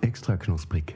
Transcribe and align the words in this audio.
Extra 0.00 0.36
knusprig. 0.36 0.94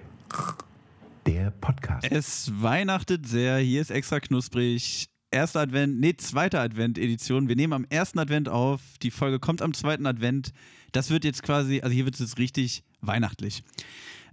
Der 1.27 1.51
Podcast. 1.51 2.11
Es 2.11 2.51
weihnachtet 2.63 3.27
sehr. 3.27 3.59
Hier 3.59 3.81
ist 3.81 3.91
extra 3.91 4.21
knusprig. 4.21 5.09
Erster 5.31 5.61
Advent, 5.61 6.01
nee, 6.01 6.17
zweiter 6.17 6.61
Advent-Edition. 6.61 7.49
Wir 7.49 7.57
nehmen 7.57 7.75
am 7.75 7.87
ersten 7.91 8.19
Advent 8.19 8.49
auf. 8.49 8.81
Die 9.03 9.11
Folge 9.11 9.39
kommt 9.39 9.61
am 9.61 9.75
zweiten 9.75 10.07
Advent. 10.07 10.53
Das 10.93 11.11
wird 11.11 11.25
jetzt 11.25 11.43
quasi, 11.43 11.81
also 11.83 11.93
hier 11.93 12.07
wird 12.07 12.15
es 12.15 12.21
jetzt 12.21 12.39
richtig 12.39 12.83
weihnachtlich. 13.03 13.63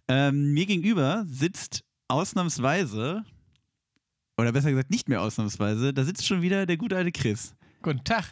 Ähm, 0.07 0.53
mir 0.53 0.65
gegenüber 0.65 1.25
sitzt 1.27 1.83
ausnahmsweise, 2.07 3.23
oder 4.37 4.51
besser 4.51 4.69
gesagt 4.69 4.91
nicht 4.91 5.09
mehr 5.09 5.21
ausnahmsweise, 5.21 5.93
da 5.93 6.03
sitzt 6.03 6.25
schon 6.25 6.41
wieder 6.41 6.65
der 6.65 6.77
gute 6.77 6.95
alte 6.95 7.11
Chris. 7.11 7.54
Guten 7.85 8.03
Tag. 8.03 8.23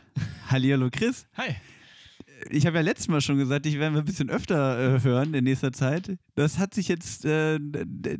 Hallihallo 0.49 0.89
Chris. 0.91 1.27
Hi. 1.37 1.55
Ich 2.49 2.65
habe 2.65 2.77
ja 2.77 2.81
letztes 2.81 3.07
Mal 3.07 3.21
schon 3.21 3.37
gesagt, 3.37 3.67
ich 3.67 3.77
werde 3.77 3.99
ein 3.99 4.03
bisschen 4.03 4.31
öfter 4.31 4.95
äh, 4.95 5.03
hören 5.03 5.35
in 5.35 5.43
nächster 5.43 5.71
Zeit. 5.71 6.17
Das 6.33 6.57
hat 6.57 6.73
sich 6.73 6.87
jetzt, 6.87 7.23
äh, 7.23 7.59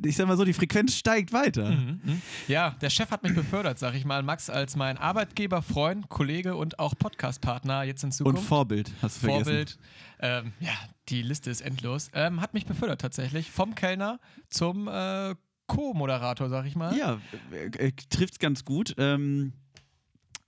ich 0.05 0.15
sag 0.15 0.27
mal 0.27 0.37
so, 0.37 0.45
die 0.45 0.53
Frequenz 0.53 0.95
steigt 0.95 1.33
weiter. 1.33 1.71
Mhm, 1.71 2.01
mhm. 2.03 2.21
Ja, 2.47 2.75
der 2.79 2.91
Chef 2.91 3.09
hat 3.09 3.23
mich 3.23 3.33
befördert, 3.33 3.79
sag 3.79 3.95
ich 3.95 4.05
mal. 4.05 4.21
Max 4.21 4.51
als 4.51 4.75
mein 4.75 4.99
Arbeitgeber, 4.99 5.63
Freund, 5.63 6.07
Kollege 6.07 6.55
und 6.55 6.77
auch 6.77 6.93
Podcast-Partner 6.95 7.81
jetzt 7.81 8.03
in 8.03 8.11
Zukunft. 8.11 8.37
Und 8.37 8.45
Vorbild, 8.45 8.91
hast 9.01 9.15
du 9.15 9.25
vergessen. 9.25 9.43
Vorbild. 9.43 9.77
Ähm, 10.19 10.53
ja, 10.59 10.73
die 11.09 11.23
Liste 11.23 11.49
ist 11.49 11.61
endlos. 11.61 12.11
Ähm, 12.13 12.41
hat 12.41 12.53
mich 12.53 12.67
befördert 12.67 13.01
tatsächlich. 13.01 13.49
Vom 13.49 13.73
Kellner 13.73 14.19
zum 14.49 14.87
äh, 14.87 15.33
Co-Moderator, 15.65 16.49
sag 16.49 16.67
ich 16.67 16.75
mal. 16.75 16.95
Ja, 16.95 17.19
äh, 17.51 17.91
trifft's 18.11 18.37
ganz 18.37 18.65
gut. 18.65 18.93
Ähm, 18.99 19.53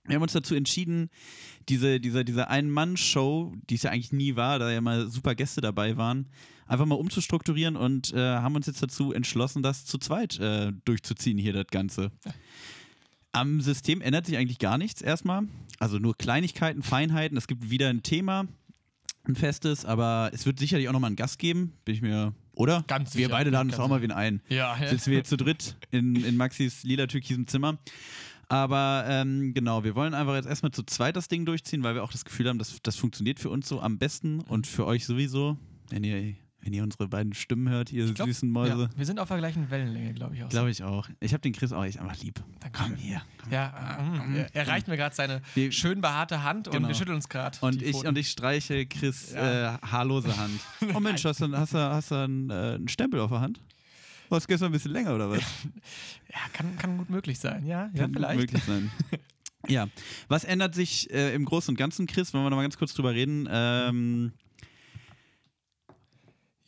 wir 0.06 0.14
haben 0.16 0.22
uns 0.22 0.32
dazu 0.32 0.54
entschieden, 0.54 1.10
diese, 1.68 2.00
diese, 2.00 2.24
diese 2.24 2.48
Ein-Mann-Show, 2.48 3.54
die 3.68 3.74
es 3.74 3.82
ja 3.82 3.90
eigentlich 3.90 4.12
nie 4.12 4.36
war, 4.36 4.58
da 4.58 4.70
ja 4.70 4.80
mal 4.80 5.08
super 5.08 5.34
Gäste 5.34 5.60
dabei 5.60 5.96
waren, 5.96 6.28
einfach 6.66 6.86
mal 6.86 6.94
umzustrukturieren 6.96 7.76
und 7.76 8.12
äh, 8.12 8.18
haben 8.18 8.54
uns 8.54 8.66
jetzt 8.66 8.82
dazu 8.82 9.12
entschlossen, 9.12 9.62
das 9.62 9.84
zu 9.84 9.98
zweit 9.98 10.38
äh, 10.38 10.72
durchzuziehen 10.84 11.38
hier, 11.38 11.52
das 11.52 11.66
Ganze. 11.68 12.12
Am 13.32 13.60
System 13.60 14.00
ändert 14.00 14.26
sich 14.26 14.36
eigentlich 14.36 14.58
gar 14.58 14.78
nichts 14.78 15.02
erstmal. 15.02 15.42
Also 15.78 15.98
nur 15.98 16.16
Kleinigkeiten, 16.16 16.82
Feinheiten. 16.82 17.36
Es 17.36 17.46
gibt 17.46 17.68
wieder 17.70 17.88
ein 17.90 18.02
Thema, 18.02 18.46
ein 19.24 19.34
festes, 19.34 19.84
aber 19.84 20.30
es 20.32 20.46
wird 20.46 20.58
sicherlich 20.58 20.88
auch 20.88 20.92
nochmal 20.92 21.08
einen 21.08 21.16
Gast 21.16 21.38
geben, 21.38 21.74
bin 21.84 21.94
ich 21.94 22.00
mir, 22.02 22.32
oder? 22.52 22.84
Ganz 22.86 23.14
Wir 23.14 23.26
sicher. 23.26 23.36
beide 23.36 23.50
laden 23.50 23.70
uns 23.70 23.78
auch 23.78 23.88
mal 23.88 24.00
wen 24.00 24.12
ein. 24.12 24.40
Ja, 24.48 24.76
ja. 24.80 24.88
Sitzen 24.88 25.10
wir 25.10 25.18
jetzt 25.18 25.28
zu 25.28 25.36
dritt 25.36 25.76
in, 25.90 26.16
in 26.24 26.36
Maxis 26.36 26.82
lila-türkisem 26.84 27.46
Zimmer. 27.46 27.78
Aber 28.48 29.04
ähm, 29.08 29.54
genau, 29.54 29.82
wir 29.84 29.94
wollen 29.96 30.14
einfach 30.14 30.34
jetzt 30.34 30.46
erstmal 30.46 30.70
zu 30.72 30.82
zweit 30.84 31.16
das 31.16 31.28
Ding 31.28 31.44
durchziehen, 31.46 31.82
weil 31.82 31.94
wir 31.94 32.04
auch 32.04 32.12
das 32.12 32.24
Gefühl 32.24 32.48
haben, 32.48 32.58
dass 32.58 32.78
das 32.82 32.96
funktioniert 32.96 33.40
für 33.40 33.50
uns 33.50 33.68
so 33.68 33.80
am 33.80 33.98
besten 33.98 34.40
und 34.42 34.66
für 34.68 34.86
euch 34.86 35.04
sowieso, 35.04 35.58
wenn 35.90 36.04
ihr, 36.04 36.34
wenn 36.60 36.72
ihr 36.72 36.84
unsere 36.84 37.08
beiden 37.08 37.34
Stimmen 37.34 37.68
hört, 37.68 37.92
ihr 37.92 38.12
glaub, 38.12 38.28
süßen 38.28 38.48
Mäuse. 38.48 38.82
Ja, 38.92 38.98
wir 38.98 39.04
sind 39.06 39.18
auf 39.18 39.28
der 39.28 39.38
gleichen 39.38 39.68
Wellenlänge, 39.70 40.14
glaube 40.14 40.36
ich 40.36 40.44
auch. 40.44 40.48
Glaube 40.48 40.70
ich 40.70 40.82
auch. 40.84 41.08
Ich 41.18 41.32
habe 41.32 41.40
den 41.40 41.52
Chris 41.54 41.72
auch 41.72 41.84
echt 41.84 41.98
einfach 41.98 42.22
lieb. 42.22 42.40
Dankeschön. 42.60 42.86
Komm 42.92 42.96
hier. 42.96 43.22
Ja, 43.50 43.98
mm, 44.00 44.36
er, 44.36 44.54
er 44.54 44.68
reicht 44.68 44.86
mir 44.86 44.96
gerade 44.96 45.14
seine 45.14 45.42
Wir- 45.54 45.72
schön 45.72 46.00
behaarte 46.00 46.44
Hand 46.44 46.68
und 46.68 46.74
Genau. 46.74 46.86
wir 46.88 46.94
schütteln 46.94 47.16
uns 47.16 47.28
gerade. 47.28 47.58
Und 47.62 47.82
ich, 47.82 47.96
und 47.96 48.16
ich 48.16 48.28
streiche 48.30 48.86
Chris 48.86 49.32
Ja. 49.32 49.74
äh, 49.74 49.78
haarlose 49.82 50.36
Hand. 50.36 50.60
Oh 50.94 51.00
Mensch, 51.00 51.24
hast 51.24 51.40
du, 51.40 51.50
hast 51.56 51.74
du, 51.74 51.78
hast 51.78 52.12
du 52.12 52.14
einen, 52.14 52.50
äh, 52.50 52.54
einen 52.76 52.86
Stempel 52.88 53.18
auf 53.20 53.30
der 53.30 53.40
Hand? 53.40 53.60
War 54.28 54.38
es 54.38 54.46
gestern 54.46 54.66
ein 54.70 54.72
bisschen 54.72 54.92
länger 54.92 55.14
oder 55.14 55.30
was? 55.30 55.40
Ja, 56.32 56.40
kann, 56.52 56.76
kann 56.78 56.98
gut 56.98 57.08
möglich 57.10 57.38
sein, 57.38 57.64
ja, 57.66 57.90
ja 57.94 58.02
Kann 58.02 58.12
gut 58.12 58.16
vielleicht. 58.22 58.40
möglich 58.40 58.62
sein. 58.64 58.90
Ja, 59.68 59.88
was 60.28 60.44
ändert 60.44 60.76
sich 60.76 61.10
äh, 61.10 61.34
im 61.34 61.44
Großen 61.44 61.72
und 61.72 61.76
Ganzen, 61.76 62.06
Chris? 62.06 62.32
Wollen 62.32 62.44
wir 62.44 62.50
noch 62.50 62.56
mal 62.56 62.62
ganz 62.62 62.78
kurz 62.78 62.94
drüber 62.94 63.14
reden? 63.14 63.48
Ähm, 63.50 64.30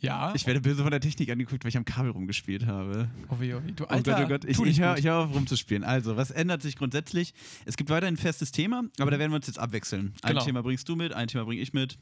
Ja, 0.00 0.33
ich 0.34 0.47
werde 0.47 0.61
böse 0.61 0.83
von 0.83 0.91
der 0.92 1.00
Technik 1.00 1.28
angeguckt, 1.31 1.65
weil 1.65 1.69
ich 1.70 1.77
am 1.77 1.84
Kabel 1.84 2.11
rumgespielt 2.12 2.67
habe. 2.67 3.09
oh 3.28 3.37
wie, 3.41 3.53
oh 3.55 3.61
wie. 3.65 3.72
Du 3.72 3.84
Oh 3.84 3.89
Alter, 3.89 4.12
Gott, 4.15 4.25
oh 4.25 4.28
Gott, 4.28 4.44
ich, 4.44 4.59
ich 4.60 4.81
höre 4.81 4.94
gut. 4.97 5.04
hör 5.04 5.16
auf 5.25 5.34
rumzuspielen. 5.34 5.83
Also, 5.84 6.16
was 6.16 6.31
ändert 6.31 6.62
sich 6.62 6.77
grundsätzlich? 6.77 7.34
Es 7.66 7.77
gibt 7.77 7.91
weiterhin 7.91 8.15
ein 8.15 8.19
festes 8.19 8.53
Thema, 8.53 8.83
aber 9.00 9.10
da 9.10 9.19
werden 9.19 9.33
wir 9.33 9.37
uns 9.37 9.47
jetzt 9.49 9.59
abwechseln. 9.59 10.15
Ein 10.22 10.31
Genau. 10.34 10.44
Thema 10.44 10.62
bringst 10.62 10.88
du 10.88 10.94
mit, 10.97 11.12
ein 11.12 11.27
Thema 11.28 11.44
bringe 11.44 11.60
ich 11.60 11.72
mit, 11.72 11.99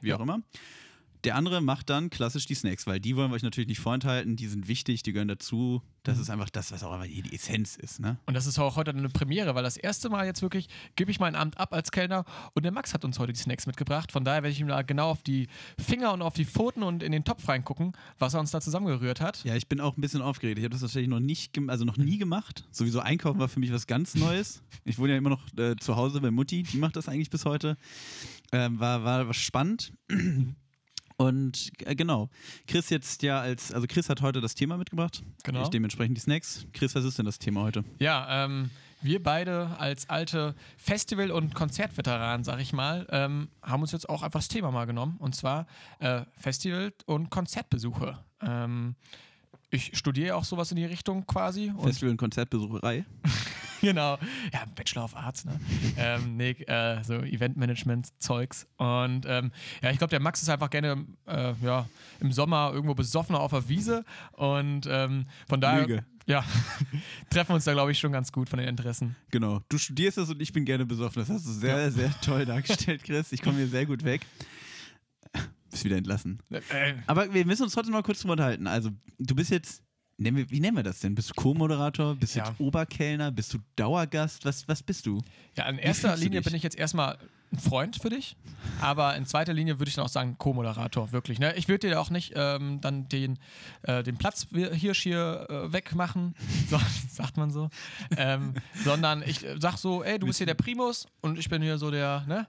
wie 0.00 0.08
Ja. 0.08 0.16
auch 0.16 0.20
immer. 0.20 0.40
Der 1.24 1.36
andere 1.36 1.60
macht 1.60 1.90
dann 1.90 2.08
klassisch 2.10 2.46
die 2.46 2.54
Snacks, 2.54 2.86
weil 2.86 2.98
die 3.00 3.14
wollen 3.16 3.30
wir 3.30 3.34
euch 3.34 3.42
natürlich 3.42 3.68
nicht 3.68 3.80
vorenthalten, 3.80 4.36
die 4.36 4.46
sind 4.46 4.68
wichtig, 4.68 5.02
die 5.02 5.12
gehören 5.12 5.28
dazu. 5.28 5.82
Das 6.02 6.16
Mhm. 6.16 6.22
ist 6.22 6.30
einfach 6.30 6.48
das, 6.48 6.72
was 6.72 6.82
auch 6.82 7.02
hier 7.04 7.22
die 7.22 7.34
Essenz 7.34 7.76
ist, 7.76 8.00
ne? 8.00 8.18
Und 8.24 8.32
das 8.32 8.46
ist 8.46 8.58
auch 8.58 8.76
heute 8.76 8.90
eine 8.92 9.10
Premiere, 9.10 9.54
weil 9.54 9.62
das 9.62 9.76
erste 9.76 10.08
Mal 10.08 10.24
jetzt 10.24 10.40
wirklich 10.40 10.68
gebe 10.96 11.10
ich 11.10 11.20
mein 11.20 11.34
Amt 11.34 11.58
ab 11.58 11.74
als 11.74 11.90
Kellner 11.90 12.24
und 12.54 12.62
der 12.62 12.72
Max 12.72 12.94
hat 12.94 13.04
uns 13.04 13.18
heute 13.18 13.34
die 13.34 13.38
Snacks 13.40 13.66
mitgebracht. 13.66 14.10
Von 14.12 14.24
daher 14.24 14.42
werde 14.42 14.52
ich 14.52 14.60
ihm 14.60 14.68
da 14.68 14.80
genau 14.80 15.10
auf 15.10 15.22
die 15.22 15.48
Finger 15.78 16.14
und 16.14 16.22
auf 16.22 16.32
die 16.32 16.46
Pfoten 16.46 16.82
und 16.82 17.02
in 17.02 17.12
den 17.12 17.24
Topf 17.24 17.46
reingucken, 17.48 17.92
was 18.18 18.32
er 18.32 18.40
uns 18.40 18.50
da 18.50 18.62
zusammengerührt 18.62 19.20
hat. 19.20 19.44
Ja, 19.44 19.56
ich 19.56 19.68
bin 19.68 19.78
auch 19.80 19.98
ein 19.98 20.00
bisschen 20.00 20.22
aufgeregt. 20.22 20.58
Ich 20.58 20.64
habe 20.64 20.72
das 20.72 20.80
tatsächlich 20.80 21.10
noch 21.10 21.20
nicht, 21.20 21.52
also 21.68 21.84
noch 21.84 21.98
nie 21.98 22.16
gemacht. 22.16 22.64
Sowieso 22.70 23.00
einkaufen 23.00 23.38
war 23.38 23.48
für 23.48 23.60
mich 23.60 23.70
was 23.72 23.86
ganz 23.86 24.14
Neues. 24.14 24.62
Ich 24.84 24.98
wohne 24.98 25.12
ja 25.12 25.18
immer 25.18 25.30
noch 25.30 25.42
äh, 25.58 25.76
zu 25.76 25.96
Hause 25.96 26.22
bei 26.22 26.30
Mutti, 26.30 26.62
die 26.62 26.78
macht 26.78 26.96
das 26.96 27.08
eigentlich 27.10 27.28
bis 27.30 27.44
heute. 27.44 27.76
Ähm, 28.52 28.80
war, 28.80 29.04
war, 29.04 29.26
war 29.26 29.34
spannend. 29.34 29.92
Und 31.20 31.70
äh, 31.84 31.94
genau, 31.94 32.30
Chris 32.66 32.88
jetzt 32.88 33.22
ja 33.22 33.40
als, 33.40 33.72
also 33.72 33.86
Chris 33.86 34.08
hat 34.08 34.22
heute 34.22 34.40
das 34.40 34.54
Thema 34.54 34.78
mitgebracht. 34.78 35.22
Genau. 35.44 35.64
Ich 35.64 35.68
dementsprechend 35.68 36.16
die 36.16 36.20
Snacks. 36.22 36.66
Chris, 36.72 36.94
was 36.94 37.04
ist 37.04 37.18
denn 37.18 37.26
das 37.26 37.38
Thema 37.38 37.60
heute? 37.60 37.84
Ja, 37.98 38.46
ähm, 38.46 38.70
wir 39.02 39.22
beide 39.22 39.76
als 39.78 40.08
alte 40.08 40.54
Festival- 40.78 41.30
und 41.30 41.54
Konzertveteranen, 41.54 42.42
sag 42.42 42.58
ich 42.60 42.72
mal, 42.72 43.06
ähm, 43.10 43.48
haben 43.62 43.82
uns 43.82 43.92
jetzt 43.92 44.08
auch 44.08 44.22
einfach 44.22 44.40
das 44.40 44.48
Thema 44.48 44.70
mal 44.70 44.86
genommen. 44.86 45.18
Und 45.18 45.34
zwar 45.34 45.66
äh, 45.98 46.22
Festival- 46.38 46.94
und 47.04 47.28
Konzertbesuche. 47.28 48.18
Ähm, 48.40 48.94
ich 49.68 49.98
studiere 49.98 50.36
auch 50.36 50.44
sowas 50.44 50.70
in 50.70 50.76
die 50.76 50.86
Richtung 50.86 51.26
quasi. 51.26 51.70
Und 51.76 51.82
Festival- 51.82 52.12
und 52.12 52.16
Konzertbesucherei. 52.16 53.04
Genau. 53.90 54.18
Ja, 54.52 54.64
Bachelor 54.74 55.04
of 55.04 55.16
Arts, 55.16 55.44
ne? 55.44 55.58
ähm, 55.96 56.36
nee, 56.36 56.50
äh, 56.50 57.02
so 57.02 57.14
Eventmanagement-Zeugs. 57.14 58.66
Und 58.76 59.24
ähm, 59.26 59.52
ja, 59.82 59.90
ich 59.90 59.98
glaube, 59.98 60.10
der 60.10 60.20
Max 60.20 60.42
ist 60.42 60.48
einfach 60.48 60.70
gerne 60.70 61.06
äh, 61.26 61.54
ja, 61.62 61.88
im 62.20 62.32
Sommer 62.32 62.70
irgendwo 62.72 62.94
besoffener 62.94 63.40
auf 63.40 63.52
der 63.52 63.68
Wiese. 63.68 64.04
Und 64.32 64.86
ähm, 64.88 65.26
von 65.48 65.60
daher. 65.60 65.86
Lüge. 65.86 66.04
Ja, 66.26 66.44
treffen 67.30 67.48
wir 67.50 67.54
uns 67.56 67.64
da, 67.64 67.72
glaube 67.72 67.90
ich, 67.90 67.98
schon 67.98 68.12
ganz 68.12 68.30
gut 68.30 68.48
von 68.48 68.60
den 68.60 68.68
Interessen. 68.68 69.16
Genau. 69.30 69.62
Du 69.68 69.78
studierst 69.78 70.18
es 70.18 70.30
und 70.30 70.40
ich 70.40 70.52
bin 70.52 70.64
gerne 70.64 70.86
besoffen. 70.86 71.22
Das 71.22 71.28
hast 71.28 71.46
du 71.46 71.50
sehr, 71.50 71.90
sehr 71.90 72.12
toll 72.20 72.46
dargestellt, 72.46 73.02
Chris. 73.02 73.32
Ich 73.32 73.42
komme 73.42 73.56
hier 73.56 73.66
sehr 73.66 73.86
gut 73.86 74.04
weg. 74.04 74.24
Bist 75.70 75.84
wieder 75.84 75.96
entlassen. 75.96 76.40
Äh, 76.50 76.94
Aber 77.06 77.32
wir 77.32 77.44
müssen 77.46 77.62
uns 77.62 77.72
trotzdem 77.72 77.92
mal 77.92 78.02
kurz 78.02 78.20
drüber 78.20 78.32
unterhalten. 78.32 78.66
Also, 78.66 78.90
du 79.18 79.34
bist 79.34 79.50
jetzt, 79.50 79.82
wie 80.22 80.60
nennen 80.60 80.76
wir 80.76 80.82
das 80.82 81.00
denn? 81.00 81.14
Bist 81.14 81.30
du 81.30 81.34
Co-Moderator? 81.34 82.14
Bist 82.14 82.34
du 82.36 82.40
Ja. 82.40 82.54
Oberkellner? 82.58 83.32
Bist 83.32 83.54
du 83.54 83.58
Dauergast? 83.76 84.44
Was, 84.44 84.68
was 84.68 84.82
bist 84.82 85.06
du? 85.06 85.22
ja, 85.56 85.68
in 85.68 85.78
erster 85.78 86.16
Linie 86.16 86.42
bin 86.42 86.54
ich 86.54 86.62
jetzt 86.62 86.78
erstmal 86.78 87.16
ein 87.52 87.58
Freund 87.58 87.96
für 87.96 88.10
dich, 88.10 88.36
aber 88.80 89.16
in 89.16 89.26
zweiter 89.26 89.52
Linie 89.52 89.80
würde 89.80 89.88
ich 89.88 89.96
dann 89.96 90.04
auch 90.04 90.08
sagen 90.10 90.36
Co-Moderator, 90.38 91.10
wirklich. 91.10 91.40
Ne? 91.40 91.52
Ich 91.56 91.66
würde 91.66 91.88
dir 91.88 92.00
auch 92.00 92.10
nicht 92.10 92.32
ähm, 92.36 92.80
dann 92.80 93.08
den, 93.08 93.38
äh, 93.82 94.04
den 94.04 94.18
Platzhirsch 94.18 95.00
hier 95.02 95.46
äh, 95.50 95.72
wegmachen, 95.72 96.34
so, 96.70 96.78
sagt 97.10 97.36
man 97.38 97.50
so, 97.50 97.68
ähm, 98.16 98.54
sondern 98.84 99.22
ich 99.26 99.44
sag 99.58 99.78
so, 99.78 100.04
ey, 100.04 100.18
du 100.20 100.26
bist 100.26 100.38
hier 100.38 100.46
der 100.46 100.54
Primus 100.54 101.08
und 101.22 101.38
ich 101.40 101.48
bin 101.48 101.60
hier 101.62 101.76
so 101.78 101.90
der, 101.90 102.24
ne? 102.28 102.46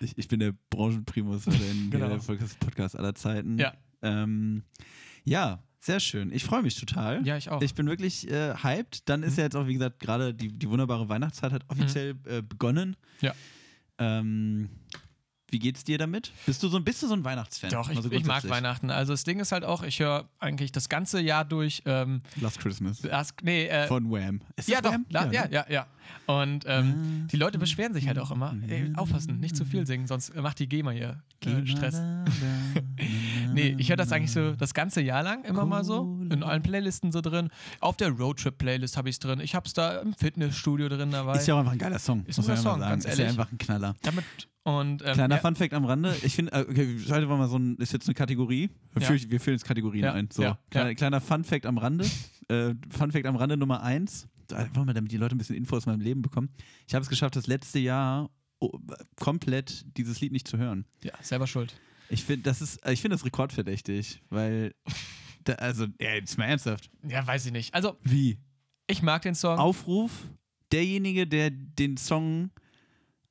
Ich, 0.00 0.18
ich 0.18 0.26
bin 0.26 0.40
der 0.40 0.52
Branchenprimus 0.70 1.46
oder 1.46 1.56
in 1.70 1.90
Genau. 1.90 2.08
der 2.08 2.16
Podcast 2.58 2.96
aller 2.96 3.14
Zeiten. 3.14 3.56
Ja. 3.58 3.72
Ähm, 4.02 4.64
ja, 5.24 5.62
sehr 5.80 5.98
schön. 5.98 6.30
Ich 6.30 6.44
freue 6.44 6.62
mich 6.62 6.78
total. 6.78 7.26
Ja, 7.26 7.36
ich 7.38 7.48
auch. 7.48 7.58
Mhm. 7.58 7.64
Ich 7.64 7.74
bin 7.74 7.86
wirklich 7.86 8.30
äh, 8.30 8.54
hyped. 8.54 9.08
Dann 9.08 9.22
ist 9.22 9.38
ja 9.38 9.44
jetzt 9.44 9.56
auch, 9.56 9.66
wie 9.66 9.72
gesagt, 9.72 9.98
gerade 9.98 10.34
die, 10.34 10.52
die 10.52 10.68
wunderbare 10.68 11.08
Weihnachtszeit 11.08 11.52
hat 11.52 11.64
offiziell 11.68 12.16
äh, 12.26 12.42
begonnen. 12.42 12.96
Ja. 13.22 13.34
Ähm, 13.98 14.68
wie 15.50 15.58
geht's 15.58 15.84
dir 15.84 15.98
damit? 15.98 16.32
Bist 16.46 16.62
du 16.62 16.68
so, 16.68 16.80
bist 16.80 17.02
du 17.02 17.06
so 17.08 17.14
ein 17.14 17.24
Weihnachtsfan? 17.24 17.70
Doch, 17.70 17.90
ich, 17.90 17.96
Also 17.96 18.10
ich 18.10 18.24
mag? 18.24 18.48
Weihnachten. 18.48 18.90
Also 18.90 19.12
das 19.12 19.24
Ding 19.24 19.40
ist 19.40 19.52
halt 19.52 19.64
auch, 19.64 19.82
ich 19.82 20.00
höre 20.00 20.28
eigentlich 20.38 20.72
das 20.72 20.88
ganze 20.88 21.20
Jahr 21.20 21.44
durch. 21.44 21.82
Ähm, 21.86 22.20
Last 22.40 22.58
Christmas. 22.60 23.00
das, 23.02 23.34
nee, 23.42 23.66
äh, 23.66 23.86
Von 23.86 24.10
Wham. 24.10 24.40
Ist 24.56 24.68
ja, 24.68 24.80
das 24.80 24.92
doch, 24.92 24.98
Wham? 24.98 25.06
la, 25.10 25.30
ja, 25.32 25.44
ne? 25.46 25.52
ja, 25.52 25.66
ja. 25.68 25.86
Und 26.26 26.64
ähm, 26.66 27.28
die 27.30 27.36
Leute 27.36 27.58
beschweren 27.58 27.94
sich 27.94 28.08
halt 28.08 28.18
auch 28.18 28.30
immer. 28.32 28.54
Ey, 28.68 28.92
aufpassen, 28.96 29.38
nicht 29.38 29.56
zu 29.56 29.64
viel 29.64 29.86
singen, 29.86 30.06
sonst 30.08 30.34
macht 30.34 30.58
die 30.58 30.68
GEMA 30.68 30.90
hier 30.90 31.22
äh, 31.44 31.66
Stress. 31.66 32.00
Nee, 33.52 33.74
ich 33.78 33.88
höre 33.88 33.96
das 33.96 34.12
eigentlich 34.12 34.32
so 34.32 34.52
das 34.52 34.74
ganze 34.74 35.00
Jahr 35.00 35.22
lang 35.24 35.44
immer 35.44 35.66
mal 35.66 35.82
so. 35.84 36.18
In 36.30 36.42
allen 36.44 36.62
Playlisten 36.62 37.10
so 37.10 37.20
drin. 37.20 37.48
Auf 37.80 37.96
der 37.96 38.10
Roadtrip-Playlist 38.10 38.96
habe 38.96 39.08
ich 39.08 39.16
es 39.16 39.18
drin. 39.18 39.40
Ich 39.40 39.54
habe 39.54 39.66
es 39.66 39.72
da 39.72 40.00
im 40.00 40.14
Fitnessstudio 40.14 40.88
drin 40.88 41.10
dabei. 41.10 41.36
Ist 41.36 41.48
ja 41.48 41.54
auch 41.54 41.58
einfach 41.58 41.72
ein 41.72 41.78
geiler 41.78 41.98
Song. 41.98 42.24
Ist 42.26 42.36
muss 42.36 42.48
ein 42.48 42.54
guter 42.54 42.54
ja 42.54 42.62
Song, 42.70 42.80
sagen. 42.80 42.90
ganz 42.90 43.04
Ist 43.04 43.18
ja 43.18 43.24
ehrlich. 43.24 43.38
einfach 43.40 43.52
ein 43.52 43.58
Knaller. 43.58 43.96
Damit 44.02 44.24
und 44.62 45.02
ähm, 45.02 45.12
Kleiner 45.14 45.36
ja, 45.36 45.40
Funfact 45.40 45.72
am 45.74 45.84
Rande. 45.84 46.14
Ich 46.22 46.34
finde, 46.34 46.52
äh, 46.52 46.66
okay, 46.68 46.98
heute 47.08 47.28
war 47.28 47.38
mal 47.38 47.48
so 47.48 47.58
ein, 47.58 47.76
ist 47.76 47.92
jetzt 47.92 48.06
eine 48.08 48.14
Kategorie. 48.14 48.68
Wir, 48.92 49.02
Ja. 49.02 49.08
führen, 49.08 49.30
wir 49.30 49.40
führen 49.40 49.54
jetzt 49.54 49.64
Kategorien 49.64 50.04
Ja, 50.04 50.12
ein. 50.12 50.28
So, 50.30 50.42
ja, 50.42 50.58
kleiner, 50.70 50.94
kleiner 50.94 51.20
Funfact 51.20 51.66
am 51.66 51.78
Rande. 51.78 52.04
äh, 52.48 52.74
Funfact 52.90 53.26
am 53.26 53.36
Rande 53.36 53.56
Nummer 53.56 53.82
eins. 53.82 54.28
Einfach 54.52 54.84
mal, 54.84 54.92
damit 54.92 55.12
die 55.12 55.16
Leute 55.16 55.34
ein 55.36 55.38
bisschen 55.38 55.56
Info 55.56 55.76
aus 55.76 55.86
meinem 55.86 56.00
Leben 56.00 56.22
bekommen. 56.22 56.50
Ich 56.88 56.94
habe 56.94 57.02
es 57.02 57.08
geschafft, 57.08 57.36
das 57.36 57.46
letzte 57.46 57.78
Jahr 57.78 58.28
oh, 58.58 58.72
komplett 59.16 59.84
dieses 59.96 60.20
Lied 60.20 60.32
nicht 60.32 60.48
zu 60.48 60.58
hören. 60.58 60.84
Ja, 61.04 61.12
selber 61.22 61.46
schuld. 61.46 61.74
Ich 62.08 62.24
finde, 62.24 62.42
das 62.42 62.60
ist, 62.60 62.84
ich 62.88 63.00
finde 63.00 63.14
das 63.16 63.24
rekordverdächtig, 63.24 64.20
weil, 64.30 64.74
da, 65.44 65.54
also, 65.54 65.86
ja, 66.00 66.14
jetzt 66.14 66.36
mal 66.36 66.46
ernsthaft. 66.46 66.90
Ja, 67.08 67.24
weiß 67.26 67.46
ich 67.46 67.52
nicht. 67.52 67.72
Also, 67.72 67.96
Wie? 68.02 68.38
ich 68.88 69.02
mag 69.02 69.22
den 69.22 69.36
Song. 69.36 69.56
Aufruf, 69.58 70.10
derjenige, 70.72 71.26
der 71.28 71.50
den 71.50 71.96
Song, 71.96 72.50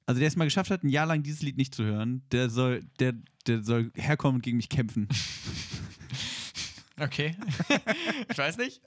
also 0.09 0.17
der 0.17 0.27
es 0.27 0.35
mal 0.35 0.45
geschafft 0.45 0.71
hat, 0.71 0.83
ein 0.83 0.89
Jahr 0.89 1.05
lang 1.05 1.21
dieses 1.21 1.43
Lied 1.43 1.55
nicht 1.55 1.75
zu 1.75 1.83
hören, 1.83 2.23
der 2.31 2.49
soll, 2.49 2.83
der, 2.99 3.13
der 3.45 3.63
soll 3.63 3.91
herkommen 3.93 4.37
und 4.37 4.41
gegen 4.41 4.57
mich 4.57 4.69
kämpfen. 4.69 5.07
Okay. 7.01 7.33
ich 8.29 8.37
weiß 8.37 8.57
nicht. 8.57 8.81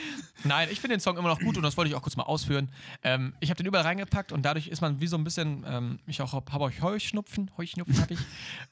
Nein, 0.44 0.70
ich 0.72 0.80
finde 0.80 0.96
den 0.96 1.00
Song 1.00 1.18
immer 1.18 1.28
noch 1.28 1.38
gut 1.38 1.58
und 1.58 1.62
das 1.62 1.76
wollte 1.76 1.90
ich 1.90 1.94
auch 1.94 2.00
kurz 2.00 2.16
mal 2.16 2.22
ausführen. 2.22 2.70
Ähm, 3.02 3.34
ich 3.40 3.50
habe 3.50 3.58
den 3.58 3.66
überall 3.66 3.84
reingepackt 3.84 4.32
und 4.32 4.42
dadurch 4.42 4.68
ist 4.68 4.80
man 4.80 5.02
wie 5.02 5.06
so 5.06 5.18
ein 5.18 5.24
bisschen, 5.24 5.66
ähm, 5.68 5.98
ich 6.06 6.22
auch 6.22 6.32
habe 6.32 6.64
euch 6.64 6.80
Heuschnupfen, 6.80 7.50
Heuschnupfen 7.58 8.00
habe 8.00 8.14
ich. 8.14 8.20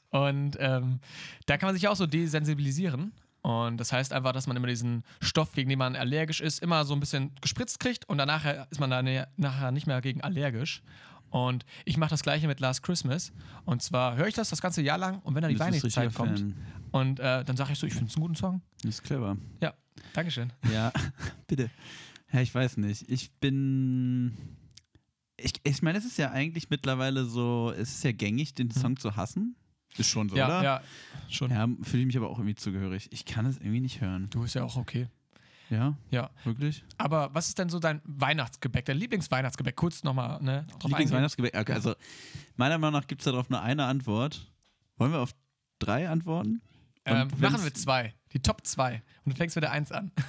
Und 0.09 0.57
ähm, 0.59 0.99
da 1.45 1.57
kann 1.57 1.67
man 1.67 1.75
sich 1.75 1.87
auch 1.87 1.95
so 1.95 2.07
desensibilisieren. 2.07 3.11
Und 3.43 3.77
das 3.77 3.93
heißt 3.93 4.13
einfach, 4.13 4.31
dass 4.31 4.47
man 4.47 4.57
immer 4.57 4.65
diesen 4.65 5.03
Stoff, 5.21 5.51
gegen 5.51 5.69
den 5.69 5.77
man 5.77 5.95
allergisch 5.95 6.41
ist, 6.41 6.63
immer 6.63 6.83
so 6.83 6.95
ein 6.95 6.99
bisschen 6.99 7.35
gespritzt 7.39 7.79
kriegt 7.79 8.09
und 8.09 8.17
danach 8.17 8.65
ist 8.71 8.79
man 8.79 8.89
dann 8.89 9.27
nachher 9.35 9.71
nicht 9.71 9.85
mehr 9.85 10.01
gegen 10.01 10.21
allergisch. 10.21 10.81
Und 11.29 11.65
ich 11.85 11.97
mache 11.97 12.09
das 12.11 12.23
gleiche 12.23 12.47
mit 12.47 12.59
Last 12.59 12.83
Christmas. 12.83 13.33
Und 13.65 13.81
zwar 13.81 14.15
höre 14.15 14.27
ich 14.27 14.35
das 14.35 14.49
das 14.49 14.61
ganze 14.61 14.81
Jahr 14.81 14.97
lang 14.97 15.19
und 15.19 15.35
wenn 15.35 15.41
dann 15.41 15.51
die 15.51 15.59
Weihnachtszeit 15.59 16.13
kommt 16.13 16.39
Fan. 16.39 16.55
und 16.91 17.19
äh, 17.19 17.43
dann 17.43 17.57
sage 17.57 17.73
ich 17.73 17.79
so, 17.79 17.87
ich 17.87 17.93
finde 17.93 18.09
es 18.09 18.15
einen 18.15 18.21
guten 18.21 18.35
Song. 18.35 18.61
Das 18.81 18.95
ist 18.95 19.03
clever. 19.03 19.37
Ja, 19.61 19.73
Dankeschön. 20.13 20.53
Ja, 20.71 20.91
bitte. 21.47 21.69
Ja, 22.31 22.41
ich 22.41 22.53
weiß 22.53 22.77
nicht. 22.77 23.09
Ich 23.09 23.31
bin. 23.39 24.37
Ich, 25.39 25.53
ich 25.63 25.81
meine, 25.83 25.99
es 25.99 26.05
ist 26.05 26.17
ja 26.17 26.31
eigentlich 26.31 26.69
mittlerweile 26.69 27.25
so, 27.25 27.71
es 27.77 27.89
ist 27.89 28.03
ja 28.03 28.11
gängig, 28.11 28.55
den 28.55 28.71
Song 28.71 28.97
zu 28.97 29.15
hassen. 29.15 29.55
Ist 29.95 30.09
schon 30.09 30.29
so, 30.29 30.35
ja, 30.35 30.47
oder? 30.47 30.63
ja, 30.63 30.81
schon. 31.29 31.51
Ja, 31.51 31.67
fühle 31.83 32.01
ich 32.01 32.07
mich 32.07 32.17
aber 32.17 32.29
auch 32.29 32.39
irgendwie 32.39 32.55
zugehörig. 32.55 33.09
Ich 33.11 33.25
kann 33.25 33.45
es 33.45 33.57
irgendwie 33.57 33.81
nicht 33.81 34.01
hören. 34.01 34.29
Du 34.29 34.43
ist 34.43 34.55
ja 34.55 34.63
auch 34.63 34.75
okay. 34.75 35.07
Ja, 35.69 35.97
Ja. 36.11 36.29
wirklich? 36.43 36.83
Aber 36.97 37.33
was 37.33 37.47
ist 37.49 37.57
denn 37.59 37.69
so 37.69 37.79
dein 37.79 38.01
Weihnachtsgebäck, 38.05 38.85
dein 38.85 38.97
Lieblingsweihnachtsgebäck? 38.97 39.75
Kurz 39.75 40.03
nochmal, 40.03 40.41
ne? 40.41 40.65
Lieblingsweihnachtsgebäck. 40.83 41.55
Okay, 41.57 41.73
also, 41.73 41.95
meiner 42.55 42.77
Meinung 42.77 42.99
nach 43.01 43.07
gibt 43.07 43.21
es 43.21 43.25
darauf 43.25 43.49
nur 43.49 43.61
eine 43.61 43.85
Antwort. 43.85 44.49
Wollen 44.97 45.11
wir 45.11 45.19
auf 45.19 45.31
drei 45.79 46.09
antworten? 46.09 46.61
Ähm, 47.05 47.29
machen 47.39 47.63
wir 47.63 47.73
zwei. 47.73 48.13
Die 48.33 48.39
Top 48.41 48.65
zwei. 48.65 49.01
Und 49.25 49.33
du 49.33 49.37
fängst 49.37 49.55
mit 49.55 49.63
der 49.63 49.71
Eins 49.71 49.91
an. 49.91 50.11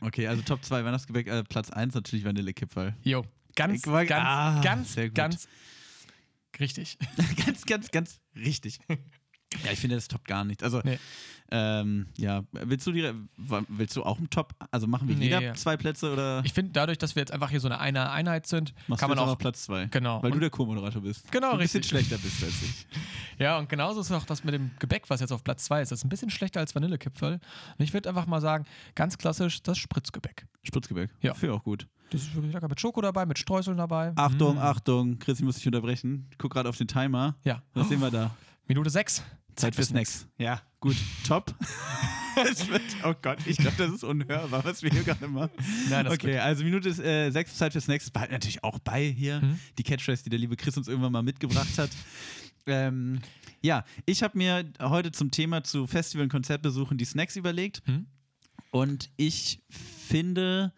Okay, 0.00 0.26
also 0.26 0.42
Top 0.42 0.64
2 0.64 0.84
Weihnachtsgebäck. 0.84 1.28
Äh, 1.28 1.44
Platz 1.44 1.70
1 1.70 1.94
natürlich 1.94 2.24
Vanillekipferl. 2.24 2.96
Jo. 3.04 3.24
Ganz, 3.54 3.86
war- 3.86 4.04
ganz, 4.04 4.24
Ah, 4.26 4.60
ganz, 4.60 4.96
ganz 5.14 5.48
richtig. 6.58 6.98
ganz, 7.46 7.64
ganz, 7.64 7.90
ganz 7.92 8.20
richtig. 8.34 8.80
Ja, 9.64 9.72
ich 9.72 9.78
finde, 9.80 9.96
das 9.96 10.08
toppt 10.08 10.26
gar 10.28 10.44
nicht. 10.44 10.62
Also, 10.62 10.80
Nee. 10.84 10.98
ähm, 11.50 12.06
ja, 12.18 12.42
willst 12.52 12.86
du 12.86 12.92
die, 12.92 13.10
willst 13.68 13.96
du 13.96 14.02
auch 14.02 14.18
einen 14.18 14.28
Top, 14.28 14.54
also 14.70 14.86
machen 14.86 15.08
wir 15.08 15.16
Nee. 15.16 15.24
jeder 15.24 15.54
zwei 15.54 15.78
Plätze 15.78 16.12
oder 16.12 16.42
Ich 16.44 16.52
finde, 16.52 16.72
dadurch, 16.72 16.98
dass 16.98 17.14
wir 17.16 17.22
jetzt 17.22 17.32
einfach 17.32 17.48
hier 17.48 17.60
so 17.60 17.68
eine 17.68 17.78
eine 17.80 18.10
Einheit 18.10 18.46
sind, 18.46 18.74
machst 18.88 19.00
kann 19.00 19.08
du 19.10 19.16
man 19.16 19.24
auch. 19.26 19.38
Platz 19.38 19.64
2? 19.64 19.86
Genau. 19.86 20.22
Weil 20.22 20.30
du 20.32 20.34
Und- 20.36 20.40
der 20.42 20.50
Co-Moderator 20.50 21.00
bist. 21.00 21.32
Genau, 21.32 21.48
du 21.48 21.52
ein 21.54 21.58
bisschen 21.60 21.80
richtig. 21.80 21.88
schlechter 22.06 22.18
bist 22.22 22.42
als 22.44 22.62
ich. 22.62 22.86
Ja, 23.38 23.56
und 23.56 23.68
genauso 23.68 24.00
ist 24.00 24.10
auch 24.10 24.24
das 24.26 24.42
mit 24.42 24.52
dem 24.52 24.72
Gebäck, 24.80 25.08
was 25.08 25.20
jetzt 25.20 25.30
auf 25.32 25.44
Platz 25.44 25.64
zwei 25.64 25.80
ist. 25.80 25.92
Das 25.92 26.00
ist 26.00 26.04
ein 26.04 26.08
bisschen 26.08 26.28
schlechter 26.28 26.58
als 26.58 26.74
Vanillekipferl. 26.74 27.34
Und 27.34 27.84
ich 27.84 27.94
würde 27.94 28.08
einfach 28.08 28.26
mal 28.26 28.40
sagen, 28.40 28.64
ganz 28.96 29.16
klassisch 29.16 29.62
das 29.62 29.78
Spritzgebäck. 29.78 30.46
Spritzgebäck. 30.64 31.08
Ja. 31.22 31.34
Finde 31.34 31.54
auch 31.54 31.62
gut. 31.62 31.86
Das 32.10 32.22
ist 32.22 32.34
wirklich 32.34 32.52
lecker. 32.52 32.66
Mit 32.68 32.80
Schoko 32.80 33.00
dabei, 33.00 33.26
mit 33.26 33.38
Streuseln 33.38 33.76
dabei. 33.76 34.12
Achtung, 34.16 34.56
Mm. 34.56 34.58
Achtung, 34.58 35.18
Chris, 35.20 35.38
ich 35.38 35.44
muss 35.44 35.54
dich 35.54 35.66
unterbrechen. 35.66 36.26
Ich 36.32 36.38
guck 36.38 36.52
gerade 36.52 36.68
auf 36.68 36.76
den 36.76 36.88
Timer. 36.88 37.36
Ja. 37.44 37.62
Was 37.74 37.88
sehen 37.88 38.00
wir 38.00 38.10
da? 38.10 38.34
Minute 38.68 38.90
sechs. 38.90 39.22
Zeit 39.56 39.74
für 39.74 39.82
für 39.82 39.88
Snacks. 39.88 40.28
Ja, 40.36 40.60
gut. 40.78 40.96
Top. 41.26 41.54
wird, 42.68 42.82
oh 43.02 43.14
Gott, 43.20 43.38
ich 43.46 43.56
glaube, 43.56 43.76
das 43.78 43.90
ist 43.90 44.04
unhörbar, 44.04 44.62
was 44.62 44.82
wir 44.82 44.90
hier 44.90 45.02
gerade 45.02 45.26
machen. 45.26 45.50
Nein, 45.88 46.04
das 46.04 46.14
okay, 46.14 46.38
also 46.38 46.62
Minute 46.62 46.88
ist, 46.88 47.00
äh, 47.00 47.30
sechs 47.30 47.56
Zeit 47.56 47.72
für 47.72 47.80
Snacks. 47.80 48.10
Behalten 48.10 48.34
natürlich 48.34 48.62
auch 48.62 48.78
bei 48.78 49.04
hier. 49.04 49.40
Mhm. 49.40 49.58
Die 49.78 49.82
Catchphrase, 49.82 50.22
die 50.22 50.30
der 50.30 50.38
liebe 50.38 50.54
Chris 50.56 50.76
uns 50.76 50.86
irgendwann 50.86 51.12
mal 51.12 51.22
mitgebracht 51.22 51.78
hat. 51.78 51.90
ähm, 52.66 53.20
ja, 53.62 53.84
ich 54.06 54.22
habe 54.22 54.38
mir 54.38 54.70
heute 54.80 55.10
zum 55.10 55.30
Thema 55.30 55.64
zu 55.64 55.86
Festival- 55.86 56.24
und 56.24 56.30
Konzertbesuchen 56.30 56.98
die 56.98 57.06
Snacks 57.06 57.34
überlegt. 57.34 57.82
Mhm. 57.88 58.06
Und 58.70 59.10
ich 59.16 59.62
finde, 59.70 60.72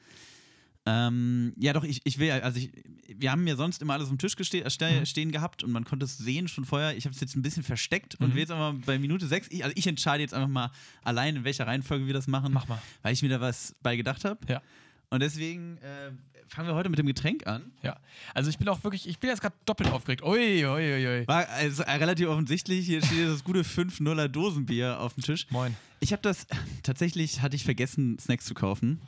ähm, 0.87 1.53
ja 1.59 1.73
doch, 1.73 1.85
ich, 1.85 2.01
ich 2.05 2.19
will, 2.19 2.31
also 2.31 2.59
ich, 2.59 2.71
wir 3.07 3.31
haben 3.33 3.47
ja 3.47 3.55
sonst 3.57 3.83
immer 3.83 3.93
alles 3.95 4.05
auf 4.05 4.11
dem 4.11 4.19
Tisch 4.19 4.35
geste 4.37 4.59
äh, 4.65 5.01
Mhm. 5.01 5.07
stehen 5.07 5.31
gehabt 5.31 5.63
und 5.63 5.71
man 5.73 5.85
konnte 5.85 6.05
es 6.07 6.17
sehen 6.19 6.49
schon 6.49 6.65
vorher. 6.65 6.97
Ich 6.97 7.05
habe 7.05 7.15
es 7.15 7.21
jetzt 7.21 7.37
ein 7.37 7.43
bisschen 7.43 7.63
versteckt 7.63 8.15
und 8.17 8.29
Mhm. 8.29 8.33
will 8.35 8.41
jetzt 8.41 8.51
aber 8.51 8.73
bei 8.87 8.99
Minute 8.99 9.27
sechs, 9.27 9.47
ich, 9.51 9.63
also 9.63 9.75
ich 9.77 9.87
entscheide 9.87 10.23
jetzt 10.23 10.33
einfach 10.35 10.49
mal 10.49 10.71
allein, 11.05 11.37
in 11.37 11.45
welcher 11.45 11.67
Reihenfolge 11.67 12.07
wir 12.07 12.15
das 12.15 12.27
machen, 12.29 12.53
Mach 12.55 12.67
mal. 12.67 12.81
weil 13.03 13.13
ich 13.13 13.23
mir 13.23 13.29
da 13.29 13.41
was 13.41 13.75
bei 13.83 13.97
gedacht 13.97 14.25
habe. 14.25 14.39
Ja. 14.49 14.63
Und 15.11 15.21
deswegen 15.21 15.77
äh, 15.79 16.13
fangen 16.49 16.69
wir 16.69 16.75
heute 16.75 16.89
mit 16.89 16.99
dem 16.99 17.07
Getränk 17.07 17.47
an. 17.47 17.73
Ja. 17.83 17.99
Also 18.33 18.49
ich 18.49 18.59
bin 18.59 18.69
auch 18.69 18.83
wirklich, 18.85 19.07
ich 19.09 19.19
bin 19.19 19.29
jetzt 19.29 19.41
gerade 19.43 19.55
doppelt 19.67 19.91
aufgeregt. 19.91 20.23
Ui, 20.23 20.65
ui, 20.65 20.67
ui, 20.67 21.07
ui. 21.07 21.27
War 21.29 21.49
also 21.49 21.83
äh, 21.83 21.91
relativ 21.93 22.29
offensichtlich, 22.29 22.87
hier 22.87 23.05
steht 23.05 23.29
das 23.29 23.45
gute 23.45 23.63
5-0er 23.65 24.29
Dosenbier 24.29 24.99
auf 25.01 25.15
dem 25.15 25.25
Tisch. 25.25 25.47
Moin. 25.51 25.77
Ich 26.01 26.13
habe 26.13 26.23
das, 26.23 26.47
tatsächlich 26.83 27.43
hatte 27.43 27.55
ich 27.57 27.65
vergessen, 27.65 28.19
Snacks 28.19 28.47
zu 28.47 28.55
kaufen. 28.55 29.01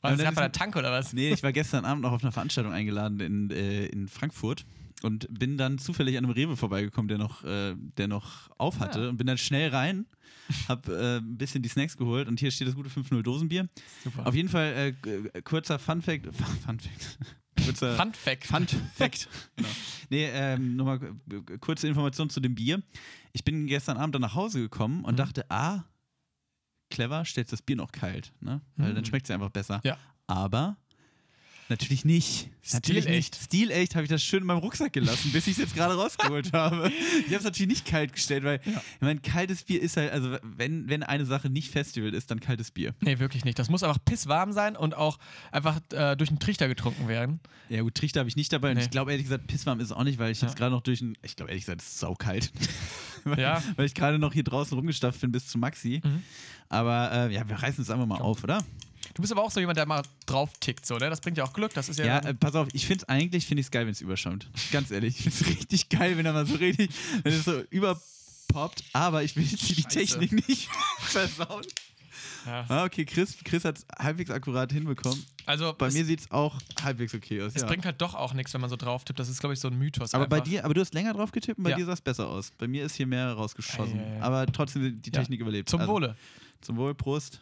War 0.00 0.12
das 0.12 0.20
gerade 0.20 0.34
bei 0.36 0.42
der 0.42 0.52
Tank 0.52 0.76
oder 0.76 0.92
was? 0.92 1.12
Nee, 1.12 1.32
ich 1.32 1.42
war 1.42 1.52
gestern 1.52 1.84
Abend 1.84 2.02
noch 2.02 2.12
auf 2.12 2.22
einer 2.22 2.32
Veranstaltung 2.32 2.72
eingeladen 2.72 3.18
in, 3.20 3.50
äh, 3.50 3.86
in 3.86 4.06
Frankfurt 4.08 4.64
und 5.02 5.26
bin 5.36 5.56
dann 5.58 5.78
zufällig 5.78 6.16
an 6.18 6.24
einem 6.24 6.32
Rewe 6.34 6.56
vorbeigekommen, 6.56 7.08
der 7.08 7.18
noch, 7.18 7.42
äh, 7.44 7.74
der 7.96 8.06
noch 8.08 8.48
auf 8.58 8.78
hatte 8.80 9.06
Ah. 9.06 9.08
und 9.08 9.16
bin 9.16 9.26
dann 9.26 9.38
schnell 9.38 9.70
rein, 9.70 10.06
hab 10.68 10.88
äh, 10.88 11.18
ein 11.18 11.36
bisschen 11.36 11.62
die 11.62 11.68
Snacks 11.68 11.96
geholt 11.96 12.28
und 12.28 12.38
hier 12.40 12.50
steht 12.50 12.68
das 12.68 12.74
gute 12.76 12.90
5-0 12.90 13.22
Dosenbier. 13.22 13.68
Super. 14.04 14.26
Auf 14.26 14.34
jeden 14.34 14.48
Fall 14.48 14.72
äh, 14.76 14.92
g- 14.92 15.40
kurzer 15.42 15.78
Fun 15.78 16.00
Fact, 16.02 16.26
Fun 16.64 16.78
Fact. 16.80 17.18
Kurzer 17.64 17.96
Fun 17.96 18.12
Fact. 18.14 18.44
Fun 18.46 18.66
Fact. 18.94 19.28
genau. 19.56 19.68
Nee, 20.10 20.28
ähm, 20.32 20.76
nochmal 20.76 21.00
g- 21.00 21.58
kurze 21.58 21.88
Information 21.88 22.30
zu 22.30 22.38
dem 22.40 22.54
Bier. 22.54 22.82
Ich 23.32 23.44
bin 23.44 23.66
gestern 23.66 23.96
Abend 23.96 24.14
dann 24.14 24.22
nach 24.22 24.34
Hause 24.36 24.60
gekommen 24.60 25.04
und 25.04 25.14
Mhm. 25.14 25.16
dachte, 25.16 25.44
ah, 25.50 25.82
clever, 26.90 27.24
stellst 27.24 27.52
das 27.52 27.62
Bier 27.62 27.76
noch 27.76 27.92
kalt, 27.92 28.32
ne? 28.40 28.60
Weil 28.76 28.90
Mhm. 28.90 28.94
dann 28.96 29.04
schmeckt 29.04 29.26
es 29.26 29.30
einfach 29.30 29.50
besser. 29.50 29.80
Ja. 29.84 29.96
Aber 30.26 30.76
natürlich 31.70 32.04
nicht. 32.04 32.48
Natürlich 32.72 33.04
Stilecht. 33.04 33.32
nicht. 33.34 33.44
Stilecht 33.44 33.94
habe 33.94 34.04
ich 34.04 34.10
das 34.10 34.22
schön 34.22 34.40
in 34.40 34.46
meinem 34.46 34.58
Rucksack 34.58 34.92
gelassen, 34.92 35.32
bis 35.32 35.46
ich 35.46 35.52
es 35.52 35.58
jetzt 35.58 35.74
gerade 35.74 35.94
rausgeholt 35.94 36.52
habe. 36.52 36.90
Ich 37.20 37.26
habe 37.26 37.36
es 37.36 37.44
natürlich 37.44 37.68
nicht 37.68 37.86
kalt 37.86 38.12
gestellt, 38.12 38.44
weil 38.44 38.60
Ja. 38.64 38.72
ich 38.94 39.00
meine, 39.00 39.20
kaltes 39.20 39.62
Bier 39.64 39.80
ist 39.80 39.96
halt, 39.96 40.12
also 40.12 40.36
wenn, 40.42 40.88
wenn 40.88 41.02
eine 41.02 41.24
Sache 41.24 41.48
nicht 41.48 41.70
Festival 41.70 42.12
ist, 42.14 42.30
dann 42.30 42.40
kaltes 42.40 42.70
Bier. 42.70 42.94
Nee, 43.00 43.18
wirklich 43.18 43.44
nicht. 43.44 43.58
Das 43.58 43.70
muss 43.70 43.82
einfach 43.82 44.04
pisswarm 44.04 44.52
sein 44.52 44.76
und 44.76 44.94
auch 44.94 45.18
einfach 45.50 45.80
äh, 45.92 46.14
durch 46.16 46.28
einen 46.30 46.38
Trichter 46.40 46.68
getrunken 46.68 47.08
werden. 47.08 47.40
Ja 47.70 47.80
gut, 47.82 47.94
Trichter 47.94 48.20
habe 48.20 48.28
ich 48.28 48.36
nicht 48.36 48.52
dabei 48.52 48.70
und 48.70 48.76
Nee. 48.76 48.82
ich 48.84 48.90
glaube 48.90 49.10
ehrlich 49.12 49.26
gesagt, 49.26 49.46
pisswarm 49.46 49.80
ist 49.80 49.86
es 49.86 49.92
auch 49.92 50.04
nicht, 50.04 50.18
weil 50.18 50.30
ich 50.32 50.40
Ja. 50.42 50.48
jetzt 50.48 50.56
gerade 50.56 50.74
noch 50.74 50.82
durch 50.82 51.00
ein, 51.00 51.16
ich 51.22 51.36
glaube 51.36 51.50
ehrlich 51.50 51.64
gesagt, 51.64 51.80
es 51.80 51.88
ist 51.88 51.98
saukalt. 52.00 52.52
weil, 53.24 53.40
Ja. 53.40 53.62
weil 53.76 53.86
ich 53.86 53.94
gerade 53.94 54.18
noch 54.18 54.32
hier 54.34 54.44
draußen 54.44 54.76
rumgestafft 54.76 55.20
bin 55.22 55.32
bis 55.32 55.46
zu 55.46 55.56
Maxi. 55.58 56.00
Mhm. 56.04 56.22
Aber 56.68 57.10
äh, 57.12 57.32
ja, 57.34 57.48
wir 57.48 57.56
reißen 57.56 57.82
es 57.82 57.88
einfach 57.90 58.06
mal 58.06 58.18
auf, 58.20 58.44
oder? 58.44 58.62
Du 59.14 59.22
bist 59.22 59.32
aber 59.32 59.42
auch 59.42 59.50
so 59.50 59.60
jemand, 59.60 59.76
der 59.78 59.86
mal 59.86 60.02
drauf 60.26 60.50
tickt, 60.60 60.86
so, 60.86 60.96
ne? 60.98 61.10
Das 61.10 61.20
bringt 61.20 61.36
ja 61.38 61.44
auch 61.44 61.52
Glück. 61.52 61.74
Das 61.74 61.88
ist 61.88 61.98
ja. 61.98 62.04
Ja, 62.06 62.18
äh, 62.20 62.34
pass 62.34 62.54
auf, 62.54 62.68
ich 62.72 62.86
finde 62.86 63.02
es 63.04 63.08
eigentlich, 63.08 63.46
finde 63.46 63.60
ich 63.60 63.66
es 63.66 63.70
geil, 63.70 63.84
wenn 63.86 63.92
es 63.92 64.00
überschäumt. 64.00 64.48
Ganz 64.72 64.90
ehrlich, 64.90 65.16
ich 65.26 65.34
finde 65.34 65.38
es 65.40 65.46
richtig 65.60 65.88
geil, 65.88 66.16
wenn 66.16 66.26
er 66.26 66.32
mal 66.32 66.46
so 66.46 66.54
richtig, 66.56 66.90
wenn 67.22 67.32
es 67.32 67.44
so 67.44 67.60
überpoppt, 67.70 68.84
aber 68.92 69.22
ich 69.22 69.36
will 69.36 69.44
jetzt 69.44 69.62
hier 69.62 69.76
die 69.76 69.82
Scheiße. 69.82 70.18
Technik 70.18 70.48
nicht 70.48 70.68
versauen. 71.00 71.64
ja. 72.46 72.64
Ah, 72.68 72.84
okay, 72.84 73.04
Chris, 73.04 73.36
Chris 73.44 73.64
hat 73.64 73.78
es 73.78 73.86
halbwegs 73.98 74.30
akkurat 74.30 74.70
hinbekommen. 74.72 75.24
Also, 75.46 75.72
Bei 75.76 75.90
mir 75.90 76.04
sieht 76.04 76.20
es 76.20 76.30
auch 76.30 76.54
halbwegs 76.82 77.14
okay 77.14 77.40
aus. 77.42 77.52
es 77.54 77.62
ja. 77.62 77.66
bringt 77.68 77.86
halt 77.86 78.00
doch 78.02 78.14
auch 78.14 78.34
nichts, 78.34 78.52
wenn 78.52 78.60
man 78.60 78.68
so 78.68 78.76
drauf 78.76 79.04
tippt. 79.04 79.18
Das 79.18 79.30
ist, 79.30 79.40
glaube 79.40 79.54
ich, 79.54 79.60
so 79.60 79.68
ein 79.68 79.78
Mythos. 79.78 80.12
aber 80.12 80.26
bei 80.26 80.36
einfach. 80.36 80.48
dir, 80.48 80.64
aber 80.64 80.74
du 80.74 80.80
hast 80.82 80.92
länger 80.92 81.14
drauf 81.14 81.32
getippt 81.32 81.56
und 81.58 81.64
bei 81.64 81.70
Ja. 81.70 81.76
dir 81.76 81.86
sah 81.86 81.94
es 81.94 82.02
besser 82.02 82.28
aus. 82.28 82.52
Bei 82.58 82.68
mir 82.68 82.84
ist 82.84 82.96
hier 82.96 83.06
mehr 83.06 83.32
rausgeschossen. 83.32 83.96
Ja, 83.96 84.02
ja, 84.06 84.14
ja. 84.16 84.22
Aber 84.22 84.46
trotzdem 84.46 85.00
die. 85.00 85.10
Technik 85.10 85.40
überlebt. 85.40 85.70
Zum 85.70 85.80
Also, 85.80 85.92
Wohle. 85.92 86.16
Zum 86.60 86.76
Wohl, 86.76 86.94
Prost. 86.94 87.40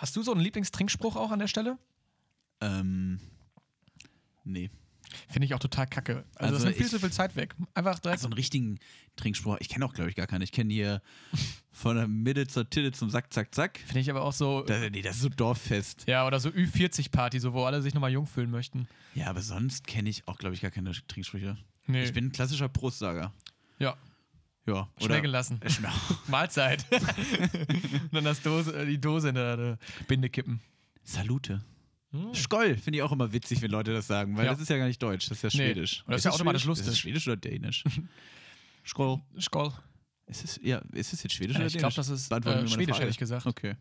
Hast 0.00 0.16
du 0.16 0.22
so 0.22 0.32
einen 0.32 0.40
Lieblingstrinkspruch 0.40 1.14
auch 1.14 1.30
an 1.30 1.40
der 1.40 1.46
Stelle? 1.46 1.76
Ähm, 2.62 3.20
nee. 4.44 4.70
Finde 5.28 5.44
ich 5.44 5.52
auch 5.52 5.58
total 5.58 5.86
kacke. 5.86 6.24
Also, 6.36 6.54
Also 6.54 6.54
das 6.54 6.64
nimmt 6.64 6.76
viel 6.76 6.88
zu 6.88 6.98
viel 7.00 7.12
Zeit 7.12 7.36
weg. 7.36 7.54
Einfach 7.74 7.98
direkt. 7.98 8.18
Also 8.18 8.28
einen 8.28 8.32
richtigen 8.32 8.78
Trinkspruch, 9.16 9.58
ich 9.60 9.68
kenne 9.68 9.84
auch, 9.84 9.92
glaube 9.92 10.08
ich, 10.08 10.16
gar 10.16 10.26
keinen. 10.26 10.40
Ich 10.40 10.52
kenne 10.52 10.72
hier 10.72 11.02
von 11.70 11.96
der 11.96 12.08
Mitte 12.08 12.46
zur 12.46 12.70
Titte 12.70 12.92
zum 12.92 13.10
Sack, 13.10 13.30
zack, 13.30 13.54
zack. 13.54 13.78
Finde 13.80 14.00
ich 14.00 14.08
aber 14.10 14.22
auch 14.22 14.32
so. 14.32 14.62
Das, 14.62 14.80
nee, 14.90 15.02
das 15.02 15.16
ist 15.16 15.22
so 15.22 15.28
Dorffest. 15.28 16.04
ja, 16.06 16.26
oder 16.26 16.40
so 16.40 16.48
Ü40-Party, 16.48 17.38
so, 17.40 17.52
wo 17.52 17.64
alle 17.64 17.82
sich 17.82 17.92
nochmal 17.92 18.10
jung 18.12 18.26
fühlen 18.26 18.50
möchten. 18.50 18.88
Ja, 19.14 19.26
aber 19.26 19.42
sonst 19.42 19.86
kenne 19.86 20.08
ich 20.08 20.26
auch, 20.26 20.38
glaube 20.38 20.54
ich, 20.54 20.62
gar 20.62 20.70
keine 20.70 20.92
Trinksprüche. 20.92 21.58
Nee. 21.86 22.04
Ich 22.04 22.14
bin 22.14 22.26
ein 22.26 22.32
klassischer 22.32 22.70
Prostsager. 22.70 23.34
ja, 23.78 23.96
Ja. 24.66 24.88
schmecken 25.00 25.30
lassen. 25.30 25.60
Äh, 25.62 25.70
Mahlzeit. 26.28 26.84
Und 26.90 28.12
dann 28.12 28.24
das 28.24 28.42
Dose, 28.42 28.74
äh, 28.76 28.86
die 28.86 29.00
Dose 29.00 29.30
in 29.30 29.34
der, 29.34 29.56
der 29.56 29.78
Binde 30.06 30.28
kippen. 30.30 30.60
Salute. 31.02 31.62
Skoll 32.34 32.76
finde 32.76 32.98
ich 32.98 33.02
auch 33.04 33.12
immer 33.12 33.32
witzig, 33.32 33.62
wenn 33.62 33.70
Leute 33.70 33.92
das 33.92 34.06
sagen, 34.08 34.36
weil 34.36 34.44
Ja. 34.46 34.50
das 34.52 34.60
ist 34.60 34.68
ja 34.68 34.76
gar 34.78 34.86
nicht 34.86 35.00
deutsch, 35.00 35.28
das 35.28 35.42
ist 35.44 35.54
ja 35.54 35.60
Nee. 35.60 35.72
schwedisch. 35.72 36.02
Und 36.06 36.12
das 36.12 36.20
ist 36.20 36.24
ja 36.24 36.32
automatisch 36.32 36.62
Schwedisch? 36.62 36.80
Ist 36.80 36.86
lustig. 36.86 36.86
das 36.92 36.98
schwedisch 36.98 37.26
oder 37.28 37.36
dänisch? 37.36 37.84
Skoll. 38.86 39.20
Skoll. 39.40 39.72
Ist 40.26 40.44
es, 40.44 40.60
ja, 40.62 40.78
ist 40.92 41.12
es 41.12 41.22
jetzt 41.22 41.34
schwedisch 41.34 41.56
Äh, 41.56 41.58
oder 41.60 41.66
ich 41.66 41.72
dänisch? 41.74 41.82
glaube, 41.82 41.94
das 41.94 42.08
ist 42.08 42.30
äh, 42.32 42.68
Schwedisch, 42.68 42.88
Frage. 42.88 43.00
hätte 43.02 43.10
ich 43.10 43.18
gesagt. 43.18 43.46
Okay. 43.46 43.76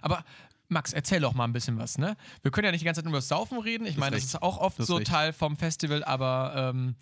Aber 0.00 0.24
Max, 0.68 0.92
erzähl 0.94 1.20
doch 1.20 1.34
mal 1.34 1.44
ein 1.44 1.52
bisschen 1.52 1.78
was, 1.78 1.98
ne? 1.98 2.16
Wir 2.42 2.50
können 2.50 2.64
ja 2.64 2.70
nicht 2.72 2.80
die 2.80 2.84
ganze 2.86 2.98
Zeit 3.00 3.04
nur 3.04 3.10
über 3.12 3.18
das 3.18 3.28
Saufen 3.28 3.58
reden. 3.58 3.86
Ich 3.86 3.96
meine, 3.98 4.16
das 4.16 4.24
ist 4.24 4.42
auch 4.42 4.58
oft 4.58 4.78
so 4.82 4.96
recht. 4.96 5.06
Teil 5.08 5.32
vom 5.32 5.56
Festival, 5.56 6.02
aber 6.02 6.72
ähm, 6.74 6.96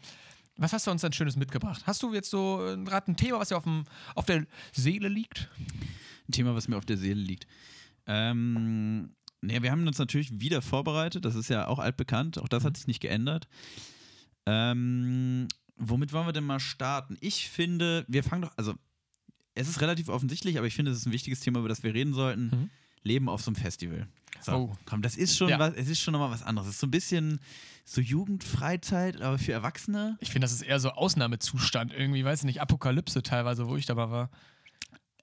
was 0.57 0.73
hast 0.73 0.87
du 0.87 0.91
uns 0.91 1.01
denn 1.03 1.13
Schönes 1.13 1.37
mitgebracht? 1.37 1.83
Hast 1.87 2.03
du 2.03 2.15
jetzt 2.15 2.31
so 2.31 2.65
äh, 2.67 2.77
gerade 2.85 3.11
ein 3.11 3.17
Thema, 3.17 3.39
was 3.41 3.49
dir 3.49 3.57
auf, 3.57 3.65
dem, 3.65 3.85
auf 4.15 4.25
der 4.27 4.47
Seele 4.73 5.09
liegt? 5.09 5.49
Ein 6.29 6.33
Thema, 6.33 6.55
was 6.55 6.69
mir 6.69 6.77
auf 6.77 6.85
der 6.87 6.97
Seele 6.97 7.21
liegt. 7.21 7.47
Ähm, 8.07 9.15
nee, 9.41 9.63
wir 9.63 9.71
haben 9.71 9.87
uns 9.87 9.99
natürlich 9.99 10.41
wieder 10.41 10.63
vorbereitet, 10.63 11.25
das 11.25 11.35
ist 11.35 11.49
ja 11.49 11.67
auch 11.67 11.79
altbekannt, 11.79 12.39
auch 12.39 12.49
das 12.49 12.63
Mhm. 12.63 12.67
hat 12.69 12.77
sich 12.77 12.87
nicht 12.87 13.01
geändert. 13.01 13.49
Ähm, 14.47 15.49
womit 15.77 16.13
wollen 16.13 16.27
wir 16.27 16.33
denn 16.33 16.45
mal 16.45 16.61
starten? 16.61 17.17
Ich 17.21 17.49
finde, 17.49 18.05
wir 18.09 18.23
fangen 18.23 18.43
doch, 18.43 18.53
also 18.57 18.75
es 19.55 19.69
ist 19.69 19.81
relativ 19.81 20.09
offensichtlich, 20.09 20.59
aber 20.59 20.67
ich 20.67 20.75
finde, 20.75 20.91
es 20.91 20.99
ist 20.99 21.07
ein 21.07 21.13
wichtiges 21.13 21.41
Thema, 21.41 21.61
über 21.61 21.69
das 21.69 21.83
wir 21.83 21.95
reden 21.95 22.13
sollten. 22.13 22.47
Mhm. 22.47 22.71
Leben 23.05 23.29
auf 23.29 23.41
so 23.43 23.51
einem 23.51 23.57
Festival. 23.57 24.09
So, 24.41 24.53
Oh. 24.53 24.77
komm, 24.85 25.01
das 25.01 25.17
ist 25.17 25.37
schon 25.37 25.49
Ja. 25.49 25.59
was, 25.59 25.75
es 25.75 25.89
ist 25.89 26.01
schon 26.01 26.13
nochmal 26.13 26.31
was 26.31 26.43
anderes. 26.43 26.69
Es 26.69 26.75
ist 26.75 26.81
so 26.81 26.87
ein 26.87 26.91
bisschen 26.91 27.39
so 27.85 28.01
Jugendfreizeit, 28.01 29.21
aber 29.23 29.39
für 29.39 29.53
Erwachsene. 29.53 30.17
Ich 30.21 30.31
finde, 30.31 30.45
das 30.47 30.53
ist 30.53 30.63
eher 30.63 30.81
so 30.81 30.91
Ausnahmezustand 30.91 31.93
irgendwie, 31.93 32.25
weiß 32.25 32.45
nicht, 32.45 32.61
Apokalypse 32.61 33.23
teilweise, 33.23 33.69
wo 33.69 33.77
ich 33.77 33.87
dabei 33.87 34.11
war. 34.11 34.31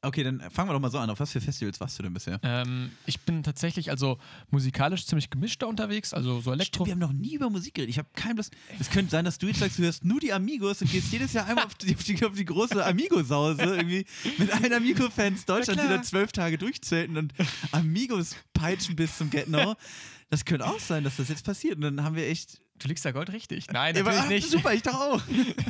Okay, 0.03 0.23
dann 0.23 0.41
fangen 0.49 0.69
wir 0.69 0.73
doch 0.73 0.79
mal 0.79 0.89
so 0.89 0.97
an. 0.97 1.09
Auf 1.11 1.19
was 1.19 1.31
für 1.31 1.41
Festivals 1.41 1.79
warst 1.79 1.99
du 1.99 2.03
denn 2.03 2.13
bisher? 2.13 2.39
Ähm, 2.41 2.91
ich 3.05 3.19
bin 3.21 3.43
tatsächlich 3.43 3.91
also 3.91 4.17
musikalisch 4.49 5.05
ziemlich 5.05 5.29
gemischt 5.29 5.61
da 5.61 5.67
unterwegs, 5.67 6.11
also 6.13 6.41
so 6.41 6.51
Elektro. 6.51 6.85
Stimmt, 6.85 6.87
wir 6.87 6.93
haben 6.93 7.13
noch 7.13 7.19
nie 7.19 7.35
über 7.35 7.51
Musik 7.51 7.75
geredet. 7.75 7.91
Ich 7.91 7.99
habe 7.99 8.09
kein 8.15 8.35
Lust. 8.35 8.51
Es 8.79 8.89
könnte 8.89 9.11
sein, 9.11 9.25
dass 9.25 9.37
du 9.37 9.45
jetzt 9.45 9.59
sagst, 9.59 9.77
du 9.77 9.83
hörst 9.83 10.03
nur 10.03 10.19
die 10.19 10.33
Amigos 10.33 10.81
und 10.81 10.91
gehst 10.91 11.11
jedes 11.11 11.33
Jahr 11.33 11.45
einmal 11.45 11.65
auf 11.67 11.75
die, 11.75 11.95
auf 11.95 12.03
die, 12.03 12.25
auf 12.25 12.33
die 12.33 12.45
große 12.45 12.83
Amigo-Sause 12.83 13.61
irgendwie 13.61 14.05
mit 14.39 14.51
allen 14.51 14.73
Amigo-Fans 14.73 15.45
Deutschlands, 15.45 15.83
die 15.83 15.89
da 15.89 16.01
zwölf 16.01 16.31
Tage 16.31 16.57
durchzelten 16.57 17.17
und 17.17 17.33
Amigos 17.71 18.35
peitschen 18.53 18.95
bis 18.95 19.17
zum 19.17 19.29
Get-No. 19.29 19.75
Das 20.31 20.45
könnte 20.45 20.65
auch 20.65 20.79
sein, 20.79 21.03
dass 21.03 21.17
das 21.17 21.29
jetzt 21.29 21.45
passiert. 21.45 21.75
Und 21.75 21.81
dann 21.81 22.03
haben 22.03 22.15
wir 22.15 22.25
echt. 22.27 22.59
Du 22.81 22.87
liegst 22.87 23.05
da 23.05 23.11
Gold 23.11 23.31
richtig. 23.31 23.67
Nein, 23.71 23.95
Ja, 23.95 24.01
aber- 24.01 24.11
natürlich 24.11 24.31
ah, 24.43 24.43
nicht. 24.47 24.49
Super, 24.51 24.73
ich 24.73 24.81
doch 24.81 24.95
auch. 24.95 25.21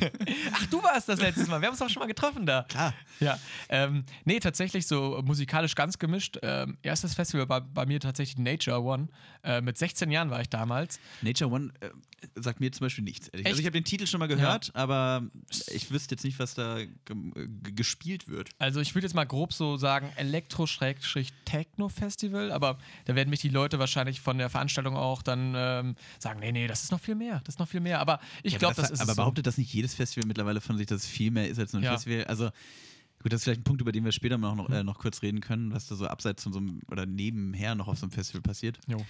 Ach, 0.54 0.66
du 0.68 0.82
warst 0.82 1.10
das 1.10 1.20
letztes 1.20 1.48
Mal. 1.48 1.60
Wir 1.62 1.68
haben 1.68 1.74
uns 1.74 1.80
doch 1.80 1.90
schon 1.90 2.00
mal 2.02 2.08
getroffen 2.08 2.46
da. 2.46 2.64
Klar. 2.70 2.94
Ja, 3.20 3.38
ähm, 3.70 4.04
nee, 4.26 4.40
tatsächlich 4.40 4.88
so 4.88 5.22
musikalisch 5.26 5.76
ganz 5.76 6.00
gemischt. 6.00 6.38
Ähm, 6.42 6.78
erstes 6.82 7.14
Festival 7.14 7.48
war 7.50 7.62
bei 7.62 7.86
mir 7.86 8.00
tatsächlich 8.00 8.38
Nature 8.38 8.82
One. 8.82 9.10
Äh, 9.44 9.62
mit 9.62 9.78
16 9.78 10.10
Jahren 10.12 10.30
war 10.30 10.42
ich 10.42 10.50
damals. 10.50 11.00
Nature 11.22 11.50
One 11.52 11.72
äh, 11.82 11.90
sagt 12.36 12.60
mir 12.60 12.72
zum 12.72 12.86
Beispiel 12.86 13.04
nichts. 13.04 13.30
Also 13.34 13.60
ich 13.60 13.66
habe 13.66 13.72
den 13.72 13.84
Titel 13.84 14.06
schon 14.08 14.20
mal 14.20 14.28
gehört, 14.28 14.72
aber 14.76 15.24
ich 15.68 15.92
wüsste 15.92 16.16
jetzt 16.16 16.24
nicht, 16.24 16.40
was 16.40 16.54
da 16.54 16.78
ge- 17.06 17.48
gespielt 17.76 18.28
wird. 18.28 18.50
Also 18.60 18.80
ich 18.80 18.94
würde 18.96 19.06
jetzt 19.08 19.14
mal 19.16 19.26
grob 19.26 19.54
so 19.54 19.78
sagen 19.78 20.10
Elektro-Techno-Festival, 20.16 22.52
aber 22.52 22.78
da 23.06 23.16
werden 23.16 23.30
mich 23.30 23.42
die 23.42 23.50
Leute 23.50 23.80
wahrscheinlich 23.80 24.22
von 24.22 24.38
der 24.38 24.50
Veranstaltung 24.50 24.96
auch 24.96 25.22
dann 25.24 25.54
ähm, 25.56 25.96
sagen, 26.20 26.40
nee, 26.40 26.52
nee, 26.52 26.68
das 26.68 26.84
ist 26.84 26.92
noch 26.92 27.00
viel 27.02 27.16
mehr, 27.16 27.42
das 27.44 27.56
ist 27.56 27.60
noch 27.60 27.68
viel 27.68 27.80
mehr. 27.82 28.00
Aber 28.00 28.20
ich 28.44 28.54
Ja, 28.54 28.60
glaube, 28.60 28.74
aber 28.76 28.82
das, 28.84 28.92
ist 28.92 29.02
Aber 29.02 29.12
es 29.12 29.16
so. 29.16 29.22
behauptet 29.22 29.48
das 29.48 29.58
nicht 29.58 29.74
jedes 29.74 29.94
Festival 29.96 30.28
mittlerweile 30.28 30.62
von 30.62 30.78
sich, 30.78 30.88
dass 30.88 31.02
es 31.04 31.08
viel 31.08 31.32
mehr 31.32 31.50
ist 31.50 31.60
als 31.60 31.74
nur 31.74 31.82
ein 31.82 31.86
Ja. 31.86 31.92
Festival? 31.94 32.24
Also, 32.26 32.46
gut, 33.24 33.34
das 33.34 33.42
ist 33.42 33.44
vielleicht 33.46 33.62
ein 33.62 33.64
Punkt, 33.66 33.82
über 33.82 33.92
den 33.92 34.06
wir 34.06 34.12
später 34.12 34.38
mal 34.38 34.56
noch, 34.56 34.70
Mhm. 34.70 34.76
äh, 34.76 34.84
noch 34.84 35.00
kurz 35.00 35.22
reden 35.22 35.42
können, 35.42 35.74
was 35.74 35.88
da 35.88 35.96
so 35.96 36.08
abseits 36.08 36.44
von 36.44 36.54
so 36.54 36.60
einem 36.60 36.80
oder 36.90 37.06
nebenher 37.06 37.76
noch 37.76 37.88
auf 37.88 37.98
so 37.98 38.06
einem 38.06 38.12
Festival 38.12 38.42
passiert. 38.42 38.80
Jo. 38.88 39.04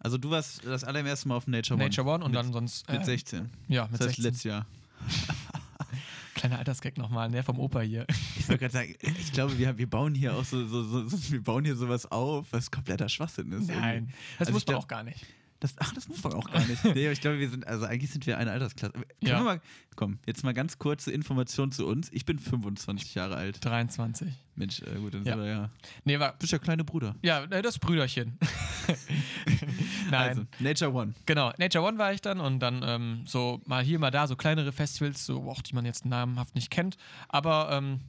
Also, 0.00 0.16
du 0.18 0.30
warst 0.30 0.64
das 0.64 0.84
allererste 0.84 1.28
Mal 1.28 1.36
auf 1.36 1.46
Nature 1.46 1.74
One. 1.76 1.84
Nature 1.84 2.06
One 2.08 2.24
und 2.24 2.30
mit, 2.30 2.38
dann 2.40 2.52
sonst 2.52 2.88
Mit 2.90 3.02
äh, 3.02 3.04
16. 3.04 3.50
Ja, 3.68 3.84
mit 3.86 3.94
Das 4.00 4.06
heißt, 4.08 4.16
16. 4.16 4.24
letztes 4.24 4.44
Jahr. 4.44 4.66
Kleiner 6.34 6.58
Altersgag 6.58 6.96
nochmal, 6.98 7.28
ne, 7.30 7.42
vom 7.42 7.58
Opa 7.58 7.80
hier. 7.80 8.06
Ich 8.38 8.48
wollte 8.48 8.60
gerade 8.60 8.72
sagen, 8.72 8.94
ich 9.02 9.32
glaube, 9.32 9.58
wir, 9.58 9.76
wir 9.76 9.90
bauen 9.90 10.14
hier 10.14 10.34
auch 10.36 10.44
so, 10.44 10.64
so, 10.68 10.84
so, 11.08 11.32
wir 11.32 11.42
bauen 11.42 11.64
hier 11.64 11.74
sowas 11.74 12.06
auf, 12.06 12.46
was 12.52 12.70
kompletter 12.70 13.08
Schwachsinn 13.08 13.50
ist. 13.50 13.66
Nein, 13.68 13.94
irgendwie. 14.04 14.12
das 14.38 14.40
Also 14.48 14.52
muss 14.52 14.66
man 14.66 14.72
glaub- 14.74 14.82
auch 14.84 14.88
gar 14.88 15.02
nicht. 15.02 15.26
Das, 15.60 15.74
ach, 15.78 15.92
das 15.92 16.06
muss 16.08 16.22
man 16.22 16.34
auch 16.34 16.48
gar 16.50 16.64
nicht. 16.64 16.84
Nee, 16.84 17.04
aber 17.06 17.12
ich 17.12 17.20
glaube, 17.20 17.40
wir 17.40 17.48
sind, 17.50 17.66
also 17.66 17.84
eigentlich 17.84 18.12
sind 18.12 18.26
wir 18.26 18.38
eine 18.38 18.52
Altersklasse. 18.52 18.92
Können 18.92 19.04
Ja. 19.20 19.38
wir 19.40 19.42
mal, 19.44 19.60
komm, 19.96 20.20
jetzt 20.24 20.44
mal 20.44 20.54
ganz 20.54 20.78
kurze 20.78 21.10
Information 21.10 21.72
zu 21.72 21.84
uns. 21.86 22.08
Ich 22.12 22.24
bin 22.24 22.38
25 22.38 23.14
Jahre 23.16 23.34
alt. 23.34 23.64
23. 23.64 24.32
Mensch, 24.54 24.82
äh, 24.82 24.94
gut, 25.00 25.14
dann 25.14 25.24
Ja. 25.24 25.32
sind 25.34 25.42
wir 25.42 25.50
ja. 25.50 25.70
Nee, 26.04 26.18
war, 26.20 26.32
Du 26.32 26.38
bist 26.38 26.52
ja 26.52 26.58
kleine 26.58 26.84
Bruder. 26.84 27.16
ja, 27.22 27.42
äh, 27.44 27.60
das 27.60 27.78
Brüderchen. 27.80 28.38
Nein. 30.10 30.28
Also, 30.28 30.42
Nature 30.60 30.92
One. 30.92 31.14
Genau, 31.26 31.52
Nature 31.58 31.84
One 31.84 31.98
war 31.98 32.12
ich 32.12 32.20
dann 32.20 32.40
und 32.40 32.60
dann 32.60 32.82
ähm, 32.84 33.24
so 33.26 33.60
mal 33.66 33.82
hier, 33.82 33.98
mal 33.98 34.10
da, 34.10 34.26
so 34.26 34.36
kleinere 34.36 34.72
Festivals, 34.72 35.26
so 35.26 35.42
auch 35.50 35.62
die 35.62 35.74
man 35.74 35.84
jetzt 35.84 36.04
namenhaft 36.04 36.54
nicht 36.54 36.70
kennt, 36.70 36.96
aber 37.28 37.70
ähm, 37.72 38.00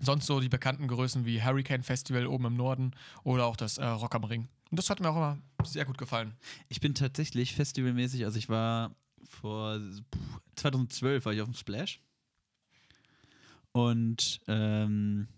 sonst 0.00 0.26
so 0.26 0.40
die 0.40 0.48
bekannten 0.48 0.86
Größen 0.86 1.24
wie 1.24 1.42
Hurricane 1.42 1.82
Festival 1.82 2.26
oben 2.26 2.46
im 2.46 2.56
Norden 2.56 2.92
oder 3.22 3.46
auch 3.46 3.56
das 3.56 3.78
äh, 3.78 3.84
Rock 3.86 4.14
am 4.14 4.24
Ring. 4.24 4.48
Und 4.70 4.78
das 4.78 4.88
hat 4.88 5.00
mir 5.00 5.10
auch 5.10 5.16
immer 5.16 5.38
sehr 5.64 5.84
gut 5.84 5.98
gefallen. 5.98 6.34
Ich 6.68 6.80
bin 6.80 6.94
tatsächlich 6.94 7.54
festivalmäßig, 7.54 8.24
also 8.24 8.38
ich 8.38 8.48
war 8.48 8.94
vor 9.28 9.78
puh, 10.10 10.18
2012 10.56 11.24
war 11.24 11.32
ich 11.32 11.40
auf 11.40 11.48
dem 11.48 11.54
Splash. 11.54 12.00
Und 13.72 14.40
ähm, 14.48 15.28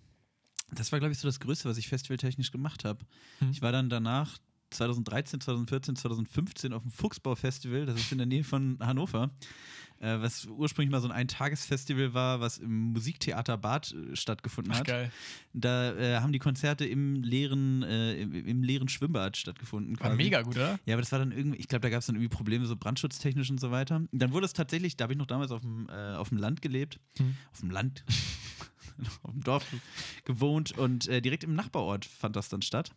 das 0.71 0.93
war, 0.93 0.99
glaube 0.99 1.12
ich, 1.12 1.19
so 1.19 1.29
das 1.29 1.41
Größte, 1.41 1.69
was 1.69 1.77
ich 1.77 1.89
festivaltechnisch 1.89 2.51
gemacht 2.51 2.85
habe. 2.85 3.05
Hm. 3.39 3.51
Ich 3.51 3.62
war 3.62 3.73
dann 3.73 3.91
danach 3.91 4.39
2013, 4.71 5.41
2014, 5.41 5.97
2015 5.97 6.73
auf 6.73 6.83
dem 6.83 6.91
Fuchsbau-Festival, 6.91 7.87
das 7.87 7.97
ist 7.97 8.12
in 8.12 8.19
der 8.19 8.27
Nähe 8.27 8.45
von 8.45 8.79
Hannover, 8.81 9.31
äh, 10.02 10.21
was 10.21 10.44
ursprünglich 10.47 10.90
mal 10.90 11.00
so 11.00 11.09
ein 11.09 11.12
Eintagesfestival 11.12 12.12
war, 12.12 12.40
was 12.40 12.59
im 12.59 12.92
Musiktheater 12.92 13.56
Bad 13.56 13.92
äh, 13.94 14.16
stattgefunden 14.16 14.75
hat. 14.75 14.87
geil. 14.87 15.11
Da 15.52 15.92
äh, 15.94 16.16
haben 16.21 16.32
die 16.32 16.38
Konzerte 16.38 16.85
im 16.85 17.23
leeren, 17.23 17.82
äh, 17.85 18.21
im, 18.21 18.35
im 18.35 18.62
leeren 18.62 18.88
Schwimmbad 18.88 19.37
stattgefunden. 19.37 19.99
War 20.00 20.09
quasi. 20.09 20.16
mega 20.16 20.42
gut, 20.42 20.56
oder? 20.56 20.78
Ja, 20.87 20.94
aber 20.94 21.02
das 21.02 21.12
war 21.12 21.18
dann 21.21 21.32
irgendwie, 21.32 21.59
ich 21.59 21.68
glaube, 21.68 21.80
da 21.82 21.90
gab 21.90 22.00
es 22.00 22.06
dann 22.06 22.16
irgendwie 22.16 22.28
Probleme, 22.35 22.66
so 22.66 22.76
brandschutztechnisch 22.76 23.50
und 23.50 23.61
so 23.61 23.71
weiter. 23.71 23.97
Und 23.97 24.09
dann 24.12 24.32
wurde 24.32 24.47
es 24.47 24.52
tatsächlich, 24.52 24.97
da 24.97 25.04
habe 25.04 25.12
ich 25.14 25.18
noch 25.18 25.26
damals 25.26 25.50
auf 25.52 25.62
dem, 25.62 25.88
äh, 25.88 26.14
auf 26.16 26.28
dem 26.30 26.38
Land 26.38 26.61
gelebt, 26.62 26.99
Hm. 27.18 27.37
auf 27.52 27.61
dem 27.61 27.71
Land, 27.71 28.04
auf 29.23 29.30
dem 29.32 29.42
Dorf 29.42 29.64
gewohnt 30.25 30.76
und 30.76 31.06
äh, 31.09 31.21
direkt 31.23 31.44
im 31.44 31.54
Nachbarort 31.54 32.04
fand 32.04 32.37
das 32.37 32.49
dann 32.49 32.62
statt. 32.62 32.90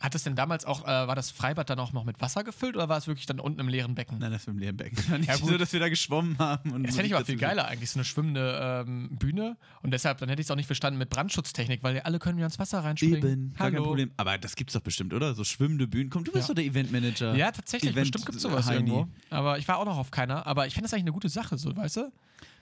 Hat 0.00 0.14
es 0.14 0.22
denn 0.22 0.36
damals 0.36 0.64
auch, 0.64 0.84
äh, 0.84 0.86
war 0.86 1.16
das 1.16 1.32
Freibad 1.32 1.68
dann 1.70 1.80
auch 1.80 1.92
noch 1.92 2.04
mit 2.04 2.20
Wasser 2.20 2.44
gefüllt 2.44 2.76
oder 2.76 2.88
war 2.88 2.98
es 2.98 3.08
wirklich 3.08 3.26
dann 3.26 3.40
unten 3.40 3.58
im 3.58 3.66
leeren 3.68 3.96
Becken? 3.96 4.18
Nein, 4.18 4.30
das 4.30 4.46
war 4.46 4.52
im 4.54 4.58
leeren 4.60 4.76
Becken. 4.76 4.96
Ja, 5.26 5.36
gut. 5.36 5.48
so, 5.50 5.58
dass 5.58 5.72
wir 5.72 5.80
da 5.80 5.88
geschwommen 5.88 6.38
haben. 6.38 6.70
Und 6.70 6.84
Das 6.86 6.94
fände 6.94 7.08
ich 7.08 7.14
aber 7.16 7.24
viel 7.24 7.36
geiler 7.36 7.66
eigentlich, 7.66 7.90
so 7.90 7.98
eine 7.98 8.04
schwimmende 8.04 8.84
ähm, 8.86 9.08
Bühne. 9.18 9.56
Und 9.82 9.90
deshalb, 9.90 10.18
dann 10.18 10.28
hätte 10.28 10.40
ich 10.40 10.46
es 10.46 10.50
auch 10.52 10.56
nicht 10.56 10.66
verstanden 10.66 10.98
mit 10.98 11.10
Brandschutztechnik, 11.10 11.82
weil 11.82 11.96
ja 11.96 12.02
alle 12.02 12.18
können 12.20 12.36
wieder 12.36 12.46
ins 12.46 12.58
Wasser 12.60 12.78
reinspringen. 12.84 13.16
Eben, 13.18 13.54
gar 13.54 13.66
kein 13.70 13.74
Hallo. 13.74 13.84
Problem. 13.86 14.12
Aber 14.16 14.38
das 14.38 14.54
gibt's 14.54 14.74
doch 14.74 14.80
bestimmt, 14.82 15.12
oder? 15.12 15.34
So 15.34 15.42
schwimmende 15.42 15.88
Bühnen. 15.88 16.10
Komm, 16.10 16.22
du 16.24 16.30
bist 16.30 16.48
Ja. 16.48 16.54
doch 16.54 16.62
der 16.62 16.64
Eventmanager. 16.70 17.34
Ja, 17.34 17.50
tatsächlich, 17.50 17.90
Event- 17.92 18.12
bestimmt 18.12 18.26
gibt 18.26 18.36
es 18.36 18.42
sowas 18.42 18.66
Heini. 18.68 18.90
irgendwo. 18.90 19.08
Aber 19.30 19.58
ich 19.58 19.66
war 19.66 19.78
auch 19.78 19.84
noch 19.84 19.98
auf 19.98 20.12
keiner. 20.12 20.46
Aber 20.46 20.66
ich 20.68 20.74
finde 20.74 20.84
das 20.84 20.92
eigentlich 20.94 21.04
eine 21.04 21.12
gute 21.12 21.28
Sache, 21.28 21.58
so, 21.58 21.74
weißt 21.76 21.96
du? 21.96 22.12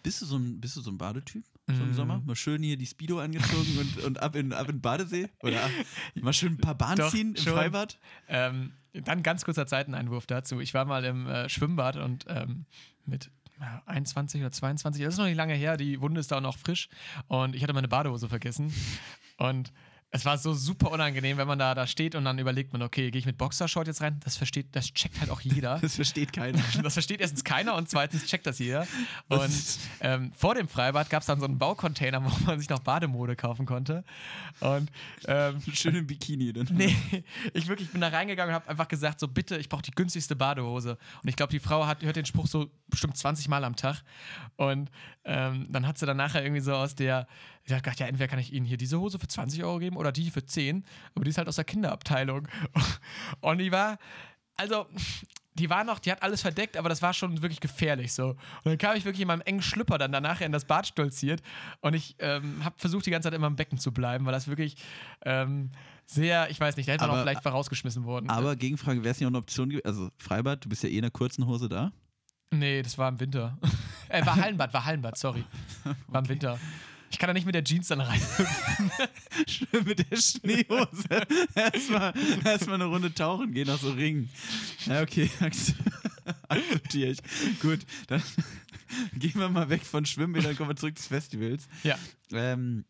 Bist 0.03 0.23
du 0.23 0.27
so 0.27 0.37
ein, 0.37 0.61
bist 0.61 0.77
du 0.77 0.81
so 0.81 0.91
ein 0.91 0.99
Badetyp? 0.99 1.45
So 1.67 1.83
im 1.83 1.91
Mm. 1.91 1.95
Sommer? 1.95 2.23
Mal 2.25 2.37
schön 2.37 2.63
hier 2.63 2.77
die 2.77 2.87
Speedo 2.87 3.19
angezogen 3.19 3.77
und, 3.79 4.05
und 4.05 4.23
ab 4.23 4.37
in, 4.37 4.53
ab 4.53 4.69
in 4.69 4.77
den 4.77 4.81
Badesee? 4.81 5.29
Oder 5.43 5.65
ab, 5.65 5.71
mal 6.15 6.33
schön 6.33 6.53
ein 6.53 6.59
paar 6.59 6.77
Bahnen 6.77 6.99
Doch, 6.99 7.11
ziehen 7.35 7.47
im 7.47 7.51
schon. 7.51 7.53
Freibad? 7.55 7.99
Ähm, 8.29 8.73
dann 8.93 9.23
ganz 9.23 9.45
kurzer 9.45 9.67
Zeiteneinwurf 9.67 10.27
dazu. 10.27 10.61
Ich 10.61 10.75
war 10.75 10.85
mal 10.85 11.05
im 11.05 11.27
äh, 11.27 11.49
Schwimmbad 11.49 11.97
und 11.97 12.25
ähm, 12.29 12.65
mit 13.05 13.31
ja, 13.61 13.83
21 13.87 14.41
oder 14.41 14.53
22, 14.53 15.03
das 15.03 15.15
ist 15.15 15.19
noch 15.19 15.27
nicht 15.27 15.37
lange 15.37 15.55
her, 15.55 15.77
die 15.77 16.01
Wunde 16.01 16.21
ist 16.21 16.31
da 16.31 16.37
auch 16.37 16.43
noch 16.43 16.59
frisch 16.59 16.89
und 17.29 17.55
ich 17.55 17.63
hatte 17.63 17.73
meine 17.73 17.89
Badehose 17.89 18.29
vergessen 18.29 18.73
und 19.39 19.73
es 20.11 20.25
war 20.25 20.39
so 20.39 20.55
super 20.55 20.93
unangenehm, 20.93 21.37
wenn 21.37 21.49
man 21.49 21.59
da, 21.59 21.75
da 21.75 21.87
steht 21.87 22.15
und 22.15 22.25
dann 22.25 22.39
überlegt 22.39 22.73
man, 22.73 22.83
okay, 22.83 23.11
gehe 23.11 23.19
ich 23.19 23.27
mit 23.27 23.37
Boxershort 23.37 23.87
jetzt 23.87 24.01
rein? 24.01 24.21
Das 24.25 24.37
versteht, 24.37 24.69
das 24.73 24.93
checkt 24.95 25.21
halt 25.21 25.31
auch 25.31 25.41
jeder. 25.41 25.81
Das 25.87 25.97
versteht 25.97 26.33
keiner. 26.33 26.63
Das 26.83 26.95
versteht 26.95 27.21
erstens 27.21 27.45
keiner 27.45 27.75
und 27.75 27.89
zweitens 27.89 28.25
checkt 28.27 28.47
das 28.47 28.59
jeder. 28.59 28.87
Und 29.29 29.79
ähm, 30.01 30.33
vor 30.33 30.55
dem 30.55 30.69
Freibad 30.69 31.11
gab 31.11 31.21
es 31.21 31.27
dann 31.27 31.41
so 31.41 31.47
einen 31.47 31.59
Baucontainer, 31.59 32.25
wo 32.25 32.45
man 32.45 32.59
sich 32.59 32.69
noch 32.69 32.79
Bademode 32.81 33.37
kaufen 33.37 33.67
konnte. 33.67 34.05
Und 34.61 34.91
ähm, 35.27 35.61
Schön 35.73 35.95
im 35.97 36.07
Bikini. 36.07 36.53
Dann. 36.53 36.69
Nee, 36.71 36.97
ich 37.53 37.67
wirklich 37.69 37.91
bin 37.91 38.01
da 38.01 38.09
reingegangen 38.09 38.55
und 38.55 38.61
habe 38.61 38.71
einfach 38.71 38.89
gesagt, 38.89 39.21
so 39.21 39.29
bitte, 39.29 39.57
ich 39.57 39.69
brauche 39.69 39.83
die 39.83 39.91
günstigste 39.91 40.37
Badehose. 40.37 40.99
Und 41.23 41.29
ich 41.29 41.37
glaube, 41.37 41.51
die 41.51 41.61
Frau 41.61 41.87
hat, 41.87 42.03
hört 42.03 42.17
den 42.17 42.27
Spruch 42.27 42.47
so 42.47 42.71
bestimmt 42.89 43.17
20 43.17 43.49
Mal 43.49 43.65
am 43.65 43.77
Tag. 43.77 44.03
Und 44.57 44.91
ähm, 45.25 45.67
dann 45.71 45.87
hat 45.87 45.99
sie 45.99 46.07
dann 46.07 46.17
nachher 46.17 46.43
irgendwie 46.43 46.63
so 46.63 46.75
aus 46.75 46.95
der, 46.95 47.27
ich 47.67 47.73
habe 47.73 47.83
gedacht, 47.83 48.01
ja, 48.01 48.07
entweder 48.07 48.29
kann 48.29 48.39
ich 48.39 48.53
Ihnen 48.53 48.65
hier 48.65 48.77
diese 48.77 48.99
Hose 48.99 49.19
für 49.19 49.27
20 49.29 49.63
Euro 49.65 49.79
geben 49.79 49.97
oder 49.97 50.13
die 50.13 50.31
für 50.31 50.45
10. 50.45 50.85
Aber 51.15 51.25
die 51.25 51.31
ist 51.31 51.39
halt 51.39 51.49
aus 51.49 51.57
der 51.57 51.65
Kinderabteilung. 51.65 52.49
Und 53.41 53.59
die 53.59 53.73
war 53.73 53.99
also, 54.57 54.87
die 55.55 55.69
war 55.71 55.85
noch, 55.85 55.99
die 55.99 56.11
hat 56.11 56.23
alles 56.23 56.43
verdeckt, 56.43 56.77
aber 56.77 56.89
das 56.89 57.03
war 57.03 57.13
schon 57.13 57.43
wirklich 57.43 57.61
gefährlich 57.61 58.13
so. 58.13 58.29
Und 58.31 58.39
dann 58.65 58.79
kam 58.79 58.97
ich 58.97 59.05
wirklich 59.05 59.21
in 59.21 59.29
meinem 59.29 59.43
engen 59.43 59.63
Schlüpper 59.63 59.99
dann 59.99 60.13
danach 60.13 60.41
in 60.41 60.53
das 60.53 60.65
Bad 60.65 60.87
stolziert 60.87 61.43
und 61.81 61.95
ich 61.95 62.17
ähm, 62.21 62.65
habe 62.65 62.75
versucht, 62.79 63.05
die 63.07 63.11
ganze 63.11 63.27
Zeit 63.27 63.35
immer 63.35 63.47
im 63.49 63.57
Becken 63.57 63.79
zu 63.79 63.93
bleiben, 63.93 64.25
weil 64.27 64.33
das 64.33 64.49
wirklich 64.49 64.77
ähm, 65.25 65.71
sehr, 66.07 66.51
ich 66.51 66.61
weiß 66.61 66.77
nicht, 66.77 66.89
da 66.89 66.93
hätte 66.93 67.03
man 67.03 67.11
Aber- 67.11 67.19
auch 67.19 67.23
vielleicht 67.25 67.45
rausgeschmissen 67.47 68.05
worden. 68.05 68.31
Aber 68.31 68.57
Gegenfrage, 68.57 69.03
wäre 69.03 69.13
es 69.13 69.21
nicht 69.21 69.27
auch 69.27 69.31
eine 69.31 69.39
Option 69.39 69.69
gewesen? 69.69 69.87
Also 69.87 70.11
Freibad, 70.19 70.65
du 70.65 70.69
bist 70.69 70.83
ja 70.83 70.89
eh 70.89 70.99
in 70.99 71.05
einer 71.05 71.11
kurzen 71.11 71.47
Hose 71.47 71.69
da. 71.69 71.93
nee, 72.51 72.81
das 72.83 72.97
war 72.97 73.09
im 73.11 73.21
Winter. 73.21 73.59
äh, 74.09 74.25
war 74.25 74.37
Hallenbad, 74.43 74.73
war 74.73 74.85
Hallenbad, 74.85 75.19
sorry. 75.19 75.45
War 76.09 76.23
im 76.23 76.29
Winter. 76.29 76.59
Ich 77.11 77.19
kann 77.19 77.29
da 77.29 77.33
nicht 77.35 77.47
mit 77.47 77.55
der 77.55 77.65
Jeans 77.65 77.89
dann 77.89 78.01
rein. 78.01 78.21
Schön 79.47 79.85
mit 79.85 80.11
der 80.11 80.17
Schneehose. 80.17 81.27
Erstmal 81.55 82.13
erst 82.45 82.69
eine 82.69 82.85
Runde 82.87 83.13
tauchen 83.15 83.53
gehen 83.53 83.67
nach 83.69 83.79
so 83.79 83.91
Ringen. 83.93 84.29
Ja, 84.87 85.03
okay. 85.03 85.31
Akzeptiere 86.49 87.11
ich. 87.13 87.19
Gut, 87.61 87.81
dann 88.09 88.23
gehen 89.15 89.35
wir 89.35 89.49
mal 89.49 89.69
weg 89.69 89.83
von 89.83 90.05
Schwimmbädern, 90.05 90.57
kommen 90.57 90.71
wir 90.71 90.77
zurück 90.77 90.97
des 90.97 91.07
Festivals. 91.07 91.69
ja. 91.85 91.97
Ähm, 92.33 92.85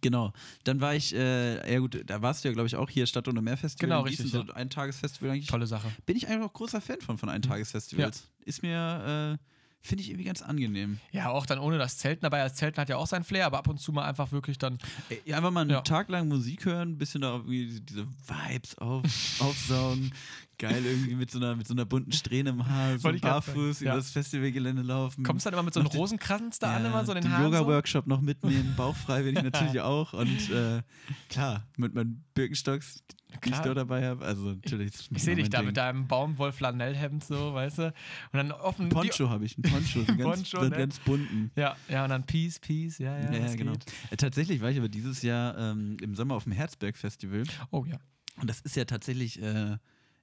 genau. 0.00 0.32
Dann 0.62 0.80
war 0.80 0.94
ich, 0.94 1.12
äh, 1.12 1.72
ja 1.72 1.80
gut, 1.80 2.00
da 2.06 2.22
warst 2.22 2.44
du 2.44 2.48
ja, 2.48 2.54
glaube 2.54 2.68
ich, 2.68 2.76
auch 2.76 2.88
hier 2.88 3.06
Stadt- 3.06 3.26
und 3.26 3.42
Meerfestival. 3.42 3.88
Genau, 3.88 4.04
in 4.04 4.10
Gießen, 4.10 4.24
richtig, 4.26 4.46
So 4.46 4.52
ein 4.54 4.70
Tagesfestival 4.70 5.30
eigentlich. 5.30 5.48
Tolle 5.48 5.66
Sache. 5.66 5.90
Bin 6.06 6.16
ich 6.16 6.28
eigentlich 6.28 6.44
auch 6.48 6.52
großer 6.52 6.80
Fan 6.80 7.00
von, 7.00 7.18
von 7.18 7.28
Eintagesfestivals. 7.28 8.28
Ist 8.44 8.62
mir, 8.62 9.38
äh, 9.40 9.49
finde 9.82 10.02
ich 10.02 10.10
irgendwie 10.10 10.24
ganz 10.26 10.42
angenehm. 10.42 10.98
Ja, 11.12 11.30
auch 11.30 11.46
dann 11.46 11.58
ohne 11.58 11.78
das 11.78 11.96
Zelten 11.98 12.22
dabei. 12.22 12.38
Das 12.42 12.54
Zelten 12.54 12.80
hat 12.80 12.88
ja 12.88 12.96
auch 12.96 13.06
sein 13.06 13.24
Flair, 13.24 13.46
aber 13.46 13.58
ab 13.58 13.68
und 13.68 13.78
zu 13.80 13.92
mal 13.92 14.04
einfach 14.04 14.30
wirklich 14.32 14.58
dann. 14.58 14.78
Ey, 15.08 15.32
einfach 15.34 15.50
mal 15.50 15.62
einen 15.62 15.70
Ja. 15.70 15.80
Tag 15.80 16.08
lang 16.08 16.28
Musik 16.28 16.64
hören, 16.66 16.90
ein 16.90 16.98
bisschen 16.98 17.22
da 17.22 17.40
diese 17.46 18.06
Vibes 18.06 18.76
auf, 18.78 19.02
aufsaugen. 19.40 20.12
Geil, 20.60 20.84
irgendwie 20.84 21.14
mit 21.14 21.30
so 21.30 21.38
einer, 21.38 21.56
mit 21.56 21.66
so 21.66 21.72
einer 21.72 21.86
bunten 21.86 22.12
Strähne 22.12 22.50
im 22.50 22.68
Haar, 22.68 22.98
so 22.98 23.10
ich 23.10 23.22
barfuß 23.22 23.80
über 23.80 23.94
das 23.94 24.10
Festivalgelände 24.10 24.82
laufen. 24.82 25.24
Kommst 25.24 25.46
dann 25.46 25.54
immer 25.54 25.62
mit 25.62 25.72
so 25.72 25.80
einem 25.80 25.86
Noch 25.88 25.94
Rosenkranz 25.94 26.58
da 26.58 26.76
an, 26.76 26.84
immer 26.84 27.04
so 27.06 27.14
den 27.14 27.22
den 27.22 27.32
Haaren. 27.32 27.50
so? 27.50 27.58
Yoga-Workshop 27.58 28.06
noch 28.06 28.20
mitnehmen, 28.20 28.74
bauchfrei 28.76 29.22
bin 29.22 29.36
ich 29.36 29.42
natürlich 29.42 29.80
auch. 29.80 30.12
Und 30.12 30.50
äh, 30.50 30.82
klar, 31.30 31.66
mit 31.78 31.94
meinen 31.94 32.24
Birkenstocks, 32.34 33.02
die 33.06 33.36
ich 33.36 33.40
Klar. 33.52 33.62
dort 33.62 33.78
dabei 33.78 34.06
habe. 34.06 34.24
Also 34.24 34.50
natürlich. 34.50 34.88
ist 34.88 35.08
Ich 35.10 35.22
sehe 35.22 35.36
dich 35.36 35.48
da 35.48 35.58
Ding. 35.58 35.68
mit 35.68 35.76
deinem 35.76 36.06
Baumwoll-Flanellhemd 36.08 37.24
so, 37.24 37.54
weißt 37.54 37.78
du? 37.78 37.84
Und 37.86 37.94
dann 38.32 38.52
offen. 38.52 38.88
Poncho 38.90 39.30
habe 39.30 39.44
ich, 39.46 39.56
einen 39.56 39.72
Poncho, 39.72 40.00
so 40.06 40.16
ganz, 40.16 40.20
Poncho, 40.20 40.60
so 40.62 40.68
ne? 40.68 40.76
ganz 40.76 40.98
bunten. 40.98 41.50
Ja, 41.56 41.76
ja, 41.88 42.04
und 42.04 42.10
dann 42.10 42.26
Peace, 42.26 42.58
Peace, 42.58 42.98
ja, 42.98 43.18
ja. 43.18 43.32
Ja, 43.32 43.46
ja, 43.46 43.54
genau. 43.54 43.72
Äh, 44.10 44.16
tatsächlich 44.16 44.60
war 44.60 44.70
ich 44.70 44.78
aber 44.78 44.88
dieses 44.88 45.22
Jahr 45.22 45.56
ähm, 45.56 45.96
im 46.02 46.14
Sommer 46.14 46.34
auf 46.34 46.44
dem 46.44 46.52
Herzberg-Festival. 46.52 47.44
Oh 47.70 47.84
ja. 47.86 47.98
Und 48.36 48.50
das 48.50 48.60
ist 48.60 48.76
ja 48.76 48.84
tatsächlich, 48.84 49.40
äh, 49.40 49.76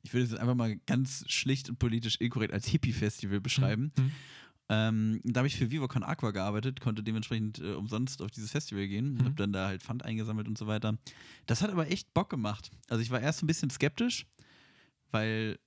ich 0.07 0.13
würde 0.13 0.25
es 0.25 0.33
einfach 0.33 0.55
mal 0.55 0.77
ganz 0.85 1.25
schlicht 1.27 1.67
und 1.69 1.79
politisch 1.79 2.15
inkorrekt 2.21 2.53
als 2.53 2.65
Hippie-Festival 2.67 3.41
beschreiben. 3.41 3.91
Mhm. 3.97 4.11
Ähm, 4.69 5.21
da 5.25 5.39
habe 5.39 5.47
ich 5.49 5.57
für 5.57 5.69
Viva 5.69 5.87
Con 5.87 6.03
Aqua 6.03 6.31
gearbeitet, 6.31 6.79
konnte 6.79 7.03
dementsprechend 7.03 7.59
äh, 7.59 7.73
umsonst 7.73 8.21
auf 8.21 8.31
dieses 8.31 8.51
Festival 8.51 8.87
gehen 8.87 9.11
und 9.11 9.21
Mhm. 9.21 9.25
habe 9.25 9.35
dann 9.35 9.51
da 9.51 9.67
halt 9.67 9.83
Pfand 9.83 10.05
eingesammelt 10.05 10.47
und 10.47 10.57
so 10.57 10.65
weiter. 10.67 10.97
Das 11.45 11.61
hat 11.61 11.71
aber 11.71 11.91
echt 11.91 12.13
Bock 12.13 12.29
gemacht. 12.29 12.71
Also 12.87 13.01
ich 13.01 13.09
war 13.11 13.19
erst 13.19 13.43
ein 13.43 13.47
bisschen 13.47 13.69
skeptisch, 13.69 14.25
weil 15.11 15.59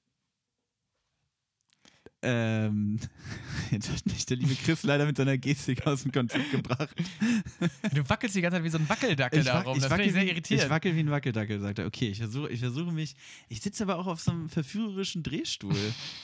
ähm, 2.22 2.98
jetzt 3.70 3.90
hat 3.90 4.04
mich 4.06 4.26
der 4.26 4.36
liebe 4.36 4.54
Chris 4.54 4.82
leider 4.82 5.06
mit 5.06 5.16
seiner 5.16 5.38
Gestik 5.38 5.86
aus 5.86 6.02
dem 6.02 6.12
Konzept 6.12 6.50
gebracht. 6.50 6.94
Du 7.94 8.08
wackelst 8.08 8.36
die 8.36 8.40
ganze 8.40 8.56
Zeit 8.58 8.64
wie 8.64 8.68
so 8.70 8.78
ein 8.78 8.88
Wackeldackel 8.88 9.42
da 9.42 9.60
rum. 9.62 9.78
Das 9.78 9.88
finde 9.88 10.04
ich 10.04 10.12
sehr 10.12 10.22
wie, 10.24 10.28
irritierend. 10.30 10.64
ich 10.64 10.70
wackel 10.70 10.94
wie 10.94 11.00
ein 11.00 11.10
Wackeldackel, 11.10 11.60
sagt 11.60 11.78
er. 11.80 11.86
Okay, 11.86 12.08
ich 12.08 12.18
versuche 12.18 12.48
ich 12.50 12.60
versuche 12.60 12.92
mich. 12.92 13.14
Ich 13.48 13.60
sitze 13.60 13.82
aber 13.84 13.98
auch 13.98 14.06
auf 14.06 14.20
so 14.20 14.30
einem 14.30 14.48
verführerischen 14.48 15.22
Drehstuhl. 15.22 15.74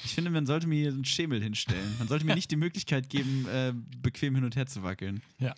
Ich 0.04 0.14
finde, 0.14 0.30
man 0.30 0.46
sollte 0.46 0.66
mir 0.66 0.76
hier 0.76 0.90
so 0.92 0.96
einen 0.96 1.04
Schemel 1.04 1.42
hinstellen. 1.42 1.94
Man 1.98 2.08
sollte 2.08 2.24
mir 2.24 2.34
nicht 2.36 2.50
die 2.50 2.56
Möglichkeit 2.56 3.08
geben, 3.08 3.46
äh, 3.48 3.72
bequem 4.02 4.34
hin 4.34 4.44
und 4.44 4.54
her 4.56 4.66
zu 4.66 4.82
wackeln. 4.82 5.22
Ja. 5.38 5.54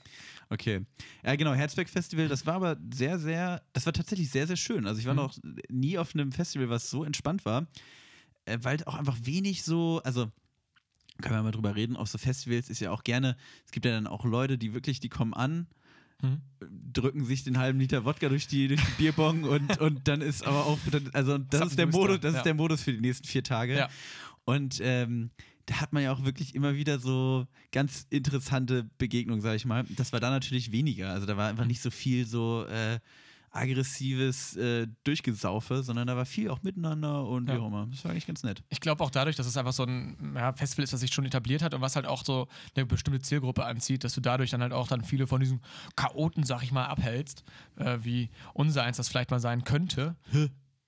Okay. 0.50 0.80
Ja, 1.24 1.36
genau, 1.36 1.52
Herzberg 1.52 1.88
Festival, 1.90 2.28
das 2.28 2.46
war 2.46 2.54
aber 2.54 2.78
sehr, 2.94 3.18
sehr, 3.18 3.62
das 3.74 3.84
war 3.84 3.92
tatsächlich 3.92 4.30
sehr, 4.30 4.46
sehr 4.46 4.56
schön. 4.56 4.86
Also 4.86 4.98
ich 5.00 5.06
war 5.06 5.12
Mhm. 5.14 5.18
noch 5.20 5.36
nie 5.68 5.98
auf 5.98 6.14
einem 6.14 6.32
Festival, 6.32 6.70
was 6.70 6.88
so 6.88 7.04
entspannt 7.04 7.44
war, 7.44 7.66
äh, 8.48 8.58
weil 8.62 8.82
auch 8.84 8.94
einfach 8.94 9.16
wenig 9.22 9.62
so, 9.62 10.00
also 10.04 10.30
können 11.20 11.34
wir 11.34 11.42
mal 11.42 11.50
drüber 11.50 11.74
reden, 11.74 11.96
auf 11.96 12.08
so 12.08 12.18
Festivals 12.18 12.70
ist 12.70 12.80
ja 12.80 12.90
auch 12.90 13.02
gerne, 13.02 13.36
es 13.66 13.72
gibt 13.72 13.86
ja 13.86 13.92
dann 13.92 14.06
auch 14.06 14.24
Leute, 14.24 14.56
die 14.56 14.72
wirklich, 14.72 15.00
die 15.00 15.08
kommen 15.08 15.34
an, 15.34 15.66
Mhm. 16.20 16.40
drücken 16.92 17.24
sich 17.24 17.44
den 17.44 17.58
halben 17.58 17.78
Liter 17.78 18.04
Wodka 18.04 18.28
durch 18.28 18.48
die, 18.48 18.66
durch 18.66 18.80
die 18.80 19.02
Bierbong 19.02 19.44
und, 19.44 19.78
und 19.80 20.08
dann 20.08 20.20
ist 20.20 20.44
aber 20.44 20.66
auch, 20.66 20.78
also 21.12 21.38
das, 21.38 21.60
Zapfen 21.60 21.68
ist 21.68 21.78
der 21.78 21.86
Modus, 21.86 22.18
das 22.18 22.32
ja. 22.32 22.38
ist 22.38 22.44
der 22.44 22.54
Modus 22.54 22.82
für 22.82 22.92
die 22.92 23.00
nächsten 23.00 23.28
vier 23.28 23.44
Tage. 23.44 23.76
Ja. 23.76 23.88
Und 24.44 24.80
ähm, 24.82 25.30
da 25.66 25.80
hat 25.80 25.92
man 25.92 26.02
ja 26.02 26.12
auch 26.12 26.24
wirklich 26.24 26.56
immer 26.56 26.74
wieder 26.74 26.98
so 26.98 27.46
ganz 27.70 28.06
interessante 28.10 28.90
Begegnungen, 28.98 29.42
sag 29.42 29.54
ich 29.54 29.64
mal. 29.64 29.84
Das 29.90 30.12
war 30.12 30.18
da 30.18 30.30
natürlich 30.30 30.72
weniger. 30.72 31.12
Also 31.12 31.26
da 31.26 31.36
war 31.36 31.48
einfach 31.48 31.66
nicht 31.66 31.82
so 31.82 31.90
viel 31.90 32.26
so 32.26 32.64
äh, 32.66 32.98
aggressives 33.50 34.56
äh, 34.56 34.86
Durchgesaufe, 35.04 35.82
sondern 35.82 36.06
da 36.06 36.16
war 36.16 36.26
viel 36.26 36.50
auch 36.50 36.62
miteinander 36.62 37.24
und 37.26 37.48
Ja. 37.48 37.54
wie 37.54 37.58
auch 37.58 37.66
immer. 37.68 37.86
Das 37.90 38.04
war 38.04 38.10
eigentlich 38.12 38.26
ganz 38.26 38.42
nett. 38.42 38.62
Ich 38.68 38.80
glaube 38.80 39.02
auch 39.04 39.10
dadurch, 39.10 39.36
dass 39.36 39.46
es 39.46 39.56
einfach 39.56 39.72
so 39.72 39.84
ein 39.84 40.32
ja, 40.34 40.52
Festival 40.52 40.84
ist, 40.84 40.92
das 40.92 41.00
sich 41.00 41.12
schon 41.12 41.24
etabliert 41.24 41.62
hat 41.62 41.74
und 41.74 41.80
was 41.80 41.96
halt 41.96 42.06
auch 42.06 42.24
so 42.24 42.48
eine 42.76 42.86
bestimmte 42.86 43.20
Zielgruppe 43.20 43.64
anzieht, 43.64 44.04
dass 44.04 44.14
du 44.14 44.20
dadurch 44.20 44.50
dann 44.50 44.62
halt 44.62 44.72
auch 44.72 44.88
dann 44.88 45.02
viele 45.04 45.26
von 45.26 45.40
diesen 45.40 45.60
Chaoten, 45.96 46.44
sag 46.44 46.62
ich 46.62 46.72
mal, 46.72 46.86
abhältst, 46.86 47.44
äh, 47.76 47.98
wie 48.02 48.30
unser 48.54 48.82
eins 48.84 48.96
das 48.96 49.08
vielleicht 49.08 49.30
mal 49.30 49.40
sein 49.40 49.64
könnte. 49.64 50.16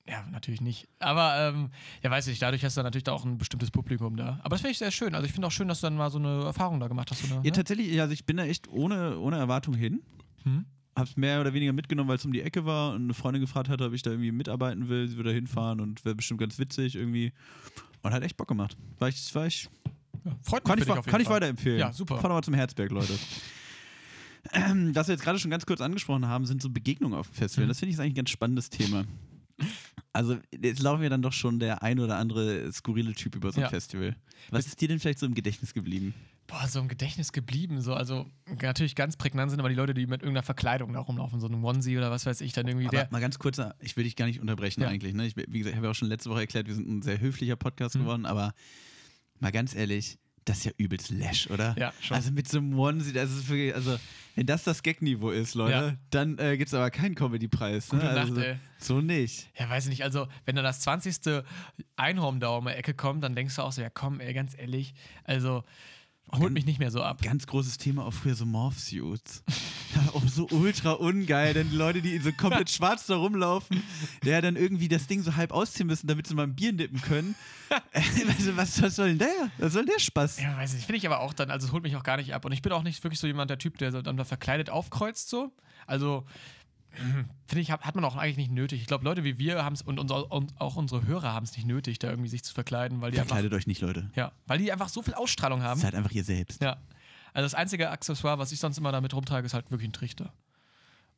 Ja, 0.09 0.25
natürlich 0.31 0.61
nicht. 0.61 0.89
Aber 0.99 1.37
ähm, 1.39 1.71
ja, 2.03 2.11
weiß 2.11 2.27
ich, 2.29 2.39
dadurch 2.41 2.65
hast 2.65 2.77
du 2.77 2.81
dann 2.81 2.87
natürlich 2.87 3.09
auch 3.09 3.25
ein 3.25 3.39
bestimmtes 3.39 3.71
Publikum 3.71 4.17
da. 4.17 4.41
Aber 4.43 4.51
das 4.51 4.61
finde 4.61 4.73
ich 4.73 4.79
sehr 4.79 4.91
schön. 4.91 5.15
Also 5.15 5.25
ich 5.27 5.33
finde 5.33 5.47
auch 5.47 5.53
schön, 5.53 5.69
dass 5.69 5.81
du 5.81 5.87
dann 5.87 5.97
mal 5.97 6.11
so 6.11 6.19
eine 6.19 6.43
Erfahrung 6.45 6.81
da 6.81 6.89
gemacht 6.89 7.11
hast. 7.11 7.25
Eine, 7.25 7.35
Ja, 7.35 7.41
ne? 7.43 7.53
tatsächlich, 7.53 8.01
also 8.01 8.13
ich 8.13 8.25
bin 8.25 8.37
da 8.39 8.45
echt 8.45 8.67
ohne, 8.69 9.19
ohne 9.21 9.37
Erwartung 9.37 9.75
hin. 9.75 10.03
Hm? 10.43 10.65
Hab's 11.01 11.17
mehr 11.17 11.41
oder 11.41 11.53
weniger 11.55 11.73
mitgenommen, 11.73 12.09
weil 12.09 12.17
es 12.17 12.25
um 12.25 12.33
die 12.33 12.43
Ecke 12.43 12.65
war 12.65 12.95
und 12.95 13.03
eine 13.05 13.15
Freundin 13.15 13.41
gefragt 13.41 13.69
hatte, 13.69 13.85
ob 13.85 13.93
ich 13.93 14.03
da 14.03 14.11
irgendwie 14.11 14.33
mitarbeiten 14.33 14.89
will. 14.89 15.09
Sie 15.09 15.17
würde 15.17 15.31
da 15.31 15.35
hinfahren 15.35 15.81
und 15.81 16.05
wäre 16.05 16.15
bestimmt 16.15 16.41
ganz 16.41 16.59
witzig 16.59 16.95
irgendwie. 16.97 17.33
Und 18.03 18.13
hat 18.13 18.23
echt 18.23 18.37
Bock 18.37 18.49
gemacht. 18.49 18.77
War 18.99 19.09
ich, 19.09 19.35
war 19.35 19.47
ich, 19.47 19.69
Ja, 20.25 20.37
freut 20.43 20.65
mich 20.67 20.87
kann 20.87 20.99
ich, 20.99 21.07
kann 21.07 21.21
ich 21.21 21.29
weiterempfehlen. 21.29 21.79
Ja, 21.79 21.93
super. 21.93 22.17
Fahr 22.17 22.31
doch 22.31 22.37
mal 22.37 22.43
zum 22.43 22.55
Herzberg, 22.55 22.91
Leute. 22.91 23.13
Ähm, 24.53 24.95
was 24.95 25.09
wir 25.09 25.15
jetzt 25.15 25.23
gerade 25.23 25.39
schon 25.39 25.51
ganz 25.51 25.67
kurz 25.67 25.81
angesprochen 25.81 26.27
haben, 26.27 26.47
sind 26.47 26.63
so 26.63 26.71
Begegnungen 26.71 27.19
auf 27.19 27.29
dem 27.29 27.35
Festival. 27.35 27.67
Mhm. 27.67 27.69
Das 27.69 27.79
finde 27.79 27.93
ich 27.95 28.01
eigentlich 28.01 28.13
ein 28.13 28.17
ganz 28.17 28.31
spannendes 28.31 28.71
Thema. 28.71 29.05
Also, 30.13 30.39
jetzt 30.59 30.81
laufen 30.83 31.03
wir 31.03 31.11
dann 31.11 31.23
doch 31.23 31.33
schon 31.33 31.59
der 31.59 31.83
ein 31.83 32.01
oder 32.01 32.17
andere 32.17 32.73
skurrile 32.73 33.13
Typ 33.13 33.37
über 33.37 33.53
so 33.53 33.61
ein 33.61 33.65
Ja. 33.65 33.69
Festival. 33.69 34.17
Was 34.51 34.67
ist 34.67 34.81
dir 34.81 34.89
denn 34.89 34.99
vielleicht 34.99 35.19
so 35.19 35.27
im 35.27 35.35
Gedächtnis 35.35 35.75
geblieben? 35.75 36.15
Boah, 36.51 36.67
so 36.69 36.81
im 36.81 36.89
Gedächtnis 36.89 37.33
geblieben. 37.33 37.81
So, 37.81 37.95
also 37.95 38.27
natürlich 38.61 38.95
ganz 38.97 39.17
prägnant 39.17 39.51
sind 39.51 39.61
aber 39.61 39.69
die 39.69 39.75
Leute, 39.77 39.95
die 39.95 40.07
mit 40.07 40.23
irgendeiner 40.23 40.43
Verkleidung 40.43 40.93
da 40.93 40.99
rumlaufen, 41.01 41.39
so 41.41 41.47
einem 41.47 41.65
Onesie 41.65 41.97
oder 41.97 42.11
was 42.11 42.27
weiß 42.27 42.41
ich, 42.41 42.53
dann 42.53 42.67
irgendwie 42.67 42.89
Aber 42.89 42.97
der. 42.97 43.09
mal 43.11 43.21
ganz 43.21 43.39
kurz, 43.39 43.61
ich 43.81 43.97
will 43.97 44.05
dich 44.05 44.17
gar 44.17 44.27
nicht 44.27 44.41
unterbrechen 44.41 44.83
Ja. 44.83 44.89
eigentlich. 44.89 45.15
Ne? 45.15 45.27
Ich, 45.27 45.37
wie 45.37 45.45
gesagt, 45.59 45.71
ich 45.73 45.77
habe 45.77 45.87
ja 45.87 45.91
auch 45.93 45.95
schon 45.95 46.09
letzte 46.09 46.29
Woche 46.31 46.41
erklärt, 46.41 46.67
wir 46.67 46.75
sind 46.75 46.89
ein 46.89 47.03
sehr 47.03 47.21
höflicher 47.21 47.57
Podcast 47.57 47.95
Mhm. 47.95 48.01
geworden, 48.01 48.27
aber 48.27 48.53
mal 49.39 49.53
ganz 49.53 49.75
ehrlich, 49.75 50.19
das 50.45 50.59
ist 50.59 50.65
ja 50.65 50.73
übelst 50.79 51.11
Lash, 51.11 51.49
oder? 51.51 51.77
Ja, 51.79 51.93
schon. 52.01 52.17
Also 52.17 52.33
mit 52.33 52.49
so 52.49 52.59
einem 52.59 52.77
Onesie, 52.77 53.13
das 53.13 53.31
ist 53.31 53.49
wirklich, 53.49 53.75
also 53.75 53.99
wenn 54.35 54.47
das 54.47 54.65
das 54.65 54.83
Gag-Niveau 54.83 55.31
ist, 55.31 55.55
Leute, 55.55 55.73
Ja. 55.73 55.97
dann 56.11 56.39
äh, 56.39 56.57
gibt 56.57 56.69
es 56.69 56.75
aber 56.75 56.91
keinen 56.91 57.15
Comedy-Preis. 57.15 57.93
Ne? 57.93 57.99
Nacht, 58.03 58.17
also. 58.17 58.43
So 58.79 59.01
nicht. 59.01 59.49
Ja, 59.57 59.69
weiß 59.69 59.85
ich 59.85 59.91
nicht. 59.91 60.03
Also, 60.03 60.27
wenn 60.47 60.57
dann 60.57 60.65
das 60.65 60.81
20. 60.81 61.45
Einhorn 61.97 62.41
da 62.41 62.49
um 62.57 62.65
die 62.65 62.73
Ecke 62.73 62.95
kommt, 62.95 63.23
dann 63.23 63.35
denkst 63.35 63.55
du 63.57 63.63
auch 63.63 63.71
so, 63.73 63.83
ja 63.83 63.91
komm, 63.91 64.19
ey, 64.21 64.33
ganz 64.33 64.57
ehrlich, 64.59 64.95
also 65.25 65.63
holt 66.33 66.43
Ganz- 66.43 66.53
mich 66.53 66.67
nicht 66.67 66.79
mehr 66.79 66.91
so 66.91 67.03
ab. 67.03 67.23
Ganz 67.23 67.47
großes 67.47 67.79
Thema 67.79 68.05
auch 68.07 68.13
früher 68.13 68.35
so 68.35 68.47
Morph-Suits. 68.47 69.43
Ja, 69.93 70.15
auch 70.15 70.23
so 70.29 70.47
ultra 70.53 70.93
ungeil, 70.93 71.53
denn 71.53 71.69
die 71.69 71.75
Leute, 71.77 72.01
die 72.01 72.17
so 72.19 72.31
komplett 72.31 72.71
schwarz 72.71 73.07
da 73.07 73.17
rumlaufen, 73.17 73.83
der 74.25 74.41
dann 74.41 74.55
irgendwie 74.55 74.87
das 74.87 75.09
Ding 75.09 75.21
so 75.21 75.35
halb 75.35 75.51
ausziehen 75.51 75.89
müssen, 75.89 76.07
damit 76.07 76.29
sie 76.29 76.35
mal 76.37 76.45
ein 76.45 76.55
Bier 76.55 76.73
nippen 76.73 77.03
können. 77.03 77.35
Also, 77.93 78.57
was, 78.57 78.81
was 78.83 78.97
soll 78.97 79.09
denn 79.09 79.19
der? 79.19 79.51
Was 79.59 79.73
soll 79.73 79.85
der 79.85 79.99
Spaß? 79.99 80.41
Ja, 80.41 80.57
weiß 80.57 80.71
ich 80.71 80.77
nicht. 80.77 80.87
Finde 80.87 80.99
ich 80.99 81.07
aber 81.07 81.19
auch 81.21 81.33
dann, 81.33 81.51
also 81.51 81.67
es 81.67 81.73
holt 81.73 81.83
mich 81.85 81.95
auch 81.97 82.03
gar 82.05 82.17
nicht 82.17 82.35
ab. 82.35 82.45
Und 82.45 82.51
ich 82.53 82.63
bin 82.63 82.71
auch 82.73 82.83
nicht 82.85 83.03
wirklich 83.05 83.19
so 83.21 83.27
jemand, 83.29 83.51
der 83.51 83.59
Typ, 83.59 83.79
der 83.79 83.91
so 83.93 84.01
dann 84.03 84.17
da 84.17 84.25
verkleidet 84.25 84.71
aufkreuzt 84.71 85.29
so. 85.29 85.53
Also, 85.87 86.25
finde 87.47 87.63
ich, 87.63 87.71
hat, 87.71 87.95
man 87.95 88.05
auch 88.05 88.17
eigentlich 88.17 88.37
nicht 88.37 88.51
nötig. 88.51 88.81
Ich 88.81 88.87
glaube, 88.87 89.05
Leute 89.05 89.25
wie 89.25 89.39
wir 89.39 89.65
haben 89.65 89.75
es 89.75 89.83
und, 89.83 89.99
unser, 89.99 90.31
und 90.31 90.53
auch 90.61 90.77
unsere 90.77 91.07
Hörer 91.07 91.33
haben 91.33 91.45
es 91.45 91.57
nicht 91.57 91.67
nötig, 91.67 91.99
da 91.99 92.11
irgendwie 92.11 92.29
sich 92.29 92.43
zu 92.43 92.53
verkleiden, 92.55 93.01
weil 93.01 93.11
die 93.11 93.19
einfach, 93.19 93.35
Verkleidet 93.35 93.57
euch 93.57 93.67
nicht, 93.67 93.81
Leute. 93.81 94.11
ja, 94.17 94.33
weil 94.47 94.59
die 94.59 94.71
einfach 94.73 94.89
so 94.89 95.03
viel 95.03 95.15
Ausstrahlung 95.15 95.63
haben. 95.63 95.81
Seid 95.81 95.95
einfach 95.95 96.13
ihr 96.13 96.25
selbst. 96.25 96.63
Ja. 96.63 96.77
Also 97.33 97.45
das 97.47 97.55
einzige 97.55 97.91
Accessoire, 97.91 98.39
was 98.39 98.51
ich 98.53 98.59
sonst 98.59 98.79
immer 98.79 98.93
damit 98.93 99.15
rumtrage, 99.15 99.47
ist 99.47 99.55
halt 99.55 99.71
wirklich 99.71 99.89
ein 99.89 99.93
Trichter. 99.93 100.33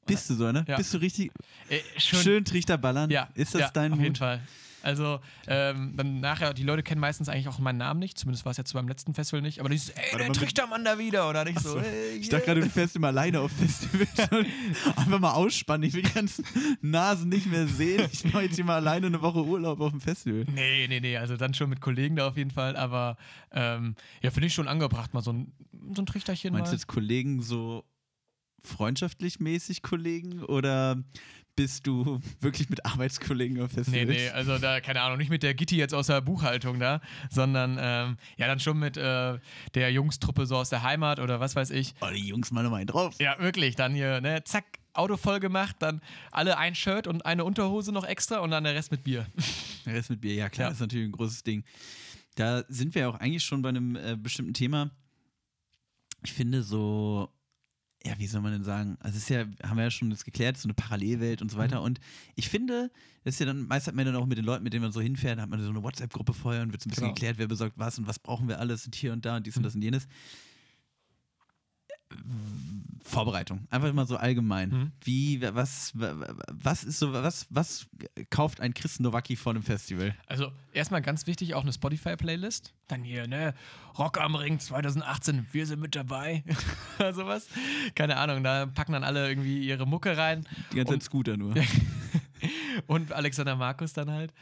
Bist 0.04 0.28
du 0.30 0.34
so, 0.34 0.50
ne? 0.52 0.64
Ja. 0.66 0.76
Bist 0.76 0.92
du 0.92 0.98
richtig 0.98 1.30
Äh, 1.68 1.78
schön 1.98 2.44
Trichter 2.44 2.76
ballern? 2.76 3.08
Ja. 3.10 3.28
Ist 3.34 3.54
das 3.54 3.60
ja, 3.60 3.70
dein 3.70 3.92
auf 3.92 3.98
jeden 3.98 4.10
Mut? 4.10 4.18
Fall. 4.18 4.40
Also, 4.82 5.20
ähm, 5.46 5.94
dann 5.96 6.20
nachher, 6.20 6.54
die 6.54 6.62
Leute 6.62 6.82
kennen 6.82 7.00
meistens 7.00 7.28
eigentlich 7.28 7.48
auch 7.48 7.58
meinen 7.58 7.78
Namen 7.78 8.00
nicht, 8.00 8.18
zumindest 8.18 8.44
war 8.44 8.50
es 8.50 8.56
jetzt 8.56 8.72
beim 8.72 8.88
letzten 8.88 9.14
Festival 9.14 9.42
nicht, 9.42 9.60
aber 9.60 9.68
die 9.68 9.78
so, 9.78 9.92
ey, 9.92 10.18
der 10.18 10.32
Trichtermann 10.32 10.84
da 10.84 10.98
wieder, 10.98 11.28
oder 11.28 11.44
nicht 11.44 11.60
so, 11.60 11.70
so. 11.70 11.78
ey, 11.78 12.16
Ich 12.18 12.28
dachte 12.28 12.46
gerade, 12.46 12.60
du 12.60 12.68
fährst 12.70 12.96
immer 12.96 13.08
alleine 13.08 13.40
auf 13.40 13.52
Festivals. 13.52 14.18
Einfach 14.96 15.18
mal 15.18 15.32
ausspannen. 15.32 15.88
Ich 15.88 15.94
will 15.94 16.02
die 16.02 16.12
ganzen 16.12 16.44
Nasen 16.80 17.28
nicht 17.28 17.46
mehr 17.46 17.66
sehen. 17.66 18.08
Ich 18.12 18.24
mache 18.32 18.44
jetzt 18.44 18.56
hier 18.56 18.64
mal 18.64 18.76
alleine 18.76 19.06
eine 19.06 19.22
Woche 19.22 19.44
Urlaub 19.44 19.80
auf 19.80 19.90
dem 19.90 20.00
Festival. 20.00 20.44
Nee, 20.52 20.86
nee, 20.88 21.00
nee, 21.00 21.16
also 21.16 21.36
dann 21.36 21.54
schon 21.54 21.70
mit 21.70 21.80
Kollegen 21.80 22.16
da 22.16 22.28
auf 22.28 22.36
jeden 22.36 22.50
Fall, 22.50 22.76
aber 22.76 23.16
ähm, 23.52 23.94
ja, 24.22 24.30
finde 24.30 24.46
ich 24.46 24.54
schon 24.54 24.68
angebracht, 24.68 25.14
mal 25.14 25.22
so 25.22 25.32
ein, 25.32 25.52
so 25.94 26.02
ein 26.02 26.06
Trichterchen 26.06 26.52
Meinst 26.52 26.72
du 26.72 26.76
jetzt 26.76 26.86
Kollegen 26.86 27.42
so 27.42 27.84
freundschaftlich 28.62 29.40
mäßig 29.40 29.82
Kollegen 29.82 30.42
oder 30.44 31.02
bist 31.56 31.86
du 31.86 32.20
wirklich 32.40 32.70
mit 32.70 32.84
Arbeitskollegen 32.86 33.60
auf 33.60 33.70
Nee, 33.70 33.74
Festivals? 33.84 34.08
nee, 34.08 34.28
also 34.30 34.58
da, 34.58 34.80
keine 34.80 35.02
Ahnung, 35.02 35.18
nicht 35.18 35.30
mit 35.30 35.42
der 35.42 35.54
Gitti 35.54 35.76
jetzt 35.76 35.94
aus 35.94 36.06
der 36.06 36.20
Buchhaltung 36.20 36.78
da, 36.78 37.00
sondern 37.30 37.76
ähm, 37.80 38.16
ja, 38.36 38.46
dann 38.46 38.60
schon 38.60 38.78
mit 38.78 38.96
äh, 38.96 39.38
der 39.74 39.92
Jungstruppe 39.92 40.46
so 40.46 40.56
aus 40.56 40.70
der 40.70 40.82
Heimat 40.82 41.20
oder 41.20 41.40
was 41.40 41.54
weiß 41.56 41.70
ich. 41.70 41.94
Oh, 42.00 42.06
die 42.12 42.26
Jungs 42.26 42.50
mal 42.50 42.62
nochmal 42.62 42.80
einen 42.80 42.86
drauf. 42.88 43.14
Ja, 43.20 43.38
wirklich, 43.38 43.76
dann 43.76 43.94
hier, 43.94 44.20
ne, 44.20 44.42
zack, 44.44 44.64
Auto 44.94 45.16
voll 45.16 45.40
gemacht, 45.40 45.76
dann 45.78 46.02
alle 46.32 46.58
ein 46.58 46.74
Shirt 46.74 47.06
und 47.06 47.24
eine 47.24 47.44
Unterhose 47.44 47.92
noch 47.92 48.04
extra 48.04 48.38
und 48.40 48.50
dann 48.50 48.64
der 48.64 48.74
Rest 48.74 48.90
mit 48.90 49.04
Bier. 49.04 49.26
Der 49.86 49.94
Rest 49.94 50.10
mit 50.10 50.20
Bier, 50.20 50.34
ja 50.34 50.48
klar, 50.48 50.68
Ja. 50.68 50.72
ist 50.72 50.80
natürlich 50.80 51.08
ein 51.08 51.12
großes 51.12 51.42
Ding. 51.42 51.64
Da 52.36 52.62
sind 52.68 52.94
wir 52.94 53.08
auch 53.08 53.16
eigentlich 53.16 53.42
schon 53.42 53.62
bei 53.62 53.70
einem 53.70 53.96
äh, 53.96 54.16
bestimmten 54.16 54.54
Thema. 54.54 54.90
Ich 56.22 56.32
finde 56.32 56.62
so, 56.62 57.28
ja, 58.04 58.18
wie 58.18 58.26
soll 58.26 58.40
man 58.40 58.52
denn 58.52 58.64
sagen? 58.64 58.96
Also 59.00 59.16
es 59.16 59.24
ist 59.24 59.28
ja, 59.30 59.44
haben 59.62 59.76
wir 59.76 59.84
ja 59.84 59.90
schon 59.90 60.10
jetzt 60.10 60.24
geklärt, 60.24 60.56
so 60.58 60.66
eine 60.66 60.74
Parallelwelt 60.74 61.40
und 61.42 61.50
so 61.50 61.56
weiter. 61.58 61.82
Und 61.82 62.00
ich 62.34 62.48
finde, 62.48 62.90
das 63.24 63.34
ist 63.34 63.38
ja 63.40 63.46
dann, 63.46 63.66
meist 63.68 63.86
hat 63.86 63.94
man 63.94 64.04
dann 64.06 64.16
auch 64.16 64.26
mit 64.26 64.38
den 64.38 64.44
Leuten, 64.44 64.64
mit 64.64 64.72
denen 64.72 64.82
man 64.82 64.92
so 64.92 65.00
hinfährt, 65.00 65.38
hat 65.40 65.48
man 65.48 65.62
so 65.62 65.70
eine 65.70 65.82
WhatsApp-Gruppe 65.82 66.34
vorher 66.34 66.62
und 66.62 66.72
wird 66.72 66.82
so 66.82 66.88
ein 66.88 66.90
bisschen 66.90 67.04
Genau. 67.04 67.14
geklärt, 67.14 67.38
wer 67.38 67.46
besorgt 67.46 67.78
was 67.78 67.98
und 67.98 68.06
was 68.08 68.18
brauchen 68.18 68.48
wir 68.48 68.58
alles 68.58 68.86
und 68.86 68.94
hier 68.96 69.12
und 69.12 69.24
da 69.24 69.36
und 69.36 69.46
dies 69.46 69.56
und 69.56 69.62
Mhm. 69.62 69.64
das 69.66 69.74
und 69.76 69.82
jenes. 69.82 70.08
Vorbereitung, 73.04 73.66
einfach 73.70 73.92
mal 73.92 74.06
so 74.06 74.16
allgemein. 74.16 74.70
Mhm. 74.70 74.92
Wie, 75.04 75.42
was, 75.42 75.92
was 75.94 76.84
ist 76.84 76.98
so, 76.98 77.12
was, 77.12 77.46
was 77.50 77.86
kauft 78.30 78.60
ein 78.60 78.74
Chris 78.74 79.00
Nowacki 79.00 79.36
vor 79.36 79.52
einem 79.52 79.62
Festival? 79.62 80.14
Also 80.26 80.52
erstmal 80.72 81.02
ganz 81.02 81.26
wichtig, 81.26 81.54
auch 81.54 81.62
eine 81.62 81.72
Spotify-Playlist. 81.72 82.72
Dann 82.88 83.02
hier, 83.02 83.26
ne, 83.26 83.54
Rock 83.98 84.20
am 84.20 84.34
Ring 84.34 84.58
2018, 84.58 85.46
wir 85.52 85.66
sind 85.66 85.80
mit 85.80 85.94
dabei. 85.94 86.44
Oder 86.98 87.12
sowas. 87.12 87.48
Keine 87.94 88.16
Ahnung, 88.16 88.42
da 88.44 88.66
packen 88.66 88.92
dann 88.92 89.04
alle 89.04 89.28
irgendwie 89.28 89.66
ihre 89.66 89.86
Mucke 89.86 90.16
rein. 90.16 90.46
Die 90.72 90.76
ganze 90.76 90.94
Zeit 90.94 91.02
Scooter 91.02 91.36
nur. 91.36 91.54
Und 92.86 93.12
Alexander 93.12 93.56
Markus 93.56 93.92
dann 93.92 94.10
halt. 94.10 94.32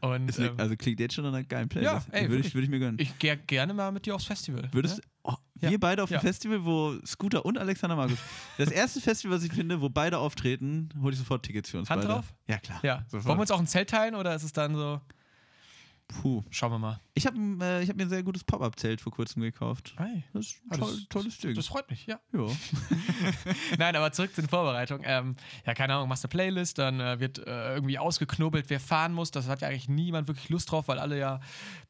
Und 0.00 0.38
ähm, 0.38 0.54
also 0.56 0.76
klingt 0.76 1.00
jetzt 1.00 1.14
schon 1.14 1.24
an 1.24 1.34
einer 1.34 1.44
geilen 1.44 1.68
Playlist. 1.68 2.08
Ja, 2.08 2.18
ey, 2.18 2.28
würde 2.28 2.46
ich, 2.46 2.54
würde 2.54 2.64
ich 2.64 2.70
mir 2.70 2.78
gönnen. 2.78 2.98
ich 2.98 3.18
gehe 3.18 3.36
gerne 3.36 3.74
mal 3.74 3.90
mit 3.92 4.06
dir 4.06 4.14
aufs 4.14 4.24
Festival. 4.24 4.68
Würdest 4.72 4.98
ne? 4.98 5.04
oh, 5.24 5.34
Ja. 5.64 5.70
wir 5.70 5.80
beide 5.80 6.02
auf 6.02 6.10
Ja. 6.10 6.18
dem 6.18 6.22
Festival, 6.22 6.64
wo 6.64 6.94
Scooter 7.04 7.44
und 7.44 7.58
Alexander 7.58 7.96
Markus. 7.96 8.18
Das 8.58 8.70
erste 8.70 9.00
Festival, 9.00 9.36
was 9.36 9.44
ich 9.44 9.52
finde, 9.52 9.80
wo 9.80 9.88
beide 9.88 10.18
auftreten, 10.18 10.88
hole 11.00 11.12
ich 11.12 11.18
sofort 11.18 11.42
Tickets 11.44 11.70
für 11.70 11.78
uns 11.78 11.90
Hand 11.90 12.02
beide. 12.02 12.12
drauf? 12.14 12.34
Ja, 12.46 12.58
klar. 12.58 12.80
Ja. 12.82 13.04
Sofort. 13.08 13.24
Wollen 13.26 13.38
wir 13.38 13.42
uns 13.42 13.50
auch 13.50 13.60
ein 13.60 13.66
Zelt 13.66 13.90
teilen 13.90 14.14
oder 14.14 14.34
ist 14.34 14.42
es 14.44 14.52
dann 14.52 14.74
so? 14.74 15.00
Puh. 16.06 16.44
Schauen 16.50 16.70
wir 16.70 16.78
mal. 16.78 17.00
Ich 17.14 17.26
habe 17.26 17.36
äh, 17.62 17.82
ich 17.82 17.88
hab 17.88 17.96
mir 17.96 18.02
ein 18.02 18.08
sehr 18.10 18.22
gutes 18.22 18.44
Pop-Up-Zelt 18.44 19.00
vor 19.00 19.10
kurzem 19.10 19.40
gekauft. 19.40 19.94
Hey. 19.96 20.22
Das 20.34 20.46
ist 20.48 20.60
Ah, 20.68 20.74
ein 20.74 20.80
das- 20.80 20.88
toll, 20.90 20.98
tolles 21.08 21.38
Ding. 21.38 21.54
Das 21.54 21.66
freut 21.66 21.88
mich, 21.90 22.06
ja. 22.06 22.20
ja. 22.34 22.40
Nein, 23.78 23.96
aber 23.96 24.12
zurück 24.12 24.34
zu 24.34 24.42
den 24.42 24.48
Vorbereitungen. 24.50 25.02
Ähm, 25.06 25.36
ja, 25.66 25.72
keine 25.72 25.94
Ahnung, 25.94 26.08
machst 26.10 26.22
eine 26.24 26.28
Playlist, 26.28 26.76
dann 26.78 27.00
äh, 27.00 27.20
wird 27.20 27.38
äh, 27.38 27.74
irgendwie 27.74 27.98
ausgeknobelt, 27.98 28.68
wer 28.68 28.80
fahren 28.80 29.14
muss. 29.14 29.30
Das 29.30 29.48
hat 29.48 29.62
ja 29.62 29.68
eigentlich 29.68 29.88
niemand 29.88 30.28
wirklich 30.28 30.50
Lust 30.50 30.70
drauf, 30.70 30.88
weil 30.88 30.98
alle 30.98 31.18
ja 31.18 31.40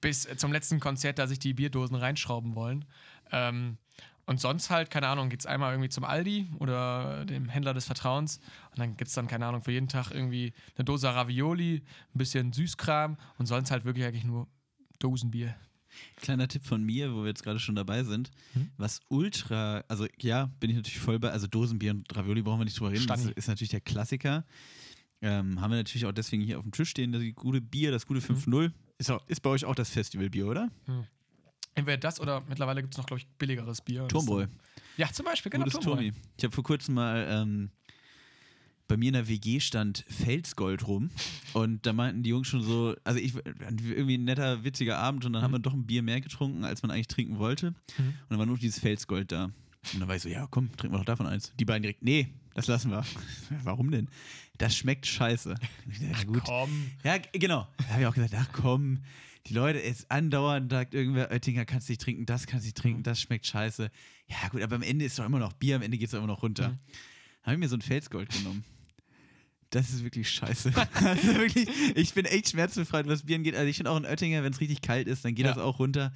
bis 0.00 0.28
zum 0.36 0.52
letzten 0.52 0.78
Konzert 0.78 1.18
da 1.18 1.26
sich 1.26 1.40
die 1.40 1.52
Bierdosen 1.52 1.96
reinschrauben 1.96 2.54
wollen. 2.54 2.84
Ähm, 3.32 3.78
und 4.26 4.40
sonst 4.40 4.70
halt, 4.70 4.90
keine 4.90 5.08
Ahnung, 5.08 5.28
geht's 5.28 5.44
einmal 5.44 5.72
irgendwie 5.74 5.90
zum 5.90 6.04
Aldi 6.04 6.48
oder 6.58 7.26
dem 7.26 7.48
Händler 7.50 7.74
des 7.74 7.84
Vertrauens 7.84 8.38
und 8.70 8.78
dann 8.78 8.96
gibt's 8.96 9.12
dann, 9.12 9.26
keine 9.26 9.44
Ahnung, 9.46 9.60
für 9.62 9.72
jeden 9.72 9.88
Tag 9.88 10.12
irgendwie 10.12 10.54
eine 10.76 10.84
Dose 10.86 11.08
Ravioli, 11.08 11.82
ein 12.14 12.18
bisschen 12.18 12.52
Süßkram 12.52 13.18
und 13.36 13.46
sonst 13.46 13.70
halt 13.70 13.84
wirklich 13.84 14.06
eigentlich 14.06 14.24
nur 14.24 14.48
Dosenbier. 14.98 15.54
Kleiner 16.16 16.48
Tipp 16.48 16.64
von 16.64 16.82
mir, 16.82 17.12
wo 17.14 17.20
wir 17.20 17.28
jetzt 17.28 17.42
gerade 17.44 17.60
schon 17.60 17.74
dabei 17.76 18.02
sind. 18.02 18.30
Hm? 18.54 18.70
Was 18.78 19.00
ultra, 19.08 19.84
also 19.88 20.06
ja, 20.20 20.46
bin 20.58 20.70
ich 20.70 20.76
natürlich 20.76 20.98
voll 20.98 21.18
bei, 21.18 21.30
also 21.30 21.46
Dosenbier 21.46 21.90
und 21.92 22.16
Ravioli 22.16 22.40
brauchen 22.42 22.60
wir 22.60 22.64
nicht 22.64 22.80
drüber 22.80 22.92
reden. 22.92 23.06
Das 23.06 23.20
Stani. 23.20 23.34
ist 23.36 23.46
natürlich 23.48 23.70
der 23.70 23.80
Klassiker. 23.82 24.44
Ähm, 25.20 25.60
haben 25.60 25.70
wir 25.70 25.76
natürlich 25.76 26.06
auch 26.06 26.12
deswegen 26.12 26.42
hier 26.42 26.58
auf 26.58 26.64
dem 26.64 26.72
Tisch 26.72 26.90
stehen, 26.90 27.12
das 27.12 27.22
gute 27.34 27.60
Bier, 27.60 27.90
das 27.90 28.06
gute 28.06 28.26
Hm. 28.26 28.36
5-0. 28.36 28.72
Ist, 28.98 29.10
auch- 29.10 29.26
ist 29.28 29.40
bei 29.40 29.50
euch 29.50 29.64
auch 29.66 29.74
das 29.74 29.90
Festivalbier, 29.90 30.46
oder? 30.46 30.70
Entweder 31.74 31.96
das 31.98 32.20
oder 32.20 32.42
mittlerweile 32.48 32.82
gibt's 32.82 32.96
noch, 32.96 33.06
glaube 33.06 33.20
ich, 33.20 33.26
billigeres 33.38 33.80
Bier. 33.80 34.06
Turmbräu. 34.08 34.42
dann- 34.42 34.50
Ja, 34.96 35.10
zum 35.12 35.24
Beispiel, 35.26 35.50
genau. 35.50 35.64
Gutes 35.64 35.80
Turmbräu. 35.80 36.02
Turmi. 36.10 36.12
Ich 36.38 36.44
habe 36.44 36.54
vor 36.54 36.64
kurzem 36.64 36.94
mal 36.94 37.26
ähm, 37.28 37.70
bei 38.86 38.96
mir 38.96 39.08
in 39.08 39.14
der 39.14 39.28
WG 39.28 39.60
stand 39.60 40.04
Felsgold 40.08 40.86
rum 40.86 41.10
und 41.54 41.84
da 41.86 41.92
meinten 41.94 42.22
die 42.22 42.30
Jungs 42.30 42.46
schon 42.48 42.62
so, 42.62 42.94
also 43.02 43.18
ich 43.18 43.34
irgendwie 43.34 44.18
ein 44.18 44.24
netter, 44.24 44.62
witziger 44.62 44.98
Abend 44.98 45.24
und 45.24 45.32
dann 45.32 45.40
Mhm. 45.40 45.44
haben 45.44 45.52
wir 45.52 45.58
doch 45.58 45.72
ein 45.72 45.86
Bier 45.86 46.02
mehr 46.02 46.20
getrunken, 46.20 46.64
als 46.64 46.82
man 46.82 46.90
eigentlich 46.90 47.08
trinken 47.08 47.38
wollte. 47.38 47.70
Mhm. 47.70 47.74
Und 48.08 48.14
dann 48.28 48.38
war 48.38 48.46
nur 48.46 48.58
dieses 48.58 48.78
Felsgold 48.80 49.32
da. 49.32 49.44
Und 49.92 50.00
dann 50.00 50.06
war 50.08 50.16
ich 50.16 50.22
so, 50.22 50.28
ja 50.28 50.46
komm, 50.50 50.70
trinken 50.76 50.94
wir 50.94 50.98
doch 50.98 51.04
davon 51.06 51.26
eins. 51.26 51.52
Die 51.58 51.64
beiden 51.64 51.82
direkt, 51.82 52.02
nee, 52.02 52.28
das 52.54 52.66
lassen 52.66 52.90
wir. 52.90 53.04
Warum 53.64 53.90
denn? 53.90 54.08
Das 54.58 54.76
schmeckt 54.76 55.06
scheiße. 55.06 55.54
Dachte, 55.54 56.04
Ja, 56.04 56.22
gut. 56.24 56.44
Komm. 56.44 56.90
Ja, 57.02 57.16
genau. 57.32 57.66
Da 57.78 57.88
habe 57.88 58.02
ich 58.02 58.06
auch 58.06 58.14
gesagt, 58.14 58.34
ach 58.36 58.48
komm, 58.52 59.00
die 59.46 59.54
Leute, 59.54 59.82
es 59.82 60.08
andauernd 60.10 60.70
sagt 60.70 60.94
irgendwer, 60.94 61.30
Oettinger, 61.30 61.64
kannst 61.66 61.88
nicht 61.88 62.00
trinken, 62.00 62.24
das 62.26 62.46
kannst 62.46 62.64
nicht 62.64 62.76
trinken, 62.76 63.02
das 63.02 63.20
schmeckt 63.20 63.46
scheiße. 63.46 63.90
Ja 64.28 64.48
gut, 64.48 64.62
aber 64.62 64.76
am 64.76 64.82
Ende 64.82 65.04
ist 65.04 65.18
doch 65.18 65.26
immer 65.26 65.38
noch 65.38 65.52
Bier, 65.52 65.76
am 65.76 65.82
Ende 65.82 65.98
geht 65.98 66.06
es 66.06 66.12
doch 66.12 66.18
immer 66.18 66.26
noch 66.28 66.42
runter. 66.42 66.70
Mhm. 66.70 66.78
Habe 67.42 67.54
ich 67.54 67.58
mir 67.60 67.68
so 67.68 67.76
ein 67.76 67.82
Felsgold 67.82 68.30
genommen. 68.30 68.64
Das 69.70 69.90
ist 69.90 70.02
wirklich 70.04 70.30
scheiße. 70.30 70.72
also 70.94 71.34
wirklich, 71.34 71.68
ich 71.94 72.14
bin 72.14 72.24
echt 72.24 72.50
schmerzbefreit, 72.50 73.06
was 73.06 73.24
Bier 73.24 73.36
angeht. 73.36 73.54
Also 73.54 73.66
ich 73.68 73.76
finde 73.76 73.90
auch 73.90 73.96
in 73.98 74.06
Oettinger, 74.06 74.42
wenn 74.44 74.52
es 74.52 74.60
richtig 74.60 74.80
kalt 74.82 75.08
ist, 75.08 75.24
dann 75.24 75.34
geht 75.34 75.44
Ja. 75.46 75.52
das 75.52 75.62
auch 75.62 75.78
runter. 75.78 76.12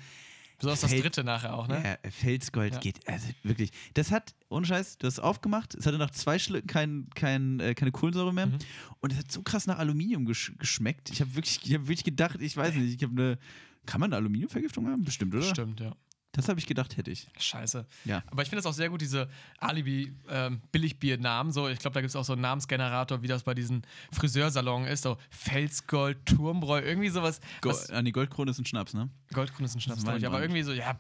Besonders 0.59 0.81
das 0.81 0.90
Feld- 0.90 1.05
dritte 1.05 1.25
nachher 1.25 1.55
auch, 1.55 1.68
ne? 1.68 1.99
Ja, 2.05 2.11
Felsgold 2.11 2.75
Ja. 2.75 2.81
geht, 2.81 3.07
also 3.09 3.29
wirklich. 3.44 3.71
Das 3.94 4.11
hat, 4.11 4.35
ohne 4.49 4.66
Scheiß, 4.66 4.99
du 4.99 5.07
hast 5.07 5.14
es 5.14 5.21
aufgemacht, 5.21 5.75
es 5.75 5.87
hatte 5.87 5.99
nach 5.99 6.11
zwei 6.11 6.38
Schlücken 6.38 6.66
kein, 6.66 7.07
kein, 7.14 7.61
äh, 7.61 7.75
keine 7.75 7.92
Kohlensäure 7.92 8.35
mehr 8.35 8.47
Mhm. 8.47 8.59
und 9.01 9.12
es 9.12 9.18
hat 9.18 9.31
so 9.31 9.42
krass 9.42 9.66
nach 9.66 9.79
Aluminium 9.79 10.25
gesch 10.27 10.53
geschmeckt. 10.59 11.11
Ich 11.11 11.21
habe 11.21 11.35
wirklich, 11.37 11.61
ich 11.64 11.75
hab 11.75 11.83
wirklich 11.83 12.05
gedacht, 12.05 12.40
ich 12.40 12.57
weiß 12.57 12.75
nicht, 12.75 12.94
ich 12.97 13.03
habe 13.09 13.12
eine, 13.21 13.38
kann 13.87 14.01
man 14.01 14.09
eine 14.12 14.16
Aluminiumvergiftung 14.16 14.88
haben? 14.88 15.05
Bestimmt, 15.05 15.35
oder? 15.35 15.44
Stimmt, 15.44 15.81
ja. 15.81 15.94
Das 16.38 16.48
habe 16.48 16.59
ich 16.61 16.66
gedacht, 16.66 16.96
hätte 16.96 17.11
ich. 17.11 17.27
Scheiße. 17.38 17.85
Ja. 18.05 18.22
Aber 18.29 18.42
ich 18.42 18.48
finde 18.48 18.61
es 18.61 18.66
auch 18.66 18.72
sehr 18.72 18.88
gut, 18.90 19.01
diese 19.01 19.29
Alibi-Billigbier-Namen. 19.59 21.53
so, 21.53 21.68
ich 21.68 21.79
glaube, 21.79 21.94
da 21.94 22.01
gibt 22.01 22.11
es 22.11 22.16
auch 22.16 22.24
so 22.24 22.33
einen 22.35 22.42
Namensgenerator, 22.42 23.22
wie 23.22 23.27
das 23.27 23.42
bei 23.42 23.55
diesen 23.55 23.83
Friseursalon 24.12 24.85
ist. 24.85 25.03
So 25.03 25.16
Felsgold, 25.31 26.24
Turmbräu, 26.27 26.81
irgendwie 26.81 27.09
sowas. 27.09 27.40
Go 27.61 27.70
was, 27.70 27.90
ah, 27.90 28.03
nee, 28.03 28.12
Goldkrone 28.12 28.51
ist 28.51 28.59
ein 28.59 28.66
Schnaps, 28.66 28.94
ne? 28.94 29.09
Goldkrone 29.33 29.66
ist 29.66 29.74
ein 29.74 29.81
Schnaps, 29.81 30.03
Das 30.03 30.05
ist 30.05 30.05
glaub 30.05 30.18
ich, 30.18 30.27
aber 30.27 30.40
irgendwie 30.40 30.62
so, 30.62 30.72
ja, 30.72 30.98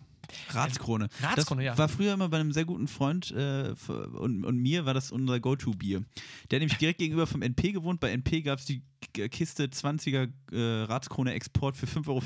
Ratskrone. 0.50 1.08
Ratskrone, 1.22 1.64
das 1.64 1.72
ja. 1.74 1.78
War 1.78 1.88
früher 1.88 2.12
immer 2.12 2.28
bei 2.28 2.38
einem 2.38 2.52
sehr 2.52 2.66
guten 2.66 2.86
Freund 2.88 3.30
äh, 3.30 3.74
und, 3.88 4.44
und 4.44 4.58
mir 4.58 4.84
war 4.84 4.92
das 4.92 5.10
unser 5.10 5.40
Go-To-Bier. 5.40 6.02
Der 6.50 6.56
hat 6.56 6.60
nämlich 6.60 6.76
direkt 6.78 6.98
gegenüber 6.98 7.26
vom 7.26 7.40
NP 7.42 7.72
gewohnt. 7.72 8.00
Bei 8.00 8.10
NP 8.10 8.42
gab 8.42 8.58
es 8.58 8.66
die 8.66 8.82
K- 9.14 9.28
Kiste 9.28 9.64
20er 9.64 10.28
äh, 10.52 10.82
Ratskrone 10.84 11.32
Export 11.32 11.76
für 11.76 11.86
5,50 11.86 12.08
Euro 12.08 12.22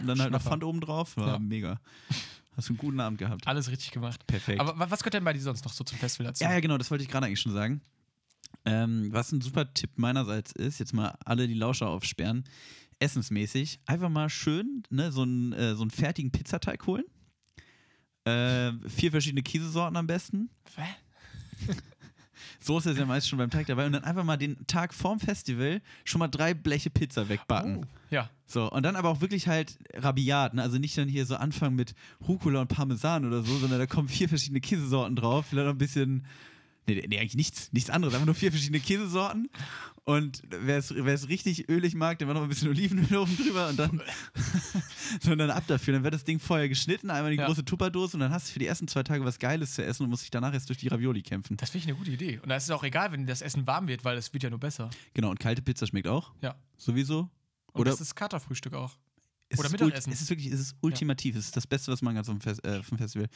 und 0.00 0.06
dann 0.08 0.20
halt 0.20 0.32
noch. 0.32 0.42
Pfand 0.42 0.64
oben 0.64 0.80
drauf. 0.80 1.16
War 1.16 1.34
Ja. 1.34 1.38
mega. 1.38 1.78
Hast 2.56 2.68
du 2.68 2.72
einen 2.72 2.78
guten 2.78 3.00
Abend 3.00 3.18
gehabt. 3.18 3.46
alles 3.46 3.70
richtig 3.70 3.90
gemacht. 3.90 4.26
Perfekt. 4.26 4.60
Aber 4.60 4.78
wa- 4.78 4.90
was 4.90 5.00
gehört 5.00 5.14
denn 5.14 5.24
bei 5.24 5.32
dir 5.32 5.40
sonst 5.40 5.64
noch 5.64 5.72
so 5.72 5.84
zum 5.84 5.98
Festival 5.98 6.26
dazu? 6.28 6.42
Ja, 6.44 6.52
ja, 6.52 6.60
genau, 6.60 6.78
das 6.78 6.90
wollte 6.90 7.04
ich 7.04 7.10
gerade 7.10 7.26
eigentlich 7.26 7.40
schon 7.40 7.52
sagen. 7.52 7.80
Ähm, 8.64 9.12
was 9.12 9.30
ein 9.32 9.40
super 9.40 9.72
Tipp 9.74 9.90
meinerseits 9.96 10.52
ist, 10.52 10.78
jetzt 10.78 10.92
mal 10.94 11.16
alle 11.24 11.46
die 11.46 11.54
Lauscher 11.54 11.88
aufsperren, 11.88 12.44
essensmäßig, 12.98 13.80
einfach 13.86 14.08
mal 14.08 14.30
schön 14.30 14.82
ne, 14.90 15.12
so, 15.12 15.22
einen, 15.22 15.52
äh, 15.52 15.74
so 15.74 15.82
einen 15.82 15.90
fertigen 15.90 16.32
Pizzateig 16.32 16.86
holen. 16.86 17.04
Äh, 18.24 18.72
vier 18.88 19.10
verschiedene 19.12 19.42
Käsesorten 19.42 19.96
am 19.96 20.06
besten. 20.06 20.50
Hä? 20.76 20.86
Soße 22.60 22.90
ist 22.90 22.98
ja 22.98 23.06
meist 23.06 23.28
schon 23.28 23.38
beim 23.38 23.50
Teig 23.50 23.66
dabei 23.66 23.86
und 23.86 23.92
dann 23.92 24.04
einfach 24.04 24.24
mal 24.24 24.36
den 24.36 24.66
Tag 24.66 24.94
vorm 24.94 25.20
Festival 25.20 25.80
schon 26.04 26.18
mal 26.18 26.28
drei 26.28 26.54
Bleche 26.54 26.90
Pizza 26.90 27.28
wegbacken. 27.28 27.84
Oh, 27.84 27.86
ja. 28.10 28.30
So, 28.46 28.70
und 28.70 28.82
dann 28.84 28.96
aber 28.96 29.08
auch 29.08 29.20
wirklich 29.20 29.48
halt 29.48 29.78
rabiat, 29.94 30.54
ne? 30.54 30.62
Also 30.62 30.78
nicht 30.78 30.96
dann 30.96 31.08
hier 31.08 31.26
so 31.26 31.36
anfangen 31.36 31.76
mit 31.76 31.94
Rucola 32.26 32.60
und 32.60 32.68
Parmesan 32.68 33.24
oder 33.24 33.42
so, 33.42 33.56
sondern 33.58 33.78
da 33.78 33.86
kommen 33.86 34.08
vier 34.08 34.28
verschiedene 34.28 34.60
Käsesorten 34.60 35.16
drauf, 35.16 35.46
vielleicht 35.46 35.66
noch 35.66 35.74
ein 35.74 35.78
bisschen. 35.78 36.24
Nee, 36.86 37.04
nee, 37.08 37.18
eigentlich 37.18 37.34
nichts, 37.34 37.72
nichts 37.72 37.90
anderes, 37.90 38.14
einfach 38.14 38.26
nur 38.26 38.34
vier 38.34 38.50
verschiedene 38.52 38.80
Käsesorten. 38.80 39.48
Und 40.04 40.42
wer 40.48 40.78
es, 40.78 40.94
wer 40.94 41.12
es 41.14 41.28
richtig 41.28 41.68
ölig 41.68 41.96
mag, 41.96 42.18
der 42.20 42.28
war 42.28 42.34
noch 42.34 42.42
ein 42.44 42.48
bisschen 42.48 42.68
Olivenöl 42.68 43.16
oben 43.16 43.36
drüber 43.36 43.68
und 43.70 43.76
dann, 43.76 44.00
und 45.30 45.38
dann 45.38 45.50
ab 45.50 45.64
dafür. 45.66 45.94
Dann 45.94 46.04
wird 46.04 46.14
das 46.14 46.22
Ding 46.22 46.38
vorher 46.38 46.68
geschnitten, 46.68 47.10
einmal 47.10 47.32
die 47.32 47.38
Ja. 47.38 47.46
große 47.46 47.64
Tupperdose 47.64 48.16
und 48.16 48.20
dann 48.20 48.30
hast 48.30 48.48
du 48.48 48.52
für 48.52 48.58
die 48.60 48.66
ersten 48.66 48.86
zwei 48.86 49.02
Tage 49.02 49.24
was 49.24 49.38
Geiles 49.40 49.74
zu 49.74 49.84
essen 49.84 50.04
und 50.04 50.10
musst 50.10 50.22
dich 50.22 50.30
danach 50.30 50.54
erst 50.54 50.68
durch 50.68 50.78
die 50.78 50.86
Ravioli 50.88 51.22
kämpfen. 51.22 51.56
Das 51.56 51.70
finde 51.70 51.84
ich 51.84 51.88
eine 51.88 51.98
gute 51.98 52.12
Idee. 52.12 52.38
Und 52.40 52.48
da 52.50 52.56
ist 52.56 52.64
es 52.64 52.70
auch 52.70 52.84
egal, 52.84 53.10
wenn 53.10 53.26
das 53.26 53.42
Essen 53.42 53.66
warm 53.66 53.88
wird, 53.88 54.04
weil 54.04 54.16
es 54.16 54.32
wird 54.32 54.44
ja 54.44 54.50
nur 54.50 54.60
besser. 54.60 54.90
Genau, 55.14 55.30
und 55.30 55.40
kalte 55.40 55.60
Pizza 55.62 55.86
schmeckt 55.88 56.06
auch. 56.06 56.32
Ja. 56.40 56.54
Sowieso. 56.76 57.28
Und 57.72 57.80
Oder 57.80 57.90
das 57.90 58.00
ist 58.00 58.14
Katerfrühstück 58.14 58.74
auch. 58.74 58.92
es 59.48 59.58
oder 59.58 59.70
Mittagessen. 59.70 60.12
Es 60.12 60.20
ist 60.20 60.30
wirklich, 60.30 60.52
es 60.52 60.60
ist 60.60 60.76
ultimativ. 60.82 61.34
Es 61.36 61.46
ist 61.46 61.56
das 61.56 61.66
Beste, 61.66 61.90
was 61.90 62.00
man 62.00 62.14
kann 62.14 62.20
auf 62.20 62.26
dem, 62.28 62.40
Fest, 62.40 62.64
äh, 62.64 62.80
Festival. 62.82 63.28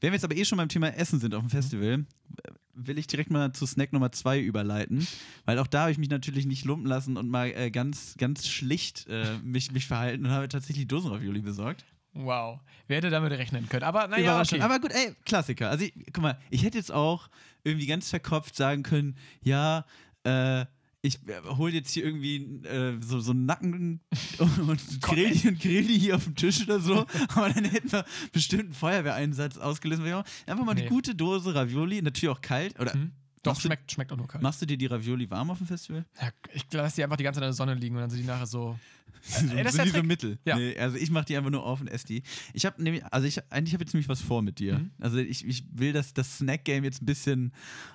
Wenn 0.00 0.10
wir 0.12 0.16
jetzt 0.16 0.24
aber 0.24 0.36
eh 0.36 0.44
schon 0.44 0.58
beim 0.58 0.68
Thema 0.68 0.88
Essen 0.94 1.20
sind 1.20 1.34
auf 1.34 1.40
dem 1.42 1.50
Festival, 1.50 2.04
äh, 2.44 2.52
will 2.74 2.98
ich 2.98 3.06
direkt 3.06 3.30
mal 3.30 3.52
zu 3.52 3.66
Snack 3.66 3.92
Nummer 3.92 4.12
zwei 4.12 4.40
überleiten, 4.40 5.06
weil 5.44 5.58
auch 5.58 5.66
da 5.66 5.82
habe 5.82 5.92
ich 5.92 5.98
mich 5.98 6.08
natürlich 6.10 6.46
nicht 6.46 6.64
lumpen 6.64 6.86
lassen 6.86 7.16
und 7.16 7.28
mal 7.28 7.48
äh, 7.48 7.70
ganz, 7.70 8.14
ganz 8.18 8.48
schlicht 8.48 9.06
äh, 9.08 9.38
mich, 9.42 9.72
mich 9.72 9.86
verhalten 9.86 10.26
und 10.26 10.32
habe 10.32 10.48
tatsächlich 10.48 10.86
Dosenravioli 10.88 11.40
besorgt. 11.40 11.84
Wow. 12.14 12.60
Wer 12.88 12.98
hätte 12.98 13.10
damit 13.10 13.32
rechnen 13.32 13.68
können? 13.68 13.84
Aber 13.84 14.06
naja, 14.06 14.32
Überraschend. 14.32 14.62
okay. 14.62 14.70
Aber 14.70 14.80
gut, 14.80 14.92
ey, 14.92 15.14
Klassiker. 15.24 15.70
Also, 15.70 15.84
ich, 15.84 15.94
guck 16.12 16.22
mal, 16.22 16.38
ich 16.50 16.62
hätte 16.62 16.76
jetzt 16.76 16.92
auch 16.92 17.28
irgendwie 17.64 17.86
ganz 17.86 18.10
verkopft 18.10 18.54
sagen 18.54 18.82
können, 18.82 19.16
ja, 19.42 19.86
äh, 20.24 20.66
ich 21.02 21.16
äh, 21.28 21.40
hol 21.56 21.74
jetzt 21.74 21.90
hier 21.90 22.04
irgendwie 22.04 22.36
äh, 22.66 22.96
so, 23.00 23.18
so 23.20 23.32
einen 23.32 23.44
Nacken 23.44 24.00
und, 24.38 25.02
grill, 25.02 25.32
die, 25.32 25.48
und 25.48 25.60
grill 25.60 25.84
die 25.84 25.98
hier 25.98 26.16
auf 26.16 26.24
dem 26.24 26.36
Tisch 26.36 26.62
oder 26.62 26.78
so. 26.80 27.06
Aber 27.34 27.50
dann 27.50 27.64
hätten 27.64 27.90
wir 27.92 28.04
bestimmt 28.32 28.64
einen 28.64 28.74
Feuerwehreinsatz 28.74 29.58
ausgelöst. 29.58 30.00
Einfach 30.00 30.64
mal 30.64 30.74
Nee. 30.74 30.82
eine 30.82 30.88
gute 30.88 31.14
Dose 31.14 31.54
Ravioli, 31.54 32.00
natürlich 32.02 32.28
auch 32.34 32.40
kalt. 32.40 32.78
Oder 32.78 32.94
Hm? 32.94 33.10
Doch, 33.42 33.52
machst, 33.52 33.64
du, 33.64 33.68
schmeckt, 33.68 33.90
schmeckt 33.92 34.12
auch 34.12 34.16
nur 34.16 34.28
kalt. 34.28 34.42
machst 34.42 34.62
du 34.62 34.66
dir 34.66 34.76
die 34.78 34.86
Ravioli 34.86 35.28
warm 35.30 35.50
auf 35.50 35.58
dem 35.58 35.66
Festival? 35.66 36.04
Ja, 36.20 36.30
ich 36.54 36.64
lasse 36.72 36.96
die 36.96 37.04
einfach 37.04 37.16
die 37.16 37.24
ganze 37.24 37.38
Zeit 37.40 37.44
in 37.44 37.48
der 37.48 37.54
Sonne 37.54 37.74
liegen 37.74 37.94
und 37.96 38.00
dann 38.02 38.10
sind 38.10 38.20
die 38.20 38.26
nachher 38.26 38.46
so. 38.46 38.78
so, 39.22 39.46
Ey, 39.54 39.62
das 39.62 39.66
ist 39.66 39.72
so 39.72 39.76
der 39.78 39.84
diese 39.84 39.96
Trick. 39.98 40.06
Mittel. 40.06 40.38
Ja. 40.44 40.56
Nee, 40.56 40.76
also 40.78 40.96
ich 40.96 41.10
mache 41.10 41.24
die 41.26 41.36
einfach 41.36 41.50
nur 41.50 41.64
auf 41.64 41.80
und 41.80 41.86
esse 41.88 42.06
die. 42.06 42.22
Ich 42.54 42.66
habe 42.66 42.82
nämlich, 42.82 43.04
also 43.06 43.26
ich 43.26 43.40
eigentlich 43.52 43.72
habe 43.74 43.84
jetzt 43.84 43.94
nämlich 43.94 44.08
was 44.08 44.20
vor 44.20 44.42
mit 44.42 44.58
dir. 44.58 44.78
Mhm. 44.78 44.90
Also 45.00 45.18
ich, 45.18 45.46
ich 45.46 45.64
will 45.72 45.92
das, 45.92 46.12
das 46.14 46.38
Snack-Game 46.38 46.82
jetzt 46.84 47.02
ein 47.02 47.06
bisschen 47.06 47.52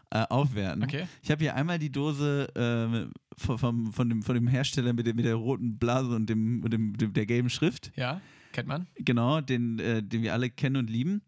äh, 0.09 0.19
aufwerten. 0.29 0.83
Okay. 0.83 1.05
Ich 1.23 1.31
habe 1.31 1.41
hier 1.43 1.55
einmal 1.55 1.79
die 1.79 1.91
Dose 1.91 2.47
äh, 2.55 3.37
von, 3.37 3.57
vom, 3.57 3.93
von, 3.93 4.09
dem, 4.09 4.23
von 4.23 4.35
dem 4.35 4.47
Hersteller 4.47 4.93
mit, 4.93 5.05
der- 5.07 5.15
mit 5.15 5.25
der 5.25 5.35
roten 5.35 5.77
Blase 5.77 6.15
und 6.15 6.29
dem, 6.29 6.63
und 6.63 6.71
dem, 6.71 6.95
dem, 6.97 7.11
der 7.13 7.25
gelben 7.25 7.49
Schrift. 7.49 7.91
Ja, 7.95 8.21
kennt 8.53 8.67
man. 8.69 8.87
Genau, 8.97 9.41
den, 9.41 9.79
äh, 9.79 10.01
den 10.03 10.21
wir 10.23 10.33
alle 10.33 10.49
kennen 10.49 10.77
und 10.77 10.89
lieben. 10.89 11.21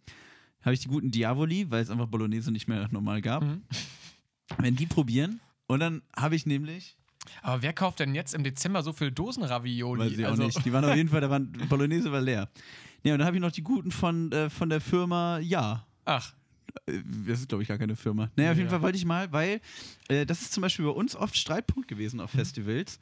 Habe 0.62 0.74
ich 0.74 0.82
die 0.82 0.88
guten 0.90 1.10
Diavoli, 1.12 1.72
weil 1.72 1.82
es 1.84 1.90
einfach 1.90 2.08
Bolognese 2.08 2.52
nicht 2.52 2.68
mehr 2.68 2.88
normal 2.92 3.22
gab. 3.22 3.44
Mhm. 3.44 3.62
Wenn 4.58 4.76
die 4.76 4.86
probieren. 4.86 5.40
Und 5.68 5.80
dann 5.80 6.02
habe 6.16 6.36
ich 6.36 6.46
nämlich 6.46 6.96
Aber 7.44 7.62
wer 7.62 7.74
kauft 7.74 8.00
denn 8.00 8.16
jetzt 8.16 8.34
im 8.34 8.44
Dezember 8.44 8.82
so 8.82 8.92
viel 8.94 9.12
Dosenravioli? 9.12 10.02
Weiß 10.02 10.12
ich 10.18 10.26
auch 10.26 10.32
Also- 10.32 10.44
nicht. 10.44 10.66
Die 10.66 10.74
waren 10.74 10.84
auf 10.86 10.96
jeden 10.96 11.10
Fall, 11.10 11.22
da 11.22 11.30
waren, 11.30 11.52
Bolognese 11.70 12.12
war 12.12 12.22
leer. 12.22 12.50
Ja, 13.04 13.14
und 13.14 13.20
dann 13.20 13.28
habe 13.28 13.38
ich 13.38 13.42
noch 13.42 13.52
die 13.52 13.62
guten 13.62 13.92
von, 13.92 14.32
äh, 14.32 14.50
von 14.50 14.70
der 14.70 14.82
Firma 14.82 15.40
Ja. 15.40 15.86
Ach, 16.06 16.34
Äh, 16.86 17.02
Das 17.28 17.40
ist, 17.40 17.50
glaube 17.50 17.64
ich, 17.64 17.68
gar 17.70 17.80
keine 17.80 17.96
Firma. 17.96 18.30
Naja, 18.36 18.52
auf 18.52 18.58
jeden 18.58 18.68
Ja. 18.68 18.72
Fall 18.76 18.82
wollte 18.84 18.98
ich 18.98 19.04
mal, 19.06 19.32
weil 19.32 19.60
äh, 20.08 20.24
das 20.26 20.42
ist 20.44 20.54
zum 20.54 20.62
Beispiel 20.62 20.86
bei 20.86 20.92
uns 20.92 21.16
oft 21.16 21.36
Streitpunkt 21.36 21.88
gewesen 21.88 22.20
auf 22.20 22.30
Festivals. 22.30 23.00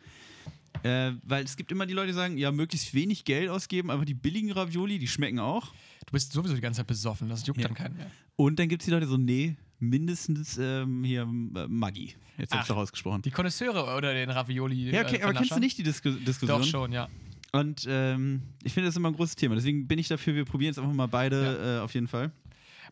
Äh, 0.84 1.12
weil 1.24 1.44
es 1.44 1.58
gibt 1.58 1.72
immer 1.74 1.86
die 1.86 1.94
Leute, 1.94 2.08
die 2.08 2.14
sagen, 2.14 2.38
ja, 2.38 2.52
möglichst 2.52 2.94
wenig 2.94 3.26
Geld 3.26 3.50
ausgeben, 3.50 3.90
aber 3.92 4.06
die 4.06 4.14
billigen 4.14 4.52
Ravioli, 4.52 5.00
die 5.00 5.08
schmecken 5.08 5.40
auch. 5.40 5.74
du 6.06 6.12
bist 6.14 6.32
sowieso 6.32 6.56
die 6.56 6.62
ganze 6.62 6.78
Zeit 6.78 6.88
besoffen, 6.88 7.28
das 7.28 7.46
juckt 7.46 7.60
Ja. 7.60 7.68
dann 7.68 7.76
keinen 7.76 7.98
mehr. 7.98 8.10
Und 8.38 8.58
dann 8.60 8.70
gibt 8.70 8.82
es 8.82 8.86
die 8.86 8.92
Leute 8.92 9.06
so, 9.08 9.18
nee, 9.18 9.58
mindestens 9.80 10.58
ähm, 10.58 11.04
hier 11.04 11.22
äh, 11.22 11.68
Maggi. 11.68 12.16
Jetzt 12.38 12.52
habe 12.52 12.62
ich 12.62 12.68
doch 12.68 12.78
ausgesprochen. 12.78 13.22
Die 13.22 13.32
Konnoisseure 13.32 13.96
oder 13.96 14.14
den 14.14 14.30
Ravioli. 14.30 14.92
Ja, 14.92 15.02
okay, 15.02 15.18
äh, 15.18 15.24
aber 15.24 15.34
kennst 15.34 15.52
du 15.52 15.60
nicht 15.60 15.78
die 15.78 15.84
Disku 15.84 16.12
Diskussion? 16.12 16.62
Doch 16.62 16.68
schon, 16.68 16.92
ja. 16.92 17.08
Und 17.52 17.86
ähm, 17.90 18.42
ich 18.64 18.74
finde 18.74 18.90
das 18.90 18.96
immer 18.96 19.10
ein 19.10 19.16
großes 19.16 19.36
Thema. 19.36 19.56
Deswegen 19.56 19.88
bin 19.88 20.00
ich 20.00 20.08
dafür, 20.08 20.36
wir 20.36 20.46
probieren 20.46 20.72
es 20.72 20.78
einfach 20.78 20.94
mal 20.94 21.08
beide 21.08 21.78
äh, 21.78 21.84
auf 21.84 21.94
jeden 21.94 22.08
Fall. 22.08 22.32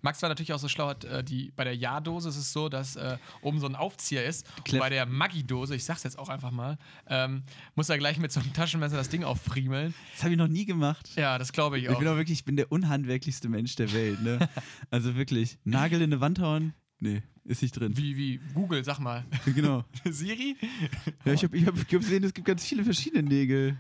Max 0.06 0.22
war 0.22 0.30
natürlich 0.30 0.54
auch 0.54 0.60
so 0.60 0.68
schlau, 0.68 0.88
hat, 0.90 1.04
äh, 1.04 1.24
die, 1.24 1.52
bei 1.56 1.64
der 1.64 1.76
Ja-Dose 1.76 2.30
ist 2.30 2.38
es 2.38 2.54
so, 2.54 2.70
dass 2.70 2.96
äh, 2.96 3.18
oben 3.42 3.60
so 3.60 3.66
ein 3.66 3.76
Aufzieher 3.76 4.24
ist. 4.24 4.46
Und 4.72 4.78
bei 4.78 4.90
der 4.90 5.08
Maggi-Dose, 5.08 5.76
ich 5.76 5.84
sag's 5.84 6.04
jetzt 6.04 6.20
auch 6.20 6.30
einfach 6.30 6.52
mal, 6.52 6.78
ähm, 7.08 7.42
muss 7.74 7.90
er 7.90 7.98
gleich 7.98 8.20
mit 8.20 8.32
so 8.32 8.40
einem 8.40 8.54
Taschenmesser 8.54 8.98
das 8.98 9.10
Ding 9.10 9.24
auffriemeln. 9.24 9.96
Das 10.14 10.24
habe 10.24 10.34
ich 10.34 10.38
noch 10.38 10.48
nie 10.48 10.66
gemacht. 10.66 11.10
Ja, 11.16 11.40
das 11.40 11.52
glaube 11.54 11.80
ich 11.80 11.86
Ich 11.86 11.90
auch. 11.90 11.98
bin 11.98 12.08
auch 12.08 12.18
wirklich, 12.18 12.38
ich 12.38 12.46
bin 12.46 12.56
der 12.56 12.72
unhandwerklichste 12.72 13.50
Mensch 13.50 13.76
der 13.78 13.92
Welt. 13.94 14.22
Ne? 14.22 14.48
also 14.92 15.16
wirklich, 15.16 15.58
Nagel 15.64 16.00
in 16.02 16.14
eine 16.14 16.22
Wand 16.22 16.38
hauen? 16.40 16.76
Nee, 17.00 17.24
ist 17.44 17.64
nicht 17.64 17.72
drin. 17.72 17.98
Wie, 17.98 18.16
wie, 18.16 18.40
Google, 18.54 18.84
sag 18.84 19.00
mal. 19.00 19.26
Genau. 19.56 19.86
Siri? 20.06 20.56
Ja, 21.26 21.34
ich 21.34 21.44
habe 21.44 21.58
ich 21.58 21.66
hab 21.66 21.88
gesehen, 21.88 22.24
es 22.24 22.34
gibt 22.36 22.46
ganz 22.46 22.64
viele 22.64 22.84
verschiedene 22.84 23.24
Nägel. 23.24 23.76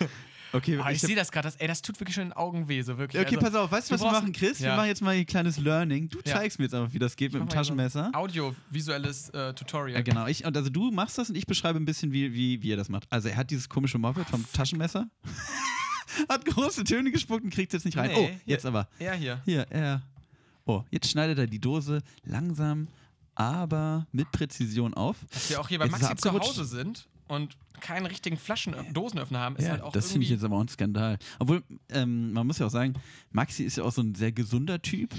Okay, 0.54 0.78
Ah, 0.82 0.90
ich 0.90 0.96
ich 0.96 1.00
sehe 1.02 1.16
das 1.16 1.32
gerade, 1.32 1.48
das, 1.48 1.56
ey, 1.56 1.66
das 1.66 1.80
tut 1.80 1.98
wirklich 1.98 2.14
schon 2.14 2.24
in 2.24 2.28
den 2.30 2.36
Augen 2.36 2.68
weh, 2.68 2.82
so 2.82 2.98
wirklich. 2.98 3.20
okay 3.22 3.36
Also, 3.36 3.46
pass 3.46 3.54
auf, 3.54 3.70
weißt 3.72 3.90
du, 3.90 3.94
was 3.94 4.02
wir 4.02 4.10
machen, 4.12 4.32
Chris? 4.32 4.60
Wir 4.60 4.68
Ja. 4.68 4.76
machen 4.76 4.88
jetzt 4.88 5.00
mal 5.00 5.10
ein 5.14 5.24
kleines 5.26 5.56
Learning. 5.58 6.08
Du 6.10 6.18
Ja. 6.18 6.34
zeigst 6.34 6.58
mir 6.58 6.66
jetzt 6.66 6.74
einfach, 6.74 6.92
wie 6.92 6.98
das 6.98 7.16
geht 7.16 7.32
mit 7.32 7.40
dem 7.40 7.46
mal 7.46 7.50
so 7.50 7.56
Taschenmesser. 7.56 8.10
Audiovisuelles 8.14 9.30
äh, 9.30 9.54
Tutorial. 9.54 9.96
Ja, 9.98 10.02
genau. 10.02 10.26
Ich, 10.26 10.44
und 10.44 10.56
also 10.56 10.68
du 10.70 10.90
machst 10.90 11.16
das 11.18 11.30
und 11.30 11.36
ich 11.36 11.46
beschreibe 11.46 11.78
ein 11.78 11.84
bisschen, 11.84 12.12
wie, 12.12 12.34
wie, 12.34 12.62
wie 12.62 12.72
er 12.72 12.76
das 12.76 12.88
macht. 12.88 13.04
Also 13.10 13.28
er 13.28 13.36
hat 13.36 13.50
dieses 13.50 13.68
komische 13.68 13.98
Moped 13.98 14.28
vom 14.28 14.44
Taschenmesser. 14.52 15.08
hat 16.28 16.44
große 16.44 16.84
Töne 16.84 17.10
gespuckt 17.10 17.44
und 17.44 17.50
kriegt 17.50 17.72
jetzt 17.72 17.84
nicht 17.84 17.96
rein. 17.96 18.10
Nee, 18.10 18.16
oh, 18.18 18.26
hier. 18.26 18.40
jetzt 18.46 18.66
aber. 18.66 18.88
Er 18.98 19.14
hier. 19.14 19.40
Hier, 19.44 19.66
er. 19.70 20.02
Oh, 20.66 20.84
jetzt 20.90 21.10
schneidet 21.10 21.38
er 21.38 21.46
die 21.46 21.58
Dose 21.60 22.02
langsam, 22.24 22.88
aber 23.34 24.06
mit 24.12 24.30
Präzision 24.32 24.94
auf. 24.94 25.16
Dass 25.32 25.50
wir 25.50 25.60
auch 25.60 25.68
hier 25.68 25.78
bei 25.78 25.86
Maxi 25.86 26.14
zu. 26.16 26.32
Hause 26.32 26.64
sind 26.64 27.08
und 27.28 27.56
keinen 27.80 28.06
richtigen 28.06 28.36
Flaschen 28.36 28.74
Dosenöffner 28.92 29.40
haben, 29.40 29.56
ist 29.56 29.64
Ja, 29.64 29.72
halt 29.72 29.82
auch 29.82 29.92
das 29.92 30.12
finde 30.12 30.24
ich 30.24 30.30
jetzt 30.30 30.44
aber 30.44 30.56
auch 30.56 30.60
ein 30.60 30.68
Skandal. 30.68 31.18
Obwohl, 31.38 31.62
ähm, 31.90 32.32
man 32.32 32.46
muss 32.46 32.58
ja 32.58 32.66
auch 32.66 32.70
sagen, 32.70 32.94
Maxi 33.32 33.64
ist 33.64 33.76
ja 33.76 33.84
auch 33.84 33.92
so 33.92 34.02
ein 34.02 34.14
sehr 34.14 34.32
gesunder 34.32 34.80
Typ. 34.80 35.12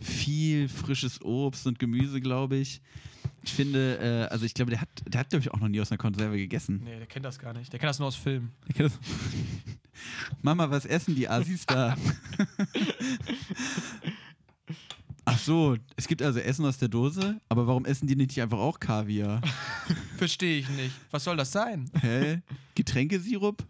Viel 0.00 0.68
frisches 0.68 1.22
Obst 1.22 1.66
und 1.66 1.78
Gemüse, 1.78 2.20
glaube 2.20 2.56
ich. 2.56 2.82
Ich 3.44 3.52
finde, 3.52 3.98
äh, 3.98 4.32
also 4.32 4.44
ich 4.44 4.54
glaube, 4.54 4.70
der 4.70 4.80
hat, 4.80 4.88
der 5.06 5.20
hat, 5.20 5.30
glaube 5.30 5.42
ich, 5.42 5.52
auch 5.52 5.60
noch 5.60 5.68
nie 5.68 5.80
aus 5.80 5.90
einer 5.90 5.98
Konserve 5.98 6.36
gegessen. 6.36 6.80
Nee, 6.84 6.98
der 6.98 7.06
kennt 7.06 7.24
das 7.24 7.38
gar 7.38 7.52
nicht. 7.52 7.72
Der 7.72 7.78
kennt 7.78 7.90
das 7.90 7.98
nur 7.98 8.08
aus 8.08 8.16
Filmen. 8.16 8.52
Mama, 10.42 10.70
was 10.70 10.84
essen 10.84 11.14
die 11.14 11.28
Assis 11.28 11.64
da? 11.66 11.96
Ach 15.24 15.38
so, 15.38 15.76
es 15.96 16.08
gibt 16.08 16.20
also 16.20 16.40
Essen 16.40 16.64
aus 16.64 16.78
der 16.78 16.88
Dose, 16.88 17.40
aber 17.48 17.66
warum 17.68 17.84
essen 17.84 18.08
die 18.08 18.16
nicht 18.16 18.40
einfach 18.40 18.58
auch 18.58 18.80
Kaviar? 18.80 19.40
Verstehe 20.22 20.60
ich 20.60 20.68
nicht. 20.68 20.94
Was 21.10 21.24
soll 21.24 21.36
das 21.36 21.50
sein? 21.50 21.90
Hä? 22.00 22.42
Getränkesirup? 22.76 23.64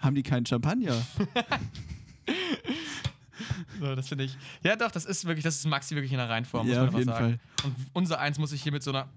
Haben 0.00 0.14
die 0.14 0.22
keinen 0.22 0.46
Champagner? 0.46 0.94
So, 3.80 3.94
das 3.94 4.08
finde 4.08 4.24
ich. 4.24 4.36
Ja, 4.64 4.74
doch, 4.74 4.90
das 4.90 5.04
ist 5.04 5.24
wirklich, 5.26 5.44
das 5.44 5.56
ist 5.56 5.66
Maxi 5.66 5.94
wirklich 5.94 6.10
in 6.12 6.18
der 6.18 6.28
Reinform. 6.28 6.66
muss 6.66 6.74
Ja, 6.74 6.80
man 6.84 6.88
auf 6.94 6.98
jeden 6.98 7.08
sagen. 7.12 7.40
Und 7.62 7.74
unser 7.92 8.18
eins 8.18 8.38
muss 8.38 8.50
ich 8.52 8.62
hier 8.62 8.72
mit 8.72 8.82
so 8.82 8.90
einer. 8.90 9.08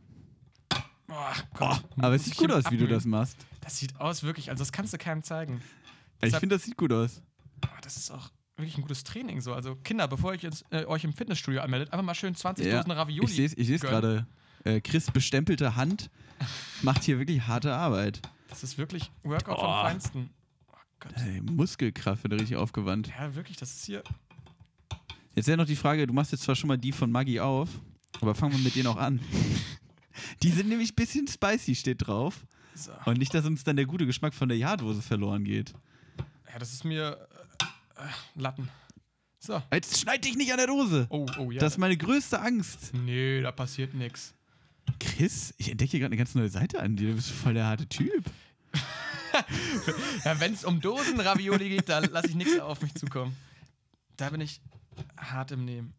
Oh, 1.09 1.15
Gott, 1.55 1.83
Aber 1.97 2.13
es 2.15 2.25
sieht 2.25 2.33
ich 2.33 2.39
gut 2.39 2.51
aus, 2.51 2.65
wie 2.69 2.77
du 2.77 2.87
das 2.87 3.05
machst. 3.05 3.37
Das 3.61 3.77
sieht 3.79 3.99
aus, 3.99 4.21
wirklich, 4.23 4.49
also 4.51 4.61
das 4.61 4.71
kannst 4.71 4.93
du 4.93 4.97
keinem 4.97 5.23
zeigen. 5.23 5.61
Ich 6.17 6.19
Deshalb- 6.25 6.41
finde, 6.41 6.55
das 6.55 6.63
sieht 6.63 6.77
gut 6.77 6.93
aus. 6.93 7.21
Oh, 7.65 7.69
das 7.81 7.97
ist 7.97 8.11
auch 8.11 8.29
wirklich 8.57 8.77
ein 8.77 8.81
gutes 8.81 9.03
Training 9.03 9.41
so. 9.41 9.53
Also 9.53 9.75
Kinder, 9.75 10.07
bevor 10.07 10.33
ihr 10.35 10.51
äh, 10.69 10.85
euch 10.85 11.03
im 11.03 11.13
Fitnessstudio 11.13 11.61
anmeldet, 11.61 11.91
einfach 11.91 12.05
mal 12.05 12.13
schön 12.15 12.35
20 12.35 12.65
Ja, 12.65 12.77
Dosen 12.77 12.91
Ravioli. 12.91 13.25
Ich 13.29 13.35
sehe 13.35 13.45
es 13.47 13.53
ich 13.57 13.81
gerade. 13.81 14.27
Äh, 14.63 14.81
Chris 14.81 15.09
bestempelte 15.11 15.75
Hand 15.75 16.09
macht 16.81 17.03
hier 17.03 17.17
wirklich 17.19 17.47
harte 17.47 17.73
Arbeit. 17.73 18.21
Das 18.49 18.63
ist 18.63 18.77
wirklich 18.77 19.11
Workout 19.23 19.57
Oh. 19.57 19.61
vom 19.61 19.71
Feinsten. 19.85 20.29
Oh 20.67 20.75
Gott. 20.99 21.13
Ey, 21.17 21.41
Muskelkraft 21.41 22.23
wird 22.23 22.33
richtig 22.33 22.57
aufgewandt. 22.57 23.09
Ja, 23.17 23.33
wirklich, 23.35 23.57
das 23.57 23.71
ist 23.71 23.85
hier. 23.85 24.03
Jetzt 25.35 25.47
wäre 25.47 25.57
noch 25.57 25.65
die 25.65 25.75
Frage, 25.75 26.05
du 26.07 26.13
machst 26.13 26.31
jetzt 26.33 26.43
zwar 26.43 26.55
schon 26.55 26.67
mal 26.67 26.77
die 26.77 26.91
von 26.91 27.09
Maggi 27.11 27.39
auf, 27.39 27.69
aber 28.19 28.35
fangen 28.35 28.53
wir 28.53 28.59
mit 28.59 28.75
denen 28.75 28.87
auch 28.87 28.97
an. 28.97 29.19
Die 30.43 30.49
sind 30.51 30.67
nämlich 30.69 30.91
ein 30.91 30.95
bisschen 30.95 31.27
spicy, 31.27 31.73
steht 31.75 32.05
drauf. 32.05 32.45
So. 32.75 32.91
Und 33.05 33.17
nicht, 33.17 33.33
dass 33.33 33.45
uns 33.45 33.63
dann 33.63 33.75
der 33.77 33.85
gute 33.85 34.05
Geschmack 34.05 34.33
von 34.33 34.49
der 34.49 34.57
Jadose 34.57 35.01
verloren 35.01 35.43
geht. 35.43 35.73
Ja, 36.51 36.59
das 36.59 36.73
ist 36.73 36.83
mir. 36.83 37.27
Äh, 37.59 37.63
äh, 38.03 38.41
Latten. 38.41 38.69
So. 39.39 39.61
Jetzt 39.73 39.99
schneid 39.99 40.23
dich 40.25 40.35
nicht 40.35 40.51
an 40.51 40.57
der 40.57 40.67
Dose. 40.67 41.07
Oh, 41.09 41.25
oh, 41.39 41.49
ja. 41.51 41.59
Das 41.59 41.73
ist 41.73 41.77
meine 41.79 41.97
größte 41.97 42.39
Angst. 42.41 42.93
nee, 42.93 43.41
da 43.41 43.51
passiert 43.51 43.93
nichts. 43.93 44.33
Chris, 44.99 45.53
ich 45.57 45.69
entdecke 45.69 45.91
hier 45.91 45.99
gerade 45.99 46.11
eine 46.11 46.17
ganz 46.17 46.35
neue 46.35 46.49
Seite 46.49 46.79
an 46.79 46.95
dir. 46.95 47.09
Du 47.09 47.15
bist 47.15 47.31
voll 47.31 47.53
der 47.53 47.65
harte 47.65 47.87
Typ. 47.87 48.23
Ja, 50.25 50.37
wenn 50.41 50.53
es 50.53 50.65
um 50.65 50.81
Dosen 50.81 51.17
Ravioli 51.19 51.69
geht, 51.69 51.87
da 51.87 51.99
lasse 51.99 52.27
ich 52.27 52.35
nichts 52.35 52.59
auf 52.59 52.81
mich 52.81 52.93
zukommen. 52.95 53.33
Da 54.17 54.29
bin 54.29 54.41
ich 54.41 54.59
hart 55.17 55.51
im 55.51 55.63
Nehmen. 55.63 55.93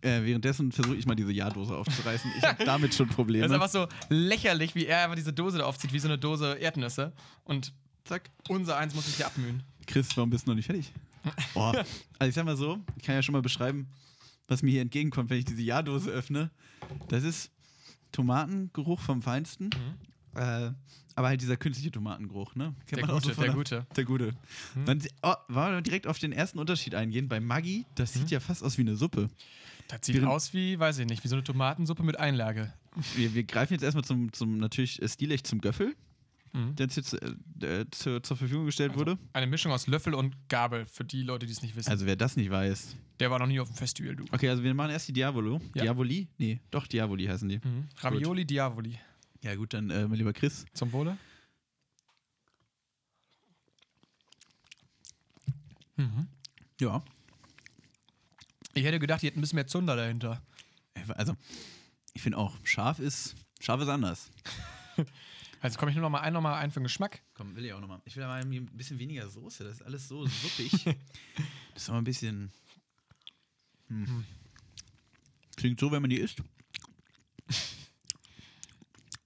Äh, 0.00 0.22
währenddessen 0.22 0.70
versuche 0.70 0.94
ich 0.94 1.06
mal 1.06 1.16
diese 1.16 1.32
Jadose 1.32 1.76
aufzureißen. 1.76 2.30
Ich 2.38 2.44
habe 2.44 2.64
damit 2.64 2.94
schon 2.94 3.08
Probleme. 3.08 3.48
Das 3.48 3.50
ist 3.50 3.76
einfach 3.76 3.90
so 3.90 4.14
lächerlich, 4.14 4.76
wie 4.76 4.86
er 4.86 5.02
einfach 5.02 5.16
diese 5.16 5.32
Dose 5.32 5.58
da 5.58 5.64
aufzieht, 5.64 5.92
wie 5.92 5.98
so 5.98 6.06
eine 6.06 6.18
Dose 6.18 6.54
Erdnüsse. 6.54 7.12
Und 7.42 7.72
Zack. 8.04 8.30
unser 8.48 8.76
eins 8.76 8.94
muss 8.94 9.08
ich 9.08 9.16
hier 9.16 9.26
abmühen. 9.26 9.64
Chris, 9.86 10.16
warum 10.16 10.30
bist 10.30 10.46
du 10.46 10.50
noch 10.50 10.56
nicht 10.56 10.66
fertig? 10.66 10.92
Oh. 11.56 11.72
Also 12.20 12.28
ich 12.28 12.34
sag 12.36 12.44
mal 12.44 12.56
so, 12.56 12.78
ich 12.96 13.02
kann 13.02 13.16
ja 13.16 13.22
schon 13.22 13.32
mal 13.32 13.42
beschreiben, 13.42 13.88
was 14.48 14.62
mir 14.62 14.70
hier 14.70 14.82
entgegenkommt, 14.82 15.30
wenn 15.30 15.38
ich 15.38 15.44
diese 15.44 15.62
Jadose 15.62 16.10
öffne. 16.10 16.50
Das 17.08 17.24
ist 17.24 17.50
Tomatengeruch 18.12 19.00
vom 19.00 19.22
Feinsten. 19.22 19.70
Äh, 20.34 20.70
aber 21.14 21.28
halt 21.28 21.40
dieser 21.40 21.56
künstliche 21.56 21.90
Tomatengeruch, 21.90 22.54
ne? 22.56 22.74
Kennt 22.86 23.00
Der 23.02 23.08
gute, 23.08 23.28
so 23.28 23.34
von 23.34 23.44
der 23.44 23.54
gute. 23.54 23.86
Der 23.96 24.04
gute. 24.04 24.34
Dann, 24.84 25.00
sie- 25.00 25.10
oh, 25.22 25.32
wollen 25.48 25.74
wir 25.74 25.80
direkt 25.80 26.06
auf 26.06 26.18
den 26.18 26.32
ersten 26.32 26.58
Unterschied 26.58 26.94
eingehen. 26.94 27.26
Bei 27.28 27.40
Maggi, 27.40 27.86
das 27.94 28.12
sieht 28.12 28.30
ja 28.30 28.38
fast 28.40 28.62
aus 28.62 28.76
wie 28.76 28.82
eine 28.82 28.96
Suppe. 28.96 29.30
Das 29.88 30.00
sieht 30.02 30.16
Während- 30.16 30.28
aus 30.30 30.52
wie, 30.52 30.78
weiß 30.78 30.98
ich 30.98 31.06
nicht, 31.06 31.24
wie 31.24 31.28
so 31.28 31.36
eine 31.36 31.44
Tomatensuppe 31.44 32.02
mit 32.02 32.18
Einlage. 32.20 32.72
Wir, 33.14 33.34
wir 33.34 33.44
greifen 33.44 33.72
jetzt 33.72 33.82
erstmal 33.82 34.04
zum, 34.04 34.32
zum 34.32 34.58
natürlich 34.58 35.00
äh, 35.00 35.08
stilecht 35.08 35.46
zum 35.46 35.60
Göffel. 35.60 35.94
Der 36.52 36.84
uns 36.84 36.96
jetzt 36.96 37.14
äh, 37.14 37.80
äh, 37.80 37.86
zur, 37.90 38.22
zur 38.22 38.36
Verfügung 38.36 38.66
gestellt 38.66 38.96
wurde. 38.96 39.18
Eine 39.32 39.46
Mischung 39.46 39.72
aus 39.72 39.86
Löffel 39.86 40.14
und 40.14 40.34
Gabel, 40.48 40.86
für 40.86 41.04
die 41.04 41.22
Leute, 41.22 41.46
die 41.46 41.52
es 41.52 41.62
nicht 41.62 41.76
wissen. 41.76 41.90
Also 41.90 42.06
wer 42.06 42.16
das 42.16 42.36
nicht 42.36 42.50
weiß. 42.50 42.96
Der 43.20 43.30
war 43.30 43.38
noch 43.38 43.46
nie 43.46 43.60
auf 43.60 43.68
dem 43.68 43.76
Festival, 43.76 44.16
du. 44.16 44.24
Okay, 44.30 44.48
also 44.48 44.62
wir 44.62 44.74
machen 44.74 44.90
erst 44.90 45.08
die 45.08 45.12
Diavolo. 45.12 45.60
Ja. 45.74 45.82
Diavoli? 45.82 46.28
Nee, 46.38 46.60
doch, 46.70 46.86
Diavoli 46.86 47.26
heißen 47.26 47.48
die. 47.48 47.58
Mhm. 47.58 47.88
Ravioli 47.98 48.44
Diavoli. 48.44 48.98
Ja 49.42 49.54
gut, 49.54 49.74
dann 49.74 49.90
äh, 49.90 50.08
mein 50.08 50.18
lieber 50.18 50.32
Chris. 50.32 50.64
Zum 50.72 50.92
Wohle. 50.92 51.16
Ja. 56.80 57.02
Ich 58.74 58.84
hätte 58.84 58.98
gedacht, 58.98 59.22
die 59.22 59.26
hätten 59.26 59.38
ein 59.38 59.40
bisschen 59.40 59.56
mehr 59.56 59.66
Zunder 59.66 59.96
dahinter. 59.96 60.42
Also, 61.16 61.34
ich 62.12 62.22
finde 62.22 62.38
auch, 62.38 62.54
scharf 62.64 62.98
ist, 62.98 63.34
scharf 63.60 63.80
ist 63.80 63.88
anders. 63.88 64.30
Also 65.60 65.78
komme 65.78 65.90
ich 65.90 65.96
nur 65.96 66.02
noch 66.02 66.10
mal 66.10 66.20
ein, 66.20 66.32
noch 66.32 66.40
mal 66.40 66.58
ein 66.58 66.70
für 66.70 66.80
den 66.80 66.84
Geschmack. 66.84 67.22
Komm, 67.34 67.56
will 67.56 67.64
ich 67.64 67.72
auch 67.72 67.80
nochmal. 67.80 68.00
Ich 68.04 68.16
will 68.16 68.22
aber 68.22 68.34
ein 68.34 68.66
bisschen 68.72 68.98
weniger 68.98 69.28
Soße. 69.28 69.64
Das 69.64 69.76
ist 69.76 69.82
alles 69.82 70.08
so 70.08 70.26
suppig. 70.26 70.70
das 71.74 71.82
ist 71.82 71.88
aber 71.88 71.98
ein 71.98 72.04
bisschen. 72.04 72.52
Hm. 73.88 74.24
Klingt 75.56 75.80
so, 75.80 75.90
wenn 75.90 76.02
man 76.02 76.10
die 76.10 76.18
isst. 76.18 76.42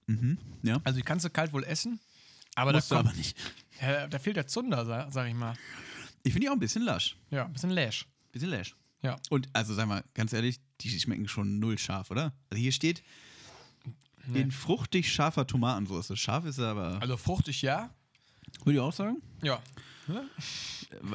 Mhm, 0.07 0.37
ja. 0.63 0.81
Also 0.83 0.97
die 0.97 1.03
kannst 1.03 1.25
du 1.25 1.29
kalt 1.29 1.53
wohl 1.53 1.63
essen, 1.63 1.99
aber, 2.55 2.73
Musst 2.73 2.91
da, 2.91 2.97
du 2.97 3.03
kommt, 3.03 3.09
aber 3.09 3.17
nicht. 3.17 3.37
ja, 3.81 4.07
da 4.07 4.19
fehlt 4.19 4.35
der 4.35 4.47
Zunder, 4.47 4.85
sag, 4.85 5.11
sag 5.11 5.27
ich 5.27 5.33
mal. 5.33 5.55
Ich 6.23 6.33
finde 6.33 6.45
die 6.45 6.49
auch 6.49 6.53
ein 6.53 6.59
bisschen 6.59 6.83
lasch. 6.83 7.17
Ja, 7.29 7.45
ein 7.45 7.53
bisschen 7.53 7.71
läsch. 7.71 8.05
Bisschen 8.31 8.49
lasch. 8.49 8.75
Ja. 9.01 9.19
Und 9.29 9.49
also 9.53 9.73
sag 9.73 9.87
mal, 9.87 10.03
ganz 10.13 10.33
ehrlich, 10.33 10.59
die 10.81 10.89
schmecken 10.99 11.27
schon 11.27 11.59
null 11.59 11.77
scharf, 11.77 12.11
oder? 12.11 12.33
Also 12.49 12.61
hier 12.61 12.71
steht 12.71 13.03
in 14.33 14.51
fruchtig 14.51 15.11
scharfer 15.11 15.45
Tomatensauce. 15.47 16.17
Scharf 16.17 16.45
ist 16.45 16.57
er 16.57 16.69
aber. 16.69 17.01
Also 17.01 17.17
fruchtig, 17.17 17.61
ja. 17.61 17.89
Würde 18.63 18.73
ich 18.77 18.79
auch 18.79 18.93
sagen? 18.93 19.21
Ja. 19.41 19.61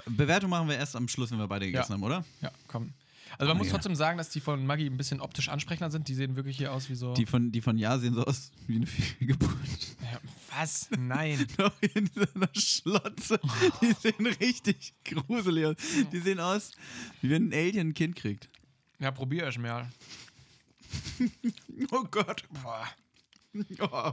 Bewertung 0.07 0.51
machen 0.51 0.69
wir 0.69 0.77
erst 0.77 0.97
am 0.97 1.09
Schluss, 1.09 1.31
wenn 1.31 1.39
wir 1.39 1.49
beide 1.49 1.67
gegessen 1.67 1.93
haben, 1.93 2.03
oder? 2.03 2.25
Ja, 2.41 2.51
komm. 2.67 2.93
Also 3.39 3.49
man 3.49 3.57
Oh, 3.57 3.59
muss 3.59 3.67
ja. 3.67 3.73
trotzdem 3.75 3.95
sagen, 3.97 4.17
dass 4.17 4.31
die 4.31 4.41
von 4.41 4.65
Maggi 4.65 4.87
ein 4.87 4.97
bisschen 4.97 5.21
optisch 5.21 5.49
ansprechender 5.49 5.91
sind. 5.91 6.09
Die 6.09 6.15
sehen 6.15 6.37
wirklich 6.37 6.57
hier 6.57 6.73
aus 6.73 6.89
wie 6.89 6.95
so. 6.95 7.13
Die 7.15 7.27
von, 7.27 7.53
die 7.53 7.61
von 7.61 7.77
Ja 7.77 7.99
sehen 7.99 8.15
so 8.15 8.25
aus 8.25 8.53
wie 8.67 8.77
eine 8.77 8.87
Fehlgeburt. 8.87 9.51
ja, 10.01 10.21
was? 10.57 10.89
Nein. 10.97 11.45
Doch, 11.59 11.73
in 11.95 12.09
so 12.15 12.23
einer 12.35 12.49
Schlotze. 12.55 13.39
Die 13.83 13.93
sehen 14.01 14.27
richtig 14.41 14.95
gruselig 15.05 15.67
aus. 15.67 15.77
Die 16.13 16.21
sehen 16.21 16.41
aus, 16.41 16.71
wie 17.21 17.31
wenn 17.31 17.49
ein 17.49 17.53
Alien 17.53 17.89
ein 17.89 17.95
Kind 17.95 18.17
kriegt. 18.17 18.49
Ja, 19.01 19.11
probier 19.11 19.49
ich 19.49 19.59
mal. 19.59 19.87
Oh 21.93 22.05
Gott. 22.11 22.45
Oh. 23.81 24.13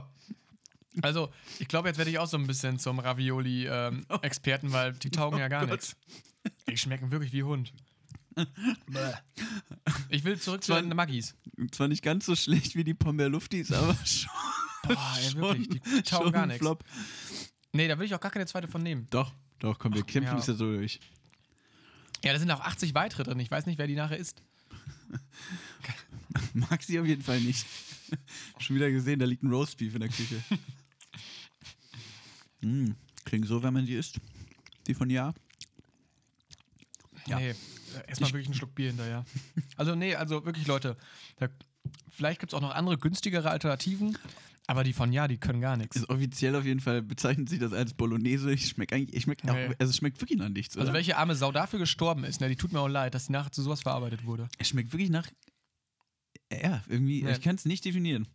Also, 1.02 1.32
ich 1.58 1.68
glaube, 1.68 1.88
jetzt 1.88 1.98
werde 1.98 2.10
ich 2.10 2.18
auch 2.18 2.26
so 2.26 2.36
ein 2.36 2.46
bisschen 2.46 2.78
zum 2.78 2.98
Ravioli-Experten, 2.98 4.72
weil 4.72 4.92
die 4.94 5.10
taugen 5.10 5.38
ja 5.38 5.48
gar 5.48 5.64
Oh 5.64 5.66
Gott. 5.66 5.80
nichts. 5.80 5.96
Die 6.68 6.76
schmecken 6.76 7.10
wirklich 7.10 7.32
wie 7.32 7.42
Hund. 7.42 7.72
Ich 10.08 10.24
will 10.24 10.38
zurück 10.40 10.62
zu 10.62 10.72
Zwar- 10.72 10.82
den 10.82 10.94
Maggis. 10.94 11.34
Zwar 11.72 11.88
nicht 11.88 12.02
ganz 12.02 12.26
so 12.26 12.34
schlecht 12.36 12.74
wie 12.74 12.84
die 12.84 12.94
Pombeer-Luftis, 12.94 13.72
aber 13.72 13.94
schon. 14.04 14.30
Boah, 14.84 15.16
ey, 15.18 15.34
wirklich, 15.34 15.68
die 15.68 16.02
taugen 16.02 16.32
gar 16.32 16.46
nichts. 16.46 16.60
Flop. 16.60 16.84
Nee, 17.72 17.88
da 17.88 17.98
will 17.98 18.06
ich 18.06 18.14
auch 18.14 18.20
gar 18.20 18.30
keine 18.30 18.46
zweite 18.46 18.68
von 18.68 18.82
nehmen. 18.82 19.06
Doch, 19.10 19.32
doch, 19.58 19.78
komm, 19.78 19.94
wir 19.94 20.02
kämpfen 20.02 20.30
ja. 20.32 20.36
uns 20.36 20.46
ja 20.46 20.54
so 20.54 20.66
durch. 20.66 21.00
Ja, 22.22 22.32
da 22.32 22.38
sind 22.38 22.50
auch 22.50 22.60
80 22.60 22.94
weitere 22.94 23.22
drin. 23.24 23.40
Ich 23.40 23.50
weiß 23.50 23.66
nicht, 23.66 23.78
wer 23.78 23.86
die 23.86 23.94
nachher 23.96 24.18
isst. 24.18 24.42
Mag 26.54 26.82
sie 26.82 26.98
auf 26.98 27.06
jeden 27.06 27.22
Fall 27.22 27.40
nicht. 27.40 27.66
Schon 28.58 28.76
wieder 28.76 28.90
gesehen, 28.90 29.18
da 29.18 29.26
liegt 29.26 29.42
ein 29.42 29.52
Roastbeef 29.52 29.94
in 29.94 30.00
der 30.00 30.08
Küche. 30.10 30.42
mm, 32.60 32.90
klingt 33.24 33.46
so, 33.46 33.62
wenn 33.62 33.74
man 33.74 33.86
die 33.86 33.94
isst. 33.94 34.20
Die 34.86 34.94
von 34.94 35.10
Ja. 35.10 35.34
Ja. 37.26 37.38
Nee, 37.38 37.50
äh, 37.50 37.54
erstmal 38.06 38.30
wirklich 38.30 38.46
einen 38.46 38.54
Schluck 38.54 38.74
Bier 38.74 38.88
hinterher. 38.88 39.24
Also, 39.76 39.94
nee, 39.94 40.14
also 40.14 40.44
wirklich, 40.44 40.66
Leute, 40.66 40.96
da, 41.38 41.48
vielleicht 42.10 42.40
gibt 42.40 42.52
es 42.52 42.54
auch 42.56 42.60
noch 42.60 42.74
andere 42.74 42.98
günstigere 42.98 43.50
Alternativen, 43.50 44.18
aber 44.66 44.84
die 44.84 44.92
von 44.92 45.12
Ja, 45.12 45.26
die 45.26 45.38
können 45.38 45.60
gar 45.62 45.76
nichts. 45.78 45.96
Ist 45.96 46.10
offiziell 46.10 46.54
auf 46.56 46.64
jeden 46.64 46.80
Fall 46.80 47.00
bezeichnet 47.02 47.48
sie 47.48 47.58
das 47.58 47.72
als 47.72 47.94
Bolognese. 47.94 48.52
Ich 48.52 48.68
schmeck 48.68 48.92
eigentlich, 48.92 49.16
ich 49.16 49.22
schmeck 49.24 49.38
auch, 49.48 49.54
Nee. 49.54 49.74
also 49.78 49.90
es 49.90 49.96
schmeckt 49.96 50.20
wirklich 50.20 50.38
nach 50.38 50.50
nichts. 50.50 50.76
Also, 50.76 50.88
oder? 50.88 50.94
welche 50.94 51.16
arme 51.16 51.34
Sau 51.34 51.50
dafür 51.50 51.78
gestorben 51.78 52.24
ist, 52.24 52.40
ne, 52.42 52.48
die 52.50 52.56
tut 52.56 52.72
mir 52.72 52.80
auch 52.80 52.88
leid, 52.88 53.14
dass 53.14 53.26
die 53.26 53.32
nachher 53.32 53.52
zu 53.52 53.62
sowas 53.62 53.80
verarbeitet 53.82 54.26
wurde. 54.26 54.48
Es 54.58 54.68
schmeckt 54.68 54.92
wirklich 54.92 55.10
nach. 55.10 55.26
Ja, 56.62 56.82
irgendwie, 56.88 57.22
Ja. 57.22 57.30
ich 57.30 57.40
kann 57.40 57.56
es 57.56 57.64
nicht 57.64 57.84
definieren. 57.84 58.26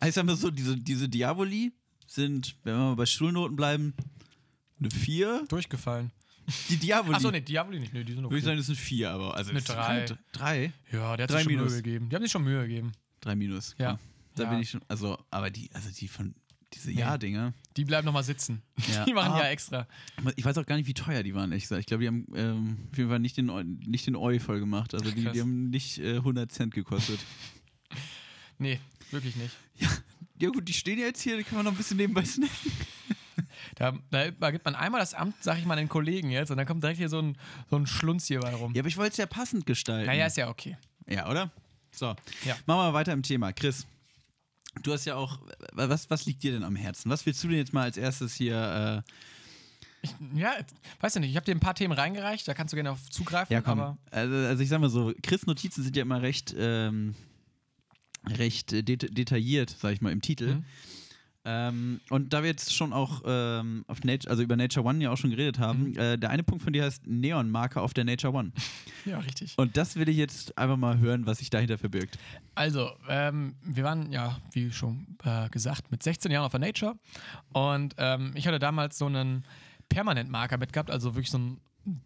Also 0.00 0.08
ich 0.10 0.14
sag 0.14 0.24
mal 0.26 0.36
so, 0.36 0.50
diese, 0.50 0.76
diese 0.76 1.08
Diaboli 1.08 1.72
sind, 2.06 2.56
wenn 2.64 2.74
wir 2.74 2.78
mal 2.84 2.96
bei 2.96 3.06
Schulnoten 3.06 3.56
bleiben, 3.56 3.94
eine 4.78 4.90
4. 4.90 5.44
Durchgefallen. 5.48 6.12
Die 6.68 6.76
Diaboli. 6.76 7.16
Achso, 7.16 7.30
nee, 7.30 7.40
Diaboli 7.40 7.80
nicht. 7.80 7.92
Nee, 7.92 8.04
die 8.04 8.12
sind 8.12 8.24
okay. 8.24 8.30
Würde 8.32 8.38
ich 8.38 8.44
sagen, 8.44 8.56
das 8.58 8.66
sind 8.66 8.78
4, 8.78 9.10
aber. 9.10 9.34
Also 9.36 9.50
Eine 9.50 9.60
das 9.60 9.68
ist 9.68 9.74
drei. 9.74 10.04
keine- 10.06 10.18
Drei? 10.32 10.72
Ja, 10.92 11.16
der 11.16 11.24
hat 11.24 11.30
Drei 11.30 11.36
sich 11.38 11.42
schon 11.44 11.52
Minus. 11.54 11.72
Mühe 11.72 11.82
gegeben. 11.82 12.08
Die 12.08 12.14
haben 12.16 12.22
sich 12.22 12.30
schon 12.32 12.44
Mühe 12.44 12.62
gegeben. 12.62 12.92
Drei 13.20 13.34
Minus. 13.34 13.74
Ja. 13.78 13.90
komm. 13.90 13.98
Da 14.36 14.42
Ja. 14.44 14.50
bin 14.50 14.60
ich 14.60 14.70
schon. 14.70 14.80
Also, 14.86 15.18
aber 15.30 15.50
die, 15.50 15.68
also 15.72 15.88
die 15.90 16.06
von. 16.08 16.34
Diese 16.76 16.90
Nee. 16.90 17.00
Ja-Dinger. 17.00 17.52
Die 17.76 17.84
bleiben 17.84 18.04
nochmal 18.06 18.22
sitzen. 18.24 18.62
Ja. 18.94 19.04
Die 19.04 19.12
machen 19.14 19.32
Ah. 19.32 19.38
ja 19.40 19.48
extra. 19.48 19.86
Ich 20.36 20.44
weiß 20.44 20.56
auch 20.58 20.66
gar 20.66 20.76
nicht, 20.76 20.86
wie 20.86 20.94
teuer 20.94 21.22
die 21.22 21.34
waren, 21.34 21.50
ehrlich 21.50 21.64
gesagt. 21.64 21.80
Ich 21.80 21.86
glaube, 21.86 22.02
die 22.02 22.08
haben 22.08 22.26
ähm, 22.34 22.76
auf 22.92 22.98
jeden 22.98 23.10
Fall 23.10 23.18
nicht 23.18 23.36
den, 23.36 23.50
Eu- 23.50 23.62
nicht 23.64 24.06
den 24.06 24.14
Eu 24.16 24.38
voll 24.38 24.60
gemacht. 24.60 24.94
Also, 24.94 25.10
die, 25.10 25.24
die 25.30 25.40
haben 25.40 25.70
nicht 25.70 25.98
äh, 25.98 26.16
100 26.16 26.52
Cent 26.52 26.72
gekostet. 26.74 27.18
Nee, 28.58 28.80
wirklich 29.10 29.36
nicht. 29.36 29.54
ja, 30.40 30.48
gut, 30.48 30.66
die 30.66 30.72
stehen 30.72 30.98
ja 30.98 31.04
jetzt 31.06 31.20
hier, 31.20 31.36
die 31.36 31.44
kann 31.44 31.56
man 31.56 31.66
noch 31.66 31.72
ein 31.72 31.76
bisschen 31.76 31.96
nebenbei 31.98 32.24
snacken. 32.24 32.72
Da, 33.74 33.92
da 34.10 34.50
gibt 34.50 34.64
man 34.64 34.74
einmal 34.74 35.00
das 35.00 35.12
Amt, 35.12 35.34
sag 35.40 35.58
ich 35.58 35.66
mal, 35.66 35.76
den 35.76 35.90
Kollegen 35.90 36.30
jetzt 36.30 36.50
und 36.50 36.56
dann 36.56 36.64
kommt 36.66 36.82
direkt 36.82 36.96
hier 36.98 37.10
so 37.10 37.20
ein, 37.20 37.36
so 37.68 37.76
ein 37.76 37.86
Schlunz 37.86 38.26
hier 38.26 38.40
bei 38.40 38.54
rum. 38.54 38.72
Ja, 38.74 38.80
aber 38.80 38.88
ich 38.88 38.96
wollte 38.96 39.10
es 39.10 39.16
ja 39.18 39.26
passend 39.26 39.66
gestalten. 39.66 40.06
Naja, 40.06 40.26
ist 40.26 40.38
ja 40.38 40.48
okay. 40.48 40.78
Ja, 41.06 41.28
oder? 41.30 41.50
So, 41.90 42.06
Ja. 42.46 42.56
machen 42.64 42.88
wir 42.88 42.94
weiter 42.94 43.12
im 43.12 43.22
Thema. 43.22 43.52
Chris, 43.52 43.86
du 44.82 44.92
hast 44.92 45.04
ja 45.04 45.16
auch, 45.16 45.38
was, 45.72 46.10
was 46.10 46.26
liegt 46.26 46.42
dir 46.42 46.52
denn 46.52 46.64
am 46.64 46.76
Herzen? 46.76 47.10
Was 47.10 47.26
willst 47.26 47.42
du 47.42 47.48
denn 47.48 47.58
jetzt 47.58 47.72
mal 47.72 47.82
als 47.82 47.96
erstes 47.96 48.34
hier, 48.34 49.04
äh, 49.04 50.08
Ja, 50.34 50.54
weiß 51.00 51.14
ja 51.14 51.20
nicht, 51.20 51.30
ich 51.30 51.36
habe 51.36 51.46
dir 51.46 51.54
ein 51.54 51.60
paar 51.60 51.74
Themen 51.74 51.92
reingereicht, 51.92 52.46
da 52.46 52.54
kannst 52.54 52.72
du 52.72 52.76
gerne 52.76 52.92
auf 52.92 53.10
zugreifen. 53.10 53.52
ja 53.52 53.60
komm, 53.60 53.98
also, 54.10 54.34
also 54.34 54.62
ich 54.62 54.68
sag 54.68 54.80
mal 54.80 54.90
so, 54.90 55.12
Chris 55.22 55.46
Notizen 55.46 55.82
sind 55.82 55.96
ja 55.96 56.02
immer 56.02 56.22
recht, 56.22 56.54
ähm, 56.56 57.14
recht 58.28 58.72
äh, 58.72 58.82
det 58.82 59.16
detailliert, 59.16 59.74
sag 59.78 59.92
ich 59.92 60.00
mal, 60.00 60.12
im 60.12 60.22
Titel. 60.22 60.56
Mhm. 60.56 60.64
Ähm, 61.48 62.00
und 62.10 62.32
da 62.32 62.42
wir 62.42 62.50
jetzt 62.50 62.74
schon 62.74 62.92
auch 62.92 63.22
ähm, 63.24 63.84
auf 63.86 64.02
Nature, 64.02 64.30
also 64.30 64.42
über 64.42 64.56
Nature 64.56 64.84
One 64.84 65.02
ja 65.02 65.10
auch 65.12 65.16
schon 65.16 65.30
geredet 65.30 65.60
haben, 65.60 65.90
Mhm. 65.90 65.96
äh, 65.98 66.18
der 66.18 66.30
eine 66.30 66.42
Punkt 66.42 66.64
von 66.64 66.72
dir 66.72 66.82
heißt 66.84 67.06
Neon-Marker 67.06 67.82
auf 67.82 67.94
der 67.94 68.04
Nature 68.04 68.32
One. 68.34 68.50
ja, 69.04 69.18
richtig. 69.20 69.54
Und 69.56 69.76
das 69.76 69.94
will 69.94 70.08
ich 70.08 70.16
jetzt 70.16 70.58
einfach 70.58 70.76
mal 70.76 70.98
hören, 70.98 71.24
was 71.26 71.38
sich 71.38 71.48
dahinter 71.50 71.78
verbirgt. 71.78 72.18
Also, 72.56 72.90
ähm, 73.08 73.54
wir 73.62 73.84
waren 73.84 74.10
ja, 74.10 74.38
wie 74.52 74.72
schon 74.72 75.06
äh, 75.24 75.48
gesagt, 75.50 75.90
mit 75.92 76.02
16 76.02 76.32
Jahren 76.32 76.44
auf 76.44 76.50
der 76.52 76.60
Nature 76.60 76.96
und 77.52 77.94
ähm, 77.98 78.32
ich 78.34 78.46
hatte 78.48 78.58
damals 78.58 78.98
so 78.98 79.06
einen 79.06 79.44
Permanentmarker 79.88 80.58
mitgehabt, 80.58 80.90
also 80.90 81.14
wirklich 81.14 81.30
so 81.30 81.38
einen 81.38 81.60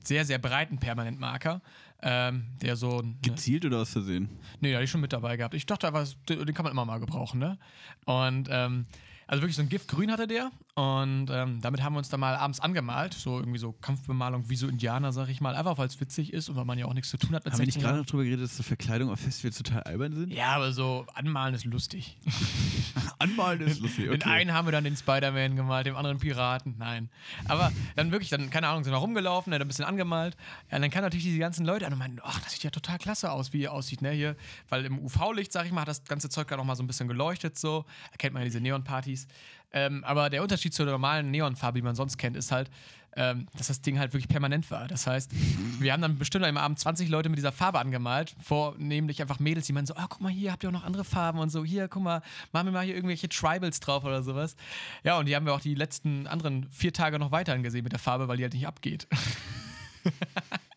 sehr, 0.04 0.26
sehr 0.26 0.38
breiten 0.38 0.76
Permanentmarker, 0.78 1.62
ähm, 2.02 2.44
der 2.60 2.76
so. 2.76 2.98
Eine, 2.98 3.14
Gezielt 3.22 3.64
oder 3.64 3.78
aus 3.78 3.90
Versehen? 3.90 4.28
nee, 4.60 4.68
den 4.68 4.74
hatte 4.74 4.84
ich 4.84 4.90
schon 4.90 5.00
mit 5.00 5.14
dabei 5.14 5.38
gehabt. 5.38 5.54
Ich 5.54 5.64
dachte 5.64 5.86
einfach, 5.86 6.06
den 6.28 6.44
den 6.44 6.54
kann 6.54 6.64
man 6.64 6.72
immer 6.72 6.84
mal 6.84 7.00
gebrauchen, 7.00 7.40
ne? 7.40 7.58
Und 8.04 8.48
ähm, 8.50 8.84
also 9.30 9.42
wirklich 9.42 9.54
so 9.54 9.62
ein 9.62 9.68
Giftgrün 9.68 10.10
hatte 10.10 10.26
der 10.26 10.50
und 10.80 11.28
ähm, 11.28 11.60
damit 11.60 11.82
haben 11.82 11.92
wir 11.92 11.98
uns 11.98 12.08
dann 12.08 12.20
mal 12.20 12.34
abends 12.34 12.58
angemalt, 12.58 13.12
so 13.12 13.38
irgendwie 13.38 13.58
so 13.58 13.72
Kampfbemalung 13.72 14.48
wie 14.48 14.56
so 14.56 14.66
Indianer, 14.66 15.12
sag 15.12 15.28
ich 15.28 15.42
mal, 15.42 15.54
einfach 15.54 15.76
weil 15.76 15.86
es 15.86 16.00
witzig 16.00 16.32
ist 16.32 16.48
und 16.48 16.56
weil 16.56 16.64
man 16.64 16.78
ja 16.78 16.86
auch 16.86 16.94
nichts 16.94 17.10
zu 17.10 17.18
tun 17.18 17.34
hat 17.34 17.44
mit 17.44 17.52
Haben 17.52 17.58
wir 17.58 17.66
nicht 17.66 17.74
16 17.74 17.86
gerade 17.86 17.98
noch 17.98 18.06
drüber 18.06 18.24
geredet, 18.24 18.44
dass 18.44 18.56
so 18.56 18.62
Verkleidung 18.62 19.10
auf 19.10 19.20
Festivals 19.20 19.58
total 19.58 19.82
albern 19.82 20.14
sind? 20.14 20.32
Ja, 20.32 20.56
aber 20.56 20.72
so 20.72 21.04
anmalen 21.12 21.54
ist 21.54 21.66
lustig. 21.66 22.16
Anmalen 23.18 23.60
ist 23.60 23.80
lustig, 23.80 24.08
Den 24.08 24.22
einen 24.22 24.54
haben 24.54 24.66
wir 24.68 24.72
dann 24.72 24.84
den 24.84 24.96
Spider-Man 24.96 25.54
gemalt, 25.54 25.86
dem 25.86 25.96
anderen 25.96 26.18
Piraten. 26.18 26.76
Nein. 26.78 27.10
Aber 27.46 27.70
dann 27.94 28.10
wirklich, 28.10 28.30
dann, 28.30 28.48
keine 28.48 28.68
Ahnung, 28.68 28.82
sind 28.82 28.94
wir 28.94 28.98
rumgelaufen, 28.98 29.52
hat 29.52 29.60
ein 29.60 29.68
bisschen 29.68 29.84
angemalt. 29.84 30.34
Ja, 30.70 30.76
und 30.76 30.82
dann 30.82 30.90
kamen 30.90 31.02
natürlich 31.02 31.26
diese 31.26 31.38
ganzen 31.38 31.66
Leute 31.66 31.86
an 31.86 31.92
und 31.92 31.98
meinten, 31.98 32.20
ach, 32.22 32.40
das 32.40 32.52
sieht 32.52 32.62
ja 32.62 32.70
total 32.70 32.96
klasse 32.96 33.30
aus, 33.32 33.52
wie 33.52 33.64
er 33.64 33.72
aussieht, 33.72 34.00
ne? 34.00 34.12
Hier, 34.12 34.34
weil 34.70 34.86
im 34.86 34.98
UV-Licht, 34.98 35.52
sag 35.52 35.66
ich 35.66 35.72
mal, 35.72 35.82
hat 35.82 35.88
das 35.88 36.04
ganze 36.04 36.30
Zeug 36.30 36.48
gerade 36.48 36.62
noch 36.62 36.66
mal 36.66 36.76
so 36.76 36.82
ein 36.82 36.86
bisschen 36.86 37.06
geleuchtet, 37.06 37.58
so. 37.58 37.84
Da 38.12 38.16
kennt 38.16 38.32
man 38.32 38.40
ja 38.40 38.44
diese 38.44 38.62
Neonpartys. 38.62 39.28
Ähm, 39.72 40.04
aber 40.04 40.30
der 40.30 40.42
Unterschied 40.42 40.74
zur 40.74 40.86
normalen 40.86 41.30
Neonfarbe, 41.30 41.78
die 41.78 41.82
man 41.82 41.94
sonst 41.94 42.18
kennt, 42.18 42.36
ist 42.36 42.50
halt, 42.52 42.70
ähm, 43.16 43.46
dass 43.56 43.66
das 43.66 43.80
Ding 43.80 43.98
halt 43.98 44.12
wirklich 44.12 44.28
permanent 44.28 44.70
war. 44.70 44.86
Das 44.86 45.06
heißt, 45.06 45.32
wir 45.80 45.92
haben 45.92 46.00
dann 46.00 46.18
bestimmt 46.18 46.44
am 46.44 46.56
Abend 46.56 46.78
20 46.78 47.08
Leute 47.08 47.28
mit 47.28 47.38
dieser 47.38 47.52
Farbe 47.52 47.78
angemalt, 47.78 48.34
vornehmlich 48.40 49.20
einfach 49.20 49.40
Mädels, 49.40 49.66
die 49.66 49.72
meinen 49.72 49.86
so, 49.86 49.94
ah, 49.96 50.06
guck 50.08 50.20
mal 50.20 50.30
hier, 50.30 50.52
habt 50.52 50.62
ihr 50.62 50.68
auch 50.68 50.74
noch 50.74 50.84
andere 50.84 51.04
Farben 51.04 51.38
und 51.38 51.50
so, 51.50 51.64
hier, 51.64 51.88
guck 51.88 52.02
mal, 52.02 52.22
machen 52.52 52.66
wir 52.66 52.72
mal 52.72 52.84
hier 52.84 52.94
irgendwelche 52.94 53.28
Tribals 53.28 53.80
drauf 53.80 54.04
oder 54.04 54.22
sowas. 54.22 54.56
Ja, 55.02 55.18
und 55.18 55.26
die 55.26 55.34
haben 55.34 55.46
wir 55.46 55.54
auch 55.54 55.60
die 55.60 55.74
letzten 55.74 56.26
anderen 56.26 56.68
vier 56.70 56.92
Tage 56.92 57.18
noch 57.18 57.32
weiterhin 57.32 57.62
gesehen 57.62 57.82
mit 57.82 57.92
der 57.92 57.98
Farbe, 57.98 58.28
weil 58.28 58.36
die 58.36 58.44
halt 58.44 58.54
nicht 58.54 58.66
abgeht. 58.66 59.08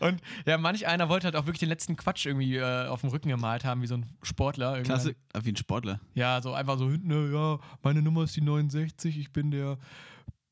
Und 0.00 0.20
ja, 0.46 0.58
manch 0.58 0.86
einer 0.86 1.08
wollte 1.08 1.26
halt 1.26 1.36
auch 1.36 1.46
wirklich 1.46 1.60
den 1.60 1.68
letzten 1.68 1.96
Quatsch 1.96 2.26
irgendwie 2.26 2.56
äh, 2.56 2.86
auf 2.86 3.00
dem 3.00 3.10
Rücken 3.10 3.28
gemalt 3.28 3.64
haben, 3.64 3.82
wie 3.82 3.86
so 3.86 3.94
ein 3.94 4.06
Sportler. 4.22 4.82
Klasse, 4.82 5.14
ah, 5.32 5.40
wie 5.42 5.52
ein 5.52 5.56
Sportler. 5.56 6.00
Ja, 6.14 6.42
so 6.42 6.52
einfach 6.52 6.78
so 6.78 6.90
hinten, 6.90 7.10
äh, 7.10 7.32
ja, 7.32 7.58
meine 7.82 8.02
Nummer 8.02 8.24
ist 8.24 8.36
die 8.36 8.40
69, 8.40 9.18
ich 9.18 9.32
bin 9.32 9.50
der 9.50 9.78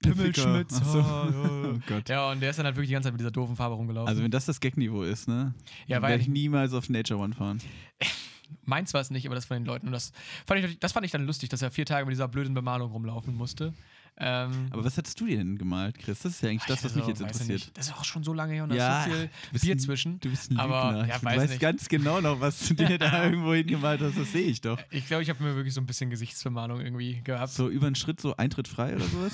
Pimmelschmitz. 0.05 0.81
So. 0.85 0.99
ja. 0.99 1.29
Oh 1.65 1.79
Gott. 1.89 2.09
Ja, 2.09 2.31
und 2.31 2.41
der 2.41 2.51
ist 2.51 2.59
dann 2.59 2.67
halt 2.67 2.77
wirklich 2.77 2.89
die 2.89 2.93
ganze 2.93 3.07
Zeit 3.07 3.15
mit 3.15 3.21
dieser 3.21 3.31
doofen 3.31 3.57
Farbe 3.57 3.75
rumgelaufen. 3.75 4.09
Also 4.09 4.23
wenn 4.23 4.31
das 4.31 4.45
das 4.45 4.61
Gagniveau 4.61 5.03
ist, 5.03 5.29
ne? 5.29 5.55
Ja, 5.87 6.03
werde 6.03 6.23
ich 6.23 6.29
niemals 6.29 6.73
auf 6.73 6.89
Nature 6.89 7.19
One 7.19 7.35
fahren. 7.35 7.61
Meins 8.65 8.93
war 8.95 9.01
es 9.01 9.11
nicht, 9.11 9.27
aber 9.27 9.35
das 9.35 9.47
von 9.47 9.57
den 9.57 9.65
Leuten. 9.65 9.87
Und 9.87 9.93
das 9.93 10.13
fand, 10.47 10.63
ich, 10.63 10.79
das 10.79 10.93
fand 10.93 11.07
ich 11.07 11.13
dann 11.13 11.27
lustig, 11.27 11.49
dass 11.49 11.63
er 11.63 11.71
vier 11.71 11.87
Tage 11.87 12.05
mit 12.07 12.13
dieser 12.13 12.29
blöden 12.29 12.55
Bemalung 12.55 12.93
rumlaufen 12.93 13.35
musste. 13.35 13.73
Ähm, 14.17 14.69
Aber 14.71 14.85
was 14.85 14.97
hattest 14.97 15.21
du 15.21 15.27
dir 15.27 15.39
denn 15.39 15.59
gemalt, 15.59 15.99
Chris? 15.99 16.21
Das 16.21 16.33
ist 16.33 16.43
ja 16.43 16.49
eigentlich 16.51 16.65
das, 16.67 16.85
was 16.85 16.95
mich 16.95 17.05
also, 17.05 17.11
jetzt 17.11 17.21
weiß 17.23 17.35
ich 17.37 17.51
interessiert. 17.51 17.77
Das 17.77 17.87
ist 17.89 17.95
auch 17.95 18.05
schon 18.05 18.23
so 18.23 18.33
lange 18.33 18.53
her 18.55 18.63
und 18.63 18.69
da 18.71 18.77
Ja, 18.77 19.05
ist 19.05 19.11
so 19.11 19.11
viel 19.17 19.31
Bier 19.61 19.75
ein- 19.75 19.79
zwischen. 19.81 20.21
Du 20.21 20.31
bist 20.31 20.51
ein 20.53 20.57
Aber, 20.59 20.93
Lügner. 20.93 21.09
ja, 21.09 21.19
du 21.19 21.25
weiß 21.25 21.51
nicht. 21.51 21.61
ganz 21.61 21.89
genau 21.89 22.21
noch, 22.21 22.39
was 22.41 22.61
du 22.69 22.75
dir 22.75 22.97
da 22.99 23.25
irgendwo 23.25 23.55
hingemalt 23.55 24.01
hast. 24.01 24.17
Das 24.17 24.31
sehe 24.31 24.47
ich 24.47 24.61
doch. 24.61 24.79
Ich 24.91 25.07
glaube, 25.09 25.25
ich 25.25 25.31
habe 25.31 25.43
mir 25.43 25.57
wirklich 25.57 25.75
so 25.75 25.81
ein 25.81 25.87
bisschen 25.87 26.11
Gesichtsbemalung 26.11 26.81
irgendwie 26.81 27.23
gehabt. 27.23 27.51
So 27.53 27.69
über 27.69 27.87
einen 27.89 27.97
Schritt, 27.97 28.21
so 28.21 28.37
Eintritt 28.37 28.69
frei 28.69 28.95
oder 28.95 29.05
sowas? 29.07 29.33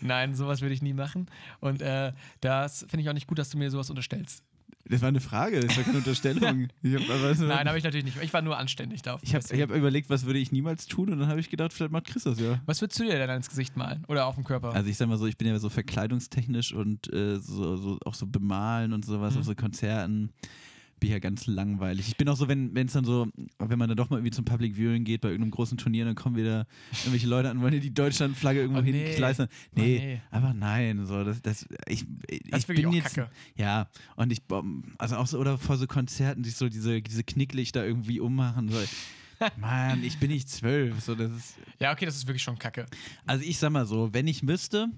Nein, 0.01 0.35
sowas 0.35 0.61
würde 0.61 0.73
ich 0.73 0.81
nie 0.81 0.93
machen. 0.93 1.27
Und 1.59 1.81
äh, 1.81 2.13
das 2.41 2.79
finde 2.89 3.01
ich 3.01 3.09
auch 3.09 3.13
nicht 3.13 3.27
gut, 3.27 3.39
dass 3.39 3.49
du 3.49 3.57
mir 3.57 3.69
sowas 3.71 3.89
unterstellst. 3.89 4.43
Das 4.85 5.01
war 5.01 5.09
eine 5.09 5.21
Frage, 5.21 5.59
das 5.59 5.75
war 5.77 5.83
keine 5.83 5.97
Unterstellung. 5.99 6.67
Ich 6.81 6.93
habe 6.95 7.05
also, 7.23 7.45
Nein, 7.45 7.67
habe 7.67 7.77
ich 7.77 7.83
natürlich 7.83 8.05
nicht. 8.05 8.21
Ich 8.21 8.33
war 8.33 8.41
nur 8.41 8.57
anständig 8.57 9.01
da. 9.01 9.13
auf 9.15 9.21
dem 9.21 9.27
ich 9.27 9.35
hab, 9.35 9.51
ich 9.51 9.61
hab 9.61 9.71
überlegt, 9.71 10.09
was 10.09 10.25
würde 10.25 10.39
ich 10.39 10.51
niemals 10.51 10.87
tun 10.87 11.09
und 11.11 11.19
dann 11.19 11.27
habe 11.29 11.39
ich 11.39 11.49
gedacht, 11.49 11.73
vielleicht 11.73 11.91
macht 11.91 12.05
Chris 12.05 12.23
das 12.23 12.39
ja. 12.39 12.59
Was 12.65 12.81
würdest 12.81 12.99
du 12.99 13.03
dir 13.03 13.11
denn 13.17 13.29
ins 13.29 13.49
Gesicht 13.49 13.77
malen? 13.77 14.03
Oder 14.07 14.25
auf 14.25 14.35
dem 14.35 14.43
Körper? 14.43 14.73
Also 14.73 14.89
ich 14.89 14.97
sag 14.97 15.07
mal 15.07 15.17
so, 15.17 15.25
ich 15.27 15.37
bin 15.37 15.47
ja 15.47 15.57
so 15.59 15.69
verkleidungstechnisch 15.69 16.73
und 16.73 17.11
äh, 17.13 17.37
so, 17.39 17.77
so 17.77 17.99
auch 18.05 18.13
so 18.15 18.25
bemalen 18.27 18.93
und 18.93 19.05
sowas 19.05 19.33
Mhm. 19.33 19.39
auf 19.39 19.45
so 19.45 19.55
Konzerten. 19.55 20.31
Bin 21.01 21.07
ich 21.07 21.13
ja 21.13 21.19
ganz 21.19 21.47
langweilig. 21.47 22.07
Ich 22.09 22.15
bin 22.15 22.29
auch 22.29 22.35
so, 22.37 22.47
wenn 22.47 22.77
es 22.77 22.93
dann 22.93 23.03
so, 23.03 23.27
wenn 23.57 23.79
man 23.79 23.89
dann 23.89 23.97
doch 23.97 24.11
mal 24.11 24.17
irgendwie 24.17 24.29
zum 24.35 24.45
Public 24.45 24.75
Viewing 24.77 25.03
geht 25.03 25.21
bei 25.21 25.29
irgendeinem 25.29 25.49
großen 25.49 25.75
Turnier, 25.77 26.05
dann 26.05 26.13
kommen 26.13 26.35
wieder 26.35 26.67
irgendwelche 26.99 27.25
Leute 27.27 27.49
an, 27.49 27.59
wollen 27.59 27.81
die 27.81 27.91
Deutschlandflagge 27.91 28.59
irgendwo 28.61 28.81
Oh, 28.81 28.83
nee. 28.83 29.07
hinkleistern. 29.07 29.47
Oh, 29.51 29.79
Nee, 29.81 29.97
nee. 29.99 30.21
aber 30.29 30.53
nein, 30.53 31.03
so 31.07 31.23
das, 31.23 31.41
das 31.41 31.65
ich, 31.87 32.05
Das 32.05 32.29
ich 32.29 32.53
ist 32.53 32.67
wirklich 32.69 32.85
bin 32.85 32.93
jetzt 32.93 33.15
kacke. 33.15 33.31
ja 33.55 33.89
und 34.15 34.31
ich 34.31 34.43
bom- 34.43 34.83
also 34.99 35.15
auch 35.15 35.25
so 35.25 35.39
oder 35.39 35.57
vor 35.57 35.77
so 35.77 35.87
Konzerten 35.87 36.43
sich 36.43 36.55
so 36.55 36.69
diese 36.69 37.01
diese 37.01 37.23
Knicklichter 37.23 37.83
irgendwie 37.83 38.19
ummachen. 38.19 38.69
So. 38.69 38.77
Mann, 39.57 40.03
ich 40.03 40.19
bin 40.19 40.29
nicht 40.29 40.49
zwölf. 40.49 40.99
So, 41.03 41.15
das 41.15 41.31
ist, 41.31 41.55
Ja, 41.79 41.91
okay, 41.93 42.05
das 42.05 42.15
ist 42.15 42.27
wirklich 42.27 42.43
schon 42.43 42.59
kacke. 42.59 42.85
also 43.25 43.43
ich 43.43 43.57
sag 43.57 43.71
mal 43.71 43.87
so, 43.87 44.13
wenn 44.13 44.27
ich 44.27 44.43
müsste, 44.43 44.89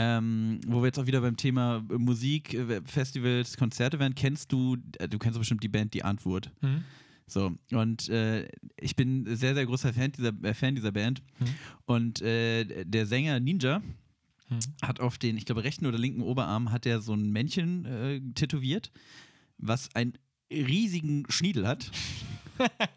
ähm, 0.00 0.60
wo 0.66 0.80
wir 0.80 0.86
jetzt 0.86 0.98
auch 0.98 1.06
wieder 1.06 1.20
beim 1.20 1.36
Thema 1.36 1.84
äh, 1.90 1.94
Musik, 1.98 2.54
äh, 2.54 2.80
Festivals, 2.84 3.56
Konzerte 3.56 3.98
wären, 3.98 4.14
kennst 4.14 4.50
du, 4.52 4.76
äh, 4.98 5.08
du 5.08 5.18
kennst 5.18 5.38
bestimmt 5.38 5.62
die 5.62 5.68
Band 5.68 5.94
Die 5.94 6.02
Antwort. 6.04 6.50
Mhm. 6.60 6.84
So, 7.26 7.52
und 7.72 8.08
äh, 8.08 8.48
ich 8.80 8.96
bin 8.96 9.24
sehr, 9.36 9.54
sehr 9.54 9.66
großer 9.66 9.92
Fan 9.92 10.12
dieser, 10.12 10.32
äh, 10.42 10.54
Fan 10.54 10.74
dieser 10.74 10.92
Band. 10.92 11.22
Mhm. 11.38 11.46
Und 11.86 12.22
äh, 12.22 12.84
der 12.84 13.06
Sänger 13.06 13.38
Ninja 13.40 13.82
Mhm. 14.48 14.58
hat 14.82 14.98
auf 14.98 15.16
den, 15.16 15.36
ich 15.36 15.44
glaube, 15.44 15.62
rechten 15.62 15.86
oder 15.86 15.96
linken 15.96 16.22
Oberarm 16.22 16.72
hat 16.72 16.84
er 16.84 17.00
so 17.00 17.14
ein 17.14 17.30
Männchen 17.30 18.32
tätowiert, 18.34 18.90
was 19.58 19.94
einen 19.94 20.14
riesigen 20.50 21.24
Schniedel 21.28 21.68
hat. 21.68 21.88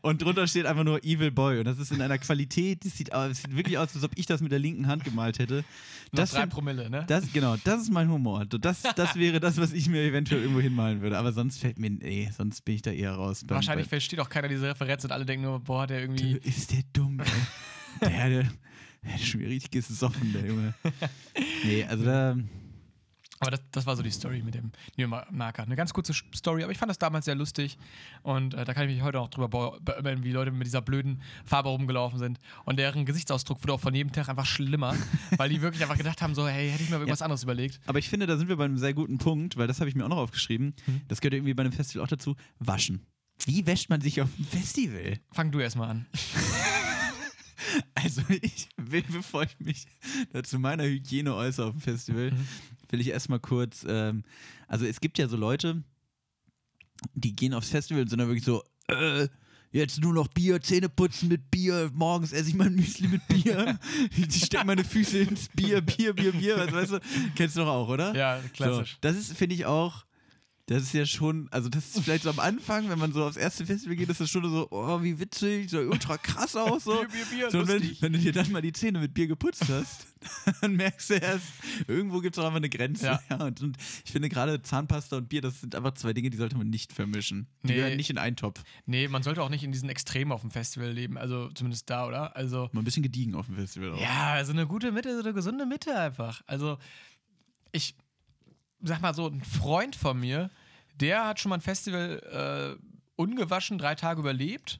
Und 0.01 0.21
drunter 0.21 0.47
steht 0.47 0.65
einfach 0.65 0.83
nur 0.83 1.03
Evil 1.03 1.31
Boy. 1.31 1.59
Und 1.59 1.65
das 1.65 1.79
ist 1.79 1.91
in 1.91 2.01
einer 2.01 2.17
Qualität, 2.17 2.85
das 2.85 2.97
sieht, 2.97 3.13
es 3.13 3.41
sieht 3.41 3.55
wirklich 3.55 3.77
aus, 3.77 3.95
als 3.95 4.03
ob 4.03 4.11
ich 4.15 4.25
das 4.25 4.41
mit 4.41 4.51
der 4.51 4.59
linken 4.59 4.87
Hand 4.87 5.03
gemalt 5.03 5.39
hätte. 5.39 5.63
Das 6.11 6.31
drei 6.31 6.45
Promille, 6.45 6.89
ne? 6.89 7.05
das, 7.07 7.31
genau, 7.33 7.55
das 7.63 7.81
ist 7.81 7.91
mein 7.91 8.09
Humor. 8.09 8.45
Das, 8.45 8.83
das 8.83 9.15
wäre 9.15 9.39
das, 9.39 9.57
was 9.57 9.73
ich 9.73 9.89
mir 9.89 10.03
eventuell 10.03 10.41
irgendwo 10.41 10.61
hinmalen 10.61 11.01
würde. 11.01 11.17
Aber 11.17 11.33
sonst 11.33 11.59
fällt 11.59 11.79
mir, 11.79 11.89
nee, 11.89 12.29
sonst 12.35 12.61
bin 12.65 12.75
ich 12.75 12.81
da 12.81 12.91
eher 12.91 13.13
raus. 13.13 13.43
Wahrscheinlich 13.47 13.87
versteht 13.87 14.19
auch 14.19 14.29
keiner 14.29 14.47
diese 14.47 14.67
Referenz 14.67 15.03
und 15.03 15.11
alle 15.11 15.25
denken 15.25 15.45
nur, 15.45 15.59
boah, 15.59 15.87
der 15.87 16.01
irgendwie. 16.01 16.37
ist 16.43 16.71
der 16.71 16.83
dumm, 16.93 17.19
ey. 17.19 17.25
Der, 18.01 18.29
der, 18.29 18.43
der 19.03 19.49
richtig 19.49 19.71
gesoffen, 19.71 20.33
der 20.33 20.45
Junge. 20.45 20.73
Nee, 21.63 21.83
also 21.85 22.05
da, 22.05 22.35
Aber 23.43 23.51
das, 23.51 23.61
das 23.71 23.85
war 23.85 23.95
so 23.95 24.03
die 24.03 24.11
Story 24.11 24.41
mit 24.41 24.55
dem 24.55 24.71
Marker. 25.31 25.63
Eine 25.63 25.75
ganz 25.75 25.93
kurze 25.93 26.13
Story, 26.35 26.63
aber 26.63 26.71
ich 26.71 26.77
fand 26.77 26.89
das 26.89 26.97
damals 26.97 27.25
sehr 27.25 27.35
lustig. 27.35 27.77
Und 28.23 28.53
äh, 28.53 28.65
da 28.65 28.73
kann 28.73 28.87
ich 28.89 28.95
mich 28.95 29.03
heute 29.03 29.19
auch 29.19 29.29
drüber 29.29 29.79
beömmeln, 29.81 30.23
wie 30.23 30.31
Leute 30.31 30.51
mit 30.51 30.65
dieser 30.65 30.81
blöden 30.81 31.21
Farbe 31.45 31.69
rumgelaufen 31.69 32.19
sind. 32.19 32.39
Und 32.65 32.77
deren 32.77 33.05
Gesichtsausdruck 33.05 33.61
wurde 33.63 33.73
auch 33.73 33.79
von 33.79 33.93
jedem 33.93 34.11
Tag 34.11 34.29
einfach 34.29 34.45
schlimmer, 34.45 34.95
weil 35.37 35.49
die 35.49 35.61
wirklich 35.61 35.81
einfach 35.83 35.97
gedacht 35.97 36.21
haben: 36.21 36.35
so, 36.35 36.47
hey, 36.47 36.69
hätte 36.71 36.83
ich 36.83 36.89
mir 36.89 36.95
irgendwas 36.97 37.21
anderes 37.21 37.43
überlegt. 37.43 37.79
aber 37.85 37.99
ich 37.99 38.09
finde, 38.09 38.25
da 38.27 38.37
sind 38.37 38.47
wir 38.49 38.55
bei 38.57 38.65
einem 38.65 38.77
sehr 38.77 38.93
guten 38.93 39.17
Punkt, 39.17 39.57
weil 39.57 39.67
das 39.67 39.79
habe 39.79 39.89
ich 39.89 39.95
mir 39.95 40.05
auch 40.05 40.09
noch 40.09 40.17
aufgeschrieben. 40.17 40.73
Hm. 40.85 41.01
Das 41.07 41.21
gehört 41.21 41.33
irgendwie 41.35 41.53
bei 41.53 41.61
einem 41.63 41.73
Festival 41.73 42.03
auch 42.05 42.09
dazu. 42.09 42.35
Waschen. 42.59 43.05
Wie 43.45 43.65
wäscht 43.65 43.89
man 43.89 43.99
sich 43.99 44.21
auf 44.21 44.29
dem 44.35 44.45
Festival? 44.45 45.19
Fang 45.31 45.51
du 45.51 45.59
erstmal 45.59 45.89
an. 45.89 46.05
Also 47.95 48.21
ich 48.41 48.67
will, 48.77 49.03
bevor 49.09 49.43
ich 49.43 49.57
mich 49.59 49.85
zu 50.43 50.59
meiner 50.59 50.83
Hygiene 50.83 51.33
äußere 51.33 51.67
auf 51.67 51.71
dem 51.71 51.81
Festival, 51.81 52.31
Mhm. 52.31 52.47
Will 52.93 53.01
ich 53.01 53.09
erstmal 53.09 53.39
kurz, 53.39 53.85
ähm, 53.87 54.23
also 54.67 54.85
es 54.85 55.01
gibt 55.01 55.17
ja 55.17 55.27
so 55.27 55.35
Leute, 55.35 55.83
die 57.15 57.35
gehen 57.35 57.53
aufs 57.53 57.69
Festival 57.69 58.03
und 58.03 58.09
sind 58.09 58.19
dann 58.19 58.29
wirklich 58.29 58.45
so, 58.45 58.63
äh, 58.87 59.27
jetzt 59.71 59.99
nur 59.99 60.13
noch 60.13 60.27
Bier, 60.27 60.61
Zähne 60.61 60.87
putzen 60.87 61.27
mit 61.27 61.49
Bier, 61.49 61.89
morgens 61.93 62.31
esse 62.31 62.49
ich 62.49 62.55
mein 62.55 62.75
Müsli 62.75 63.07
mit 63.07 63.27
Bier, 63.27 63.79
ich 64.17 64.45
stecke 64.45 64.65
meine 64.65 64.83
Füße 64.83 65.17
ins 65.17 65.49
Bier, 65.49 65.81
Bier, 65.81 66.13
Bier, 66.13 66.31
Bier, 66.31 66.57
was 66.57 66.71
weißt 66.71 66.91
du, 66.91 66.99
kennst 67.35 67.57
du 67.57 67.61
doch 67.61 67.67
auch, 67.67 67.89
oder? 67.89 68.15
Ja, 68.15 68.39
klassisch. 68.53 68.91
So, 68.91 68.97
das 69.01 69.17
ist, 69.17 69.33
finde 69.35 69.55
ich 69.55 69.65
auch, 69.65 70.05
das 70.67 70.83
ist 70.83 70.93
ja 70.93 71.05
schon, 71.05 71.49
also 71.51 71.67
das 71.67 71.87
ist 71.93 72.03
vielleicht 72.05 72.23
so 72.23 72.29
am 72.29 72.39
Anfang, 72.39 72.87
wenn 72.89 72.97
man 72.97 73.11
so 73.11 73.25
aufs 73.25 73.35
erste 73.35 73.65
Festival 73.65 73.97
geht, 73.97 74.07
ist 74.09 74.21
das 74.21 74.29
schon 74.29 74.49
so, 74.49 74.67
oh, 74.71 75.01
wie 75.03 75.19
witzig, 75.19 75.69
so 75.69 75.79
ultra 75.79 76.17
krass 76.17 76.55
aus, 76.55 76.85
so. 76.85 76.91
Bier, 77.01 77.07
Bier, 77.09 77.25
Bier, 77.31 77.51
so 77.51 77.67
wenn, 77.67 77.97
wenn 77.99 78.13
du 78.13 78.19
dir 78.19 78.31
dann 78.31 78.49
mal 78.49 78.61
die 78.61 78.71
Zähne 78.71 78.99
mit 78.99 79.13
Bier 79.13 79.27
geputzt 79.27 79.65
hast, 79.67 80.07
dann 80.61 80.77
merkst 80.77 81.09
du 81.09 81.13
erst, 81.15 81.45
irgendwo 81.85 82.21
gibt 82.21 82.37
es 82.37 82.41
auch 82.41 82.45
einfach 82.47 82.57
eine 82.57 82.69
Grenze. 82.69 83.07
Ja. 83.07 83.19
Ja. 83.29 83.43
und, 83.45 83.61
und 83.61 83.77
ich 84.05 84.11
finde 84.11 84.29
gerade 84.29 84.61
Zahnpasta 84.61 85.17
und 85.17 85.27
Bier, 85.27 85.41
das 85.41 85.59
sind 85.59 85.75
einfach 85.75 85.95
zwei 85.95 86.13
Dinge, 86.13 86.29
die 86.29 86.37
sollte 86.37 86.57
man 86.57 86.69
nicht 86.69 86.93
vermischen. 86.93 87.47
Die 87.63 87.67
Nee. 87.67 87.75
gehören 87.75 87.97
nicht 87.97 88.09
in 88.09 88.17
einen 88.17 88.37
Topf. 88.37 88.63
Nee, 88.85 89.09
man 89.09 89.21
sollte 89.21 89.43
auch 89.43 89.49
nicht 89.49 89.65
in 89.65 89.73
diesen 89.73 89.89
Extremen 89.89 90.31
auf 90.31 90.41
dem 90.41 90.51
Festival 90.51 90.89
leben. 90.89 91.17
Also 91.17 91.49
zumindest 91.49 91.89
da, 91.89 92.07
oder? 92.07 92.37
Also. 92.37 92.69
Mal 92.71 92.81
ein 92.81 92.85
bisschen 92.85 93.03
gediegen 93.03 93.35
auf 93.35 93.47
dem 93.47 93.55
Festival 93.55 93.91
auch. 93.93 94.01
Ja, 94.01 94.43
so 94.45 94.53
eine 94.53 94.65
gute 94.65 94.93
Mitte, 94.93 95.13
so 95.13 95.23
eine 95.23 95.33
gesunde 95.33 95.65
Mitte 95.65 95.93
einfach. 95.99 96.41
Also, 96.47 96.77
ich 97.73 97.95
sag 98.83 99.01
mal 99.01 99.13
so, 99.13 99.27
ein 99.27 99.41
Freund 99.41 99.95
von 99.95 100.19
mir, 100.19 100.49
der 100.99 101.25
hat 101.25 101.39
schon 101.39 101.49
mal 101.49 101.55
ein 101.57 101.61
Festival 101.61 102.77
äh, 102.77 103.03
ungewaschen 103.15 103.77
drei 103.77 103.95
Tage 103.95 104.19
überlebt 104.19 104.79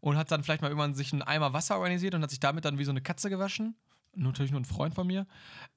und 0.00 0.16
hat 0.16 0.30
dann 0.30 0.42
vielleicht 0.44 0.60
mal 0.62 0.68
irgendwann 0.68 0.94
sich 0.94 1.12
einen 1.12 1.22
Eimer 1.22 1.52
Wasser 1.52 1.76
organisiert 1.78 2.14
und 2.14 2.22
hat 2.22 2.30
sich 2.30 2.40
damit 2.40 2.64
dann 2.64 2.78
wie 2.78 2.84
so 2.84 2.90
eine 2.90 3.00
Katze 3.00 3.30
gewaschen. 3.30 3.74
Natürlich 4.16 4.52
nur 4.52 4.60
ein 4.60 4.64
Freund 4.64 4.94
von 4.94 5.08
mir. 5.08 5.26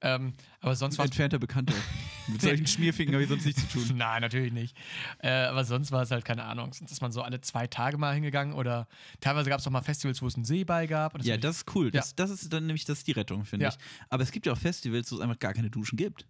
Ähm, 0.00 0.32
aber 0.60 0.76
sonst 0.76 0.96
war 0.98 1.04
Entfernter 1.06 1.40
Bekannter. 1.40 1.74
Mit 2.28 2.40
solchen 2.40 2.68
Schmierfingern 2.68 3.14
habe 3.14 3.24
ich 3.24 3.28
sonst 3.28 3.46
nichts 3.46 3.66
zu 3.68 3.78
tun. 3.78 3.96
Nein, 3.96 4.20
natürlich 4.20 4.52
nicht. 4.52 4.76
Äh, 5.18 5.30
aber 5.46 5.64
sonst 5.64 5.90
war 5.90 6.02
es 6.02 6.10
halt 6.12 6.24
keine 6.24 6.44
Ahnung. 6.44 6.72
Sonst 6.72 6.92
ist 6.92 7.00
man 7.00 7.10
so 7.10 7.22
alle 7.22 7.40
zwei 7.40 7.66
Tage 7.66 7.98
mal 7.98 8.14
hingegangen 8.14 8.54
oder 8.54 8.86
teilweise 9.20 9.50
gab 9.50 9.58
es 9.58 9.66
auch 9.66 9.72
mal 9.72 9.82
Festivals, 9.82 10.22
wo 10.22 10.26
es 10.28 10.36
einen 10.36 10.44
Seeball 10.44 10.86
gab. 10.86 11.14
Und 11.16 11.24
Ja, 11.24 11.36
das 11.36 11.58
ist 11.58 11.74
cool. 11.74 11.90
Das, 11.90 12.14
das 12.14 12.30
ist 12.30 12.52
dann 12.52 12.66
nämlich 12.66 12.84
das 12.84 13.02
die 13.02 13.12
Rettung, 13.12 13.44
finde 13.44 13.64
Ja. 13.64 13.70
ich. 13.70 13.78
Aber 14.08 14.22
es 14.22 14.30
gibt 14.30 14.46
ja 14.46 14.52
auch 14.52 14.58
Festivals, 14.58 15.10
wo 15.10 15.16
es 15.16 15.20
einfach 15.22 15.38
gar 15.40 15.54
keine 15.54 15.70
Duschen 15.70 15.96
gibt. 15.96 16.24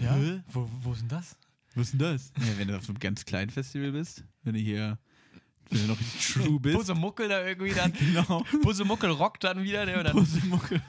Ja? 0.00 0.14
Hä? 0.14 0.40
Wo, 0.52 0.68
wo 0.82 0.92
ist 0.92 1.00
denn 1.02 1.08
das? 1.08 1.36
Was 1.74 1.86
ist 1.86 1.92
denn 1.92 2.00
das? 2.00 2.32
Ja, 2.38 2.58
wenn 2.58 2.68
du 2.68 2.76
auf 2.76 2.88
einem 2.88 2.98
ganz 2.98 3.24
kleinen 3.24 3.50
Festival 3.50 3.92
bist, 3.92 4.24
wenn 4.44 4.54
du 4.54 4.60
hier, 4.60 4.98
wenn 5.70 5.80
du 5.80 5.86
noch 5.88 5.98
true 6.32 6.60
bist. 6.60 6.76
Pusemuckel 6.76 7.28
da 7.28 7.44
irgendwie 7.44 7.72
dann. 7.72 7.92
Genau. 7.98 8.44
Pusemuckel 8.62 9.10
rockt 9.10 9.42
dann 9.44 9.62
wieder. 9.64 9.84
Der, 9.86 9.98
und 9.98 10.04
dann 10.04 10.12
Pusemuckel. 10.16 10.80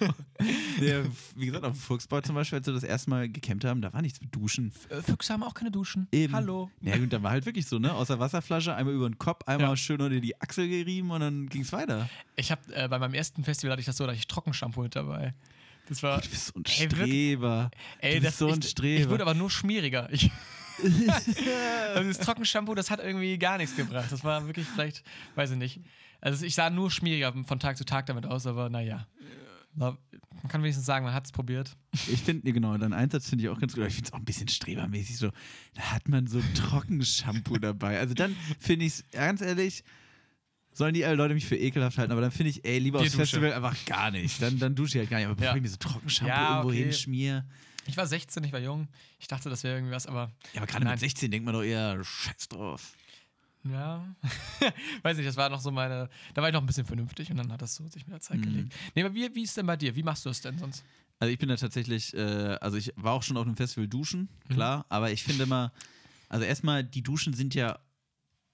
Der, 0.81 1.05
wie 1.35 1.45
gesagt, 1.47 1.63
auf 1.65 1.71
dem 1.73 1.79
Fuchsbau 1.79 2.21
zum 2.21 2.35
Beispiel, 2.35 2.57
als 2.59 2.67
wir 2.67 2.73
das 2.73 2.83
erste 2.83 3.09
Mal 3.09 3.29
gecampt 3.29 3.63
haben, 3.65 3.81
da 3.81 3.93
war 3.93 4.01
nichts 4.01 4.19
mit 4.21 4.35
Duschen. 4.35 4.71
Äh, 4.89 5.01
Füchse 5.01 5.33
haben 5.33 5.43
auch 5.43 5.53
keine 5.53 5.71
Duschen. 5.71 6.07
Eben. 6.11 6.33
Hallo. 6.33 6.69
Ja, 6.81 6.97
gut, 6.97 7.11
da 7.13 7.23
war 7.23 7.31
halt 7.31 7.45
wirklich 7.45 7.65
so, 7.65 7.79
ne? 7.79 7.93
Aus 7.93 8.07
der 8.07 8.19
Wasserflasche, 8.19 8.75
einmal 8.75 8.93
über 8.93 9.09
den 9.09 9.17
Kopf, 9.17 9.43
einmal 9.47 9.69
Ja. 9.69 9.77
schön 9.77 10.01
unter 10.01 10.19
die 10.19 10.39
Achsel 10.41 10.67
gerieben 10.67 11.09
und 11.11 11.21
dann 11.21 11.47
ging's 11.47 11.71
weiter. 11.71 12.07
Ich 12.35 12.51
habe 12.51 12.61
äh, 12.75 12.87
bei 12.87 12.99
meinem 12.99 13.13
ersten 13.13 13.43
Festival 13.43 13.71
hatte 13.71 13.79
ich 13.79 13.85
das 13.87 13.97
so, 13.97 14.03
da 14.03 14.11
hatte 14.11 14.19
ich 14.19 14.27
Trockenshampoo 14.27 14.81
mit 14.83 14.95
dabei. 14.95 15.33
Das 15.87 16.01
war. 16.03 16.21
Du 16.21 16.29
bist 16.29 16.47
so 16.47 16.53
ein? 16.55 16.65
Streber. 16.65 17.71
Ey, 17.99 18.19
das 18.19 18.37
so 18.37 18.49
ein 18.49 18.59
ich, 18.59 18.69
Streber. 18.69 19.01
Ich 19.01 19.09
wurde 19.09 19.23
aber 19.23 19.33
nur 19.33 19.49
schmieriger. 19.49 20.11
Ich, 20.11 20.31
also 21.95 22.07
das 22.07 22.19
Trockenshampoo, 22.19 22.75
das 22.75 22.89
hat 22.89 22.99
irgendwie 22.99 23.37
gar 23.37 23.57
nichts 23.57 23.75
gebracht. 23.75 24.11
Das 24.11 24.23
war 24.23 24.45
wirklich 24.45 24.67
vielleicht, 24.67 25.03
weiß 25.35 25.51
ich 25.51 25.57
nicht. 25.57 25.81
Also 26.21 26.45
ich 26.45 26.55
sah 26.55 26.69
nur 26.69 26.91
schmieriger 26.91 27.33
von 27.45 27.59
Tag 27.59 27.77
zu 27.77 27.85
Tag 27.85 28.07
damit 28.07 28.25
aus, 28.25 28.47
aber 28.47 28.69
naja. 28.69 29.07
Man 29.75 29.97
kann 30.47 30.63
wenigstens 30.63 30.85
sagen, 30.85 31.03
man 31.03 31.13
hat 31.13 31.25
es 31.25 31.33
probiert. 31.33 31.75
Ich 31.91 32.21
finde, 32.21 32.51
genau, 32.53 32.77
dein 32.77 32.93
Einsatz 32.93 33.29
finde 33.29 33.43
ich 33.43 33.49
auch 33.49 33.59
ganz 33.59 33.73
gut. 33.73 33.81
Aber 33.81 33.89
ich 33.89 33.95
finde 33.95 34.07
es 34.07 34.13
auch 34.13 34.19
ein 34.19 34.25
bisschen 34.25 34.47
strebermäßig 34.47 35.17
so. 35.17 35.31
Da 35.73 35.91
hat 35.91 36.07
man 36.07 36.27
so 36.27 36.41
Trockenshampoo 36.55 37.57
dabei. 37.57 37.99
Also 37.99 38.13
dann 38.13 38.35
finde 38.57 38.85
ich 38.85 38.93
es, 38.93 39.03
ganz 39.11 39.41
ehrlich, 39.41 39.83
sollen 40.77 40.93
die 40.93 41.03
alle 41.05 41.15
Leute 41.15 41.33
mich 41.33 41.45
für 41.45 41.55
ekelhaft 41.57 41.97
halten, 41.97 42.11
aber 42.11 42.21
dann 42.21 42.31
finde 42.31 42.49
ich, 42.51 42.63
ey, 42.65 42.77
lieber 42.79 42.99
aufs. 42.99 43.15
Festival 43.15 43.53
einfach 43.53 43.75
gar 43.85 44.11
nicht. 44.11 44.41
Dann, 44.41 44.59
dann 44.59 44.75
dusche 44.75 44.97
ich 44.97 44.99
halt 45.01 45.09
gar 45.09 45.17
nicht. 45.17 45.25
Aber 45.25 45.35
bevor 45.35 45.51
Ja. 45.51 45.55
ich 45.55 45.61
mir 45.61 45.69
so 45.69 45.77
Trockenshampoo 45.77 46.29
Ja, 46.31 46.49
irgendwo 46.57 46.69
okay. 46.69 46.83
hinschmier. 46.83 47.45
Ich 47.87 47.95
war 47.97 48.05
16, 48.07 48.43
ich 48.43 48.51
war 48.51 48.59
jung. 48.59 48.87
Ich 49.19 49.27
dachte, 49.27 49.49
das 49.49 49.63
wäre 49.63 49.75
irgendwie 49.77 49.93
was, 49.93 50.05
aber 50.07 50.31
Ja, 50.53 50.61
aber 50.61 50.67
gerade 50.67 50.85
mit 50.85 50.99
16 50.99 51.31
denkt 51.31 51.45
man 51.45 51.53
doch 51.53 51.63
eher 51.63 52.03
Scheiß 52.03 52.49
drauf. 52.49 52.93
ja. 53.63 54.15
Weiß 55.03 55.17
nicht, 55.17 55.27
das 55.27 55.37
war 55.37 55.49
noch 55.49 55.59
so 55.61 55.71
meine. 55.71 56.09
Da 56.33 56.41
war 56.41 56.49
ich 56.49 56.53
noch 56.53 56.61
ein 56.61 56.65
bisschen 56.67 56.85
vernünftig 56.85 57.31
und 57.31 57.37
dann 57.37 57.51
hat 57.51 57.61
das 57.61 57.75
so 57.75 57.87
sich 57.87 58.05
mit 58.05 58.13
der 58.13 58.19
Zeit 58.21 58.37
Mhm. 58.37 58.41
gelegt. 58.43 58.73
Nee, 58.95 59.03
aber 59.03 59.13
wie, 59.13 59.33
wie 59.35 59.43
ist 59.43 59.55
denn 59.57 59.65
bei 59.65 59.77
dir? 59.77 59.95
Wie 59.95 60.03
machst 60.03 60.25
du 60.25 60.29
es 60.29 60.41
denn 60.41 60.57
sonst? 60.57 60.83
Also 61.19 61.31
ich 61.31 61.39
bin 61.39 61.47
da 61.47 61.55
tatsächlich, 61.55 62.13
äh, 62.13 62.57
also 62.59 62.75
ich 62.77 62.91
war 62.97 63.13
auch 63.13 63.23
schon 63.23 63.37
auf 63.37 63.45
einem 63.45 63.55
Festival 63.55 63.87
duschen, 63.87 64.27
Mhm. 64.49 64.53
klar, 64.53 64.85
aber 64.89 65.11
ich 65.11 65.23
finde 65.23 65.43
immer, 65.43 65.71
also 66.27 66.43
erstmal, 66.43 66.83
die 66.83 67.01
Duschen 67.03 67.33
sind 67.33 67.55
ja, 67.55 67.79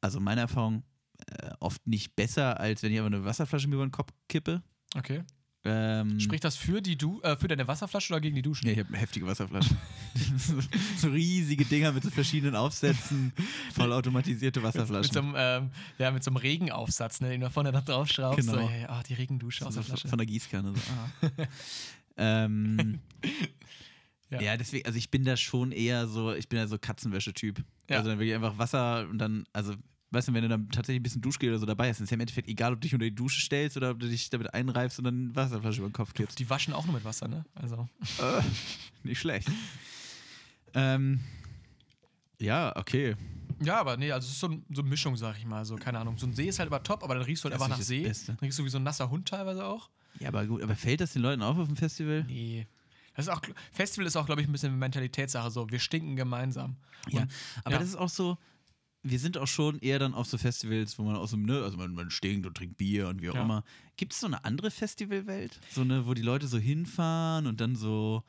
also 0.02 0.20
meine 0.20 0.42
Erfahrung, 0.42 0.84
äh, 1.28 1.52
oft 1.60 1.86
nicht 1.88 2.16
besser, 2.16 2.60
als 2.60 2.84
wenn 2.84 2.92
ich 2.92 3.00
einfach 3.00 3.14
eine 3.14 3.26
Wasserflasche 3.26 3.68
mir 3.68 3.76
über 3.76 3.86
den 3.86 3.92
Kopf 3.92 4.12
kippe. 4.28 4.62
Okay. 4.96 5.24
Ähm, 5.64 6.20
Spricht 6.20 6.44
das 6.44 6.56
für, 6.56 6.82
die 6.82 6.98
du 6.98 7.22
äh, 7.22 7.36
für 7.36 7.48
deine 7.48 7.68
Wasserflasche 7.68 8.14
oder 8.14 8.22
gegen 8.22 8.36
die 8.36 8.42
Duschen? 8.42 8.66
Ja, 8.66 8.74
ich 8.74 8.80
habe 8.80 8.98
heftige 8.98 9.28
Wasserflasche. 9.28 9.76
so, 10.98 11.08
riesige 11.10 11.66
Dinger 11.66 11.92
mit 11.92 12.04
so 12.04 12.10
verschiedenen 12.10 12.56
Aufsätzen, 12.56 13.32
vollautomatisierte 13.74 14.60
Mit 14.60 14.70
Wasserflaschen. 14.70 15.14
so 15.14 15.20
einem, 15.20 15.34
ähm, 15.38 15.72
ja, 16.00 16.10
mit 16.10 16.24
so 16.24 16.32
einem 16.32 16.38
Regenaufsatz, 16.38 17.22
ne, 17.22 17.30
den 17.30 17.42
du 17.42 17.50
vorne 17.52 17.72
da 17.72 17.82
drauf 17.82 18.08
schraubst. 18.08 18.48
Genau. 18.48 18.68
So, 18.68 18.74
ja, 18.74 18.90
ah, 18.90 19.04
die 19.04 19.14
Regendusche 19.14 19.66
aus 19.68 19.76
der 19.76 19.84
Flasche. 19.84 20.08
Von 20.08 20.18
der 20.18 20.26
Gießkanne. 20.26 20.74
So. 20.74 20.82
ah. 21.28 21.48
ähm, 22.18 23.00
Ja. 24.32 24.42
ja. 24.42 24.58
deswegen, 24.58 24.86
also 24.88 24.98
ich 24.98 25.12
bin 25.12 25.26
da 25.26 25.38
schon 25.38 25.72
eher 25.72 26.08
so, 26.08 26.34
ich 26.34 26.50
bin 26.50 26.58
ja 26.58 26.66
so 26.66 26.80
Katzenwäsche-Typ. 26.80 27.64
Ja. 27.90 27.98
Also 27.98 28.10
dann 28.10 28.18
wirklich 28.18 28.34
einfach 28.34 28.58
Wasser 28.58 29.08
und 29.10 29.20
dann, 29.20 29.44
also, 29.54 29.76
weißt 30.12 30.28
du, 30.28 30.34
wenn 30.34 30.44
du 30.44 30.50
dann 30.50 30.70
tatsächlich 30.70 31.00
ein 31.00 31.04
bisschen 31.04 31.22
Duschgel 31.22 31.50
oder 31.50 31.60
so 31.60 31.66
dabei 31.66 31.90
hast, 31.90 32.00
ist 32.02 32.10
ja 32.10 32.16
im 32.16 32.22
Endeffekt 32.22 32.48
egal, 32.50 32.74
ob 32.74 32.80
du 32.80 32.86
dich 32.86 32.94
unter 32.94 33.06
die 33.06 33.16
Dusche 33.16 33.42
stellst 33.42 33.78
oder 33.78 33.92
ob 33.92 34.00
du 34.00 34.08
dich 34.08 34.30
damit 34.30 34.54
einreibst 34.54 34.98
und 35.00 35.06
dann 35.06 35.36
Wasserflasche 35.36 35.80
über 35.80 35.90
den 35.90 35.94
Kopf 35.94 36.14
kippst. 36.14 36.38
Die 36.40 36.50
waschen 36.50 36.74
auch 36.74 36.86
nur 36.86 36.94
mit 36.96 37.04
Wasser, 37.06 37.28
ne? 37.28 37.46
Also. 37.56 37.88
Äh, 38.20 38.42
nicht 39.04 39.20
schlecht. 39.20 39.50
ähm, 40.74 41.20
ja, 42.40 42.76
okay. 42.76 43.16
Ja, 43.64 43.80
aber 43.80 43.96
nee, 43.98 44.12
also 44.12 44.26
es 44.26 44.34
ist 44.34 44.40
so, 44.40 44.48
ein, 44.48 44.66
so 44.74 44.82
eine 44.82 44.90
Mischung, 44.90 45.16
sag 45.16 45.38
ich 45.38 45.46
mal. 45.46 45.64
So, 45.66 45.76
keine 45.76 46.00
Ahnung. 46.00 46.18
So 46.18 46.26
ein 46.26 46.34
See 46.34 46.48
ist 46.48 46.58
halt 46.60 46.68
aber 46.68 46.82
top, 46.82 47.04
aber 47.04 47.14
dann 47.16 47.24
riechst 47.24 47.44
du 47.44 47.46
halt 47.50 47.54
Das 47.56 47.62
einfach 47.62 47.78
nach 47.78 47.84
See. 47.84 48.02
Beste. 48.04 48.28
Dann 48.34 48.40
riechst 48.40 48.58
du 48.58 48.66
wie 48.66 48.70
so 48.70 48.80
ein 48.80 48.84
nasser 48.84 49.10
Hund 49.10 49.28
teilweise 49.28 49.64
auch. 49.66 49.90
Ja, 50.20 50.30
aber 50.30 50.46
gut, 50.46 50.64
aber 50.64 50.76
fällt 50.76 51.00
das 51.02 51.14
den 51.14 51.22
Leuten 51.22 51.42
auf 51.44 51.58
auf 51.58 51.68
dem 51.68 51.76
Festival? 51.78 52.24
Nee. 52.28 52.68
Das 53.16 53.28
ist 53.28 53.32
auch, 53.32 53.42
Festival 53.72 54.08
ist 54.08 54.16
auch, 54.16 54.26
glaube 54.26 54.42
ich, 54.42 54.48
ein 54.48 54.52
bisschen 54.52 54.78
Mentalitätssache. 54.80 55.52
So, 55.52 55.70
wir 55.70 55.80
stinken 55.80 56.16
gemeinsam. 56.16 56.76
Ja, 57.10 57.22
Und- 57.22 57.32
aber 57.64 57.74
ja. 57.74 57.80
das 57.80 57.90
ist 57.90 57.96
auch 57.96 58.10
so, 58.10 58.38
wir 59.04 59.20
sind 59.20 59.38
auch 59.38 59.48
schon 59.48 59.80
eher 59.80 60.00
dann 60.00 60.14
auf 60.14 60.28
so 60.28 60.38
Festivals, 60.38 60.98
wo 61.00 61.04
man 61.04 61.16
aus 61.16 61.32
dem, 61.32 61.44
ne, 61.44 61.62
also 61.64 61.78
man, 61.78 61.94
man 61.94 62.12
stinkt 62.12 62.46
und 62.46 62.56
trinkt 62.56 62.78
Bier 62.78 63.08
und 63.08 63.22
wie 63.22 63.30
auch 63.30 63.36
Ja. 63.36 63.44
immer. 63.44 63.64
Gibt 63.98 64.14
es 64.14 64.20
so 64.20 64.28
eine 64.28 64.44
andere 64.46 64.70
Festivalwelt? 64.72 65.60
So 65.72 65.82
eine, 65.82 66.06
wo 66.06 66.14
die 66.14 66.22
Leute 66.22 66.48
so 66.48 66.58
hinfahren 66.58 67.48
und 67.48 67.62
dann 67.62 67.76
so, 67.76 68.24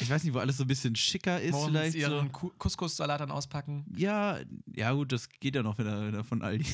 ich 0.00 0.08
weiß 0.10 0.24
nicht, 0.24 0.34
wo 0.34 0.38
alles 0.38 0.56
so 0.56 0.64
ein 0.64 0.66
bisschen 0.66 0.96
schicker 0.96 1.40
ist 1.40 1.52
Morgens 1.52 1.70
vielleicht 1.70 1.92
so. 1.92 1.98
ihren 1.98 2.32
Ku- 2.32 2.50
Couscous-Salat 2.58 3.20
dann 3.20 3.30
auspacken. 3.30 3.84
Ja, 3.96 4.38
ja 4.74 4.92
gut, 4.92 5.12
das 5.12 5.28
geht 5.28 5.54
ja 5.54 5.62
noch 5.62 5.78
wieder, 5.78 6.24
von 6.24 6.42
Aldi. 6.42 6.64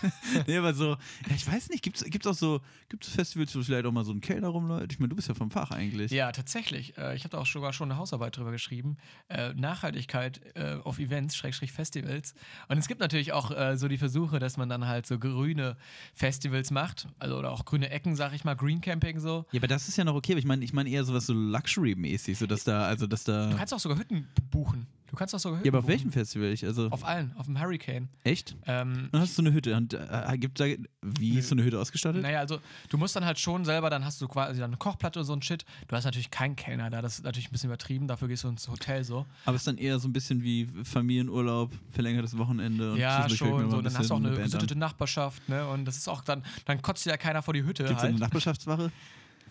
nee, 0.46 0.56
aber 0.56 0.74
so, 0.74 0.90
ja, 0.90 1.34
ich 1.34 1.46
weiß 1.46 1.70
nicht, 1.70 1.82
gibt 1.82 2.00
es 2.02 2.26
auch 2.26 2.34
so, 2.34 2.60
gibt's 2.88 3.08
Festivals, 3.08 3.54
wo 3.56 3.62
vielleicht 3.62 3.86
auch 3.86 3.92
mal 3.92 4.04
so 4.04 4.12
ein 4.12 4.20
Kellner 4.20 4.48
rumläuft? 4.48 4.92
Ich 4.92 4.98
meine, 4.98 5.08
du 5.10 5.16
bist 5.16 5.28
ja 5.28 5.34
vom 5.34 5.50
Fach 5.50 5.70
eigentlich. 5.70 6.10
Ja, 6.12 6.30
tatsächlich. 6.32 6.96
Äh, 6.98 7.14
ich 7.16 7.24
habe 7.24 7.30
da 7.30 7.38
auch 7.38 7.46
sogar 7.46 7.72
schon 7.72 7.90
eine 7.90 7.98
Hausarbeit 7.98 8.36
drüber 8.36 8.50
geschrieben. 8.52 8.96
Äh, 9.28 9.54
Nachhaltigkeit 9.54 10.40
äh, 10.54 10.76
auf 10.84 10.98
Events, 10.98 11.36
Schrägstrich 11.36 11.72
Festivals. 11.72 12.34
Und 12.68 12.78
es 12.78 12.88
gibt 12.88 13.00
natürlich 13.00 13.32
auch 13.32 13.48
so 13.76 13.88
die 13.88 13.98
Versuche, 13.98 14.38
dass 14.38 14.56
man 14.56 14.68
dann 14.68 14.86
halt 14.86 15.06
so 15.06 15.18
grüne 15.18 15.76
Festivals 16.14 16.70
macht. 16.70 17.08
Also 17.18 17.36
oder 17.38 17.50
auch 17.50 17.64
grüne 17.64 17.90
Ecken, 17.90 18.14
sag 18.16 18.32
ich 18.34 18.44
mal, 18.44 18.54
Green 18.54 18.80
Camping 18.80 19.18
so. 19.20 19.46
Ja, 19.52 19.60
aber 19.60 19.66
das 19.68 19.88
ist 19.88 19.96
ja 19.96 20.04
noch 20.04 20.14
okay, 20.14 20.32
aber 20.32 20.38
ich 20.38 20.44
meine, 20.44 20.64
ich 20.64 20.72
meine 20.72 20.88
eher 20.90 21.04
sowas 21.04 21.26
so 21.26 21.32
Luxury-mäßig, 21.34 22.36
so 22.38 22.46
dass 22.46 22.64
da, 22.68 22.82
also 22.86 23.06
dass 23.06 23.24
da. 23.24 23.50
Du 23.50 23.56
kannst 23.56 23.74
auch 23.74 23.80
sogar 23.80 23.98
Hütten 23.98 24.28
buchen. 24.50 24.86
Du 25.10 25.16
kannst 25.16 25.34
auch 25.34 25.38
sogar 25.38 25.58
Hütten 25.60 25.66
Ja, 25.66 25.70
aber 25.70 25.78
auf 25.78 25.84
buchen. 25.86 25.92
welchem 25.92 26.12
Festival? 26.12 26.48
Ich, 26.52 26.66
also, 26.66 26.88
Auf 26.90 27.02
allen, 27.02 27.32
auf 27.38 27.46
dem 27.46 27.58
Hurricane. 27.58 28.10
echt? 28.24 28.54
Ähm, 28.66 29.08
Dann 29.10 29.22
hast 29.22 29.38
du 29.38 29.42
eine 29.42 29.54
Hütte. 29.54 29.74
Und, 29.74 29.94
äh, 29.94 30.36
gibt 30.36 30.60
da, 30.60 30.66
wie 31.00 31.38
ist 31.38 31.48
so 31.48 31.54
eine 31.54 31.64
Hütte 31.64 31.78
ausgestattet? 31.80 32.20
naja, 32.20 32.40
also 32.40 32.60
du 32.90 32.98
musst 32.98 33.16
dann 33.16 33.24
halt 33.24 33.38
schon 33.38 33.64
selber, 33.64 33.88
dann 33.88 34.04
hast 34.04 34.20
du 34.20 34.28
quasi 34.28 34.60
dann 34.60 34.68
eine 34.68 34.76
Kochplatte 34.76 35.20
und 35.20 35.24
so 35.24 35.32
ein 35.32 35.40
Shit. 35.40 35.64
Du 35.86 35.96
hast 35.96 36.04
natürlich 36.04 36.30
keinen 36.30 36.56
Kellner 36.56 36.90
da, 36.90 37.00
das 37.00 37.14
ist 37.20 37.24
natürlich 37.24 37.48
ein 37.48 37.52
bisschen 37.52 37.70
übertrieben, 37.70 38.06
dafür 38.06 38.28
gehst 38.28 38.44
du 38.44 38.48
ins 38.48 38.68
Hotel 38.68 39.02
so. 39.02 39.24
Aber 39.46 39.54
es 39.56 39.62
ist 39.62 39.66
dann 39.68 39.78
eher 39.78 39.98
so 39.98 40.08
ein 40.08 40.12
bisschen 40.12 40.42
wie 40.42 40.68
Familienurlaub, 40.84 41.72
verlängertes 41.88 42.36
Wochenende. 42.36 42.92
Und 42.92 42.98
ja, 42.98 43.26
schon, 43.30 43.70
so, 43.70 43.80
dann 43.80 43.96
hast 43.96 44.10
du 44.10 44.14
auch 44.14 44.18
eine 44.18 44.32
gesittete 44.36 44.76
Nachbarschaft, 44.76 45.48
ne? 45.48 45.66
Und 45.68 45.86
das 45.86 45.96
ist 45.96 46.06
auch 46.08 46.20
dann, 46.22 46.44
dann 46.66 46.82
kotzt 46.82 47.06
dir 47.06 47.10
ja 47.10 47.16
keiner 47.16 47.40
vor 47.40 47.54
die 47.54 47.62
Hütte. 47.64 47.84
Gibt's 47.84 48.02
halt. 48.02 48.10
eine 48.10 48.20
Nachbarschaftswache? 48.20 48.92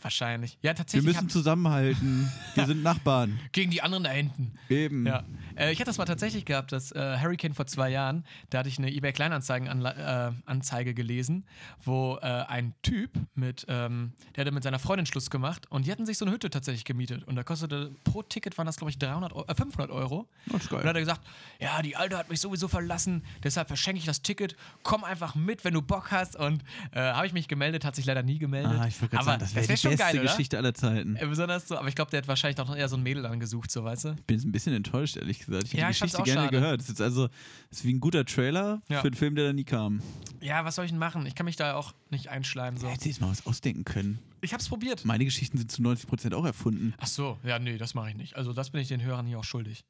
Wahrscheinlich. 0.02 0.54
Ja, 0.62 0.72
Wir 0.72 0.76
tatsächlich. 0.76 1.14
müssen 1.14 1.30
zusammenhalten. 1.30 2.32
Wir 2.56 2.66
sind 2.66 2.84
Nachbarn. 2.84 3.39
gegen 3.52 3.72
die 3.72 3.82
anderen 3.82 4.04
da 4.04 4.10
hinten. 4.12 4.54
Eben. 4.70 5.06
Ja. 5.06 5.24
Äh, 5.56 5.72
ich 5.72 5.80
hatte 5.80 5.89
das 5.89 5.98
mal 5.98 6.06
tatsächlich 6.06 6.45
gehabt, 6.45 6.72
das 6.72 6.91
äh, 6.91 7.18
Hurricane 7.20 7.54
vor 7.54 7.68
zwei 7.68 7.89
Jahren. 7.89 8.26
Da 8.50 8.60
hatte 8.60 8.70
ich 8.70 8.78
eine 8.78 8.91
eBay 8.91 9.14
Kleinanzeigen-Anzeige 9.14 10.91
äh, 10.91 10.93
gelesen, 10.93 11.45
wo 11.84 12.18
äh, 12.22 12.26
ein 12.26 12.74
Typ 12.82 13.12
mit, 13.36 13.66
ähm, 13.70 14.14
der 14.36 14.41
hatte 14.45 14.52
mit 14.52 14.64
seiner 14.64 14.80
Freundin 14.80 15.06
Schluss 15.06 15.30
gemacht 15.30 15.66
und 15.70 15.86
die 15.86 15.91
hatten 15.91 16.06
sich 16.06 16.18
so 16.18 16.26
eine 16.26 16.34
Hütte 16.34 16.50
tatsächlich 16.50 16.86
gemietet. 16.86 17.24
Und 17.26 17.36
da 17.36 17.43
kostete 17.43 17.91
pro 18.04 18.22
Ticket 18.24 18.58
waren 18.58 18.66
das, 18.66 18.78
glaube 18.78 18.91
ich, 18.91 18.98
300 19.00 19.34
Euro, 19.34 19.45
äh, 19.48 19.56
500 19.56 19.91
Euro. 19.91 20.28
Das 20.48 20.64
ist 20.64 20.70
geil. 20.70 20.80
Und 20.80 20.84
dann 20.86 20.89
hat 20.89 20.95
er 20.95 21.02
gesagt, 21.02 21.22
ja, 21.60 21.82
die 21.82 21.95
Alte 21.95 22.18
hat 22.18 22.30
mich 22.30 22.39
sowieso 22.39 22.68
verlassen, 22.68 23.24
deshalb 23.43 23.68
verschenke 23.68 24.00
ich 24.00 24.06
das 24.06 24.22
Ticket. 24.22 24.56
Komm 24.84 25.04
einfach 25.04 25.36
mit, 25.36 25.64
wenn 25.66 25.74
du 25.74 25.82
Bock 25.82 26.12
hast. 26.12 26.36
Und 26.36 26.64
äh, 26.91 27.00
habe 27.00 27.28
ich 27.28 27.34
mich 27.34 27.48
gemeldet, 27.48 27.86
hat 27.86 27.95
sich 27.95 28.06
leider 28.06 28.24
nie 28.24 28.39
gemeldet. 28.39 28.74
Ah, 28.80 28.88
ich 28.88 29.02
wollte 29.02 29.16
gerade 29.16 29.22
Aber 29.30 29.39
sagen, 29.39 29.39
das 29.41 29.56
wäre 29.56 29.68
schon 29.90 29.98
beste 29.98 30.14
geil, 30.14 30.22
oder? 30.24 30.32
Geschichte 30.32 30.58
aller 30.58 30.74
Zeiten. 30.74 31.16
Äh, 31.16 31.26
besonders 31.28 31.68
so, 31.68 31.78
aber 31.78 31.88
ich 31.88 31.96
glaube, 31.96 32.12
der 32.12 32.20
hat 32.22 32.28
wahrscheinlich 32.28 32.60
auch 32.60 32.68
noch 32.68 32.76
eher 32.76 32.88
so 32.90 32.96
ein 32.98 33.04
Mädel 33.04 33.24
dann 33.24 33.40
gesucht, 33.40 33.72
so 33.72 33.84
weißt 33.84 34.06
du? 34.06 34.10
Ich 34.18 34.24
bin 34.26 34.40
ein 34.40 34.52
bisschen 34.52 34.74
enttäuscht, 34.74 35.18
ehrlich 35.18 35.40
gesagt. 35.40 35.64
Ich 35.66 35.72
hätte 35.74 35.82
Ja, 35.82 35.88
die 35.88 35.92
ich 35.94 36.00
Geschichte 36.00 36.24
gerne 36.24 36.42
schade. 36.48 36.52
gehört. 36.60 36.82
Das 36.82 36.90
ist 36.90 37.02
also 37.02 37.28
das 37.70 37.80
ist 37.80 37.86
wie 37.86 37.94
ein 37.94 38.00
guter 38.00 38.26
Trailer 38.26 38.82
Ja. 38.90 39.02
für 39.02 39.08
einen 39.08 39.16
Film, 39.16 39.36
der 39.36 39.46
da 39.48 39.54
nie 39.54 39.64
kam. 39.64 40.02
Ja, 40.42 40.64
was 40.66 40.76
soll 40.76 40.86
ich 40.86 40.92
denn 40.92 41.00
machen? 41.00 41.26
Ich 41.26 41.36
kann 41.36 41.46
mich 41.46 41.56
da 41.56 41.76
auch 41.76 41.94
nicht 42.10 42.30
einschleimen. 42.30 42.80
So. 42.80 42.88
Hätte 42.88 43.04
sich 43.04 43.14
jetzt 43.14 43.22
mal 43.22 43.30
was 43.32 43.46
ausdenken 43.46 43.86
können. 43.86 44.20
Ich 44.42 44.54
hab's 44.54 44.70
probiert. 44.70 45.04
Meine 45.04 45.26
Geschichten 45.26 45.58
sind 45.58 45.72
zu 45.72 45.82
90% 45.82 46.34
auch 46.36 46.46
erfunden. 46.46 46.94
Ach 47.00 47.08
so, 47.08 47.38
ja, 47.44 47.58
nee, 47.60 47.78
das 47.78 47.94
mache 47.96 48.10
ich 48.12 48.16
nicht. 48.16 48.36
Also, 48.36 48.54
das 48.54 48.70
bin 48.70 48.82
ich 48.82 48.88
den 48.88 49.02
Hörern 49.02 49.26
hier 49.26 49.40
auch 49.40 49.44
schuldig. 49.44 49.84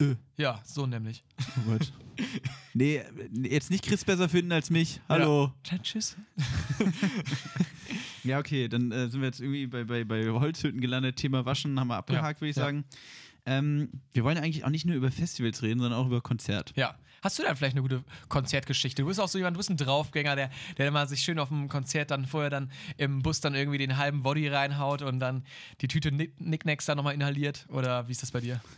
Äh. 0.00 0.14
Ja, 0.36 0.60
so 0.64 0.86
nämlich. 0.86 1.24
Oh 1.40 1.72
Gott. 1.72 1.92
nee, 2.74 3.02
jetzt 3.42 3.72
nicht 3.72 3.84
Chris 3.84 4.04
besser 4.04 4.28
finden 4.28 4.52
als 4.52 4.70
mich. 4.70 5.00
Hallo. 5.08 5.52
Ja, 5.68 5.78
tschüss. 5.78 6.16
Ja, 8.28 8.38
okay, 8.38 8.68
dann 8.68 8.92
äh, 8.92 9.08
sind 9.08 9.20
wir 9.20 9.26
jetzt 9.28 9.40
irgendwie 9.40 9.66
bei, 9.66 9.84
bei, 9.84 10.04
bei 10.04 10.28
Holzhütten 10.28 10.80
gelandet. 10.80 11.16
Thema 11.16 11.44
Waschen 11.46 11.78
haben 11.80 11.88
wir 11.88 11.96
abgehakt, 11.96 12.38
Ja, 12.38 12.40
würde 12.42 12.50
ich 12.50 12.56
ja. 12.56 12.62
sagen. 12.62 12.84
Ähm, 13.46 13.88
wir 14.12 14.24
wollen 14.24 14.36
eigentlich 14.38 14.64
auch 14.64 14.70
nicht 14.70 14.84
nur 14.84 14.94
über 14.96 15.10
Festivals 15.10 15.62
reden, 15.62 15.80
sondern 15.80 15.98
auch 15.98 16.06
über 16.06 16.20
Konzert. 16.20 16.72
Ja. 16.76 16.94
Hast 17.22 17.36
du 17.38 17.42
dann 17.42 17.56
vielleicht 17.56 17.74
eine 17.74 17.82
gute 17.82 18.04
Konzertgeschichte? 18.28 19.02
Du 19.02 19.08
bist 19.08 19.18
auch 19.18 19.26
so 19.26 19.38
jemand, 19.38 19.56
du 19.56 19.58
bist 19.58 19.70
ein 19.70 19.76
Draufgänger, 19.76 20.36
der, 20.36 20.50
der 20.76 20.90
mal 20.92 21.08
sich 21.08 21.22
schön 21.22 21.40
auf 21.40 21.48
dem 21.48 21.68
Konzert 21.68 22.12
dann 22.12 22.26
vorher 22.26 22.48
dann 22.50 22.70
im 22.96 23.22
Bus 23.22 23.40
dann 23.40 23.56
irgendwie 23.56 23.78
den 23.78 23.96
halben 23.96 24.22
Body 24.22 24.46
reinhaut 24.46 25.02
und 25.02 25.18
dann 25.18 25.44
die 25.80 25.88
Tüte 25.88 26.12
Nick- 26.12 26.40
Nicknacks 26.40 26.84
dann 26.86 26.96
nochmal 26.96 27.14
inhaliert? 27.14 27.66
Oder 27.70 28.06
wie 28.06 28.12
ist 28.12 28.22
das 28.22 28.30
bei 28.30 28.40
dir? 28.40 28.60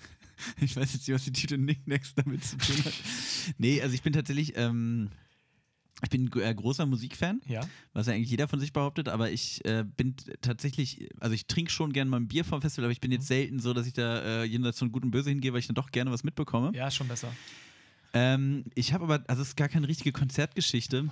Ich 0.58 0.74
weiß 0.74 0.94
jetzt 0.94 1.06
nicht, 1.06 1.14
was 1.14 1.24
die 1.24 1.32
Tüte 1.32 1.58
Nicknacks 1.58 2.14
damit 2.14 2.42
zu 2.42 2.56
tun 2.56 2.76
hat. 2.82 2.94
nee, 3.58 3.82
also 3.82 3.94
ich 3.94 4.00
bin 4.00 4.14
tatsächlich, 4.14 4.56
ähm, 4.56 5.10
ich 6.02 6.10
bin 6.10 6.30
äh, 6.40 6.54
großer 6.54 6.86
Musikfan, 6.86 7.40
Ja. 7.46 7.60
was 7.92 8.06
ja 8.06 8.14
eigentlich 8.14 8.30
jeder 8.30 8.48
von 8.48 8.58
sich 8.60 8.72
behauptet, 8.72 9.08
aber 9.08 9.30
ich 9.30 9.64
äh, 9.64 9.84
bin 9.84 10.14
tatsächlich, 10.40 11.08
also 11.20 11.34
ich 11.34 11.46
trinke 11.46 11.70
schon 11.70 11.92
gerne 11.92 12.10
mal 12.10 12.18
ein 12.18 12.28
Bier 12.28 12.44
vom 12.44 12.60
Festival, 12.60 12.86
aber 12.86 12.92
ich 12.92 13.00
bin 13.00 13.12
jetzt 13.12 13.26
selten 13.26 13.58
so, 13.60 13.72
dass 13.74 13.86
ich 13.86 13.92
da 13.92 14.20
äh, 14.42 14.44
jenseits 14.44 14.78
von 14.78 14.92
Gut 14.92 15.02
und 15.04 15.10
Böse 15.10 15.30
hingehe, 15.30 15.52
weil 15.52 15.60
ich 15.60 15.66
dann 15.66 15.74
doch 15.74 15.90
gerne 15.90 16.10
was 16.10 16.24
mitbekomme. 16.24 16.72
Ja, 16.74 16.88
ist 16.88 16.94
schon 16.96 17.08
besser. 17.08 17.32
Ähm, 18.12 18.64
ich 18.74 18.92
habe 18.92 19.04
aber, 19.04 19.24
also 19.28 19.42
es 19.42 19.48
ist 19.48 19.56
gar 19.56 19.68
keine 19.68 19.86
richtige 19.88 20.12
Konzertgeschichte. 20.12 21.08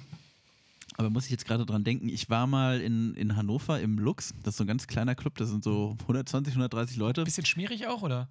Aber 0.97 1.11
muss 1.11 1.27
ich 1.27 1.31
jetzt 1.31 1.45
gerade 1.47 1.65
dran 1.67 1.85
denken, 1.85 2.09
ich 2.09 2.29
war 2.31 2.47
mal 2.47 2.81
in, 2.81 3.15
in 3.15 3.37
Hannover 3.37 3.81
im 3.81 3.99
Lux, 3.99 4.35
das 4.43 4.55
ist 4.55 4.59
so 4.59 4.65
ein 4.65 4.67
ganz 4.67 4.87
kleiner 4.89 5.15
Club, 5.15 5.37
da 5.37 5.45
sind 5.45 5.63
so 5.63 5.97
120, 6.01 6.55
130 6.55 6.97
Leute. 6.97 7.23
Bisschen 7.25 7.45
schmierig 7.45 7.87
auch, 7.87 8.03
oder? 8.03 8.29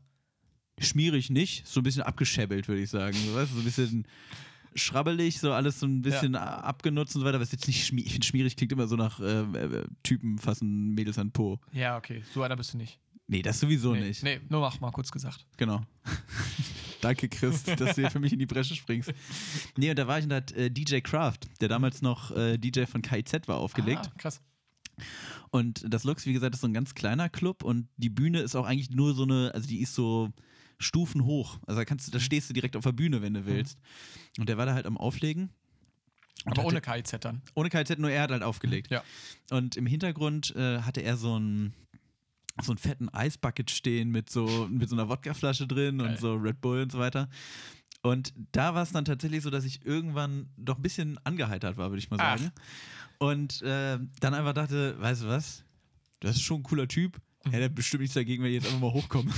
Schmierig 0.79 1.29
nicht, 1.29 1.65
so 1.65 1.79
ein 1.79 1.83
bisschen 1.83 2.01
abgeschäbelt, 2.03 2.67
würde 2.67 2.81
ich 2.81 2.89
sagen. 2.89 3.15
So, 3.25 3.33
weißt 3.35 3.53
so 3.53 3.59
ein 3.59 3.63
bisschen 3.63 4.07
schrabbelig, 4.75 5.39
so 5.39 5.53
alles 5.53 5.79
so 5.79 5.85
ein 5.85 6.01
bisschen 6.01 6.35
a- 6.35 6.61
abgenutzt 6.61 7.15
und 7.15 7.21
so 7.21 7.27
weiter, 7.27 7.39
ist 7.41 7.51
jetzt 7.51 7.67
nicht 7.67 7.85
schmierig. 7.85 8.07
Ich 8.07 8.13
finde, 8.13 8.27
schmierig 8.27 8.55
klingt 8.55 8.71
immer 8.71 8.87
so 8.87 8.95
nach 8.95 9.19
äh, 9.19 9.41
äh, 9.41 9.85
Typen 10.03 10.37
fassen 10.37 10.93
Mädels 10.93 11.17
an 11.17 11.31
Po. 11.31 11.59
Ja, 11.71 11.97
okay. 11.97 12.23
So 12.33 12.43
einer 12.43 12.55
bist 12.55 12.73
du 12.73 12.77
nicht. 12.77 12.99
Nee, 13.27 13.41
das 13.41 13.59
sowieso 13.59 13.93
nee, 13.93 14.07
nicht. 14.07 14.23
Nee, 14.23 14.39
nur 14.49 14.61
mach 14.61 14.79
mal 14.79 14.91
kurz 14.91 15.11
gesagt. 15.11 15.45
Genau. 15.57 15.81
Danke, 17.01 17.27
Chris, 17.27 17.63
dass 17.63 17.95
du 17.95 18.01
hier 18.01 18.11
für 18.11 18.19
mich 18.19 18.33
in 18.33 18.39
die 18.39 18.45
Bresche 18.45 18.75
springst. 18.75 19.11
Nee, 19.75 19.89
und 19.89 19.99
da 19.99 20.07
war 20.07 20.17
ich 20.17 20.23
und 20.23 20.29
da 20.29 20.37
hat 20.37 20.51
äh, 20.53 20.71
DJ 20.71 20.99
Kraft, 20.99 21.47
der 21.61 21.67
damals 21.67 22.01
noch 22.01 22.31
äh, 22.31 22.57
DJ 22.57 22.85
von 22.85 23.01
KIZ 23.01 23.47
war, 23.47 23.57
aufgelegt. 23.57 24.09
Ah, 24.11 24.17
krass. 24.17 24.41
Und 25.51 25.83
das 25.87 26.03
Lux, 26.03 26.25
wie 26.25 26.33
gesagt, 26.33 26.55
ist 26.55 26.61
so 26.61 26.67
ein 26.67 26.73
ganz 26.73 26.95
kleiner 26.95 27.29
Club 27.29 27.63
und 27.63 27.87
die 27.97 28.09
Bühne 28.09 28.39
ist 28.39 28.55
auch 28.55 28.65
eigentlich 28.65 28.89
nur 28.89 29.13
so 29.13 29.23
eine, 29.23 29.51
also 29.53 29.67
die 29.67 29.81
ist 29.81 29.93
so 29.93 30.31
Stufen 30.79 31.25
hoch. 31.25 31.59
Also 31.65 31.79
da 31.81 31.85
kannst 31.85 32.07
du, 32.07 32.11
da 32.11 32.19
stehst 32.19 32.49
du 32.49 32.53
direkt 32.53 32.75
auf 32.75 32.83
der 32.83 32.91
Bühne, 32.91 33.21
wenn 33.21 33.33
du 33.33 33.45
willst. 33.45 33.77
Und 34.37 34.47
der 34.49 34.57
war 34.57 34.65
da 34.65 34.73
halt 34.73 34.85
am 34.85 34.97
Auflegen. 34.97 35.49
Aber 36.45 36.61
hatte- 36.63 36.67
ohne 36.67 36.81
KIZ 36.81 37.17
dann. 37.21 37.41
ohne 37.55 37.69
KZ, 37.69 37.97
nur 37.99 38.11
er 38.11 38.21
hat 38.23 38.31
halt 38.31 38.43
aufgelegt. 38.43 38.91
Ja. 38.91 39.03
Und 39.49 39.75
im 39.75 39.85
Hintergrund 39.85 40.55
äh, 40.55 40.81
hatte 40.81 41.01
er 41.01 41.17
so 41.17 41.37
ein, 41.37 41.73
so 42.61 42.71
einen 42.71 42.77
fetten 42.77 43.09
Eisbucket 43.09 43.71
stehen 43.71 44.09
mit 44.11 44.29
so, 44.29 44.67
mit 44.69 44.87
so 44.89 44.95
einer 44.95 45.09
Wodkaflasche 45.09 45.67
drin 45.67 45.97
Geil. 45.97 46.09
und 46.11 46.19
so 46.19 46.35
Red 46.35 46.61
Bull 46.61 46.83
und 46.83 46.91
so 46.91 46.99
weiter. 46.99 47.27
Und 48.03 48.33
da 48.51 48.75
war 48.75 48.83
es 48.83 48.91
dann 48.91 49.03
tatsächlich 49.03 49.41
so, 49.41 49.49
dass 49.49 49.65
ich 49.65 49.83
irgendwann 49.85 50.49
doch 50.55 50.77
ein 50.77 50.81
bisschen 50.83 51.19
angeheitert 51.25 51.75
war, 51.77 51.89
würde 51.89 51.99
ich 51.99 52.09
mal 52.11 52.17
Ach. 52.19 52.37
sagen. 52.37 52.51
Und 53.17 53.61
äh, 53.63 53.97
dann 54.19 54.33
einfach 54.35 54.53
dachte, 54.53 54.95
weißt 55.01 55.23
du 55.23 55.27
was? 55.27 55.65
Das 56.19 56.35
ist 56.35 56.43
schon 56.43 56.61
ein 56.61 56.63
cooler 56.63 56.87
Typ. 56.87 57.19
Hätte 57.45 57.61
er 57.63 57.69
bestimmt 57.69 58.01
nichts 58.01 58.13
dagegen, 58.13 58.43
wenn 58.43 58.51
ich 58.51 58.61
jetzt 58.61 58.67
einfach 58.67 58.79
mal 58.81 58.93
hochkomme. 58.93 59.33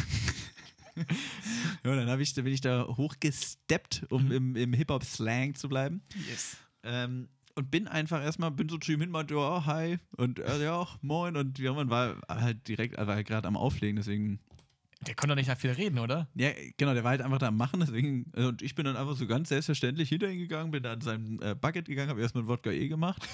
ja, 1.86 1.96
dann, 1.96 2.22
ich, 2.22 2.34
bin 2.36 2.48
ich 2.48 2.62
da 2.62 2.86
hochgesteppt, 2.88 4.06
um 4.10 4.32
im, 4.32 4.56
im 4.56 4.74
Hip-Hop-Slang 4.74 5.56
zu 5.56 5.70
bleiben. 5.70 6.02
Yes. 6.30 6.58
Ähm, 6.84 7.30
und 7.56 7.72
bin 7.72 7.88
einfach 7.88 8.24
erstmal, 8.24 8.52
bin 8.52 8.70
so 8.70 8.78
zu 8.78 8.94
ihm 8.94 9.02
hin, 9.02 9.12
meinte, 9.12 9.34
ja, 9.34 9.66
hi. 9.66 10.00
Und 10.16 10.40
er, 10.40 10.58
ja, 10.62 10.88
moin. 11.02 11.36
Und 11.36 11.60
ja, 11.60 11.74
man 11.74 11.90
war 11.90 12.16
halt 12.30 12.68
direkt, 12.68 12.98
war 12.98 13.08
halt 13.16 13.28
gerade 13.28 13.48
am 13.48 13.58
Auflegen, 13.58 13.98
deswegen. 13.98 14.40
Der 15.08 15.16
konnte 15.16 15.36
doch 15.36 15.42
nicht 15.42 15.62
viel 15.62 15.72
reden, 15.72 16.00
oder? 16.00 16.28
Ja, 16.36 16.52
genau, 16.78 16.94
der 16.94 17.04
war 17.04 17.12
halt 17.12 17.22
einfach 17.22 17.38
da 17.38 17.48
am 17.48 17.58
Machen, 17.58 17.80
deswegen. 17.80 18.32
äh, 18.36 18.46
Und 18.46 18.62
ich 18.62 18.76
bin 18.76 18.86
dann 18.86 18.98
einfach 18.98 19.16
so 19.16 19.28
ganz 19.28 19.50
selbstverständlich 19.50 20.10
hinter 20.10 20.30
ihn 20.30 20.40
gegangen, 20.40 20.72
bin 20.72 20.84
da 20.84 20.94
an 20.94 21.02
seinem 21.02 21.42
äh, 21.42 21.56
Bucket 21.56 21.86
gegangen, 21.86 22.10
habe 22.10 22.22
erstmal 22.22 22.44
ein 22.44 22.48
Wodka 22.48 22.70
E 22.72 22.88
gemacht. 22.88 23.28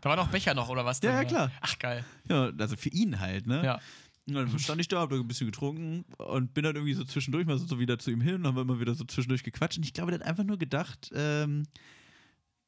Da 0.00 0.10
war 0.10 0.16
noch 0.16 0.28
Becher 0.28 0.54
noch, 0.54 0.68
oder 0.68 0.84
was? 0.84 1.00
Ja, 1.02 1.12
ja, 1.12 1.24
klar. 1.24 1.50
Ach, 1.60 1.78
geil. 1.78 2.04
Ja, 2.28 2.50
also 2.58 2.76
für 2.76 2.88
ihn 2.90 3.20
halt, 3.20 3.46
ne? 3.46 3.64
Ja. 3.64 3.80
Und 4.28 4.34
dann 4.34 4.58
stand 4.58 4.80
ich 4.80 4.88
da, 4.88 5.00
hab 5.00 5.10
da 5.10 5.16
ein 5.16 5.28
bisschen 5.28 5.46
getrunken 5.46 6.04
und 6.18 6.52
bin 6.52 6.64
dann 6.64 6.74
irgendwie 6.74 6.94
so 6.94 7.04
zwischendurch 7.04 7.46
mal 7.46 7.58
so, 7.58 7.66
so 7.66 7.78
wieder 7.78 7.98
zu 7.98 8.10
ihm 8.10 8.20
hin, 8.20 8.44
haben 8.44 8.56
wir 8.56 8.62
immer 8.62 8.80
wieder 8.80 8.94
so 8.94 9.04
zwischendurch 9.04 9.44
gequatscht. 9.44 9.78
Und 9.78 9.84
ich 9.84 9.92
glaube, 9.92 10.10
der 10.10 10.20
hat 10.20 10.26
einfach 10.26 10.42
nur 10.42 10.58
gedacht, 10.58 11.10
ähm, 11.14 11.62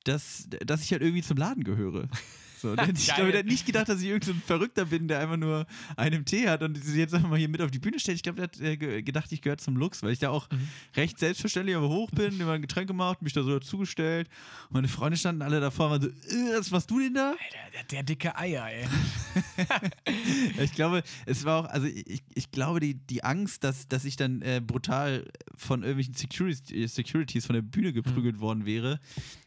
dass, 0.05 0.49
dass 0.49 0.83
ich 0.83 0.93
halt 0.93 1.03
irgendwie 1.03 1.23
zum 1.23 1.37
Laden 1.37 1.65
gehöre. 1.65 2.09
So, 2.61 2.73
ich 2.73 2.77
Geil. 2.79 2.93
glaube, 3.17 3.31
der 3.33 3.39
hat 3.41 3.47
nicht 3.47 3.65
gedacht, 3.67 3.89
dass 3.89 4.01
ich 4.01 4.09
irgendein 4.09 4.35
so 4.35 4.41
Verrückter 4.47 4.85
bin, 4.87 5.07
der 5.09 5.21
einfach 5.21 5.37
nur 5.37 5.67
einen 5.97 6.25
Tee 6.25 6.49
hat 6.49 6.63
und 6.63 6.77
sie 6.83 6.99
jetzt 6.99 7.15
einfach 7.15 7.29
mal 7.29 7.39
hier 7.39 7.49
mit 7.49 7.63
auf 7.63 7.71
die 7.71 7.79
Bühne 7.79 8.01
stellt. 8.01 8.17
Ich 8.17 8.23
glaube, 8.23 8.37
der 8.37 8.45
hat 8.45 8.61
äh, 8.61 8.77
ge- 8.77 9.03
gedacht, 9.03 9.31
ich 9.33 9.43
gehöre 9.43 9.59
zum 9.59 9.77
Lux, 9.77 10.03
weil 10.03 10.11
ich 10.13 10.19
da 10.19 10.31
auch 10.31 10.49
recht 10.97 11.19
selbstverständlich 11.19 11.77
aber 11.77 11.89
hoch 11.89 12.11
bin, 12.11 12.37
mal 12.39 12.53
ein 12.55 12.63
Getränk 12.63 12.89
gemacht, 12.89 13.23
mich 13.23 13.33
da 13.33 13.43
so 13.43 13.51
dazugestellt. 13.59 14.29
Und 14.69 14.75
meine 14.75 14.89
Freunde 14.89 15.17
standen 15.17 15.43
alle 15.43 15.61
davor 15.61 15.87
und 15.87 15.93
waren 15.93 16.03
so, 16.03 16.09
äh, 16.37 16.59
was 16.59 16.71
machst 16.71 16.91
du 16.91 16.99
denn 16.99 17.15
da? 17.15 17.35
Der, 17.53 17.71
der, 17.73 17.85
der 17.85 18.03
dicke 18.03 18.37
Eier, 18.37 18.67
ey. 18.67 18.87
Ich 20.63 20.73
glaube, 20.73 21.03
es 21.27 21.45
war 21.45 21.61
auch, 21.65 21.71
also 21.71 21.87
ich, 21.87 22.23
ich 22.35 22.51
glaube, 22.51 22.81
die, 22.81 22.95
die 22.95 23.23
Angst, 23.25 23.65
dass, 23.65 23.89
dass 23.89 24.05
ich 24.05 24.17
dann 24.17 24.43
äh, 24.43 24.61
brutal 24.65 25.25
von 25.57 25.83
irgendwelchen 25.83 26.15
Security, 26.15 26.87
Securities 26.89 27.47
von 27.47 27.55
der 27.55 27.63
Bühne 27.63 27.93
geprügelt 27.93 28.41
worden 28.41 28.65
wäre, 28.67 29.01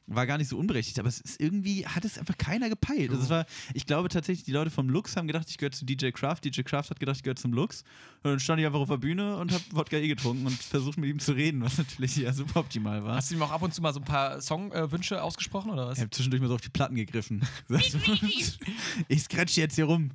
war 0.07 0.27
gar 0.27 0.37
nicht 0.37 0.49
so 0.49 0.57
unberechtigt. 0.57 0.99
Aber 0.99 1.07
es 1.07 1.19
ist 1.21 1.39
irgendwie, 1.39 1.85
hat 1.85 2.05
es 2.05 2.17
einfach 2.17 2.37
keiner 2.37 2.69
gepeilt. 2.69 3.11
Also 3.11 3.23
es 3.23 3.29
war, 3.29 3.45
ich 3.73 3.85
glaube 3.85 4.09
tatsächlich, 4.09 4.43
die 4.45 4.51
Leute 4.51 4.69
vom 4.69 4.89
Lux 4.89 5.15
haben 5.15 5.27
gedacht, 5.27 5.49
ich 5.49 5.57
gehöre 5.57 5.71
zu 5.71 5.85
DJ 5.85 6.09
Kraft. 6.09 6.45
DJ 6.45 6.61
Kraft 6.61 6.89
hat 6.89 6.99
gedacht, 6.99 7.17
ich 7.17 7.23
gehöre 7.23 7.35
zum 7.35 7.53
Lux. 7.53 7.83
Und 8.23 8.31
dann 8.31 8.39
stand 8.39 8.59
ich 8.59 8.65
einfach 8.65 8.79
auf 8.79 8.89
der 8.89 8.97
Bühne 8.97 9.37
und 9.37 9.51
habe 9.51 9.63
Wodka 9.71 9.97
E 9.97 10.07
getrunken 10.07 10.45
und 10.45 10.55
versucht 10.55 10.97
mit 10.97 11.09
ihm 11.09 11.19
zu 11.19 11.33
reden, 11.33 11.61
was 11.61 11.77
natürlich 11.77 12.15
ja 12.17 12.33
super 12.33 12.61
optimal 12.61 13.03
war. 13.03 13.15
Hast 13.15 13.31
du 13.31 13.35
ihm 13.35 13.41
auch 13.41 13.51
ab 13.51 13.61
und 13.61 13.73
zu 13.73 13.81
mal 13.81 13.93
so 13.93 13.99
ein 13.99 14.05
paar 14.05 14.41
Songwünsche 14.41 15.21
ausgesprochen, 15.21 15.71
oder 15.71 15.87
was? 15.87 15.97
Ich 15.97 16.01
habe 16.01 16.11
zwischendurch 16.11 16.41
mal 16.41 16.49
so 16.49 16.55
auf 16.55 16.61
die 16.61 16.69
Platten 16.69 16.95
gegriffen. 16.95 17.41
ich 19.07 19.23
scratch 19.23 19.57
jetzt 19.57 19.75
hier 19.75 19.85
rum. 19.85 20.11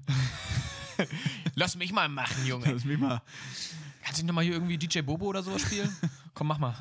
Lass 1.54 1.76
mich 1.76 1.92
mal 1.92 2.08
machen, 2.08 2.46
Junge. 2.46 2.72
Lass 2.72 2.84
mich 2.84 2.98
mal. 2.98 3.22
Kannst 4.02 4.20
du 4.20 4.22
nicht 4.22 4.28
nochmal 4.28 4.44
hier 4.44 4.54
irgendwie 4.54 4.78
DJ 4.78 5.00
Bobo 5.00 5.26
oder 5.26 5.42
sowas 5.42 5.62
spielen? 5.62 5.94
Komm, 6.34 6.46
mach 6.46 6.58
mal. 6.58 6.74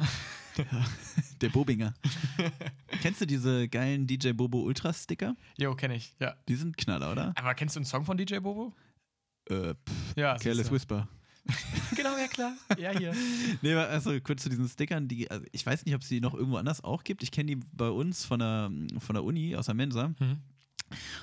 Der 1.42 1.50
Bobinger. 1.50 1.94
Kennst 3.02 3.22
du 3.22 3.26
diese 3.26 3.68
geilen 3.68 4.08
DJ 4.08 4.32
Bobo 4.32 4.62
Ultra 4.62 4.94
Sticker? 4.94 5.36
Jo, 5.58 5.76
kenn 5.76 5.92
ich, 5.92 6.16
ja. 6.20 6.36
Die 6.48 6.56
sind 6.56 6.78
Knaller, 6.78 7.12
oder? 7.12 7.34
Aber 7.36 7.54
kennst 7.56 7.76
du 7.76 7.80
einen 7.80 7.86
Song 7.86 8.06
von 8.06 8.18
DJ 8.18 8.38
Bobo? 8.40 8.74
Äh, 9.50 9.74
pff, 9.76 10.16
Ja, 10.16 10.38
Careless. 10.38 10.72
Whisper. 10.72 11.08
Genau, 11.96 12.18
ja 12.18 12.28
klar. 12.28 12.54
Ja, 12.80 12.90
hier. 12.98 13.14
Nee, 13.62 13.74
also 13.76 14.20
kurz 14.22 14.42
zu 14.42 14.50
diesen 14.50 14.68
Stickern, 14.68 15.08
die, 15.08 15.30
also 15.30 15.46
ich 15.52 15.64
weiß 15.64 15.86
nicht, 15.86 15.94
ob 15.94 16.02
es 16.02 16.08
die 16.08 16.20
noch 16.20 16.34
irgendwo 16.34 16.58
anders 16.58 16.84
auch 16.84 17.04
gibt. 17.04 17.22
Ich 17.22 17.30
kenne 17.32 17.56
die 17.56 17.62
bei 17.72 17.88
uns 17.90 18.26
von 18.26 18.40
der, 18.40 18.72
von 19.00 19.14
der 19.14 19.24
Uni 19.24 19.56
aus 19.56 19.68
der 19.68 19.76
Mensa. 19.76 20.08
Mhm. 20.08 20.38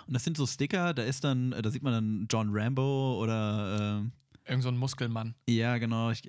Und 0.06 0.14
das 0.14 0.22
sind 0.22 0.36
so 0.36 0.46
Sticker, 0.46 0.94
da 0.94 1.02
ist 1.02 1.24
dann, 1.24 1.50
da 1.50 1.70
sieht 1.70 1.82
man 1.82 1.92
dann 1.92 2.26
John 2.30 2.50
Rambo 2.52 3.20
oder 3.20 4.04
Irgend 4.46 4.62
so 4.62 4.68
ein 4.68 4.76
Muskelmann. 4.76 5.34
äh, 5.48 5.52
ja, 5.54 5.78
genau. 5.78 6.10
Ich, 6.10 6.22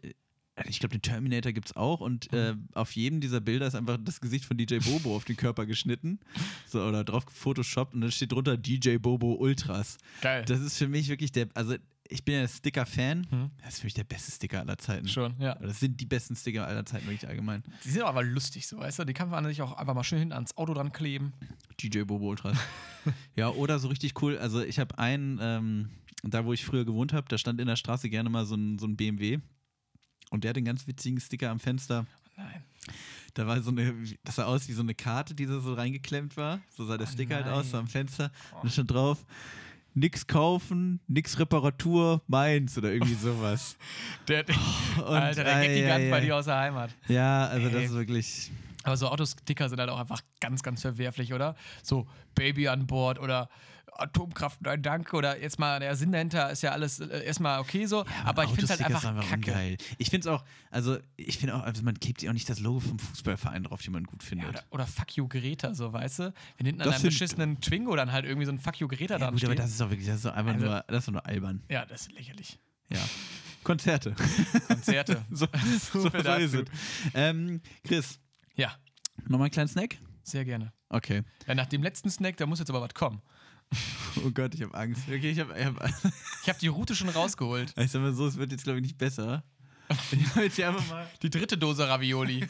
ich 0.67 0.79
glaube, 0.79 0.93
den 0.95 1.01
Terminator 1.01 1.51
gibt 1.51 1.67
es 1.67 1.75
auch 1.75 1.99
und 1.99 2.31
äh, 2.33 2.55
auf 2.73 2.95
jedem 2.95 3.21
dieser 3.21 3.41
Bilder 3.41 3.65
ist 3.67 3.75
einfach 3.75 3.97
das 4.03 4.21
Gesicht 4.21 4.45
von 4.45 4.57
DJ 4.57 4.77
Bobo 4.77 5.15
auf 5.15 5.25
den 5.25 5.35
Körper 5.35 5.65
geschnitten 5.65 6.19
so, 6.67 6.81
oder 6.83 7.03
drauf 7.03 7.25
gefotoshoppt 7.25 7.93
und 7.95 8.01
dann 8.01 8.11
steht 8.11 8.31
drunter 8.31 8.55
DJ 8.57 8.97
Bobo 8.97 9.33
Ultras. 9.33 9.97
Geil. 10.21 10.45
Das 10.45 10.59
ist 10.59 10.77
für 10.77 10.87
mich 10.87 11.09
wirklich 11.09 11.31
der, 11.31 11.47
also 11.55 11.75
ich 12.09 12.23
bin 12.23 12.35
ja 12.35 12.47
Sticker-Fan, 12.47 13.25
Mhm. 13.31 13.49
das 13.63 13.75
ist 13.75 13.79
für 13.79 13.85
mich 13.87 13.93
der 13.95 14.03
beste 14.03 14.31
Sticker 14.31 14.59
aller 14.59 14.77
Zeiten. 14.77 15.07
Schon, 15.07 15.33
ja. 15.39 15.55
Das 15.55 15.79
sind 15.79 15.99
die 15.99 16.05
besten 16.05 16.35
Sticker 16.35 16.67
aller 16.67 16.85
Zeiten, 16.85 17.05
wirklich 17.07 17.27
allgemein. 17.27 17.63
Die 17.83 17.89
sind 17.89 18.03
aber 18.03 18.21
lustig, 18.23 18.67
so, 18.67 18.77
weißt 18.77 18.99
du? 18.99 19.05
Die 19.05 19.13
kann 19.13 19.29
man 19.29 19.45
sich 19.45 19.61
auch 19.63 19.73
einfach 19.73 19.95
mal 19.95 20.03
schön 20.03 20.19
hinten 20.19 20.33
ans 20.33 20.55
Auto 20.57 20.73
dran 20.75 20.91
kleben. 20.91 21.33
DJ 21.81 22.01
Bobo 22.03 22.29
Ultras. 22.29 22.57
ja, 23.35 23.49
oder 23.49 23.79
so 23.79 23.87
richtig 23.87 24.21
cool. 24.21 24.37
Also 24.37 24.61
ich 24.61 24.77
habe 24.79 24.99
einen, 24.99 25.39
ähm, 25.41 25.89
da 26.23 26.45
wo 26.45 26.53
ich 26.53 26.63
früher 26.63 26.85
gewohnt 26.85 27.13
habe, 27.13 27.25
da 27.29 27.37
stand 27.39 27.59
in 27.59 27.67
der 27.67 27.77
Straße 27.77 28.09
gerne 28.09 28.29
mal 28.29 28.45
so 28.45 28.55
ein, 28.55 28.77
so 28.77 28.85
ein 28.85 28.95
BMW. 28.95 29.39
Und 30.34 30.43
der 30.43 30.49
hat 30.49 30.57
einen 30.57 30.65
ganz 30.65 30.88
witzigen 30.88 31.19
Sticker 31.19 31.51
am 31.51 31.59
Fenster. 31.59 32.07
Nein. 32.36 32.63
Da 33.36 33.45
war 33.45 33.61
so 33.61 33.69
eine, 33.69 33.93
das 34.23 34.36
sah 34.36 34.45
aus 34.45 34.67
wie 34.67 34.73
so 34.73 34.81
eine 34.81 34.95
Karte, 34.95 35.36
die 35.36 35.45
da 35.45 35.59
so 35.59 35.75
reingeklemmt 35.75 36.36
war. 36.38 36.59
So 36.75 36.86
sah 36.88 36.97
der 36.97 37.05
Oh 37.07 37.11
Sticker 37.11 37.36
halt 37.36 37.45
nein. 37.45 37.53
aus, 37.53 37.69
so 37.69 37.77
am 37.77 37.86
Fenster. 37.88 38.31
Und 38.55 38.63
da 38.63 38.69
stand 38.71 38.89
drauf, 38.91 39.23
nix 39.93 40.25
kaufen, 40.25 40.99
nix 41.07 41.38
Reparatur, 41.38 42.23
meins 42.25 42.75
oder 42.79 42.91
irgendwie 42.91 43.13
sowas. 43.13 43.77
Der, 44.27 44.41
der, 44.43 44.55
Und, 44.97 45.03
Alter, 45.03 45.43
der 45.43 45.55
ei, 45.55 45.67
Gag-Gigant 45.67 46.03
ei, 46.05 46.09
bei 46.09 46.17
ei. 46.17 46.21
dir 46.21 46.36
aus 46.36 46.45
der 46.45 46.57
Heimat. 46.57 46.89
Ja, 47.07 47.45
also 47.49 47.67
das 47.69 47.75
Ey. 47.75 47.86
ist 47.86 47.93
wirklich. 47.93 48.51
Aber 48.81 48.97
so 48.97 49.09
Autosticker 49.09 49.69
sind 49.69 49.79
halt 49.79 49.91
auch 49.91 49.99
einfach 49.99 50.21
ganz, 50.39 50.63
ganz 50.63 50.81
verwerflich, 50.81 51.31
oder? 51.31 51.55
So 51.84 52.07
Baby 52.34 52.69
an 52.69 52.88
Bord 52.88 53.19
oder 53.19 53.49
Atomkraft, 53.97 54.61
nein, 54.61 54.81
danke. 54.81 55.15
Oder 55.15 55.39
jetzt 55.41 55.59
mal 55.59 55.79
der 55.79 55.95
Sinn 55.95 56.11
dahinter 56.11 56.49
ist 56.51 56.61
ja 56.63 56.71
alles 56.71 56.99
äh, 56.99 57.23
erstmal 57.25 57.59
okay 57.59 57.85
so. 57.85 58.05
aber 58.25 58.43
ich 58.43 58.49
finde 58.51 58.63
es 58.65 58.69
halt 58.69 58.83
einfach, 58.83 59.03
ist 59.19 59.29
kacke. 59.29 59.51
geil. 59.51 59.77
Ich 59.97 60.09
finde 60.09 60.27
es 60.29 60.33
auch, 60.33 60.43
also 60.71 60.97
ich 61.15 61.37
finde 61.37 61.55
auch, 61.55 61.63
also 61.63 61.83
man 61.83 61.99
klebt 61.99 62.21
ja 62.21 62.29
auch 62.29 62.33
nicht 62.33 62.49
das 62.49 62.59
Logo 62.59 62.79
vom 62.81 62.99
Fußballverein 62.99 63.63
drauf, 63.63 63.81
den 63.81 63.93
man 63.93 64.03
gut 64.05 64.23
findet. 64.23 64.45
Ja, 64.45 64.49
oder, 64.51 64.63
oder 64.71 64.87
Fuck 64.87 65.15
you 65.17 65.27
Greta, 65.27 65.73
so, 65.73 65.93
weißt 65.93 66.19
du? 66.19 66.33
Wenn 66.57 66.65
hinten 66.65 66.81
an 66.81 66.85
Das 66.87 66.95
einem 66.95 67.01
sind- 67.01 67.09
beschissenen 67.11 67.61
Twingo 67.61 67.95
dann 67.95 68.11
halt 68.11 68.25
irgendwie 68.25 68.45
so 68.45 68.51
ein 68.51 68.59
Fuck 68.59 68.79
you 68.79 68.87
Greta 68.87 69.15
Ja, 69.15 69.19
dran 69.19 69.33
gut, 69.33 69.43
aber 69.43 69.53
steht. 69.53 69.59
das 69.63 69.71
ist 69.71 69.81
doch 69.81 69.89
wirklich, 69.89 70.07
das 70.07 70.17
ist 70.17 70.25
doch 70.25 70.33
einfach 70.33 70.53
Also- 70.53 70.65
nur, 70.65 70.83
das 70.87 70.97
ist 70.99 71.07
doch 71.07 71.13
nur 71.13 71.25
albern. 71.25 71.63
ja, 71.69 71.85
das 71.85 72.01
ist 72.01 72.11
lächerlich. 72.13 72.59
Ja. 72.89 72.99
Konzerte. 73.63 74.13
Konzerte. 74.67 75.23
so, 75.31 75.47
so, 75.93 76.01
so, 76.01 76.09
viel 76.09 76.21
dazu. 76.23 76.57
es. 76.63 76.65
Ähm, 77.13 77.61
Chris, 77.85 78.19
ja, 78.55 78.73
nochmal 79.23 79.45
einen 79.45 79.51
kleinen 79.51 79.69
Snack? 79.69 79.97
sehr 80.25 80.45
gerne. 80.45 80.71
Okay. 80.89 81.23
Ja, 81.47 81.55
nach 81.55 81.65
dem 81.65 81.83
letzten 81.83 82.09
Snack, 82.09 82.37
da 82.37 82.45
muss 82.45 82.59
jetzt 82.59 82.69
aber 82.69 82.79
was 82.81 82.93
kommen. 82.93 83.21
Oh 84.26 84.30
Gott, 84.32 84.53
ich 84.53 84.61
habe 84.61 84.74
Angst. 84.76 85.03
Okay, 85.07 85.32
ich 85.32 85.39
habe, 85.39 85.57
ich, 85.57 85.65
hab, 85.65 85.76
Ich 86.43 86.49
habe 86.49 86.59
die 86.59 86.67
Route 86.67 86.95
schon 86.95 87.09
rausgeholt. 87.09 87.74
ich 87.78 87.91
sag 87.91 88.01
mal 88.01 88.13
so, 88.13 88.28
es 88.28 88.38
wird 88.38 88.51
jetzt 88.51 88.63
glaube 88.63 88.80
ich 88.80 88.84
nicht 88.84 88.97
besser. 88.97 89.43
Ich 90.11 90.30
habe 90.30 90.45
jetzt 90.45 90.55
hier 90.55 90.69
einfach 90.69 90.88
mal, 90.88 91.07
Die 91.21 91.30
dritte 91.30 91.57
Dose 91.57 91.88
Ravioli. 91.88 92.47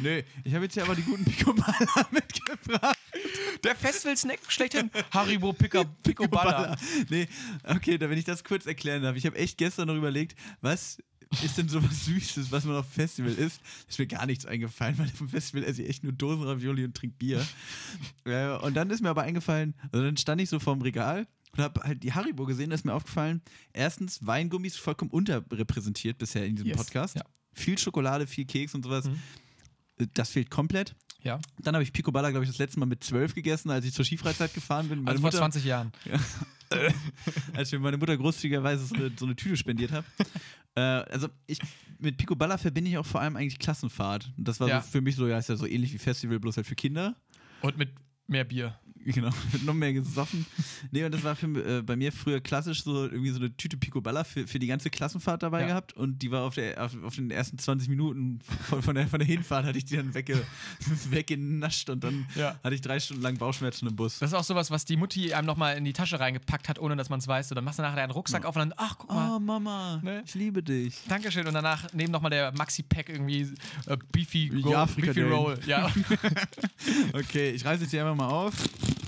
nee, 0.00 0.24
ich 0.44 0.54
habe 0.54 0.64
jetzt 0.64 0.74
hier 0.74 0.84
aber 0.84 0.94
die 0.94 1.02
guten 1.02 1.24
Picoballa 1.24 2.06
mitgebracht. 2.10 2.96
Der 3.64 3.74
Festival-Snack 3.74 4.38
schlechthin. 4.48 4.90
Haribo 5.10 5.52
Pica, 5.52 5.84
Picoballa. 6.02 6.76
Nee, 7.08 7.28
okay, 7.64 7.98
da 7.98 8.08
wenn 8.08 8.18
ich 8.18 8.24
das 8.24 8.44
kurz 8.44 8.66
erklären 8.66 9.02
darf. 9.02 9.16
Ich 9.16 9.26
habe 9.26 9.36
echt 9.36 9.58
gestern 9.58 9.88
noch 9.88 9.96
überlegt, 9.96 10.38
was 10.60 10.98
ist 11.42 11.56
denn 11.58 11.68
sowas 11.68 12.04
Süßes, 12.06 12.50
was 12.50 12.64
man 12.64 12.76
auf 12.76 12.86
dem 12.86 12.92
Festival 12.92 13.32
isst? 13.32 13.60
Ist 13.88 13.98
mir 13.98 14.06
gar 14.06 14.26
nichts 14.26 14.46
eingefallen, 14.46 14.98
weil 14.98 15.06
auf 15.06 15.18
dem 15.18 15.28
Festival 15.28 15.64
esse 15.64 15.82
ich 15.82 15.88
echt 15.88 16.02
nur 16.02 16.12
Dosenravioli 16.12 16.84
und 16.84 16.96
trinke 16.96 17.16
Bier. 17.16 17.46
äh, 18.24 18.48
und 18.58 18.74
dann 18.74 18.90
ist 18.90 19.00
mir 19.00 19.10
aber 19.10 19.22
eingefallen, 19.22 19.74
also 19.92 20.04
dann 20.04 20.16
stand 20.16 20.40
ich 20.40 20.48
so 20.48 20.58
vorm 20.58 20.82
Regal 20.82 21.26
und 21.52 21.62
habe 21.62 21.80
halt 21.82 22.02
die 22.02 22.12
Haribo 22.12 22.46
gesehen, 22.46 22.70
da 22.70 22.74
ist 22.74 22.84
mir 22.84 22.94
aufgefallen, 22.94 23.42
erstens, 23.72 24.24
Weingummis 24.26 24.76
vollkommen 24.76 25.10
unterrepräsentiert 25.10 26.18
bisher 26.18 26.46
in 26.46 26.56
diesem 26.56 26.68
Yes, 26.68 26.76
Podcast. 26.78 27.16
ja. 27.16 27.22
Viel 27.52 27.78
Schokolade, 27.78 28.26
viel 28.26 28.44
Keks 28.46 28.74
und 28.74 28.84
sowas. 28.84 29.06
Äh, 29.98 30.06
Das 30.14 30.30
fehlt 30.30 30.50
komplett. 30.50 30.94
Ja, 31.22 31.38
Dann 31.58 31.74
habe 31.74 31.82
ich 31.82 31.92
Picoballa, 31.92 32.30
glaube 32.30 32.44
ich, 32.44 32.50
das 32.50 32.56
letzte 32.58 32.80
Mal 32.80 32.86
mit 32.86 33.04
zwölf 33.04 33.34
gegessen, 33.34 33.70
als 33.70 33.84
ich 33.84 33.92
zur 33.92 34.06
Skifreizeit 34.06 34.54
gefahren 34.54 34.88
bin. 34.88 35.00
Meine 35.00 35.10
also 35.10 35.20
vor 35.20 35.28
Mutter- 35.28 35.38
20 35.38 35.64
Jahren. 35.66 35.92
als 37.54 37.72
mir 37.72 37.78
meine 37.78 37.96
Mutter 37.96 38.16
großzügigerweise 38.16 38.84
so 38.86 38.94
eine, 38.94 39.10
so 39.18 39.24
eine 39.26 39.36
Tüte 39.36 39.56
spendiert 39.56 39.92
hat. 39.92 40.04
äh, 40.74 40.80
also 40.80 41.28
ich 41.46 41.58
mit 41.98 42.16
Picoballa 42.16 42.56
verbinde 42.58 42.90
ich 42.90 42.98
auch 42.98 43.06
vor 43.06 43.20
allem 43.20 43.36
eigentlich 43.36 43.58
Klassenfahrt. 43.58 44.32
Und 44.38 44.46
das 44.48 44.60
war 44.60 44.68
Ja. 44.68 44.80
so 44.80 44.88
für 44.90 45.00
mich 45.00 45.16
so, 45.16 45.26
ja, 45.26 45.38
ist 45.38 45.48
ja 45.48 45.56
so 45.56 45.66
ähnlich 45.66 45.92
wie 45.92 45.98
Festival, 45.98 46.38
bloß 46.40 46.56
halt 46.56 46.66
für 46.66 46.74
Kinder. 46.76 47.16
Und 47.60 47.76
mit 47.76 47.90
mehr 48.26 48.44
Bier. 48.44 48.78
Genau, 49.04 49.30
wird 49.50 49.64
noch 49.64 49.72
mehr 49.74 49.92
gesoffen. 49.94 50.44
Nee, 50.90 51.04
und 51.04 51.12
das 51.12 51.24
war 51.24 51.34
für, 51.34 51.46
äh, 51.78 51.82
bei 51.82 51.96
mir 51.96 52.12
früher 52.12 52.40
klassisch 52.40 52.82
so 52.84 53.04
irgendwie 53.04 53.30
so 53.30 53.38
eine 53.38 53.56
Tüte 53.56 53.76
Picoballa 53.78 54.24
für, 54.24 54.46
für 54.46 54.58
die 54.58 54.66
ganze 54.66 54.90
Klassenfahrt 54.90 55.42
dabei 55.42 55.62
Ja. 55.62 55.68
gehabt 55.68 55.94
und 55.94 56.20
die 56.20 56.30
war 56.30 56.42
auf, 56.42 56.54
der, 56.54 56.84
auf, 56.84 56.92
auf 57.02 57.14
den 57.16 57.30
ersten 57.30 57.56
20 57.58 57.88
Minuten 57.88 58.40
von, 58.68 58.82
von, 58.82 58.94
der, 58.94 59.08
von 59.08 59.18
der 59.18 59.26
Hinfahrt 59.26 59.64
hatte 59.64 59.78
ich 59.78 59.86
die 59.86 59.96
dann 59.96 60.12
wegge, 60.12 60.42
weggenascht 61.10 61.88
und 61.88 62.04
dann 62.04 62.26
Ja. 62.34 62.56
hatte 62.62 62.74
ich 62.74 62.82
drei 62.82 63.00
Stunden 63.00 63.22
lang 63.22 63.38
Bauchschmerzen 63.38 63.88
im 63.88 63.96
Bus. 63.96 64.18
Das 64.18 64.30
ist 64.32 64.34
auch 64.34 64.44
sowas, 64.44 64.70
was 64.70 64.84
die 64.84 64.96
Mutti 64.98 65.32
einem 65.32 65.46
nochmal 65.46 65.76
in 65.78 65.84
die 65.84 65.92
Tasche 65.94 66.20
reingepackt 66.20 66.68
hat, 66.68 66.78
ohne 66.78 66.94
dass 66.96 67.08
man 67.08 67.20
es 67.20 67.26
weiß. 67.28 67.48
So, 67.48 67.54
dann 67.54 67.64
machst 67.64 67.78
du 67.78 67.82
nachher 67.82 67.96
deinen 67.96 68.10
Rucksack 68.10 68.44
auf 68.44 68.54
und 68.56 68.60
dann, 68.60 68.74
ach, 68.76 68.96
guck 68.98 69.10
mal. 69.10 69.36
Oh, 69.36 69.38
Mama, 69.40 70.00
Ne? 70.02 70.22
ich 70.26 70.34
liebe 70.34 70.62
dich. 70.62 70.94
Dankeschön. 71.08 71.46
Und 71.46 71.54
danach 71.54 71.86
neben 71.94 72.12
nochmal 72.12 72.30
der 72.30 72.52
Maxi-Pack 72.52 73.08
irgendwie 73.08 73.48
äh, 73.86 73.96
Beefy, 74.12 74.52
Ja, 74.68 74.84
Beefy. 74.84 75.22
Roll. 75.22 75.58
Ja. 75.66 75.90
Okay, 77.12 77.50
ich 77.50 77.64
reiße 77.64 77.82
jetzt 77.82 77.90
hier 77.90 78.02
einfach 78.04 78.16
mal 78.16 78.28
auf. 78.28 78.54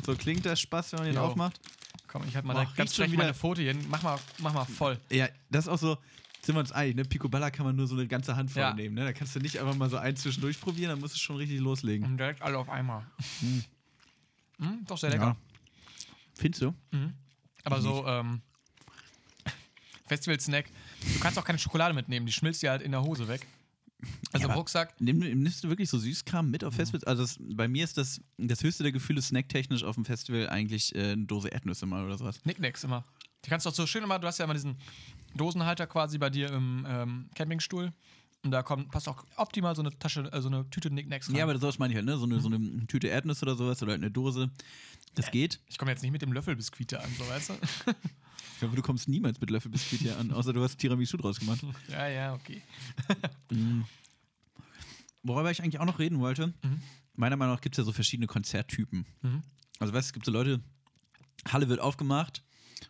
So 0.05 0.15
klingt 0.17 0.45
der 0.45 0.57
Spaß, 0.57 0.93
wenn 0.93 0.99
man 1.01 1.07
den 1.07 1.17
Jo. 1.17 1.23
aufmacht. 1.23 1.61
Komm, 2.09 2.25
ich 2.29 2.35
halt 2.35 2.45
mal 2.45 2.53
Boah, 2.55 2.61
direkt 2.63 2.77
ganz 2.77 2.95
schon 2.95 3.07
wieder- 3.11 3.23
meine 3.23 3.35
Folie 3.35 3.73
hin. 3.73 3.87
Mach 3.89 4.03
mal, 4.03 4.19
mach 4.39 4.53
mal 4.53 4.65
voll. 4.65 4.99
Ja, 5.11 5.29
das 5.51 5.65
ist 5.67 5.69
auch 5.69 5.79
so, 5.79 5.97
sind 6.43 6.55
wir 6.57 6.61
uns 6.61 6.73
einig, 6.73 6.97
ne? 6.97 7.05
Picoballa 7.05 7.51
kann 7.51 7.65
man 7.65 7.75
nur 7.77 7.87
so 7.87 7.95
eine 7.95 8.07
ganze 8.07 8.37
Handvoll 8.37 8.63
Ja. 8.63 8.75
nehmen, 8.75 8.95
ne? 8.95 9.05
Da 9.05 9.13
kannst 9.13 9.35
du 9.35 9.41
nicht 9.41 9.59
einfach 9.59 9.75
mal 9.75 9.89
so 9.89 9.97
eins 9.97 10.21
zwischendurch 10.23 10.61
probieren, 10.61 10.91
dann 10.91 11.01
musst 11.01 11.15
du 11.15 11.19
schon 11.19 11.37
richtig 11.37 11.61
loslegen. 11.61 12.05
Und 12.07 12.19
direkt 12.19 12.43
alle 12.43 12.59
auf 12.59 12.69
einmal. 12.69 13.07
Mm, 14.59 14.85
doch 14.87 14.99
sehr 14.99 15.11
lecker. 15.11 15.25
Ja. 15.25 15.37
Findest 16.35 16.63
du? 16.63 16.75
Aber 17.65 17.81
so, 17.81 18.07
ähm, 18.07 18.43
Festival-Snack. 20.07 20.67
Du 21.15 21.19
kannst 21.21 21.39
auch 21.39 21.45
keine 21.45 21.59
Schokolade 21.59 21.95
mitnehmen, 21.95 22.27
die 22.27 22.33
schmilzt 22.33 22.63
dir 22.63 22.71
halt 22.71 22.83
in 22.83 22.91
der 22.93 23.03
Hose 23.03 23.27
weg. 23.29 23.47
Also 24.33 24.47
Ja, 24.49 24.53
im 24.53 24.59
Rucksack. 24.59 24.95
Nimm, 25.01 25.19
nimmst 25.19 25.63
du 25.65 25.69
wirklich 25.69 25.89
so 25.91 25.99
Süßkram 25.99 26.51
mit 26.51 26.63
Mhm. 26.63 26.69
auf 26.69 26.75
Festivals? 26.75 27.05
Also 27.05 27.23
das, 27.23 27.39
bei 27.41 27.69
mir 27.69 27.85
ist 27.85 27.97
das, 27.99 28.21
das 28.39 28.63
höchste 28.63 28.83
der 28.83 28.93
Gefühle 28.93 29.21
snacktechnisch 29.23 29.85
auf 29.85 29.95
dem 29.95 30.05
Festival 30.05 30.49
eigentlich 30.49 30.95
äh, 30.95 31.13
eine 31.13 31.25
Dose 31.27 31.49
Erdnüsse 31.49 31.87
mal 31.87 32.05
oder 32.05 32.19
sowas. 32.19 32.41
Nicknacks 32.45 32.83
immer. 32.85 33.05
Die 33.45 33.51
kannst 33.51 33.67
du 33.67 33.71
auch 33.71 33.75
so 33.75 33.87
schön 33.87 34.03
immer, 34.05 34.19
du 34.19 34.27
hast 34.27 34.39
ja 34.39 34.45
immer 34.45 34.55
diesen 34.55 34.77
Dosenhalter 35.37 35.87
quasi 35.87 36.19
bei 36.19 36.31
dir 36.31 36.51
im 36.53 36.87
ähm, 36.89 37.31
Campingstuhl. 37.35 37.93
Und 38.45 38.51
da 38.51 38.63
kommt, 38.65 38.91
passt 38.91 39.09
auch 39.09 39.25
optimal 39.37 39.77
so 39.77 39.83
eine 39.83 39.97
Tasche, 39.99 40.23
äh, 40.33 40.43
so 40.43 40.49
eine 40.49 40.69
Tüte 40.71 40.91
Nicknacks 40.91 41.29
rein. 41.29 41.37
Ja, 41.37 41.45
aber 41.45 41.57
sowas 41.59 41.79
meine 41.79 41.93
ich 41.93 41.97
halt, 41.97 42.07
ne? 42.07 42.17
So 42.19 42.25
eine, 42.25 42.41
so 42.41 42.49
eine 42.49 42.87
Tüte 42.89 43.07
Erdnüsse 43.07 43.45
oder 43.45 43.55
sowas 43.55 43.81
oder 43.83 43.93
halt 43.93 44.01
eine 44.03 44.11
Dose. 44.11 44.51
Das 45.15 45.31
geht. 45.31 45.61
ich 45.69 45.79
komme 45.79 45.91
jetzt 45.93 46.03
nicht 46.03 46.11
mit 46.11 46.23
dem 46.23 46.33
Löffelbiskuit 46.33 46.95
an, 46.95 47.09
so 47.19 47.29
weißt 47.29 47.51
du? 47.51 47.55
Ich 48.55 48.59
glaube, 48.61 48.77
du 48.77 48.83
kommst 48.83 49.09
niemals 49.09 49.41
mit 49.41 49.51
Löffelbiskuit 49.51 50.01
hier 50.01 50.19
an, 50.19 50.31
außer 50.33 50.53
du 50.53 50.63
hast 50.63 50.77
Tiramisu 50.79 51.17
draus 51.17 51.41
gemacht. 51.41 51.61
ja, 51.89 52.09
ja, 52.09 52.35
okay. 52.35 52.63
Worüber 55.23 55.51
ich 55.51 55.63
eigentlich 55.63 55.79
auch 55.81 55.85
noch 55.87 55.99
reden 55.99 56.19
wollte, 56.21 56.49
Mhm. 56.63 56.81
meiner 57.15 57.37
Meinung 57.37 57.55
nach 57.55 57.61
gibt 57.61 57.75
es 57.75 57.79
ja 57.79 57.85
so 57.85 57.93
verschiedene 57.93 58.27
Konzerttypen. 58.27 59.07
Mhm. 59.23 59.43
Also 59.79 59.93
weißt 59.95 60.07
du, 60.07 60.09
es 60.09 60.13
gibt 60.13 60.27
so 60.27 60.33
Leute, 60.33 60.61
Halle 61.49 61.69
wird 61.69 61.81
aufgemacht 61.81 62.43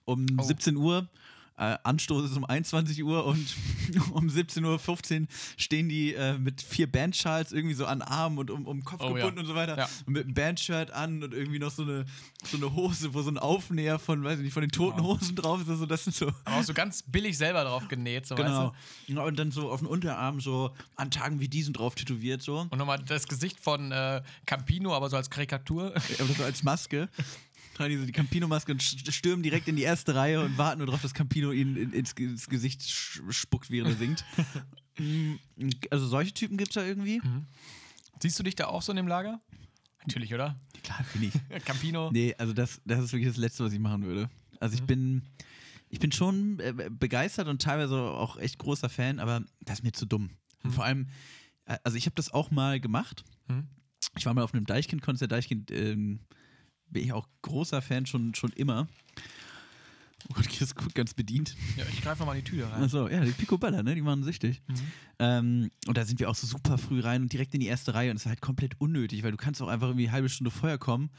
um 0.04 0.26
Oh. 0.38 0.42
17 0.42 0.76
Uhr, 0.76 1.08
äh, 1.58 1.76
Anstoß 1.82 2.30
ist 2.30 2.36
um 2.36 2.44
21 2.44 3.02
Uhr 3.04 3.24
und 3.26 3.54
um 4.12 4.28
17.15 4.28 5.20
Uhr 5.22 5.26
stehen 5.56 5.88
die 5.88 6.14
äh, 6.14 6.38
mit 6.38 6.62
vier 6.62 6.90
Bandschals 6.90 7.52
irgendwie 7.52 7.74
so 7.74 7.86
an 7.86 8.02
Armen 8.02 8.38
und 8.38 8.50
um, 8.50 8.66
um 8.66 8.84
Kopf 8.84 9.00
Oh, 9.02 9.12
gebunden 9.12 9.36
ja. 9.36 9.40
und 9.42 9.46
so 9.46 9.54
weiter 9.54 9.76
Ja. 9.78 9.88
und 10.06 10.12
mit 10.14 10.24
einem 10.24 10.34
Bandshirt 10.34 10.90
an 10.90 11.22
und 11.22 11.34
irgendwie 11.34 11.58
noch 11.58 11.70
so 11.70 11.82
eine, 11.82 12.04
so 12.44 12.56
eine 12.56 12.72
Hose, 12.74 13.12
wo 13.14 13.22
so 13.22 13.30
ein 13.30 13.38
Aufnäher 13.38 13.98
von, 13.98 14.24
weiß 14.24 14.38
ich 14.38 14.44
nicht, 14.44 14.54
von 14.54 14.62
den 14.62 14.70
toten 14.70 15.00
Wow. 15.00 15.20
Hosen 15.20 15.36
drauf 15.36 15.60
ist. 15.60 15.68
Also 15.68 15.86
das 15.86 16.04
sind 16.04 16.16
so 16.16 16.32
Aber 16.44 16.56
auch 16.56 16.62
so 16.62 16.74
ganz 16.74 17.02
billig 17.02 17.36
selber 17.36 17.64
drauf 17.64 17.86
genäht, 17.88 18.26
so 18.26 18.34
Genau. 18.34 18.74
Ja, 19.06 19.22
und 19.22 19.38
dann 19.38 19.50
so 19.50 19.70
auf 19.70 19.80
den 19.80 19.86
Unterarm 19.88 20.40
so 20.40 20.74
an 20.96 21.10
Tagen 21.10 21.38
wie 21.40 21.48
diesen 21.48 21.74
drauf 21.74 21.94
tätowiert 21.94 22.42
so. 22.42 22.60
Und 22.70 22.78
nochmal 22.78 22.98
das 23.04 23.28
Gesicht 23.28 23.60
von 23.60 23.92
äh, 23.92 24.22
Campino, 24.46 24.94
aber 24.94 25.10
so 25.10 25.16
als 25.16 25.28
Karikatur. 25.30 25.92
Aber 26.18 26.32
so 26.36 26.44
als 26.44 26.62
Maske. 26.62 27.08
Tragen 27.82 27.94
die 27.94 28.00
so 28.00 28.06
die 28.06 28.12
Campino-Maske 28.12 28.72
und 28.72 28.82
st- 28.82 29.10
stürmen 29.12 29.42
direkt 29.42 29.68
in 29.68 29.76
die 29.76 29.82
erste 29.82 30.14
Reihe 30.14 30.40
und 30.42 30.56
warten 30.58 30.78
nur 30.78 30.86
darauf, 30.86 31.02
dass 31.02 31.12
Campino 31.14 31.52
ihnen 31.52 31.76
in, 31.76 31.92
ins, 31.92 32.12
ins 32.12 32.48
Gesicht 32.48 32.82
spuckt, 33.30 33.70
während 33.70 33.90
er 33.92 33.96
singt. 33.96 34.24
Mm, 34.98 35.36
also 35.90 36.06
solche 36.06 36.34
Typen 36.34 36.58
gibt 36.58 36.68
es 36.68 36.74
da 36.74 36.84
irgendwie. 36.84 37.22
Siehst 38.20 38.38
du 38.38 38.42
dich 38.42 38.54
da 38.56 38.66
auch 38.66 38.82
so 38.82 38.92
in 38.92 38.96
dem 38.96 39.06
Lager? 39.08 39.40
Natürlich, 40.06 40.34
oder? 40.34 40.60
Klar, 40.82 41.02
bin 41.14 41.22
ich. 41.22 41.32
Campino. 41.64 42.10
Nee, 42.12 42.34
also 42.36 42.52
das, 42.52 42.78
das 42.84 43.02
ist 43.02 43.12
wirklich 43.14 43.28
das 43.30 43.38
Letzte, 43.38 43.64
was 43.64 43.72
ich 43.72 43.78
machen 43.78 44.02
würde. 44.04 44.28
Also 44.60 44.74
ich 44.74 44.82
bin, 44.82 45.22
ich 45.88 45.98
bin 45.98 46.12
schon 46.12 46.60
äh, 46.60 46.90
begeistert 46.90 47.48
und 47.48 47.62
teilweise 47.62 47.96
auch 48.02 48.36
echt 48.36 48.58
großer 48.58 48.90
Fan, 48.90 49.18
aber 49.18 49.42
das 49.60 49.78
ist 49.78 49.82
mir 49.82 49.92
zu 49.92 50.04
dumm. 50.04 50.28
Und 50.62 50.72
vor 50.72 50.84
allem, 50.84 51.08
äh, 51.64 51.78
also 51.84 51.96
ich 51.96 52.04
habe 52.04 52.14
das 52.16 52.30
auch 52.30 52.50
mal 52.50 52.78
gemacht. 52.78 53.24
Hm. 53.48 53.66
Ich 54.18 54.26
war 54.26 54.34
mal 54.34 54.42
auf 54.42 54.52
einem 54.52 54.66
Deichkind-Konzert. 54.66 55.32
Deichkind 55.32 55.70
ähm, 55.70 56.20
bin 56.92 57.04
ich 57.04 57.12
auch 57.12 57.26
großer 57.42 57.82
Fan 57.82 58.06
schon, 58.06 58.34
schon 58.34 58.50
immer. 58.52 58.88
Oh 60.28 60.34
Gott, 60.34 60.48
Chris 60.48 60.74
guckt 60.74 60.94
ganz 60.94 61.14
bedient. 61.14 61.56
Ja, 61.76 61.84
ich 61.92 62.00
greife 62.00 62.24
mal 62.24 62.36
in 62.36 62.44
die 62.44 62.50
Tüte 62.50 62.70
rein. 62.70 62.84
Achso, 62.84 63.08
ja, 63.08 63.24
die 63.24 63.32
Picobella, 63.32 63.82
ne? 63.82 63.94
Die 63.96 64.04
waren 64.04 64.22
süchtig. 64.22 64.62
Ähm, 65.18 65.70
und 65.88 65.96
da 65.98 66.04
sind 66.04 66.20
wir 66.20 66.30
auch 66.30 66.36
so 66.36 66.46
super 66.46 66.78
früh 66.78 67.00
rein 67.00 67.22
und 67.22 67.32
direkt 67.32 67.54
in 67.54 67.60
die 67.60 67.66
erste 67.66 67.92
Reihe 67.94 68.10
und 68.10 68.16
es 68.16 68.22
ist 68.22 68.28
halt 68.28 68.40
komplett 68.40 68.80
unnötig, 68.80 69.24
weil 69.24 69.32
du 69.32 69.36
kannst 69.36 69.60
auch 69.62 69.68
einfach 69.68 69.88
irgendwie 69.88 70.04
eine 70.06 70.12
halbe 70.12 70.28
Stunde 70.28 70.50
vorher 70.52 70.78
kommen. 70.78 71.10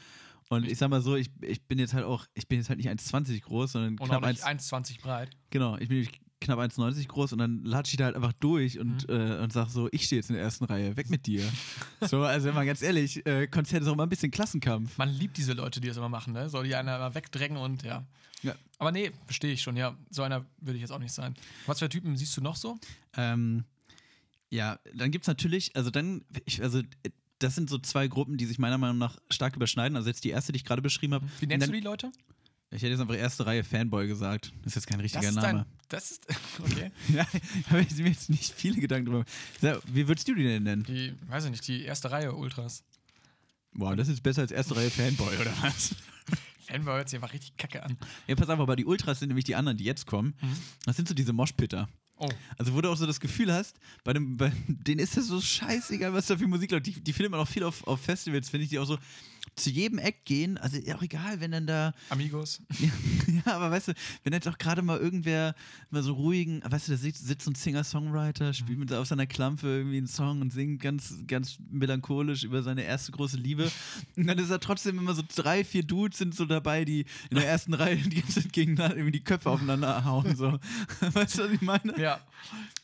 Und 0.48 0.66
ich 0.66 0.78
sag 0.78 0.88
mal 0.90 1.02
so, 1.02 1.16
ich, 1.16 1.30
ich 1.42 1.62
bin 1.62 1.78
jetzt 1.78 1.94
halt 1.94 2.04
auch, 2.04 2.26
ich 2.34 2.48
bin 2.48 2.58
jetzt 2.58 2.68
halt 2.68 2.78
nicht 2.78 2.88
1,20 2.88 3.40
groß, 3.42 3.72
sondern 3.72 3.98
Und 3.98 4.08
knapp 4.08 4.22
auch 4.22 4.28
nicht 4.28 4.44
1, 4.44 4.70
1,20 4.72 5.00
breit. 5.00 5.30
genau, 5.50 5.76
ich 5.78 5.88
bin 5.88 6.06
knapp 6.44 6.58
1,90 6.60 7.06
groß 7.08 7.32
und 7.32 7.38
dann 7.40 7.64
latsche 7.64 7.92
ich 7.92 7.96
da 7.96 8.04
halt 8.04 8.16
einfach 8.16 8.32
durch 8.34 8.78
und, 8.78 9.08
Mhm. 9.08 9.14
äh, 9.14 9.38
und 9.38 9.52
sag 9.52 9.68
so, 9.68 9.88
ich 9.92 10.04
stehe 10.04 10.20
jetzt 10.20 10.30
in 10.30 10.34
der 10.36 10.44
ersten 10.44 10.64
Reihe, 10.64 10.96
weg 10.96 11.10
mit 11.10 11.26
dir. 11.26 11.42
so, 12.00 12.22
also 12.22 12.52
mal 12.52 12.64
ganz 12.66 12.82
ehrlich, 12.82 13.24
äh, 13.26 13.46
Konzert 13.48 13.82
ist 13.82 13.88
auch 13.88 13.96
mal 13.96 14.04
ein 14.04 14.08
bisschen 14.08 14.30
Klassenkampf. 14.30 14.96
Man 14.98 15.08
liebt 15.10 15.36
diese 15.36 15.52
Leute, 15.54 15.80
die 15.80 15.88
das 15.88 15.96
immer 15.96 16.08
machen, 16.08 16.32
ne? 16.32 16.48
So 16.48 16.62
die 16.62 16.74
einer 16.74 16.96
immer 16.96 17.14
wegdrängen 17.14 17.58
und 17.58 17.82
ja. 17.82 18.04
Ja. 18.42 18.54
Aber 18.78 18.92
nee, 18.92 19.10
verstehe 19.26 19.52
ich 19.52 19.62
schon, 19.62 19.76
ja. 19.76 19.96
So 20.10 20.22
einer 20.22 20.44
würde 20.60 20.76
ich 20.76 20.82
jetzt 20.82 20.90
auch 20.92 20.98
nicht 20.98 21.12
sein. 21.12 21.34
Was 21.66 21.78
für 21.78 21.88
Typen 21.88 22.16
siehst 22.16 22.36
du 22.36 22.40
noch 22.42 22.56
so? 22.56 22.78
Ähm, 23.16 23.64
ja, 24.50 24.78
dann 24.94 25.10
gibt 25.10 25.24
es 25.24 25.28
natürlich, 25.28 25.74
also 25.74 25.90
dann, 25.90 26.24
ich, 26.44 26.62
also 26.62 26.82
das 27.38 27.54
sind 27.54 27.68
so 27.70 27.78
zwei 27.78 28.06
Gruppen, 28.06 28.36
die 28.36 28.44
sich 28.46 28.58
meiner 28.58 28.78
Meinung 28.78 28.98
nach 28.98 29.18
stark 29.30 29.56
überschneiden. 29.56 29.96
Also 29.96 30.08
jetzt 30.08 30.24
die 30.24 30.30
erste, 30.30 30.52
die 30.52 30.58
ich 30.58 30.64
gerade 30.64 30.82
beschrieben 30.82 31.14
habe. 31.14 31.26
Wie 31.40 31.46
nennst 31.46 31.66
dann, 31.66 31.72
du 31.72 31.78
die 31.80 31.84
Leute? 31.84 32.10
Ich 32.70 32.82
hätte 32.82 32.90
jetzt 32.92 33.00
einfach 33.00 33.16
erste 33.16 33.46
Reihe 33.46 33.62
Fanboy 33.64 34.06
gesagt. 34.06 34.52
Das 34.62 34.72
ist 34.72 34.74
jetzt 34.76 34.86
kein 34.86 35.00
richtiger 35.00 35.28
ist 35.28 35.34
Name. 35.34 35.58
dein. 35.58 35.66
Das 35.94 36.10
ist. 36.10 36.26
Okay. 36.60 36.90
Ja, 37.08 37.26
habe 37.70 37.82
ich 37.82 37.96
mir 37.96 38.08
jetzt 38.08 38.30
nicht 38.30 38.52
viele 38.54 38.80
Gedanken 38.80 39.24
drüber. 39.60 39.80
Wie 39.86 40.08
würdest 40.08 40.26
du 40.28 40.34
die 40.34 40.42
denn 40.44 40.62
nennen? 40.62 40.82
Die, 40.84 41.14
weiß 41.28 41.44
ich 41.44 41.50
nicht, 41.50 41.66
die 41.66 41.82
erste 41.82 42.10
Reihe 42.10 42.34
Ultras. 42.34 42.82
Boah, 43.72 43.94
das 43.96 44.08
ist 44.08 44.22
besser 44.22 44.42
als 44.42 44.50
erste 44.50 44.76
Reihe 44.76 44.90
Fanboy, 44.90 45.36
oder 45.36 45.52
was? 45.62 45.94
Fanboy 46.66 46.94
hört 46.94 47.08
sich 47.08 47.16
einfach 47.18 47.32
richtig 47.32 47.56
kacke 47.56 47.82
an. 47.82 47.96
Ja, 48.26 48.34
pass 48.36 48.48
auf, 48.48 48.58
aber 48.58 48.76
die 48.76 48.84
Ultras 48.84 49.18
sind 49.18 49.28
nämlich 49.28 49.44
die 49.44 49.54
anderen, 49.54 49.76
die 49.76 49.84
jetzt 49.84 50.06
kommen. 50.06 50.34
Das 50.84 50.96
sind 50.96 51.08
so 51.08 51.14
diese 51.14 51.32
Moshpitter. 51.32 51.88
Oh. 52.16 52.28
Also, 52.56 52.74
wo 52.74 52.80
du 52.80 52.90
auch 52.90 52.96
so 52.96 53.06
das 53.06 53.18
Gefühl 53.18 53.52
hast, 53.52 53.76
bei, 54.04 54.12
dem, 54.12 54.36
bei 54.36 54.52
denen 54.66 55.00
ist 55.00 55.16
das 55.16 55.26
so 55.26 55.40
scheißegal, 55.40 56.12
was 56.12 56.26
da 56.26 56.36
für 56.36 56.46
Musik 56.46 56.70
läuft. 56.70 56.86
Die, 56.86 57.00
die 57.00 57.12
findet 57.12 57.32
man 57.32 57.40
auch 57.40 57.48
viel 57.48 57.64
auf, 57.64 57.84
auf 57.86 58.00
Festivals, 58.00 58.48
finde 58.48 58.64
ich, 58.64 58.70
die 58.70 58.78
auch 58.78 58.86
so 58.86 58.98
zu 59.56 59.70
jedem 59.70 59.98
Eck 59.98 60.24
gehen. 60.24 60.58
Also, 60.58 60.78
auch 60.94 61.02
egal, 61.02 61.40
wenn 61.40 61.52
dann 61.52 61.66
da. 61.66 61.92
Amigos. 62.10 62.62
Ja, 63.46 63.56
aber 63.56 63.70
weißt 63.70 63.88
du, 63.88 63.92
wenn 64.22 64.32
jetzt 64.32 64.46
auch 64.48 64.58
gerade 64.58 64.80
mal 64.80 64.98
irgendwer 64.98 65.54
mal 65.90 66.02
so 66.02 66.12
ruhigen, 66.14 66.62
weißt 66.64 66.88
du, 66.88 66.92
da 66.92 66.98
sitzt, 66.98 67.26
sitzt 67.26 67.44
so 67.44 67.50
ein 67.50 67.54
Singer-Songwriter, 67.54 68.52
spielt 68.52 68.78
mit 68.78 68.92
auf 68.92 69.06
seiner 69.06 69.26
Klampe 69.26 69.66
irgendwie 69.66 69.98
einen 69.98 70.06
Song 70.06 70.40
und 70.40 70.52
singt 70.52 70.80
ganz, 70.80 71.14
ganz 71.26 71.58
melancholisch 71.70 72.44
über 72.44 72.62
seine 72.62 72.82
erste 72.82 73.12
große 73.12 73.36
Liebe. 73.36 73.70
Und 74.16 74.26
dann 74.26 74.38
ist 74.38 74.50
er 74.50 74.60
trotzdem 74.60 74.98
immer 74.98 75.14
so 75.14 75.22
drei, 75.34 75.64
vier 75.64 75.82
Dudes 75.82 76.18
sind 76.18 76.34
so 76.34 76.44
dabei, 76.44 76.84
die 76.84 77.06
in 77.30 77.36
der 77.36 77.46
ersten 77.46 77.74
Reihe 77.74 77.96
die 77.96 78.20
ganze 78.20 78.42
Zeit 78.42 78.52
gegeneinander 78.52 78.96
irgendwie 78.96 79.18
die 79.18 79.24
Köpfe 79.24 79.50
aufeinander 79.50 80.04
hauen. 80.04 80.36
So. 80.36 80.58
Weißt 81.00 81.38
du, 81.38 81.44
was 81.44 81.50
ich 81.50 81.60
meine? 81.60 81.98
Ja. 81.98 82.20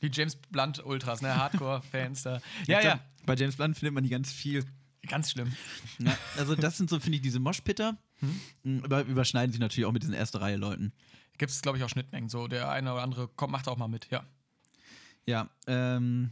Die 0.03 0.11
James 0.13 0.37
Blunt 0.37 0.85
Ultras, 0.85 1.23
ne? 1.23 1.35
Hardcore-Fans 1.37 2.23
da. 2.23 2.41
Ja, 2.67 2.81
ja. 2.83 3.01
Bei 3.27 3.35
James 3.35 3.57
Blunt 3.57 3.77
findet 3.79 3.95
man 3.95 4.05
die 4.05 4.11
ganz 4.11 4.33
viel. 4.33 4.65
Ganz 5.09 5.31
schlimm. 5.31 5.53
Ja, 5.99 6.17
also 6.37 6.55
das 6.55 6.77
sind 6.77 6.91
so, 6.91 7.01
finde 7.01 7.17
ich, 7.17 7.23
diese 7.23 7.41
Moshpitter. 7.41 7.97
Mhm. 8.63 8.85
Aber 8.85 9.05
überschneiden 9.05 9.53
sich 9.53 9.61
natürlich 9.61 9.87
auch 9.87 9.93
mit 9.93 10.03
diesen 10.03 10.15
erste 10.15 10.41
Reihe 10.41 10.57
Leuten. 10.57 10.93
Gibt 11.39 11.53
es, 11.53 11.63
glaube 11.63 11.79
ich, 11.79 11.85
auch 11.85 11.89
Schnittmengen. 11.89 12.29
So, 12.29 12.49
der 12.49 12.71
eine 12.71 12.93
oder 12.93 13.03
andere 13.03 13.29
kommt, 13.29 13.53
macht 13.53 13.67
auch 13.67 13.79
mal 13.79 13.89
mit, 13.89 14.09
ja. 14.11 14.25
Ja, 15.27 15.49
ähm, 15.67 16.31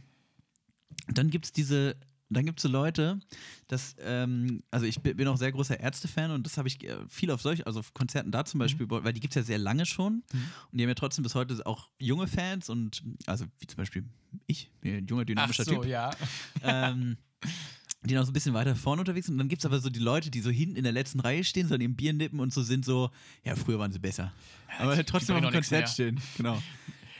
dann 1.07 1.29
gibt 1.29 1.45
es 1.45 1.51
diese, 1.51 1.95
dann 2.29 2.45
gibt 2.45 2.59
es 2.59 2.63
so 2.63 2.69
Leute, 2.69 3.19
dass, 3.67 3.95
ähm, 4.01 4.63
also 4.71 4.85
ich 4.85 5.01
bin 5.01 5.27
auch 5.27 5.37
sehr 5.37 5.51
großer 5.51 5.79
Ärzte-Fan 5.79 6.31
und 6.31 6.45
das 6.45 6.57
habe 6.57 6.67
ich 6.67 6.83
äh, 6.83 6.97
viel 7.07 7.31
auf 7.31 7.41
solch, 7.41 7.65
also 7.65 7.79
auf 7.79 7.93
Konzerten 7.93 8.31
da 8.31 8.45
zum 8.45 8.59
Beispiel, 8.59 8.87
weil 8.89 9.13
die 9.13 9.19
gibt 9.19 9.31
es 9.31 9.35
ja 9.35 9.43
sehr 9.43 9.57
lange 9.57 9.85
schon 9.85 10.23
und 10.31 10.77
die 10.77 10.83
haben 10.83 10.89
ja 10.89 10.95
trotzdem 10.95 11.23
bis 11.23 11.33
heute 11.33 11.65
auch 11.65 11.89
junge 11.97 12.27
Fans 12.27 12.69
und, 12.69 13.03
also 13.25 13.45
wie 13.59 13.67
zum 13.67 13.77
Beispiel 13.77 14.03
ich, 14.45 14.69
ein 14.83 15.07
junger, 15.07 15.23
Ach 15.23 15.27
dynamischer 15.27 15.65
so, 15.65 15.75
Typ, 15.75 15.85
ja. 15.85 16.11
ähm, 16.61 17.17
die 18.01 18.13
noch 18.15 18.23
so 18.23 18.31
ein 18.31 18.33
bisschen 18.33 18.53
weiter 18.53 18.75
vorne 18.75 19.01
unterwegs 19.01 19.25
sind. 19.27 19.35
Und 19.35 19.39
dann 19.39 19.49
gibt 19.49 19.61
es 19.61 19.65
aber 19.65 19.79
so 19.79 19.89
die 19.89 19.99
Leute, 19.99 20.31
die 20.31 20.39
so 20.41 20.49
hinten 20.49 20.75
in 20.77 20.83
der 20.83 20.93
letzten 20.93 21.19
Reihe 21.19 21.43
stehen, 21.43 21.67
so 21.67 21.75
an 21.75 21.81
ihrem 21.81 21.95
Bier 21.95 22.13
nippen 22.13 22.39
und 22.39 22.53
so 22.53 22.63
sind 22.63 22.85
so, 22.85 23.11
ja, 23.43 23.55
früher 23.55 23.77
waren 23.79 23.91
sie 23.91 23.99
besser. 23.99 24.31
Aber 24.79 24.95
die- 24.95 25.03
trotzdem 25.03 25.35
auf 25.35 25.41
dem 25.41 25.51
Konzert 25.51 25.89
stehen. 25.89 26.19
Genau. 26.37 26.61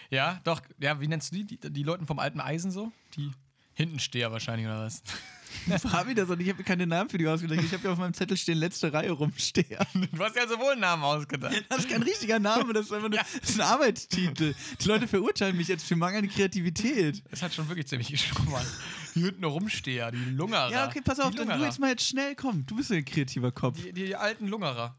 Ja, 0.10 0.40
doch. 0.44 0.62
Ja, 0.80 1.00
wie 1.02 1.08
nennst 1.08 1.32
du 1.32 1.44
die? 1.44 1.58
Die, 1.58 1.70
die 1.72 1.84
Leuten 1.84 2.06
vom 2.08 2.18
alten 2.20 2.40
Eisen 2.40 2.72
so? 2.72 2.92
Die 3.16 3.30
Hintensteher 3.74 4.32
wahrscheinlich 4.32 4.66
oder 4.68 4.84
was? 4.86 5.04
Fabi 5.82 6.16
das 6.16 6.30
und 6.30 6.40
ich 6.40 6.50
habe 6.50 6.60
mir 6.60 6.64
keine 6.64 6.88
Namen 6.88 7.10
für 7.10 7.18
die 7.18 7.28
ausgedacht. 7.28 7.60
Ich 7.64 7.74
habe 7.74 7.84
ja 7.84 7.92
auf 7.92 7.98
meinem 7.98 8.14
Zettel 8.14 8.38
stehen, 8.38 8.58
letzte 8.58 8.92
Reihe 8.92 9.12
rumstehen. 9.12 9.78
Du 10.12 10.24
hast 10.24 10.36
ja 10.36 10.48
sowohl 10.48 10.74
einen 10.74 10.82
Namen 10.82 11.04
ausgedacht. 11.04 11.64
Das 11.70 11.80
ist 11.80 11.90
kein 11.90 12.04
richtiger 12.04 12.40
Name, 12.40 12.74
das 12.74 12.88
ist 12.88 12.94
einfach 12.94 13.10
nur 13.10 13.20
das 13.20 13.50
ist 13.50 13.60
ein 13.60 13.68
Arbeitstitel. 13.68 14.54
Die 14.80 14.88
Leute 14.88 15.08
verurteilen 15.08 15.58
mich 15.58 15.68
jetzt 15.68 15.86
für 15.86 15.96
mangelnde 15.96 16.30
Kreativität. 16.30 17.24
Das 17.30 17.42
hat 17.42 17.54
schon 17.54 17.68
wirklich 17.68 17.88
ziemlich 17.88 18.10
geschrummert. 18.10 18.66
Die 19.16 19.22
hinten 19.22 19.44
rumsteher, 19.44 20.12
die 20.12 20.18
Lungerer. 20.18 20.72
Ja, 20.72 20.88
okay, 20.88 21.02
pass 21.04 21.20
auf, 21.20 21.34
dann 21.34 21.48
du 21.48 21.66
jetzt 21.66 21.80
mal 21.80 21.90
jetzt 21.90 22.08
schnell, 22.08 22.36
komm, 22.36 22.66
du 22.66 22.76
bist 22.76 22.90
ja 22.90 22.98
ein 22.98 23.06
kreativer 23.06 23.52
Kopf. 23.52 23.82
Die, 23.82 23.92
die 23.92 24.16
alten 24.16 24.48
Lungerer. 24.48 24.96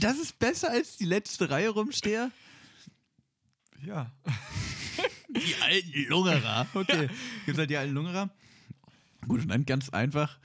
Das 0.00 0.18
ist 0.18 0.38
besser 0.38 0.70
als 0.70 0.96
die 0.96 1.04
letzte 1.04 1.50
Reihe 1.50 1.70
rumsteher? 1.70 2.30
Ja. 3.84 4.10
Die 5.28 5.54
alten 5.62 6.08
Lungerer. 6.08 6.66
Okay, 6.74 7.08
gibt 7.46 7.58
halt 7.58 7.70
die 7.70 7.76
alten 7.76 7.94
Lungerer. 7.94 8.30
Gut, 9.28 9.42
und 9.42 9.48
dann 9.48 9.66
ganz 9.66 9.90
einfach, 9.90 10.38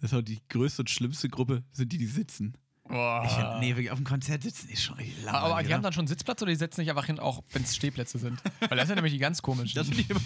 das 0.00 0.12
ist 0.12 0.18
auch 0.18 0.22
die 0.22 0.40
größte 0.48 0.82
und 0.82 0.90
schlimmste 0.90 1.28
Gruppe, 1.28 1.64
sind 1.72 1.92
die, 1.92 1.98
die 1.98 2.06
sitzen. 2.06 2.56
Boah. 2.88 3.24
Ich 3.26 3.60
nee, 3.60 3.70
wirklich 3.70 3.90
auf 3.90 3.98
dem 3.98 4.04
Konzert 4.04 4.44
sitzen 4.44 4.68
ist 4.68 4.82
schon 4.82 4.96
richtig 4.96 5.26
aber, 5.26 5.38
aber 5.38 5.48
langweilig, 5.48 5.66
die 5.68 5.74
haben 5.74 5.82
dann 5.82 5.92
schon 5.92 6.06
Sitzplatz 6.06 6.40
oder 6.42 6.52
die 6.52 6.56
setzen 6.56 6.82
sich 6.82 6.90
einfach 6.90 7.06
hin, 7.06 7.18
auch 7.18 7.42
wenn 7.52 7.62
es 7.62 7.74
Stehplätze 7.74 8.18
sind? 8.18 8.40
Weil 8.60 8.76
das 8.76 8.86
sind 8.86 8.94
nämlich 8.94 9.12
die 9.12 9.18
ganz 9.18 9.42
komischen. 9.42 9.74
Das 9.74 9.88
finde 9.88 10.02
ich 10.02 10.10
immer 10.10 10.20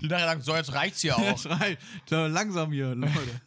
die 0.00 0.08
nachher 0.08 0.26
sagen, 0.26 0.42
so 0.42 0.54
jetzt 0.54 0.72
reicht's 0.72 1.00
hier 1.00 1.16
auch. 1.18 1.38
schrei. 1.38 1.78
So, 2.08 2.26
langsam 2.26 2.72
hier, 2.72 2.94
Leute. 2.94 3.40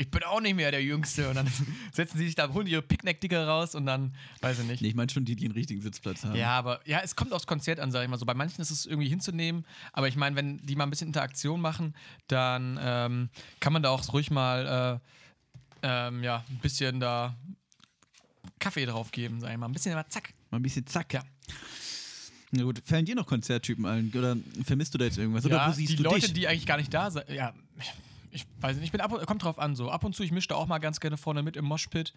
Ich 0.00 0.10
bin 0.10 0.22
auch 0.22 0.40
nicht 0.40 0.56
mehr 0.56 0.70
der 0.70 0.82
Jüngste. 0.82 1.28
Und 1.28 1.34
dann 1.34 1.46
setzen 1.92 2.16
sie 2.16 2.24
sich 2.24 2.34
da, 2.34 2.50
holen 2.54 2.66
ihre 2.66 2.80
Picknickdicke 2.80 3.46
raus 3.46 3.74
und 3.74 3.84
dann, 3.84 4.14
weiß 4.40 4.60
ich 4.60 4.64
nicht. 4.64 4.80
Nee, 4.80 4.88
ich 4.88 4.94
meine 4.94 5.10
schon 5.10 5.26
die, 5.26 5.36
die 5.36 5.44
einen 5.44 5.52
richtigen 5.52 5.82
Sitzplatz 5.82 6.24
haben. 6.24 6.34
Ja, 6.36 6.52
aber 6.58 6.80
ja, 6.86 7.00
es 7.04 7.16
kommt 7.16 7.34
aufs 7.34 7.46
Konzert 7.46 7.80
an, 7.80 7.92
sag 7.92 8.02
ich 8.02 8.08
mal 8.08 8.16
so. 8.16 8.24
Bei 8.24 8.32
manchen 8.32 8.62
ist 8.62 8.70
es 8.70 8.86
irgendwie 8.86 9.10
hinzunehmen, 9.10 9.66
aber 9.92 10.08
ich 10.08 10.16
meine, 10.16 10.36
wenn 10.36 10.56
die 10.64 10.74
mal 10.74 10.84
ein 10.84 10.90
bisschen 10.90 11.08
Interaktion 11.08 11.60
machen, 11.60 11.94
dann 12.28 12.78
ähm, 12.82 13.28
kann 13.60 13.74
man 13.74 13.82
da 13.82 13.90
auch 13.90 14.10
ruhig 14.14 14.30
mal 14.30 15.00
äh, 15.82 15.86
ähm, 16.08 16.22
ja, 16.22 16.44
ein 16.48 16.58
bisschen 16.60 16.98
da 16.98 17.36
Kaffee 18.58 18.86
drauf 18.86 19.10
geben, 19.10 19.38
sag 19.40 19.52
ich 19.52 19.58
mal. 19.58 19.66
Ein 19.66 19.72
bisschen 19.72 19.92
mal 19.92 20.08
zack. 20.08 20.32
Mal 20.50 20.60
ein 20.60 20.62
bisschen 20.62 20.86
zack. 20.86 21.12
Ja. 21.12 21.22
Na 22.52 22.62
gut, 22.62 22.80
fallen 22.86 23.04
dir 23.04 23.16
noch 23.16 23.26
Konzerttypen 23.26 23.84
ein? 23.84 24.10
Oder 24.16 24.38
vermisst 24.64 24.94
du 24.94 24.98
da 24.98 25.04
jetzt 25.04 25.18
irgendwas? 25.18 25.44
Oder 25.44 25.56
ja, 25.56 25.68
wo 25.68 25.72
siehst 25.72 25.92
die 25.92 25.96
du 25.96 26.04
Leute, 26.04 26.20
dich? 26.20 26.32
die 26.32 26.48
eigentlich 26.48 26.66
gar 26.66 26.78
nicht 26.78 26.92
da 26.92 27.10
sind, 27.10 27.28
ja, 27.28 27.52
ich 28.30 28.46
weiß 28.60 28.76
nicht, 28.76 28.86
ich 28.86 28.92
bin 28.92 29.00
ab 29.00 29.12
und, 29.12 29.24
kommt 29.26 29.42
drauf 29.44 29.58
an, 29.58 29.74
so 29.76 29.90
ab 29.90 30.04
und 30.04 30.14
zu, 30.14 30.22
ich 30.22 30.30
mische 30.32 30.48
da 30.48 30.54
auch 30.56 30.66
mal 30.66 30.78
ganz 30.78 31.00
gerne 31.00 31.16
vorne 31.16 31.42
mit 31.42 31.56
im 31.56 31.64
Moshpit. 31.64 32.12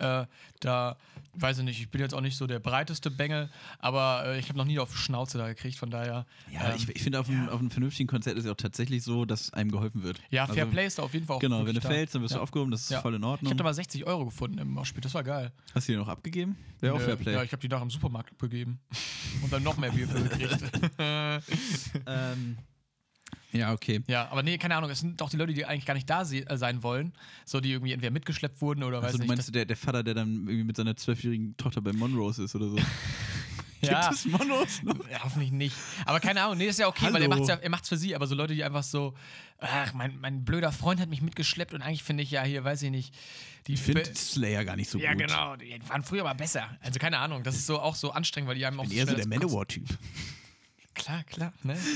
Äh, 0.00 0.26
da, 0.58 0.96
weiß 1.34 1.58
ich 1.58 1.64
nicht, 1.64 1.78
ich 1.80 1.88
bin 1.88 2.00
jetzt 2.00 2.14
auch 2.14 2.20
nicht 2.20 2.36
so 2.36 2.48
der 2.48 2.58
breiteste 2.58 3.12
Bengel, 3.12 3.48
aber 3.78 4.24
äh, 4.26 4.38
ich 4.40 4.48
habe 4.48 4.58
noch 4.58 4.64
nie 4.64 4.80
auf 4.80 4.96
Schnauze 4.96 5.38
da 5.38 5.46
gekriegt, 5.46 5.78
von 5.78 5.88
daher. 5.88 6.26
ja, 6.52 6.70
ähm, 6.70 6.74
ich, 6.76 6.88
ich 6.88 7.00
finde, 7.00 7.20
auf, 7.20 7.28
einem- 7.28 7.48
auf 7.48 7.60
einem 7.60 7.70
vernünftigen 7.70 8.08
Konzert 8.08 8.36
ist 8.36 8.44
ja 8.44 8.50
auch 8.50 8.56
tatsächlich 8.56 9.04
so, 9.04 9.24
dass 9.24 9.52
einem 9.52 9.70
geholfen 9.70 10.02
wird. 10.02 10.18
ja, 10.30 10.46
Fair 10.46 10.64
Also, 10.64 10.70
Play 10.72 10.86
ist 10.86 10.98
da 10.98 11.04
auf 11.04 11.14
jeden 11.14 11.26
Fall 11.26 11.36
auch 11.36 11.40
Genau, 11.40 11.64
wenn 11.64 11.74
du 11.74 11.80
da. 11.80 11.88
fällst, 11.88 12.12
dann 12.16 12.22
wirst 12.22 12.32
Ja. 12.32 12.38
du 12.38 12.42
aufgehoben, 12.42 12.72
das 12.72 12.82
ist 12.82 12.90
Ja. 12.90 13.00
voll 13.02 13.14
in 13.14 13.22
Ich 13.22 13.26
Ordnung. 13.28 13.50
habe 13.50 13.56
da 13.58 13.62
mal 13.64 13.72
60 13.74 14.04
Euro 14.04 14.24
gefunden 14.24 14.58
im 14.58 14.72
Moshpit, 14.72 15.04
das 15.04 15.14
war 15.14 15.22
geil. 15.22 15.52
Hast 15.72 15.86
du 15.88 15.92
die 15.92 15.98
noch 15.98 16.08
abgegeben? 16.08 16.56
Wäre 16.80 16.94
auch 16.94 16.98
Nö, 16.98 17.04
Fairplay. 17.04 17.32
Ja, 17.34 17.44
ich 17.44 17.52
habe 17.52 17.60
die 17.60 17.68
nach 17.68 17.80
im 17.82 17.90
Supermarkt 17.90 18.32
abgegeben. 18.32 18.80
Und 19.44 19.52
dann 19.52 19.62
noch 19.62 19.76
mehr 19.76 19.92
Bier 19.92 20.08
für 20.08 20.20
gekriegt. 20.24 20.58
ähm, 20.98 22.58
ja, 23.54 23.72
okay. 23.72 24.02
ja, 24.08 24.28
aber 24.30 24.42
nee, 24.42 24.58
keine 24.58 24.76
Ahnung, 24.76 24.90
es 24.90 25.00
sind 25.00 25.20
doch 25.20 25.30
die 25.30 25.36
Leute, 25.36 25.54
die 25.54 25.64
eigentlich 25.64 25.86
gar 25.86 25.94
nicht 25.94 26.10
da 26.10 26.24
se 26.24 26.38
äh, 26.48 26.56
sein 26.58 26.82
wollen. 26.82 27.12
So, 27.44 27.60
die 27.60 27.70
irgendwie 27.72 27.92
entweder 27.92 28.10
mitgeschleppt 28.10 28.60
wurden 28.60 28.82
oder 28.82 28.98
weiß 28.98 29.06
Also 29.06 29.18
du 29.18 29.22
nicht. 29.24 29.28
meinst 29.28 29.54
der, 29.54 29.64
der 29.64 29.76
Vater, 29.76 30.02
der 30.02 30.14
dann 30.14 30.28
irgendwie 30.46 30.64
mit 30.64 30.76
seiner 30.76 30.96
zwölfjährigen 30.96 31.56
Tochter 31.56 31.80
bei 31.80 31.92
Monrose 31.92 32.44
ist 32.44 32.54
oder 32.56 32.68
so? 32.68 32.76
ja. 33.80 34.08
Gibt 34.08 34.18
es 34.18 34.24
Monrose 34.26 34.84
noch? 34.84 35.08
Ja, 35.08 35.22
hoffentlich 35.22 35.52
nicht. 35.52 35.76
Aber 36.04 36.20
keine 36.20 36.42
Ahnung, 36.42 36.58
nee, 36.58 36.66
das 36.66 36.74
ist 36.74 36.80
ja 36.80 36.88
okay, 36.88 37.06
weil 37.12 37.22
er 37.22 37.22
Hallo. 37.22 37.36
macht's 37.36 37.48
ja, 37.48 37.54
er 37.56 37.70
macht's 37.70 37.88
für 37.88 37.96
sie, 37.96 38.14
aber 38.16 38.26
so 38.26 38.34
Leute, 38.34 38.54
die 38.54 38.64
einfach 38.64 38.82
so, 38.82 39.14
ach, 39.58 39.92
mein, 39.94 40.18
mein 40.20 40.44
blöder 40.44 40.72
Freund 40.72 41.00
hat 41.00 41.08
mich 41.08 41.22
mitgeschleppt 41.22 41.74
und 41.74 41.82
eigentlich 41.82 42.02
finde 42.02 42.22
ich 42.22 42.30
ja 42.32 42.42
hier, 42.42 42.64
weiß 42.64 42.82
ich 42.82 42.90
nicht, 42.90 43.14
die 43.66 43.74
Ich 43.74 43.82
finde 43.82 44.04
Slayer 44.14 44.64
gar 44.64 44.76
nicht 44.76 44.90
so 44.90 44.98
Ja, 44.98 45.12
gut. 45.14 45.22
genau, 45.26 45.56
die 45.56 45.78
waren 45.88 46.02
früher 46.02 46.24
mal 46.24 46.34
besser. 46.34 46.76
Also 46.80 46.98
keine 46.98 47.18
Ahnung, 47.18 47.42
das 47.44 47.54
ist 47.54 47.66
so 47.66 47.78
auch 47.80 47.94
so 47.94 48.10
anstrengend, 48.10 48.48
weil 48.48 48.56
die 48.56 48.66
einem 48.66 48.80
auch 48.80 48.84
bin 48.84 48.92
so 48.92 48.96
eher 48.98 49.06
so 49.06 49.14
der 49.14 49.26
Manowar-Typ. 49.28 49.86
Klar, 50.94 51.22
klar, 51.24 51.52
ne? 51.62 51.76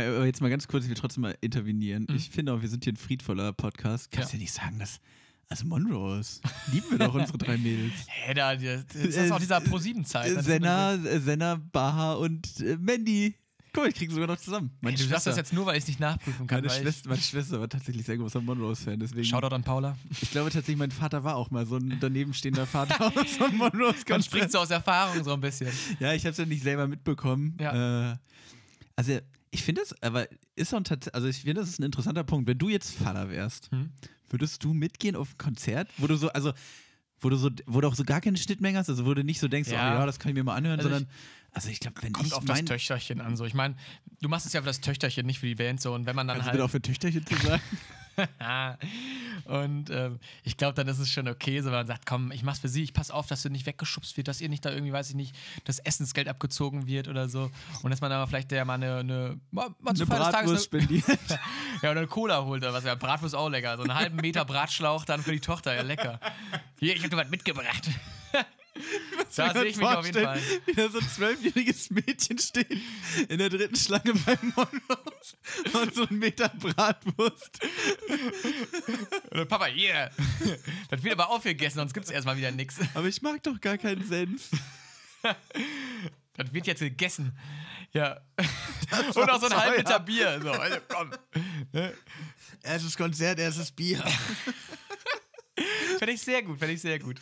Äh, 0.00 0.16
aber 0.16 0.26
jetzt 0.26 0.40
mal 0.40 0.50
ganz 0.50 0.68
kurz, 0.68 0.84
ich 0.84 0.90
will 0.90 0.96
trotzdem 0.96 1.22
mal 1.22 1.36
intervenieren. 1.40 2.06
Mhm. 2.08 2.16
Ich 2.16 2.30
finde 2.30 2.52
auch, 2.52 2.62
wir 2.62 2.68
sind 2.68 2.84
hier 2.84 2.92
ein 2.92 2.96
friedvoller 2.96 3.52
Podcast. 3.52 4.10
Kannst 4.10 4.32
Ja. 4.32 4.38
ja, 4.38 4.42
nicht 4.42 4.52
sagen, 4.52 4.78
dass. 4.78 5.00
Also 5.48 5.64
Monrose. 5.66 6.40
Lieben 6.72 6.90
wir 6.90 6.98
doch 6.98 7.14
unsere 7.14 7.38
drei 7.38 7.56
Mädels. 7.56 7.92
Hä, 8.08 8.34
da, 8.34 8.56
das 8.56 8.94
ist 8.94 9.30
auch 9.30 9.38
dieser 9.38 9.60
Pro-7-Zeit. 9.60 10.36
Äh, 10.36 10.42
Senna, 10.42 10.94
äh, 10.94 11.20
Senna, 11.20 11.60
Baha 11.70 12.14
und 12.14 12.58
äh, 12.60 12.76
Mandy. 12.80 13.36
Guck 13.72 13.84
mal, 13.84 13.90
ich 13.90 13.94
krieg 13.94 14.10
sogar 14.10 14.26
noch 14.26 14.38
zusammen. 14.38 14.70
Meine 14.80 14.96
Du 14.96 15.04
sagst 15.04 15.26
das 15.26 15.36
jetzt 15.36 15.52
nur, 15.52 15.66
weil 15.66 15.76
ich 15.76 15.82
es 15.82 15.88
nicht 15.88 16.00
nachprüfen 16.00 16.46
kann. 16.46 16.64
meine, 16.64 16.72
Schwester, 16.72 17.10
meine 17.10 17.20
Schwester 17.20 17.60
war 17.60 17.68
tatsächlich 17.68 18.04
sehr 18.06 18.16
großer 18.16 18.40
Monrose-Fan. 18.40 18.98
Deswegen, 18.98 19.24
Shoutout 19.24 19.54
an 19.54 19.62
Paula. 19.62 19.96
ich 20.20 20.30
glaube 20.30 20.50
tatsächlich, 20.50 20.78
mein 20.78 20.90
Vater 20.90 21.22
war 21.22 21.36
auch 21.36 21.50
mal 21.50 21.64
so 21.66 21.76
ein 21.76 22.00
danebenstehender 22.00 22.66
Vater 22.66 23.06
aus 23.06 23.34
so 23.38 23.44
einem 23.44 23.58
monrose 23.58 23.98
Man 24.08 24.22
spricht 24.22 24.50
so 24.50 24.58
aus 24.58 24.70
Erfahrung 24.70 25.22
so 25.22 25.32
ein 25.34 25.40
bisschen. 25.40 25.68
Ja, 26.00 26.12
ich 26.14 26.22
habe 26.24 26.30
es 26.32 26.38
ja 26.38 26.46
nicht 26.46 26.62
selber 26.62 26.88
mitbekommen. 26.88 27.56
Ja. 27.60 28.12
Äh, 28.12 28.16
also 28.96 29.18
ich 29.56 29.64
finde 29.64 29.80
es, 29.82 29.94
aber 30.02 30.28
ist 30.54 30.70
so 30.70 30.76
ein 30.76 30.84
also 31.12 31.26
ich 31.28 31.38
finde, 31.38 31.60
das 31.62 31.70
ist 31.70 31.80
ein 31.80 31.84
interessanter 31.84 32.24
Punkt. 32.24 32.46
Wenn 32.46 32.58
du 32.58 32.68
jetzt 32.68 32.94
Vater 32.94 33.30
wärst, 33.30 33.70
Hm? 33.72 33.90
würdest 34.28 34.62
du 34.62 34.74
mitgehen 34.74 35.16
auf 35.16 35.32
ein 35.34 35.38
Konzert, 35.38 35.88
wo 35.98 36.06
du 36.06 36.16
so, 36.16 36.28
also 36.30 36.52
wo 37.20 37.30
du 37.30 37.36
so, 37.36 37.50
wo 37.66 37.80
du 37.80 37.88
auch 37.88 37.94
so 37.94 38.04
gar 38.04 38.20
keine 38.20 38.36
Schnittmenge 38.36 38.76
hast, 38.78 38.90
also 38.90 39.06
wo 39.06 39.14
du 39.14 39.24
nicht 39.24 39.40
so 39.40 39.48
denkst, 39.48 39.70
Ja. 39.70 39.76
oh, 39.92 39.98
ja, 40.00 40.06
das 40.06 40.18
kann 40.18 40.28
ich 40.30 40.34
mir 40.34 40.44
mal 40.44 40.54
anhören, 40.56 40.78
Also 40.78 40.90
sondern, 40.90 41.08
also 41.56 41.70
ich 41.70 41.80
glaube, 41.80 42.02
wenn 42.02 42.12
Kommt 42.12 42.26
ich 42.26 42.34
auf 42.34 42.44
mein, 42.44 42.66
das 42.66 42.76
Töchterchen 42.76 43.22
an. 43.22 43.34
So. 43.34 43.46
Ich 43.46 43.54
meine, 43.54 43.76
du 44.20 44.28
machst 44.28 44.44
es 44.44 44.52
ja 44.52 44.60
für 44.60 44.66
das 44.66 44.82
Töchterchen, 44.82 45.24
nicht 45.24 45.38
für 45.38 45.46
die 45.46 45.54
Band. 45.54 45.80
So. 45.80 45.94
Und 45.94 46.04
wenn 46.04 46.14
man 46.14 46.28
dann 46.28 46.36
kannst 46.36 46.48
du 46.48 46.52
halt. 46.52 46.60
auch 46.60 46.70
für 46.70 46.82
Töchterchen 46.82 47.24
zu 47.24 47.34
sagen? 47.34 47.62
und 49.46 49.88
ähm, 49.88 50.20
ich 50.42 50.58
glaube, 50.58 50.74
dann 50.74 50.86
ist 50.86 50.98
es 50.98 51.10
schon 51.10 51.28
okay, 51.28 51.60
so 51.60 51.66
wenn 51.66 51.76
man 51.78 51.86
sagt, 51.86 52.04
komm, 52.04 52.30
ich 52.30 52.42
mach's 52.42 52.58
für 52.58 52.68
sie, 52.68 52.82
ich 52.82 52.92
pass 52.92 53.10
auf, 53.10 53.26
dass 53.26 53.42
du 53.42 53.48
nicht 53.48 53.64
weggeschubst 53.64 54.18
wird, 54.18 54.28
dass 54.28 54.42
ihr 54.42 54.50
nicht 54.50 54.66
da 54.66 54.70
irgendwie, 54.70 54.92
weiß 54.92 55.08
ich 55.08 55.14
nicht, 55.14 55.34
das 55.64 55.78
Essensgeld 55.78 56.28
abgezogen 56.28 56.86
wird 56.86 57.08
oder 57.08 57.26
so. 57.30 57.50
Und 57.82 57.90
dass 57.90 58.02
man 58.02 58.10
mal 58.10 58.26
vielleicht 58.26 58.50
der 58.50 58.66
mal 58.66 58.74
eine, 58.74 58.98
eine, 58.98 59.40
mal, 59.50 59.70
mal 59.80 59.94
eine 59.94 60.04
Bratwurst 60.04 60.66
spendiert. 60.66 61.06
ja, 61.82 61.90
oder 61.90 62.00
eine 62.00 62.06
Cola 62.06 62.44
holt 62.44 62.62
oder 62.64 62.74
was. 62.74 62.84
Ja, 62.84 62.96
Bratwurst 62.96 63.34
auch 63.34 63.48
lecker. 63.48 63.78
So 63.78 63.84
einen 63.84 63.94
halben 63.94 64.16
Meter 64.16 64.44
Bratschlauch 64.44 65.06
dann 65.06 65.22
für 65.22 65.32
die 65.32 65.40
Tochter, 65.40 65.74
ja 65.74 65.80
lecker. 65.80 66.20
Hier, 66.78 66.94
ich 66.94 67.02
hab 67.02 67.08
dir 67.08 67.16
was 67.16 67.30
mitgebracht. 67.30 67.88
da 69.36 69.52
sehe 69.52 69.64
ich 69.64 69.76
mich 69.76 69.86
auf 69.86 70.04
jeden 70.06 70.22
Fall. 70.22 70.40
Wie 70.66 70.72
da 70.72 70.88
so 70.88 70.98
ein 70.98 71.08
zwölfjähriges 71.08 71.90
Mädchen 71.90 72.38
steht 72.38 72.70
in 73.28 73.38
der 73.38 73.48
dritten 73.48 73.76
Schlange 73.76 74.14
beim 74.24 74.52
Monrose 74.54 75.36
und 75.72 75.94
so 75.94 76.06
ein 76.06 76.18
Meter 76.18 76.48
Bratwurst. 76.48 77.58
Oder 79.30 79.44
Papa, 79.46 79.66
hier. 79.66 80.10
Das 80.90 81.02
wird 81.02 81.14
aber 81.14 81.30
aufgegessen, 81.30 81.78
sonst 81.78 81.94
gibt's 81.94 82.10
erstmal 82.10 82.36
wieder 82.36 82.50
nichts. 82.50 82.76
Aber 82.94 83.06
ich 83.06 83.22
mag 83.22 83.42
doch 83.42 83.60
gar 83.60 83.78
keinen 83.78 84.06
Senf. 84.06 84.50
Das 86.36 86.52
wird 86.52 86.66
jetzt 86.66 86.80
gegessen. 86.80 87.36
Ja. 87.92 88.20
Und 89.14 89.30
auch 89.30 89.40
so 89.40 89.46
ein 89.46 89.56
halb 89.56 89.78
Liter 89.78 90.00
Bier. 90.00 90.38
So, 90.42 90.50
also 90.50 90.76
komm. 90.88 91.10
Erstes 92.62 92.96
Konzert, 92.96 93.38
erstes 93.38 93.72
Bier. 93.72 94.02
Fände 95.98 96.12
ich 96.12 96.20
sehr 96.20 96.42
gut, 96.42 96.58
fände 96.58 96.74
ich 96.74 96.82
sehr 96.82 96.98
gut. 96.98 97.18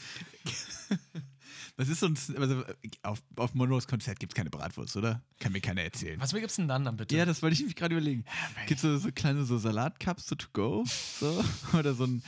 Was 1.77 1.89
ist 1.89 2.01
so 2.01 2.07
ein. 2.07 2.17
Also 2.39 2.63
auf, 3.03 3.21
auf 3.35 3.55
Monroes 3.55 3.89
Konzert 3.89 4.21
gibt 4.21 4.33
es 4.33 4.37
keine 4.37 4.49
Bratwurst, 4.49 4.97
oder? 4.97 5.23
Kann 5.41 5.51
mir 5.53 5.61
keiner 5.61 5.83
erzählen. 5.83 6.21
Was 6.21 6.33
gibt's 6.33 6.55
denn 6.55 6.69
dann 6.69 6.85
dann 6.85 6.97
bitte? 6.97 7.17
Ja, 7.17 7.25
das 7.25 7.43
wollte 7.43 7.55
ich 7.55 7.65
mich 7.65 7.75
gerade 7.75 7.97
überlegen. 7.97 8.25
Gibt 8.69 8.79
es 8.79 8.83
so, 8.83 8.97
so 8.97 9.11
kleine 9.13 9.45
so 9.45 9.59
Salatcups 9.59 10.29
so 10.29 10.37
to 10.37 10.47
go? 10.53 10.85
So? 11.19 11.45
Oder 11.77 11.95
so 11.95 12.05
ein, 12.05 12.23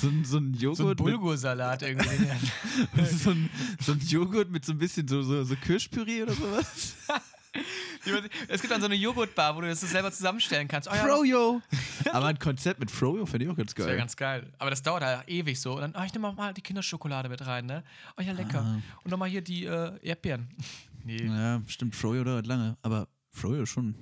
so 0.00 0.08
ein, 0.08 0.24
so 0.24 0.38
ein 0.38 0.54
Joghurt. 0.54 0.76
so 0.78 0.88
ein 0.88 0.96
Bulgursalat 0.96 1.82
irgendwie. 1.82 2.08
so, 3.16 3.30
ein, 3.30 3.48
so 3.80 3.92
ein 3.92 4.00
Joghurt 4.00 4.50
mit 4.50 4.64
so 4.64 4.72
ein 4.72 4.78
bisschen 4.78 5.06
so, 5.06 5.22
so, 5.22 5.44
so 5.44 5.54
Kirschpüree 5.54 6.24
oder 6.24 6.34
sowas. 6.34 6.96
es 8.48 8.60
gibt 8.60 8.72
dann 8.72 8.80
so 8.80 8.86
eine 8.86 8.96
Joghurtbar, 8.96 9.54
wo 9.54 9.60
du 9.60 9.68
das 9.68 9.80
selber 9.80 10.10
zusammenstellen 10.10 10.66
kannst. 10.66 10.88
Oh, 10.90 10.94
ja, 10.94 11.04
Froyo! 11.04 11.62
Aber 12.12 12.26
ein 12.26 12.38
Konzert 12.38 12.78
mit 12.80 12.90
Froyo 12.90 13.26
finde 13.26 13.46
ich 13.46 13.50
auch 13.50 13.56
ganz 13.56 13.74
Das 13.74 13.78
wäre 13.78 13.88
geil. 13.90 13.98
ganz 13.98 14.16
geil. 14.16 14.52
Aber 14.58 14.70
das 14.70 14.82
dauert 14.82 15.02
halt 15.02 15.28
ewig 15.28 15.60
so. 15.60 15.74
Und 15.74 15.80
dann, 15.82 15.94
oh, 15.98 16.02
ich 16.04 16.12
nehme 16.12 16.32
mal 16.32 16.54
die 16.54 16.62
Kinderschokolade 16.62 17.28
mit 17.28 17.44
rein, 17.46 17.66
ne? 17.66 17.82
Oh 18.18 18.22
ja, 18.22 18.32
lecker. 18.32 18.60
Ah. 18.62 18.80
Und 19.04 19.10
nochmal 19.10 19.28
hier 19.28 19.42
die 19.42 19.64
äh, 19.66 19.98
Erdbeeren. 20.02 20.48
Nee. 21.02 21.16
Ja, 21.24 21.62
stimmt, 21.66 21.96
Froyo 21.96 22.22
dauert 22.24 22.46
lange. 22.46 22.76
Aber 22.82 23.08
Froyo 23.30 23.64
schon. 23.64 23.94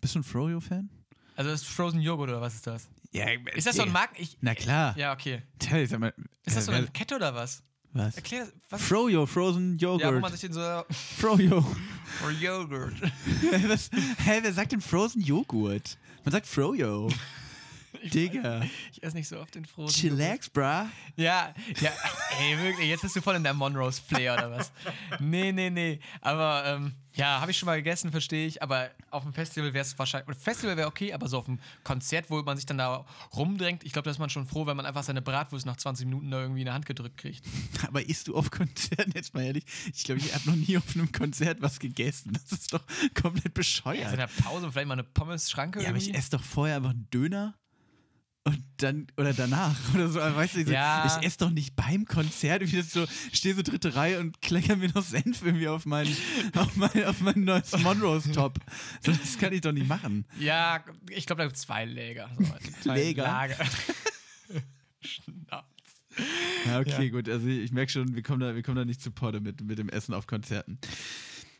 Bist 0.00 0.16
du 0.16 0.18
ein 0.18 0.24
Froyo-Fan? 0.24 0.90
Also 1.36 1.48
das 1.52 1.62
ist 1.62 1.68
Frozen 1.68 2.00
Joghurt 2.00 2.28
oder 2.30 2.40
was 2.40 2.54
ist 2.56 2.66
das? 2.66 2.88
Ja, 3.12 3.26
Ist 3.54 3.68
das 3.68 3.76
so 3.76 3.82
ein 3.82 3.92
Marken? 3.92 4.16
Ich, 4.18 4.36
Na 4.40 4.52
klar. 4.56 4.98
Ja, 4.98 5.12
okay. 5.12 5.42
Tja, 5.60 5.86
sag 5.86 6.00
mal, 6.00 6.12
Ist 6.44 6.56
das 6.56 6.66
so 6.66 6.72
äh, 6.72 6.74
eine 6.74 6.88
Kette 6.88 7.14
oder 7.14 7.32
was? 7.36 7.62
Was? 7.92 8.16
Erklär, 8.16 8.48
was? 8.68 8.82
Froyo, 8.82 9.24
Frozen 9.26 9.78
Ja, 9.78 9.90
wo 9.90 9.98
Joghurt. 10.00 10.20
man 10.22 10.32
sich 10.32 10.40
den 10.40 10.52
so. 10.54 10.82
Froyo. 11.20 11.60
For 12.18 12.30
Joghurt. 12.32 12.94
Hä, 14.24 14.40
wer 14.42 14.52
sagt 14.52 14.72
denn 14.72 14.80
Frozen 14.80 15.22
Joghurt? 15.22 15.96
Man 16.24 16.32
sagt 16.32 16.46
Froyo. 16.46 17.08
Ich, 18.04 18.10
Digga. 18.12 18.62
ich 18.92 19.02
esse 19.02 19.16
nicht 19.16 19.28
so 19.28 19.38
oft 19.40 19.54
den 19.54 19.64
Frozen. 19.64 19.94
Chillax, 19.94 20.50
bruh. 20.50 20.62
Ja, 20.62 20.88
ja, 21.16 21.54
ey, 22.40 22.58
wirklich, 22.62 22.88
jetzt 22.88 23.02
bist 23.02 23.16
du 23.16 23.20
voll 23.22 23.36
in 23.36 23.42
der 23.44 23.54
Monrose 23.54 24.00
Flair 24.02 24.34
oder 24.34 24.50
was? 24.50 24.72
Nee, 25.20 25.52
nee, 25.52 25.70
nee. 25.70 26.00
Aber 26.20 26.64
ähm, 26.66 26.94
ja, 27.14 27.40
habe 27.40 27.52
ich 27.52 27.58
schon 27.58 27.66
mal 27.66 27.76
gegessen, 27.76 28.10
verstehe 28.10 28.46
ich. 28.46 28.62
Aber 28.62 28.90
auf 29.10 29.22
dem 29.22 29.32
Festival 29.32 29.72
wäre 29.72 29.82
es 29.84 29.96
wahrscheinlich. 29.98 30.36
Festival 30.36 30.76
wäre 30.76 30.88
okay, 30.88 31.12
aber 31.12 31.28
so 31.28 31.38
auf 31.38 31.44
dem 31.46 31.60
Konzert, 31.84 32.28
wo 32.28 32.42
man 32.42 32.56
sich 32.56 32.66
dann 32.66 32.78
da 32.78 33.06
rumdrängt, 33.34 33.84
ich 33.84 33.92
glaube, 33.92 34.04
da 34.06 34.10
ist 34.10 34.18
man 34.18 34.30
schon 34.30 34.46
froh, 34.46 34.66
wenn 34.66 34.76
man 34.76 34.84
einfach 34.84 35.04
seine 35.04 35.22
Bratwurst 35.22 35.64
nach 35.64 35.76
20 35.76 36.06
Minuten 36.06 36.30
da 36.30 36.40
irgendwie 36.40 36.60
in 36.62 36.66
der 36.66 36.74
Hand 36.74 36.86
gedrückt 36.86 37.16
kriegt. 37.18 37.44
Aber 37.86 38.04
isst 38.06 38.28
du 38.28 38.36
auf 38.36 38.50
Konzerten, 38.50 39.12
jetzt 39.14 39.32
mal 39.32 39.44
ehrlich? 39.44 39.64
Ich 39.94 40.02
glaube, 40.04 40.20
ich 40.20 40.34
habe 40.34 40.50
noch 40.50 40.56
nie 40.56 40.76
auf 40.76 40.94
einem 40.94 41.10
Konzert 41.12 41.62
was 41.62 41.78
gegessen. 41.78 42.32
Das 42.32 42.58
ist 42.58 42.72
doch 42.72 42.82
komplett 43.14 43.24
Also 43.34 43.48
in 43.48 43.52
bescheuert. 43.54 44.18
der 44.18 44.26
Pause 44.42 44.70
vielleicht 44.72 44.88
mal 44.88 44.94
eine 44.94 45.04
Pommes-Schranke 45.04 45.82
Ja, 45.82 45.88
aber 45.90 45.98
ich 45.98 46.12
esse 46.14 46.30
doch 46.32 46.42
vorher 46.42 46.76
einfach 46.76 46.90
einen 46.90 47.08
Döner 47.10 47.54
und 48.46 48.62
dann, 48.76 49.06
oder 49.16 49.32
danach, 49.32 49.74
oder 49.94 50.08
so, 50.08 50.18
weißt 50.20 50.56
du, 50.56 50.64
so, 50.66 50.72
Ja. 50.72 51.06
ich 51.18 51.26
esse 51.26 51.38
doch 51.38 51.50
nicht 51.50 51.74
beim 51.76 52.04
Konzert, 52.04 52.60
wie 52.70 52.76
das 52.76 52.92
so, 52.92 53.06
stehe 53.32 53.54
so 53.54 53.62
dritte 53.62 53.94
Reihe 53.94 54.20
und 54.20 54.40
klecker 54.42 54.76
mir 54.76 54.90
noch 54.92 55.02
Senf 55.02 55.42
irgendwie 55.42 55.68
auf 55.68 55.86
mein, 55.86 56.06
auf 56.56 56.76
mein, 56.76 57.04
auf 57.04 57.20
mein 57.20 57.44
neues 57.44 57.72
Monrose-Top. 57.78 58.58
So, 59.04 59.12
das 59.12 59.38
kann 59.38 59.52
ich 59.52 59.62
doch 59.62 59.72
nicht 59.72 59.88
machen. 59.88 60.26
Ja, 60.38 60.84
ich 61.10 61.24
glaube, 61.26 61.40
da 61.42 61.46
gibt 61.46 61.56
es 61.56 61.62
zwei 61.62 61.84
Läger. 61.86 62.30
So, 62.38 62.44
zwei 62.82 62.94
Läger? 62.96 63.22
Lager. 63.24 63.56
Schnaps. 65.00 65.66
Ja, 66.66 66.80
okay, 66.80 67.04
Ja. 67.06 67.10
gut, 67.10 67.28
also 67.28 67.46
ich 67.48 67.72
merke 67.72 67.90
schon, 67.90 68.14
wir 68.14 68.22
kommen 68.22 68.40
da, 68.40 68.54
wir 68.54 68.62
kommen 68.62 68.76
da 68.76 68.84
nicht 68.84 69.00
zu 69.02 69.10
Potte 69.10 69.40
mit, 69.40 69.60
mit 69.62 69.78
dem 69.78 69.88
Essen 69.88 70.14
auf 70.14 70.26
Konzerten. 70.26 70.78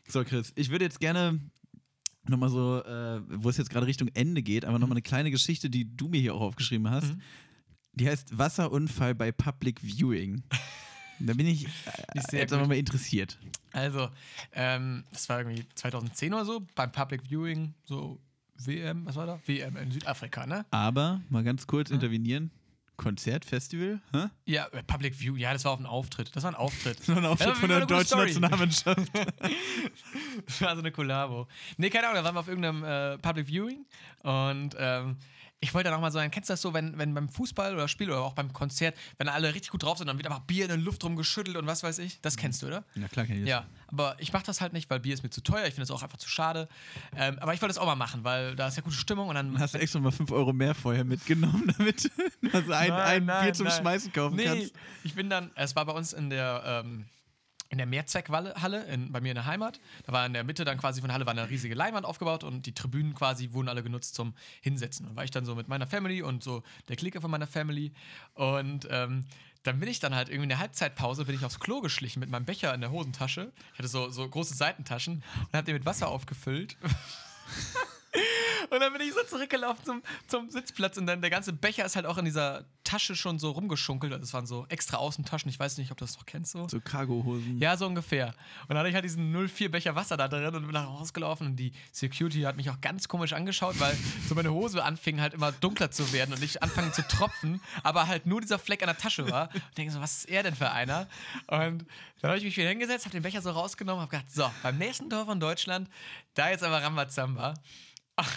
So, 0.07 0.23
Chris, 0.23 0.53
ich 0.55 0.69
würde 0.69 0.85
jetzt 0.85 0.99
gerne 0.99 1.39
nochmal 2.29 2.49
so, 2.49 2.83
äh, 2.83 3.21
wo 3.27 3.49
es 3.49 3.57
jetzt 3.57 3.69
gerade 3.69 3.85
Richtung 3.85 4.09
Ende 4.13 4.41
geht, 4.41 4.65
aber 4.65 4.79
nochmal 4.79 4.95
eine 4.95 5.01
kleine 5.01 5.31
Geschichte, 5.31 5.69
die 5.69 5.95
du 5.95 6.07
mir 6.07 6.21
hier 6.21 6.35
auch 6.35 6.41
aufgeschrieben 6.41 6.89
hast. 6.89 7.13
Mhm. 7.13 7.21
Die 7.93 8.07
heißt 8.07 8.37
Wasserunfall 8.37 9.15
bei 9.15 9.31
Public 9.31 9.79
Viewing. 9.81 10.43
Da 11.19 11.33
bin 11.33 11.47
ich 11.47 11.65
äh, 11.65 12.37
jetzt 12.37 12.51
aber 12.51 12.67
mal 12.67 12.75
interessiert. 12.77 13.39
Also, 13.71 14.09
ähm, 14.53 15.05
das 15.11 15.29
war 15.29 15.39
irgendwie 15.39 15.65
2010 15.75 16.33
oder 16.33 16.45
so, 16.45 16.65
beim 16.75 16.91
Public 16.91 17.21
Viewing, 17.29 17.73
so 17.85 18.19
WM, 18.57 19.05
was 19.05 19.15
war 19.15 19.25
da? 19.25 19.39
WM 19.45 19.77
in 19.77 19.91
Südafrika, 19.91 20.45
ne? 20.45 20.65
Aber 20.71 21.21
mal 21.29 21.43
ganz 21.43 21.67
kurz 21.67 21.89
intervenieren. 21.91 22.51
Konzert, 22.97 23.45
Festival? 23.45 23.99
Hä? 24.13 24.29
Ja, 24.45 24.67
äh, 24.67 24.83
Public 24.83 25.19
View, 25.19 25.35
ja, 25.35 25.53
das 25.53 25.65
war 25.65 25.71
auf 25.73 25.79
ein 25.79 25.85
Auftritt. 25.85 26.35
Das 26.35 26.43
war 26.43 26.51
ein 26.51 26.55
Auftritt. 26.55 27.03
So 27.03 27.13
ein 27.13 27.25
Auftritt 27.25 27.55
von 27.57 27.69
war 27.69 27.79
der 27.79 27.85
deutschen 27.87 28.07
Story. 28.07 28.25
Nationalmannschaft. 28.27 29.11
Das 30.45 30.61
war 30.61 30.75
so 30.75 30.81
eine 30.81 30.91
Kollabo. 30.91 31.47
Nee, 31.77 31.89
keine 31.89 32.07
Ahnung, 32.07 32.17
da 32.17 32.23
waren 32.23 32.35
wir 32.35 32.39
auf 32.41 32.47
irgendeinem 32.47 32.83
äh, 32.83 33.17
Public 33.17 33.47
Viewing 33.47 33.85
und 34.23 34.75
ähm, 34.77 35.17
ich 35.61 35.73
wollte 35.73 35.89
dann 35.89 35.97
auch 35.97 36.01
mal 36.01 36.11
sagen, 36.11 36.31
kennst 36.31 36.49
du 36.49 36.53
das 36.53 36.61
so, 36.61 36.73
wenn, 36.73 36.97
wenn 36.97 37.13
beim 37.13 37.29
Fußball 37.29 37.73
oder 37.73 37.87
Spiel 37.87 38.09
oder 38.09 38.21
auch 38.21 38.33
beim 38.33 38.53
Konzert, 38.53 38.95
wenn 39.17 39.27
alle 39.27 39.53
richtig 39.53 39.71
gut 39.71 39.83
drauf 39.83 39.97
sind, 39.97 40.07
dann 40.07 40.17
wird 40.17 40.27
einfach 40.27 40.41
Bier 40.41 40.65
in 40.65 40.69
der 40.69 40.77
Luft 40.77 41.03
rumgeschüttelt 41.03 41.57
und 41.57 41.65
was 41.65 41.81
weiß 41.81 41.99
ich. 41.99 42.21
Das 42.21 42.37
kennst 42.37 42.61
du, 42.61 42.67
oder? 42.67 42.83
Na 42.95 43.07
klar, 43.07 43.25
kann 43.25 43.35
ich 43.35 43.41
das. 43.41 43.49
Ja, 43.49 43.65
aber 43.87 44.15
ich 44.19 44.31
mache 44.33 44.45
das 44.45 44.61
halt 44.61 44.73
nicht, 44.73 44.89
weil 44.89 44.99
Bier 44.99 45.13
ist 45.13 45.23
mir 45.23 45.29
zu 45.29 45.41
teuer. 45.41 45.65
Ich 45.65 45.73
finde 45.73 45.83
es 45.83 45.91
auch 45.91 46.03
einfach 46.03 46.17
zu 46.17 46.29
schade. 46.29 46.67
Ähm, 47.15 47.39
aber 47.39 47.53
ich 47.53 47.61
wollte 47.61 47.73
das 47.73 47.77
auch 47.77 47.85
mal 47.85 47.95
machen, 47.95 48.23
weil 48.23 48.55
da 48.55 48.67
ist 48.67 48.77
ja 48.77 48.83
gute 48.83 48.95
Stimmung 48.95 49.29
und 49.29 49.35
dann. 49.35 49.57
Hast 49.59 49.73
du 49.73 49.79
extra 49.79 49.99
mal 49.99 50.11
5 50.11 50.31
Euro 50.31 50.53
mehr 50.53 50.75
vorher 50.75 51.03
mitgenommen, 51.03 51.73
damit 51.77 52.05
du 52.05 52.09
also 52.51 52.71
ein, 52.73 52.91
ein 52.91 53.25
Bier 53.25 53.53
zum 53.53 53.69
Schmeißen 53.69 54.11
kaufen 54.13 54.35
nee, 54.35 54.45
kannst. 54.45 54.73
ich 55.03 55.15
bin 55.15 55.29
dann, 55.29 55.51
es 55.55 55.75
war 55.75 55.85
bei 55.85 55.93
uns 55.93 56.13
in 56.13 56.29
der, 56.29 56.83
ähm, 56.85 57.05
in 57.75 57.77
der 57.77 57.87
Mehrzweckhalle 57.87 58.85
in, 58.85 59.11
bei 59.11 59.19
mir 59.19 59.29
in 59.29 59.35
der 59.35 59.45
Heimat. 59.45 59.81
Da 60.05 60.13
war 60.13 60.25
in 60.25 60.33
der 60.33 60.45
Mitte 60.45 60.63
dann 60.63 60.77
quasi 60.77 61.01
von 61.01 61.09
der 61.09 61.15
Halle 61.15 61.25
war 61.25 61.31
eine 61.31 61.49
riesige 61.49 61.75
Leinwand 61.75 62.05
aufgebaut 62.05 62.45
und 62.45 62.65
die 62.65 62.73
Tribünen 62.73 63.13
quasi 63.13 63.51
wurden 63.51 63.67
alle 63.67 63.83
genutzt 63.83 64.15
zum 64.15 64.33
Hinsetzen. 64.61 65.07
Und 65.07 65.17
war 65.17 65.25
ich 65.25 65.31
dann 65.31 65.45
so 65.45 65.55
mit 65.55 65.67
meiner 65.67 65.87
Family 65.87 66.21
und 66.21 66.41
so 66.41 66.63
der 66.87 66.95
Clique 66.95 67.19
von 67.19 67.29
meiner 67.29 67.47
Family 67.47 67.91
und 68.33 68.87
ähm, 68.89 69.25
dann 69.63 69.79
bin 69.79 69.89
ich 69.89 69.99
dann 69.99 70.15
halt 70.15 70.29
irgendwie 70.29 70.43
in 70.43 70.49
der 70.49 70.59
Halbzeitpause 70.59 71.25
bin 71.25 71.35
ich 71.35 71.43
aufs 71.43 71.59
Klo 71.59 71.81
geschlichen 71.81 72.19
mit 72.19 72.29
meinem 72.29 72.45
Becher 72.45 72.73
in 72.73 72.81
der 72.81 72.91
Hosentasche. 72.91 73.51
Ich 73.73 73.79
hatte 73.79 73.87
so, 73.87 74.09
so 74.09 74.27
große 74.29 74.53
Seitentaschen 74.53 75.23
und 75.51 75.57
hab 75.57 75.65
den 75.65 75.73
mit 75.73 75.85
Wasser 75.85 76.07
aufgefüllt. 76.07 76.77
Und 78.69 78.79
dann 78.79 78.93
bin 78.93 79.01
ich 79.01 79.13
so 79.13 79.23
zurückgelaufen 79.23 79.85
zum, 79.85 80.03
zum 80.27 80.49
Sitzplatz 80.49 80.97
und 80.97 81.05
dann 81.05 81.21
der 81.21 81.29
ganze 81.29 81.53
Becher 81.53 81.85
ist 81.85 81.95
halt 81.95 82.05
auch 82.05 82.17
in 82.17 82.25
dieser 82.25 82.65
Tasche 82.85 83.15
schon 83.17 83.37
so 83.39 83.51
rumgeschunkelt. 83.51 84.13
Das 84.13 84.33
waren 84.33 84.45
so 84.45 84.65
extra 84.69 84.97
Außentaschen. 84.97 85.49
Ich 85.49 85.59
weiß 85.59 85.77
nicht, 85.77 85.91
ob 85.91 85.97
du 85.97 86.05
das 86.05 86.15
noch 86.15 86.25
kennst 86.25 86.53
so. 86.53 86.69
So 86.69 86.79
Cargohosen. 86.79 87.59
Ja, 87.59 87.75
so 87.75 87.85
ungefähr. 87.85 88.27
Und 88.27 88.69
dann 88.69 88.77
hatte 88.77 88.89
ich 88.89 88.95
halt 88.95 89.03
diesen 89.03 89.33
04 89.33 89.69
Becher 89.69 89.95
Wasser 89.95 90.15
da 90.15 90.29
drin 90.29 90.55
und 90.55 90.63
bin 90.63 90.73
da 90.73 90.85
rausgelaufen 90.85 91.47
und 91.47 91.55
die 91.57 91.73
Security 91.91 92.41
hat 92.41 92.55
mich 92.55 92.69
auch 92.69 92.79
ganz 92.79 93.09
komisch 93.09 93.33
angeschaut, 93.33 93.77
weil 93.79 93.97
so 94.29 94.35
meine 94.35 94.53
Hose 94.53 94.83
anfing 94.83 95.19
halt 95.19 95.33
immer 95.33 95.51
dunkler 95.51 95.91
zu 95.91 96.13
werden 96.13 96.33
und 96.33 96.41
ich 96.41 96.63
anfangen 96.63 96.93
zu 96.93 97.05
tropfen, 97.07 97.59
aber 97.83 98.07
halt 98.07 98.25
nur 98.25 98.39
dieser 98.39 98.59
Fleck 98.59 98.81
an 98.81 98.87
der 98.87 98.97
Tasche 98.97 99.29
war. 99.29 99.49
Und 99.53 99.77
denke 99.77 99.91
so, 99.91 99.99
was 99.99 100.19
ist 100.19 100.29
er 100.29 100.43
denn 100.43 100.55
für 100.55 100.71
einer? 100.71 101.07
Und 101.47 101.85
dann 102.21 102.29
habe 102.29 102.37
ich 102.37 102.45
mich 102.45 102.55
wieder 102.55 102.69
hingesetzt, 102.69 103.05
habe 103.05 103.13
den 103.13 103.23
Becher 103.23 103.41
so 103.41 103.51
rausgenommen, 103.51 104.01
habe 104.01 104.11
gedacht, 104.11 104.31
so, 104.31 104.49
beim 104.63 104.77
nächsten 104.77 105.09
Tor 105.09 105.25
von 105.25 105.39
Deutschland, 105.39 105.89
da 106.35 106.49
jetzt 106.49 106.63
aber 106.63 106.81
Rambazamba. 106.81 107.55
Ach, 108.17 108.31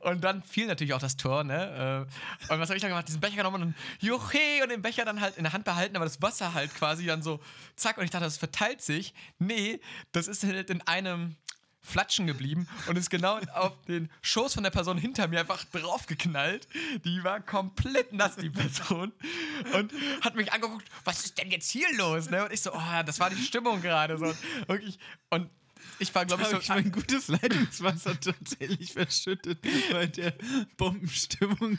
Und 0.00 0.24
dann 0.24 0.42
fiel 0.42 0.66
natürlich 0.66 0.94
auch 0.94 1.00
das 1.00 1.16
Tor, 1.16 1.44
ne? 1.44 2.06
Äh, 2.48 2.52
Und 2.52 2.60
was 2.60 2.68
habe 2.70 2.76
ich 2.76 2.80
dann 2.82 2.90
gemacht? 2.90 3.08
Diesen 3.08 3.20
Becher 3.20 3.36
genommen 3.36 3.62
und 3.62 3.74
Juche 4.00 4.62
und 4.62 4.70
den 4.70 4.80
Becher 4.82 5.04
dann 5.04 5.20
halt 5.20 5.36
in 5.36 5.44
der 5.44 5.52
Hand 5.52 5.64
behalten, 5.64 5.96
aber 5.96 6.06
das 6.06 6.22
Wasser 6.22 6.54
halt 6.54 6.74
quasi 6.74 7.04
dann 7.06 7.22
so 7.22 7.40
zack 7.76 7.98
und 7.98 8.04
ich 8.04 8.10
dachte, 8.10 8.24
das 8.24 8.38
verteilt 8.38 8.80
sich. 8.80 9.12
Nee, 9.38 9.80
das 10.12 10.28
ist 10.28 10.44
halt 10.44 10.70
in 10.70 10.80
einem 10.86 11.36
Flatschen 11.80 12.26
geblieben 12.26 12.68
und 12.86 12.96
ist 12.96 13.08
genau 13.08 13.38
auf 13.54 13.80
den 13.86 14.10
Schoß 14.20 14.54
von 14.54 14.62
der 14.62 14.70
Person 14.70 14.98
hinter 14.98 15.28
mir 15.28 15.40
einfach 15.40 15.64
draufgeknallt. 15.64 16.66
Die 17.04 17.22
war 17.22 17.40
komplett 17.40 18.12
nass, 18.12 18.36
die 18.36 18.50
Person. 18.50 19.12
Und 19.74 19.92
hat 20.22 20.34
mich 20.34 20.52
angeguckt, 20.52 20.86
was 21.04 21.24
ist 21.24 21.38
denn 21.38 21.50
jetzt 21.50 21.70
hier 21.70 21.86
los? 21.96 22.30
Ne? 22.30 22.44
Und 22.44 22.52
ich 22.52 22.60
so, 22.60 22.72
oh, 22.74 23.02
das 23.06 23.20
war 23.20 23.30
die 23.30 23.42
Stimmung 23.42 23.80
gerade. 23.80 24.18
So. 24.18 24.34
Und 24.66 24.82
ich, 24.82 24.98
und 25.30 25.48
ich 25.98 26.14
war, 26.14 26.26
glaube 26.26 26.42
ich, 26.42 26.48
so. 26.48 26.58
ich 26.58 26.68
mein 26.68 26.92
gutes 26.92 27.28
Leitungswasser 27.28 28.18
tatsächlich 28.20 28.92
verschüttet 28.92 29.58
bei 29.92 30.06
der 30.06 30.34
Bombenstimmung. 30.76 31.78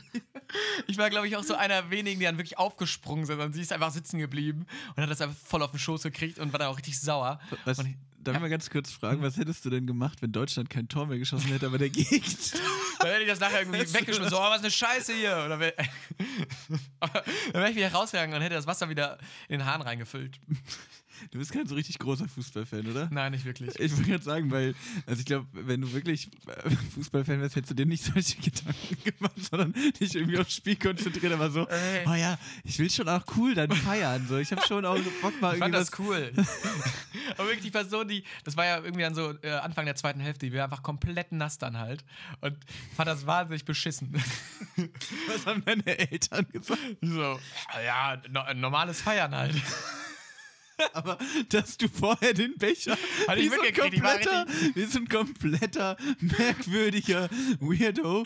Ich 0.88 0.98
war, 0.98 1.10
glaube 1.10 1.28
ich, 1.28 1.36
auch 1.36 1.44
so 1.44 1.56
einer 1.56 1.90
wenigen, 1.90 2.20
die 2.20 2.26
dann 2.26 2.38
wirklich 2.38 2.58
aufgesprungen 2.58 3.26
sind 3.26 3.40
und 3.40 3.54
sie 3.54 3.62
ist 3.62 3.72
einfach 3.72 3.92
sitzen 3.92 4.20
geblieben 4.20 4.66
und 4.96 5.04
hat 5.04 5.10
das 5.10 5.22
einfach 5.22 5.38
voll 5.46 5.62
auf 5.62 5.72
den 5.72 5.80
Schoß 5.80 6.04
gekriegt 6.04 6.40
und 6.40 6.52
war 6.52 6.60
dann 6.60 6.70
auch 6.70 6.78
richtig 6.78 7.00
sauer. 7.00 7.40
Was, 7.66 7.80
Und 7.80 7.88
ich, 7.88 7.96
darf 8.24 8.36
ich 8.36 8.42
mal 8.42 8.50
ganz 8.50 8.70
kurz 8.70 8.92
fragen, 8.92 9.22
was 9.22 9.38
hättest 9.38 9.66
du 9.66 9.70
denn 9.70 9.88
gemacht, 9.88 10.22
wenn 10.22 10.32
Deutschland 10.32 10.70
kein 10.70 10.88
Tor 10.88 11.08
mehr 11.08 11.20
geschossen 11.20 11.48
hätte, 11.48 11.68
aber 11.68 11.78
der 11.78 11.90
Gegend? 11.90 12.54
dann 13.00 13.12
hätte 13.12 13.22
ich 13.24 13.30
das 13.30 13.40
nachher 13.40 13.62
irgendwie 13.62 13.80
weggeschmissen, 13.80 14.30
so, 14.30 14.38
oh, 14.38 14.50
was 14.50 14.60
eine 14.60 14.72
Scheiße 14.72 15.14
hier. 15.14 15.44
Oder 15.46 15.60
wär, 15.60 15.74
dann 17.00 17.54
wäre 17.54 17.70
ich 17.70 17.76
wieder 17.76 17.92
rausgegangen 17.92 18.36
und 18.36 18.42
hätte 18.42 18.56
das 18.56 18.68
Wasser 18.68 18.90
wieder 18.90 19.18
in 19.48 19.60
den 19.60 19.66
Hahn 19.66 19.82
reingefüllt. 19.82 20.40
Du 21.32 21.40
bist 21.40 21.52
kein 21.52 21.68
so 21.68 21.76
richtig 21.76 22.00
großer 22.00 22.28
Fußballfan, 22.28 22.88
oder? 22.88 23.08
Nein, 23.12 23.32
nicht 23.32 23.46
wirklich. 23.46 23.78
Ich 23.80 23.92
wollte 23.96 24.10
gerade 24.10 24.24
sagen, 24.24 24.52
weil, 24.52 24.76
also 25.06 25.20
ich 25.20 25.26
glaube, 25.26 25.48
wenn 25.52 25.82
du 25.82 25.92
wirklich 25.94 26.30
äh, 26.48 26.70
Fußballfan 26.96 27.42
wärst, 27.42 27.56
hättest 27.56 27.72
du 27.72 27.76
dir 27.76 27.86
nicht 27.86 28.04
solche 28.04 28.38
Gedanken 28.42 28.98
gemacht, 29.04 29.50
sondern 29.50 29.74
dich 30.00 30.16
irgendwie 30.16 30.38
aufs 30.38 30.56
Spiel 30.56 30.76
konzentriert, 30.76 31.34
aber 31.34 31.50
so, 31.50 31.68
Ey. 31.68 32.06
oh 32.08 32.14
ja, 32.14 32.38
ich 32.64 32.80
will 32.80 32.90
schon 32.90 33.08
auch 33.10 33.24
cool 33.38 33.56
dann 33.56 33.72
feiern. 33.72 34.26
So. 34.28 34.38
Ich 34.38 34.52
habe 34.52 34.62
schon 34.68 34.86
auch 34.86 34.98
so 34.98 35.12
Bock 35.22 35.40
mal 35.42 35.54
Ich 35.54 35.60
fand 35.60 35.74
irgendwie 35.74 35.92
das 35.92 36.00
cool. 36.00 36.32
Aber 37.38 37.48
wirklich 37.48 37.66
die 37.66 37.72
Person, 37.72 38.08
die, 38.08 38.24
das 38.44 38.58
war 38.58 38.66
ja 38.66 38.78
irgendwie 38.78 39.02
dann 39.02 39.16
so 39.16 39.34
äh, 39.42 39.52
Anfang 39.52 39.86
der 39.86 39.96
zweiten 39.96 40.20
Hälfte, 40.20 40.46
die 40.46 40.56
war 40.56 40.64
einfach 40.64 40.84
komplett 40.84 41.32
nass 41.32 41.58
dann 41.58 41.78
halt. 41.78 42.04
Und 42.42 42.58
fand 42.96 43.08
das 43.08 43.26
wahnsinnig 43.26 43.66
beschissen. 43.66 44.14
was 45.28 45.46
haben 45.46 45.64
deine 45.66 45.86
Eltern 45.86 46.48
gesagt. 46.52 46.80
so, 47.02 47.40
ja, 47.84 48.22
no, 48.30 48.42
normales 48.54 49.02
Feiern 49.02 49.36
halt. 49.36 49.56
Aber 50.94 51.18
dass 51.50 51.78
du 51.78 51.88
vorher 51.88 52.34
den 52.34 52.56
Becher 52.58 52.98
Hatte 53.28 53.40
ich 53.40 53.52
wie, 53.52 53.56
so 53.56 53.62
ein 53.62 53.68
die 53.74 53.80
kompletter, 53.80 54.46
wie 54.76 54.86
so 54.86 55.00
ein 55.00 55.08
kompletter, 55.08 55.98
merkwürdiger 56.20 57.30
Weirdo 57.60 58.24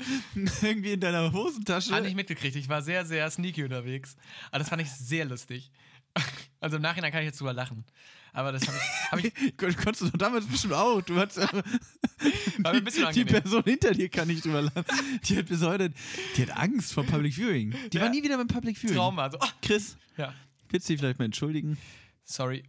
irgendwie 0.61 0.93
in 0.93 0.99
deiner 0.99 1.31
Hosentasche. 1.33 1.93
Habe 1.93 2.07
ich 2.07 2.15
mitgekriegt. 2.15 2.55
Ich 2.55 2.69
war 2.69 2.81
sehr, 2.81 3.05
sehr 3.05 3.29
sneaky 3.29 3.63
unterwegs. 3.63 4.15
Aber 4.51 4.59
das 4.59 4.69
fand 4.69 4.81
ich 4.81 4.91
sehr 4.91 5.25
lustig. 5.25 5.71
Also 6.59 6.77
im 6.77 6.81
Nachhinein 6.81 7.11
kann 7.11 7.19
ich 7.19 7.25
jetzt 7.25 7.41
drüber 7.41 7.51
lachen. 7.51 7.83
Aber 8.31 8.53
das 8.53 8.65
habe 8.65 8.77
ich, 8.77 9.11
hab 9.11 9.19
ich 9.43 9.57
Kon- 9.57 9.75
Konntest 9.75 10.01
du 10.01 10.05
doch 10.11 10.17
damals 10.17 10.45
bestimmt 10.45 10.75
auch. 10.75 11.01
Du 11.01 11.13
war 11.13 11.27
mir 11.27 12.69
ein 12.69 12.83
bisschen 12.85 13.11
die. 13.11 13.25
Person 13.25 13.63
hinter 13.65 13.91
dir 13.91 14.07
kann 14.07 14.29
nicht 14.29 14.45
drüber 14.45 14.61
lachen. 14.61 14.85
Die 15.25 15.37
hat 15.37 15.47
bis 15.47 15.61
heute, 15.61 15.91
die 16.37 16.43
hat 16.43 16.51
Angst 16.57 16.93
vor 16.93 17.03
Public 17.05 17.33
Viewing. 17.35 17.75
Die 17.91 17.97
Ja. 17.97 18.03
war 18.03 18.09
nie 18.09 18.23
wieder 18.23 18.37
beim 18.37 18.47
Public 18.47 18.77
Viewing. 18.77 18.95
Trauma. 18.95 19.29
So, 19.29 19.39
ah, 19.41 19.49
Chris, 19.61 19.97
ja. 20.15 20.33
willst 20.69 20.87
du 20.87 20.93
dich 20.93 21.01
vielleicht 21.01 21.19
mal 21.19 21.25
entschuldigen? 21.25 21.77
Sorry. 22.23 22.63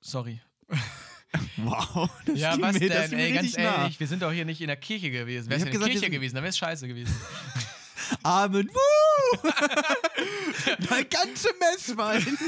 Sorry. 0.00 0.40
Wow, 1.58 2.08
das 2.24 2.38
Ja, 2.38 2.56
was 2.58 2.78
mir, 2.78 2.88
denn? 2.88 3.12
Ey, 3.12 3.32
ganz 3.32 3.44
richtig 3.48 3.62
nah. 3.62 3.82
ehrlich, 3.82 4.00
wir 4.00 4.06
sind 4.06 4.22
doch 4.22 4.32
hier 4.32 4.46
nicht 4.46 4.60
in 4.60 4.68
der 4.68 4.76
Kirche 4.76 5.10
gewesen. 5.10 5.50
Wär's 5.50 5.62
Ich 5.62 5.74
in 5.74 5.80
der 5.80 5.90
Kirche 5.90 6.08
gewesen, 6.08 6.36
dann 6.36 6.44
wär's 6.44 6.56
scheiße 6.56 6.88
gewesen. 6.88 7.14
Amen. 8.22 8.68
Woo! 8.68 9.50
Mein 10.90 11.08
ganze 11.10 11.50
Messwein. 11.58 12.38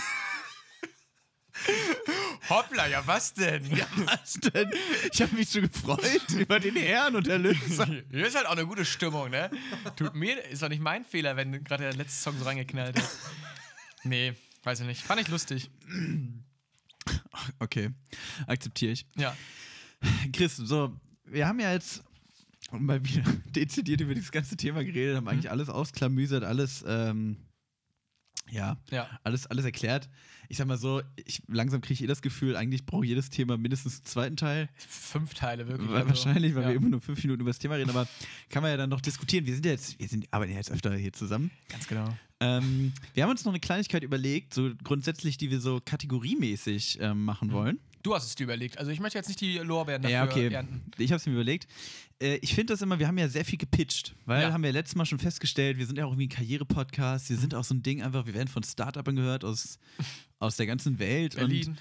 Hoppla, 2.48 2.86
ja, 2.86 3.06
was 3.06 3.34
denn? 3.34 3.66
Ja, 3.76 3.86
was 3.96 4.34
denn? 4.34 4.72
Ich 5.12 5.20
habe 5.20 5.36
mich 5.36 5.50
so 5.50 5.60
gefreut 5.60 6.30
über 6.30 6.58
den 6.58 6.76
Herrn 6.76 7.14
und 7.16 7.28
Erlöser. 7.28 7.86
Hier 8.10 8.26
ist 8.26 8.34
halt 8.34 8.46
auch 8.46 8.52
eine 8.52 8.66
gute 8.66 8.86
Stimmung, 8.86 9.28
ne? 9.28 9.50
Tut 9.96 10.14
mir, 10.14 10.42
ist 10.46 10.62
doch 10.62 10.70
nicht 10.70 10.80
mein 10.80 11.04
Fehler, 11.04 11.36
wenn 11.36 11.62
gerade 11.64 11.82
der 11.84 11.92
letzte 11.92 12.22
Song 12.22 12.38
so 12.38 12.44
reingeknallt 12.44 12.96
hat. 12.96 13.10
Nee, 14.04 14.34
weiß 14.62 14.80
ich 14.80 14.86
nicht. 14.86 15.02
Fand 15.02 15.20
ich 15.20 15.28
lustig. 15.28 15.70
Okay, 17.58 17.90
akzeptiere 18.46 18.92
ich. 18.92 19.06
Ja. 19.16 19.36
Chris, 20.32 20.56
so, 20.56 20.96
wir 21.24 21.46
haben 21.46 21.60
ja 21.60 21.72
jetzt 21.72 22.02
mal 22.70 23.02
wieder 23.04 23.22
dezidiert 23.46 24.00
über 24.00 24.14
dieses 24.14 24.32
ganze 24.32 24.56
Thema 24.56 24.84
geredet, 24.84 25.16
haben 25.16 25.28
eigentlich 25.28 25.50
alles 25.50 25.68
ausklamüsert, 25.68 26.44
alles, 26.44 26.84
ähm, 26.86 27.36
ja, 28.50 28.76
Ja. 28.90 29.08
alles, 29.22 29.46
alles 29.46 29.64
erklärt. 29.64 30.08
Ich 30.48 30.56
sag 30.56 30.66
mal 30.66 30.76
so, 30.76 31.02
ich, 31.24 31.42
langsam 31.46 31.80
kriege 31.80 31.94
ich 31.94 32.02
eh 32.02 32.06
das 32.08 32.22
Gefühl, 32.22 32.56
eigentlich 32.56 32.84
braucht 32.84 33.04
jedes 33.04 33.30
Thema 33.30 33.56
mindestens 33.56 33.96
einen 33.98 34.04
zweiten 34.04 34.36
Teil. 34.36 34.68
Fünf 34.76 35.34
Teile 35.34 35.68
wirklich. 35.68 35.88
Weil 35.88 35.98
also, 35.98 36.08
wahrscheinlich, 36.08 36.54
weil 36.54 36.62
ja. 36.62 36.68
wir 36.70 36.76
immer 36.76 36.88
nur 36.88 37.00
fünf 37.00 37.22
Minuten 37.22 37.42
über 37.42 37.50
das 37.50 37.58
Thema 37.60 37.76
reden, 37.76 37.90
aber 37.90 38.08
kann 38.48 38.62
man 38.62 38.72
ja 38.72 38.76
dann 38.76 38.90
noch 38.90 39.00
diskutieren. 39.00 39.46
Wir 39.46 39.54
sind 39.54 39.64
ja 39.66 39.72
jetzt, 39.72 39.98
wir 39.98 40.08
sind, 40.08 40.26
arbeiten 40.32 40.50
ja 40.52 40.58
jetzt 40.58 40.72
öfter 40.72 40.94
hier 40.96 41.12
zusammen. 41.12 41.50
Ganz 41.68 41.86
genau. 41.86 42.16
Ähm, 42.40 42.92
wir 43.14 43.22
haben 43.22 43.30
uns 43.30 43.44
noch 43.44 43.52
eine 43.52 43.60
Kleinigkeit 43.60 44.02
überlegt, 44.02 44.54
so 44.54 44.70
grundsätzlich, 44.82 45.36
die 45.36 45.50
wir 45.50 45.60
so 45.60 45.80
kategoriemäßig 45.84 46.98
ähm, 47.00 47.24
machen 47.24 47.52
wollen. 47.52 47.78
Du 48.02 48.14
hast 48.14 48.24
es 48.24 48.34
dir 48.34 48.44
überlegt. 48.44 48.78
Also 48.78 48.90
ich 48.90 48.98
möchte 48.98 49.18
jetzt 49.18 49.28
nicht 49.28 49.40
die 49.42 49.58
Lorbeeren 49.58 50.00
dafür 50.00 50.14
Ja, 50.16 50.24
okay. 50.24 50.48
ernten. 50.48 50.80
Ich 50.96 51.10
habe 51.12 51.18
es 51.18 51.26
mir 51.26 51.32
überlegt. 51.34 51.68
Äh, 52.18 52.36
ich 52.36 52.54
finde 52.54 52.72
das 52.72 52.80
immer, 52.80 52.98
wir 52.98 53.06
haben 53.06 53.18
ja 53.18 53.28
sehr 53.28 53.44
viel 53.44 53.58
gepitcht, 53.58 54.14
weil 54.24 54.42
Ja. 54.42 54.52
haben 54.52 54.62
wir 54.62 54.72
letztes 54.72 54.96
Mal 54.96 55.04
schon 55.04 55.18
festgestellt, 55.18 55.76
wir 55.76 55.84
sind 55.86 55.98
ja 55.98 56.06
auch 56.06 56.10
irgendwie 56.12 56.26
ein 56.26 56.30
Karriere-Podcast, 56.30 57.28
wir 57.28 57.36
Mhm. 57.36 57.40
sind 57.42 57.54
auch 57.54 57.64
so 57.64 57.74
ein 57.74 57.82
Ding 57.82 58.02
einfach, 58.02 58.24
wir 58.24 58.32
werden 58.32 58.48
von 58.48 58.62
Startupern 58.62 59.16
gehört 59.16 59.44
aus, 59.44 59.78
aus 60.38 60.56
der 60.56 60.64
ganzen 60.66 60.98
Welt. 60.98 61.36
Berlin. 61.36 61.68
Und 61.68 61.78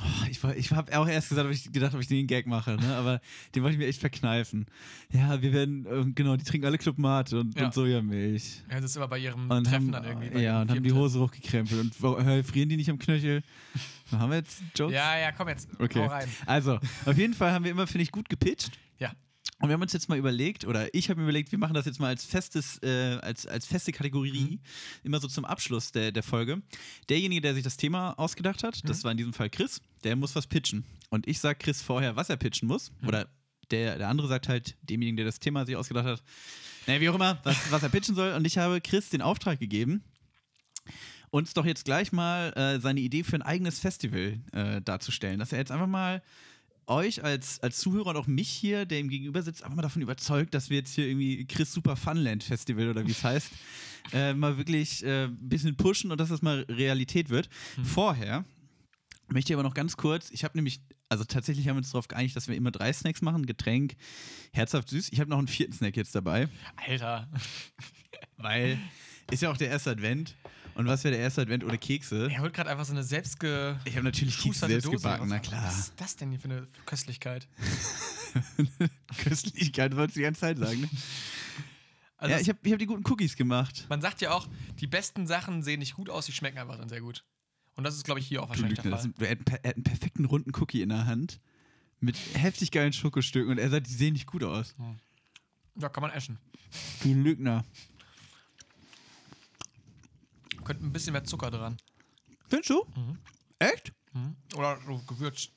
oh, 0.00 0.26
ich 0.30 0.42
ich 0.56 0.70
habe 0.72 0.98
auch 0.98 1.06
erst 1.08 1.28
gesagt, 1.28 1.46
ob 1.46 1.52
ich 1.52 1.70
gedacht, 1.72 1.94
ob 1.94 2.00
ich 2.00 2.06
den 2.08 2.26
Gag 2.26 2.46
mache, 2.46 2.76
ne? 2.76 2.94
aber 2.96 3.20
den 3.54 3.62
wollte 3.62 3.74
ich 3.74 3.78
mir 3.78 3.86
echt 3.86 4.00
verkneifen. 4.00 4.66
Ja, 5.10 5.40
wir 5.42 5.52
werden, 5.52 5.86
äh, 5.86 6.12
genau, 6.14 6.36
die 6.36 6.44
trinken 6.44 6.66
alle 6.66 6.78
Club 6.78 6.98
Mate 6.98 7.40
und, 7.40 7.56
Ja. 7.58 7.66
und 7.66 7.74
Sojamilch. 7.74 8.62
Ja, 8.70 8.76
das 8.76 8.90
ist 8.90 8.96
immer 8.96 9.08
bei 9.08 9.18
ihrem 9.18 9.50
Und 9.50 9.64
Treffen 9.64 9.94
haben, 9.94 10.04
dann 10.04 10.22
irgendwie. 10.22 10.40
ja, 10.40 10.62
und 10.62 10.70
haben 10.70 10.82
die. 10.82 10.92
Hose 10.92 11.20
hochgekrempelt. 11.20 11.92
Und 12.02 12.26
äh, 12.26 12.42
frieren 12.42 12.68
die 12.68 12.76
nicht 12.76 12.90
am 12.90 12.98
Knöchel? 12.98 13.42
Haben 14.10 14.30
wir 14.30 14.36
jetzt 14.38 14.62
Jokes? 14.76 14.94
Ja, 14.94 15.18
ja, 15.18 15.32
komm 15.32 15.48
jetzt. 15.48 15.68
Okay. 15.78 16.00
Hau 16.00 16.06
rein. 16.06 16.28
Also, 16.46 16.78
auf 17.06 17.16
jeden 17.16 17.34
Fall 17.34 17.52
haben 17.52 17.64
wir 17.64 17.70
immer, 17.70 17.86
finde 17.86 18.02
ich, 18.02 18.12
gut 18.12 18.28
gepitcht. 18.28 18.72
Ja. 18.98 19.12
Und 19.62 19.68
wir 19.68 19.74
haben 19.74 19.82
uns 19.82 19.92
jetzt 19.92 20.08
mal 20.08 20.18
überlegt, 20.18 20.64
oder 20.66 20.92
ich 20.92 21.08
habe 21.08 21.20
mir 21.20 21.24
überlegt, 21.26 21.52
wir 21.52 21.58
machen 21.58 21.74
das 21.74 21.86
jetzt 21.86 22.00
mal 22.00 22.08
als 22.08 22.24
festes, 22.24 22.78
äh, 22.82 23.18
als, 23.22 23.46
als 23.46 23.64
feste 23.64 23.92
Mhm. 23.92 23.94
Kategorie, 23.94 24.60
immer 25.04 25.20
so 25.20 25.28
zum 25.28 25.44
Abschluss 25.44 25.92
der, 25.92 26.10
der 26.10 26.24
Folge. 26.24 26.60
Derjenige, 27.08 27.40
der 27.40 27.54
sich 27.54 27.62
das 27.62 27.76
Thema 27.76 28.12
ausgedacht 28.18 28.64
hat, 28.64 28.82
Mhm. 28.82 28.88
das 28.88 29.04
war 29.04 29.12
in 29.12 29.16
diesem 29.18 29.32
Fall 29.32 29.48
Chris, 29.50 29.80
der 30.02 30.16
muss 30.16 30.34
was 30.34 30.48
pitchen. 30.48 30.84
Und 31.10 31.28
ich 31.28 31.38
sage 31.38 31.58
Chris 31.60 31.80
vorher, 31.80 32.16
was 32.16 32.28
er 32.28 32.36
pitchen 32.36 32.66
muss. 32.66 32.90
Mhm. 33.00 33.08
Oder 33.08 33.28
der, 33.70 33.98
der 33.98 34.08
andere 34.08 34.26
sagt 34.26 34.48
halt 34.48 34.76
demjenigen, 34.82 35.16
der 35.16 35.26
das 35.26 35.38
Thema 35.38 35.64
sich 35.64 35.76
ausgedacht 35.76 36.06
hat, 36.06 36.22
naja, 36.88 37.00
wie 37.00 37.08
auch 37.08 37.14
immer, 37.14 37.38
was, 37.44 37.70
was 37.70 37.82
er 37.84 37.88
pitchen 37.88 38.16
soll. 38.16 38.32
Und 38.32 38.44
ich 38.44 38.58
habe 38.58 38.80
Chris 38.80 39.10
den 39.10 39.22
Auftrag 39.22 39.60
gegeben, 39.60 40.02
uns 41.30 41.54
doch 41.54 41.64
jetzt 41.64 41.84
gleich 41.84 42.10
mal 42.12 42.52
äh, 42.56 42.80
seine 42.80 43.00
Idee 43.00 43.22
für 43.22 43.36
ein 43.36 43.42
eigenes 43.42 43.78
Festival 43.78 44.40
äh, 44.52 44.82
darzustellen. 44.82 45.38
Dass 45.38 45.52
er 45.52 45.58
jetzt 45.58 45.70
einfach 45.70 45.86
mal 45.86 46.20
euch 46.86 47.22
als, 47.24 47.60
als 47.60 47.78
Zuhörer 47.78 48.10
und 48.10 48.16
auch 48.16 48.26
mich 48.26 48.48
hier, 48.48 48.86
der 48.86 49.00
ihm 49.00 49.08
gegenüber 49.08 49.42
sitzt, 49.42 49.62
einfach 49.62 49.76
mal 49.76 49.82
davon 49.82 50.02
überzeugt, 50.02 50.54
dass 50.54 50.70
wir 50.70 50.78
jetzt 50.78 50.94
hier 50.94 51.06
irgendwie 51.06 51.44
Chris 51.46 51.72
Super 51.72 51.96
Funland 51.96 52.42
Festival 52.42 52.88
oder 52.88 53.06
wie 53.06 53.12
es 53.12 53.22
heißt, 53.22 53.50
äh, 54.12 54.34
mal 54.34 54.56
wirklich 54.58 55.04
äh, 55.04 55.24
ein 55.24 55.48
bisschen 55.48 55.76
pushen 55.76 56.10
und 56.10 56.18
dass 56.18 56.28
das 56.28 56.42
mal 56.42 56.66
Realität 56.68 57.30
wird. 57.30 57.48
Vorher 57.82 58.44
möchte 59.28 59.52
ich 59.52 59.56
aber 59.56 59.62
noch 59.62 59.74
ganz 59.74 59.96
kurz, 59.96 60.30
ich 60.30 60.44
habe 60.44 60.56
nämlich, 60.56 60.80
also 61.08 61.24
tatsächlich 61.24 61.68
haben 61.68 61.76
wir 61.76 61.78
uns 61.78 61.90
darauf 61.90 62.08
geeinigt, 62.08 62.36
dass 62.36 62.48
wir 62.48 62.56
immer 62.56 62.70
drei 62.70 62.92
Snacks 62.92 63.22
machen, 63.22 63.46
Getränk, 63.46 63.94
herzhaft 64.52 64.88
süß. 64.88 65.10
Ich 65.12 65.20
habe 65.20 65.30
noch 65.30 65.38
einen 65.38 65.48
vierten 65.48 65.72
Snack 65.72 65.96
jetzt 65.96 66.14
dabei, 66.14 66.48
Alter. 66.86 67.28
weil 68.36 68.78
ist 69.30 69.42
ja 69.42 69.50
auch 69.50 69.56
der 69.56 69.68
erste 69.68 69.90
Advent. 69.90 70.34
Und 70.74 70.86
was 70.86 71.04
wäre 71.04 71.14
der 71.14 71.22
erste 71.22 71.42
Advent 71.42 71.64
ohne 71.64 71.78
Kekse? 71.78 72.28
Er 72.30 72.40
holt 72.40 72.54
gerade 72.54 72.70
einfach 72.70 72.84
so 72.84 72.92
eine 72.92 73.04
selbstge. 73.04 73.78
Ich 73.84 73.94
habe 73.94 74.04
natürlich 74.04 74.38
Kekse 74.38 74.66
selbst 74.66 74.86
Dose 74.86 74.96
gebacken, 74.96 75.26
na 75.28 75.38
klar. 75.38 75.64
Was 75.66 75.78
ist 75.78 75.92
das 75.96 76.16
denn 76.16 76.30
hier 76.30 76.40
für 76.40 76.48
eine 76.48 76.66
Köstlichkeit? 76.86 77.46
Köstlichkeit, 79.18 79.96
wolltest 79.96 80.16
du 80.16 80.20
die 80.20 80.24
ganze 80.24 80.40
Zeit 80.40 80.58
sagen. 80.58 80.80
Ne? 80.80 80.88
Also 82.16 82.34
ja, 82.34 82.40
ich 82.40 82.48
habe 82.48 82.58
ich 82.62 82.72
hab 82.72 82.78
die 82.78 82.86
guten 82.86 83.02
Cookies 83.10 83.36
gemacht. 83.36 83.86
man 83.88 84.00
sagt 84.00 84.20
ja 84.20 84.32
auch, 84.32 84.48
die 84.80 84.86
besten 84.86 85.26
Sachen 85.26 85.62
sehen 85.62 85.80
nicht 85.80 85.94
gut 85.94 86.08
aus, 86.08 86.26
die 86.26 86.32
schmecken 86.32 86.58
einfach 86.58 86.78
dann 86.78 86.88
sehr 86.88 87.00
gut. 87.00 87.24
Und 87.74 87.84
das 87.84 87.96
ist, 87.96 88.04
glaube 88.04 88.20
ich, 88.20 88.26
hier 88.26 88.42
auch 88.42 88.48
wahrscheinlich 88.48 88.78
Lügner, 88.78 88.82
der 88.82 88.90
das 88.92 89.00
Fall. 89.02 89.12
sind, 89.18 89.22
er, 89.22 89.54
hat, 89.54 89.64
er 89.64 89.68
hat 89.70 89.76
einen 89.76 89.84
perfekten 89.84 90.24
runden 90.24 90.52
Cookie 90.54 90.82
in 90.82 90.90
der 90.90 91.06
Hand 91.06 91.40
mit 92.00 92.16
heftig 92.34 92.70
geilen 92.70 92.92
Schokostücken 92.92 93.50
und 93.50 93.58
er 93.58 93.70
sagt, 93.70 93.86
die 93.88 93.94
sehen 93.94 94.12
nicht 94.12 94.26
gut 94.26 94.44
aus. 94.44 94.74
Ja, 95.76 95.88
kann 95.88 96.02
man 96.02 96.10
essen. 96.10 96.38
Du 97.02 97.14
Lügner. 97.14 97.64
Könnte 100.64 100.84
ein 100.84 100.92
bisschen 100.92 101.12
mehr 101.12 101.24
Zucker 101.24 101.50
dran. 101.50 101.76
Findest 102.48 102.70
du? 102.70 102.84
Mhm. 102.96 103.18
Echt? 103.58 103.92
Oder 104.54 104.78
so 104.86 104.98
Gewürz. 105.06 105.48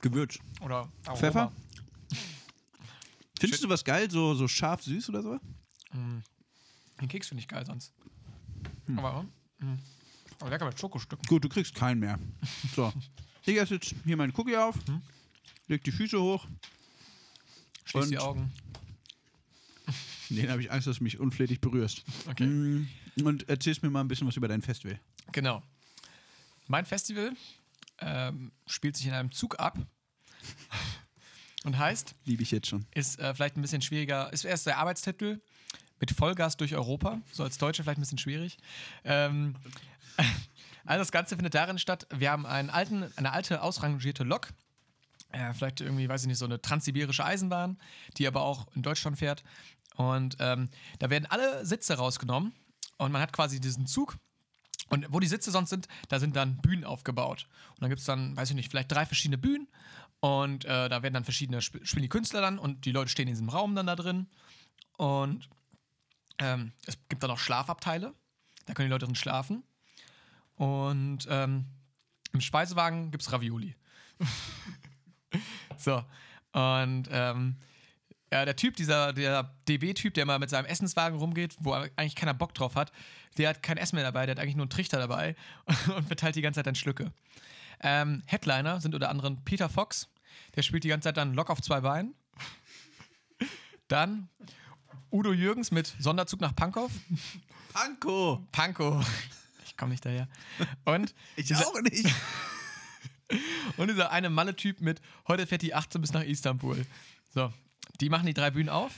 Gewürz. 0.00 0.38
Oder 0.60 0.90
Aroma. 1.04 1.16
Pfeffer? 1.16 1.52
Findest 3.38 3.64
du 3.64 3.68
was 3.68 3.84
geil, 3.84 4.10
so, 4.10 4.34
so 4.34 4.48
scharf 4.48 4.82
süß 4.82 5.08
oder 5.10 5.22
so? 5.22 5.38
Den 7.00 7.08
Keks 7.08 7.28
finde 7.28 7.40
ich 7.40 7.48
geil 7.48 7.66
sonst. 7.66 7.92
Hm. 8.86 8.98
Aber, 8.98 9.24
mm. 9.58 9.74
aber 10.40 10.50
lecker 10.50 10.66
mit 10.66 10.78
Schokostücken. 10.78 11.26
Gut, 11.26 11.44
du 11.44 11.48
kriegst 11.48 11.74
keinen 11.74 12.00
mehr. 12.00 12.18
So. 12.74 12.92
Ich 13.44 13.56
esse 13.56 13.74
jetzt 13.74 13.92
hier 14.04 14.16
meinen 14.16 14.32
Cookie 14.36 14.56
auf, 14.56 14.76
Hm. 14.86 15.02
leg 15.66 15.82
die 15.82 15.90
Füße 15.90 16.20
hoch. 16.20 16.46
Schließ 17.86 18.08
die 18.08 18.18
Augen. 18.18 18.52
Den 20.28 20.48
habe 20.48 20.62
ich 20.62 20.70
Angst, 20.70 20.86
dass 20.86 20.98
du 20.98 21.02
mich 21.02 21.18
unflätig 21.18 21.60
berührst. 21.60 22.04
Okay. 22.28 22.46
Mm, 22.46 22.88
Und 23.22 23.48
erzählst 23.48 23.82
mir 23.82 23.90
mal 23.90 24.00
ein 24.00 24.08
bisschen 24.08 24.26
was 24.26 24.36
über 24.36 24.48
dein 24.48 24.62
Festival. 24.62 24.98
Genau. 25.32 25.62
Mein 26.66 26.86
Festival 26.86 27.32
ähm, 27.98 28.52
spielt 28.66 28.96
sich 28.96 29.06
in 29.06 29.12
einem 29.12 29.32
Zug 29.32 29.58
ab 29.58 29.78
und 31.64 31.78
heißt, 31.78 32.14
Liebe 32.24 32.42
ich 32.42 32.50
jetzt 32.50 32.68
schon. 32.68 32.86
ist 32.94 33.18
äh, 33.18 33.34
vielleicht 33.34 33.56
ein 33.56 33.62
bisschen 33.62 33.82
schwieriger, 33.82 34.32
ist 34.32 34.44
erst 34.44 34.66
der 34.66 34.78
Arbeitstitel 34.78 35.40
mit 36.00 36.10
Vollgas 36.10 36.56
durch 36.56 36.74
Europa, 36.74 37.20
so 37.32 37.44
als 37.44 37.58
Deutsche 37.58 37.82
vielleicht 37.82 37.98
ein 37.98 38.02
bisschen 38.02 38.18
schwierig. 38.18 38.58
Ähm, 39.04 39.54
also 40.84 41.00
das 41.00 41.12
Ganze 41.12 41.36
findet 41.36 41.54
darin 41.54 41.78
statt, 41.78 42.06
wir 42.10 42.30
haben 42.30 42.46
einen 42.46 42.70
alten, 42.70 43.04
eine 43.16 43.32
alte 43.32 43.62
ausrangierte 43.62 44.24
Lok, 44.24 44.48
äh, 45.30 45.52
vielleicht 45.54 45.80
irgendwie, 45.80 46.08
weiß 46.08 46.22
ich 46.22 46.28
nicht, 46.28 46.38
so 46.38 46.44
eine 46.44 46.60
transsibirische 46.60 47.24
Eisenbahn, 47.24 47.78
die 48.16 48.26
aber 48.26 48.42
auch 48.42 48.66
in 48.74 48.82
Deutschland 48.82 49.18
fährt. 49.18 49.44
Und 49.96 50.36
ähm, 50.40 50.70
da 50.98 51.10
werden 51.10 51.26
alle 51.26 51.64
Sitze 51.66 51.94
rausgenommen 51.94 52.52
und 53.02 53.12
man 53.12 53.20
hat 53.20 53.32
quasi 53.32 53.60
diesen 53.60 53.86
Zug. 53.86 54.16
Und 54.88 55.06
wo 55.10 55.20
die 55.20 55.26
Sitze 55.26 55.50
sonst 55.50 55.70
sind, 55.70 55.88
da 56.08 56.20
sind 56.20 56.36
dann 56.36 56.58
Bühnen 56.58 56.84
aufgebaut. 56.84 57.48
Und 57.70 57.82
dann 57.82 57.88
gibt 57.88 58.00
es 58.00 58.06
dann, 58.06 58.36
weiß 58.36 58.50
ich 58.50 58.56
nicht, 58.56 58.70
vielleicht 58.70 58.92
drei 58.92 59.06
verschiedene 59.06 59.38
Bühnen. 59.38 59.68
Und 60.20 60.64
äh, 60.64 60.88
da 60.88 61.02
werden 61.02 61.14
dann 61.14 61.24
verschiedene, 61.24 61.58
sp 61.58 61.82
spielen 61.82 62.02
die 62.02 62.08
Künstler 62.08 62.40
dann 62.40 62.58
und 62.58 62.84
die 62.84 62.92
Leute 62.92 63.10
stehen 63.10 63.26
in 63.26 63.34
diesem 63.34 63.48
Raum 63.48 63.74
dann 63.74 63.86
da 63.86 63.96
drin. 63.96 64.28
Und 64.98 65.48
ähm, 66.38 66.72
es 66.86 66.96
gibt 67.08 67.22
dann 67.22 67.30
auch 67.30 67.38
Schlafabteile. 67.38 68.14
Da 68.66 68.74
können 68.74 68.88
die 68.88 68.92
Leute 68.92 69.06
drin 69.06 69.16
schlafen. 69.16 69.64
Und 70.54 71.26
ähm, 71.28 71.64
im 72.32 72.40
Speisewagen 72.40 73.10
gibt 73.10 73.24
es 73.24 73.32
Ravioli. 73.32 73.74
so. 75.76 76.04
Und 76.52 77.08
ähm, 77.10 77.56
ja, 78.32 78.46
der 78.46 78.56
Typ, 78.56 78.76
dieser 78.76 79.12
der 79.12 79.54
DB-Typ, 79.68 80.14
der 80.14 80.24
mal 80.24 80.38
mit 80.38 80.48
seinem 80.48 80.64
Essenswagen 80.64 81.18
rumgeht, 81.18 81.54
wo 81.58 81.72
eigentlich 81.74 82.16
keiner 82.16 82.32
Bock 82.32 82.54
drauf 82.54 82.76
hat, 82.76 82.90
der 83.36 83.50
hat 83.50 83.62
kein 83.62 83.76
Essen 83.76 83.96
mehr 83.96 84.04
dabei, 84.04 84.24
der 84.24 84.34
hat 84.34 84.42
eigentlich 84.42 84.56
nur 84.56 84.64
einen 84.64 84.70
Trichter 84.70 84.98
dabei 84.98 85.36
und 85.96 86.06
verteilt 86.06 86.34
die 86.34 86.40
ganze 86.40 86.58
Zeit 86.58 86.66
dann 86.66 86.74
Schlücke. 86.74 87.12
Ähm, 87.80 88.22
Headliner 88.24 88.80
sind 88.80 88.94
unter 88.94 89.10
anderem 89.10 89.44
Peter 89.44 89.68
Fox, 89.68 90.08
der 90.56 90.62
spielt 90.62 90.82
die 90.82 90.88
ganze 90.88 91.08
Zeit 91.08 91.18
dann 91.18 91.34
Lock 91.34 91.50
auf 91.50 91.60
zwei 91.60 91.82
Beinen. 91.82 92.14
Dann 93.88 94.30
Udo 95.10 95.34
Jürgens 95.34 95.70
mit 95.70 95.94
Sonderzug 95.98 96.40
nach 96.40 96.56
Pankow. 96.56 96.90
Panko! 97.74 98.46
Pankow. 98.50 99.06
Ich 99.66 99.76
komme 99.76 99.90
nicht 99.90 100.06
daher. 100.06 100.26
Und 100.86 101.14
Ich 101.36 101.48
dieser, 101.48 101.66
auch 101.66 101.80
nicht. 101.82 102.06
und 103.76 103.90
dieser 103.90 104.10
eine 104.10 104.30
Malle-Typ 104.30 104.80
mit 104.80 105.02
heute 105.28 105.46
fährt 105.46 105.60
die 105.60 105.74
18 105.74 106.00
bis 106.00 106.14
nach 106.14 106.22
Istanbul. 106.22 106.86
So, 107.34 107.52
die 108.02 108.10
machen 108.10 108.26
die 108.26 108.34
drei 108.34 108.50
Bühnen 108.50 108.68
auf 108.68 108.92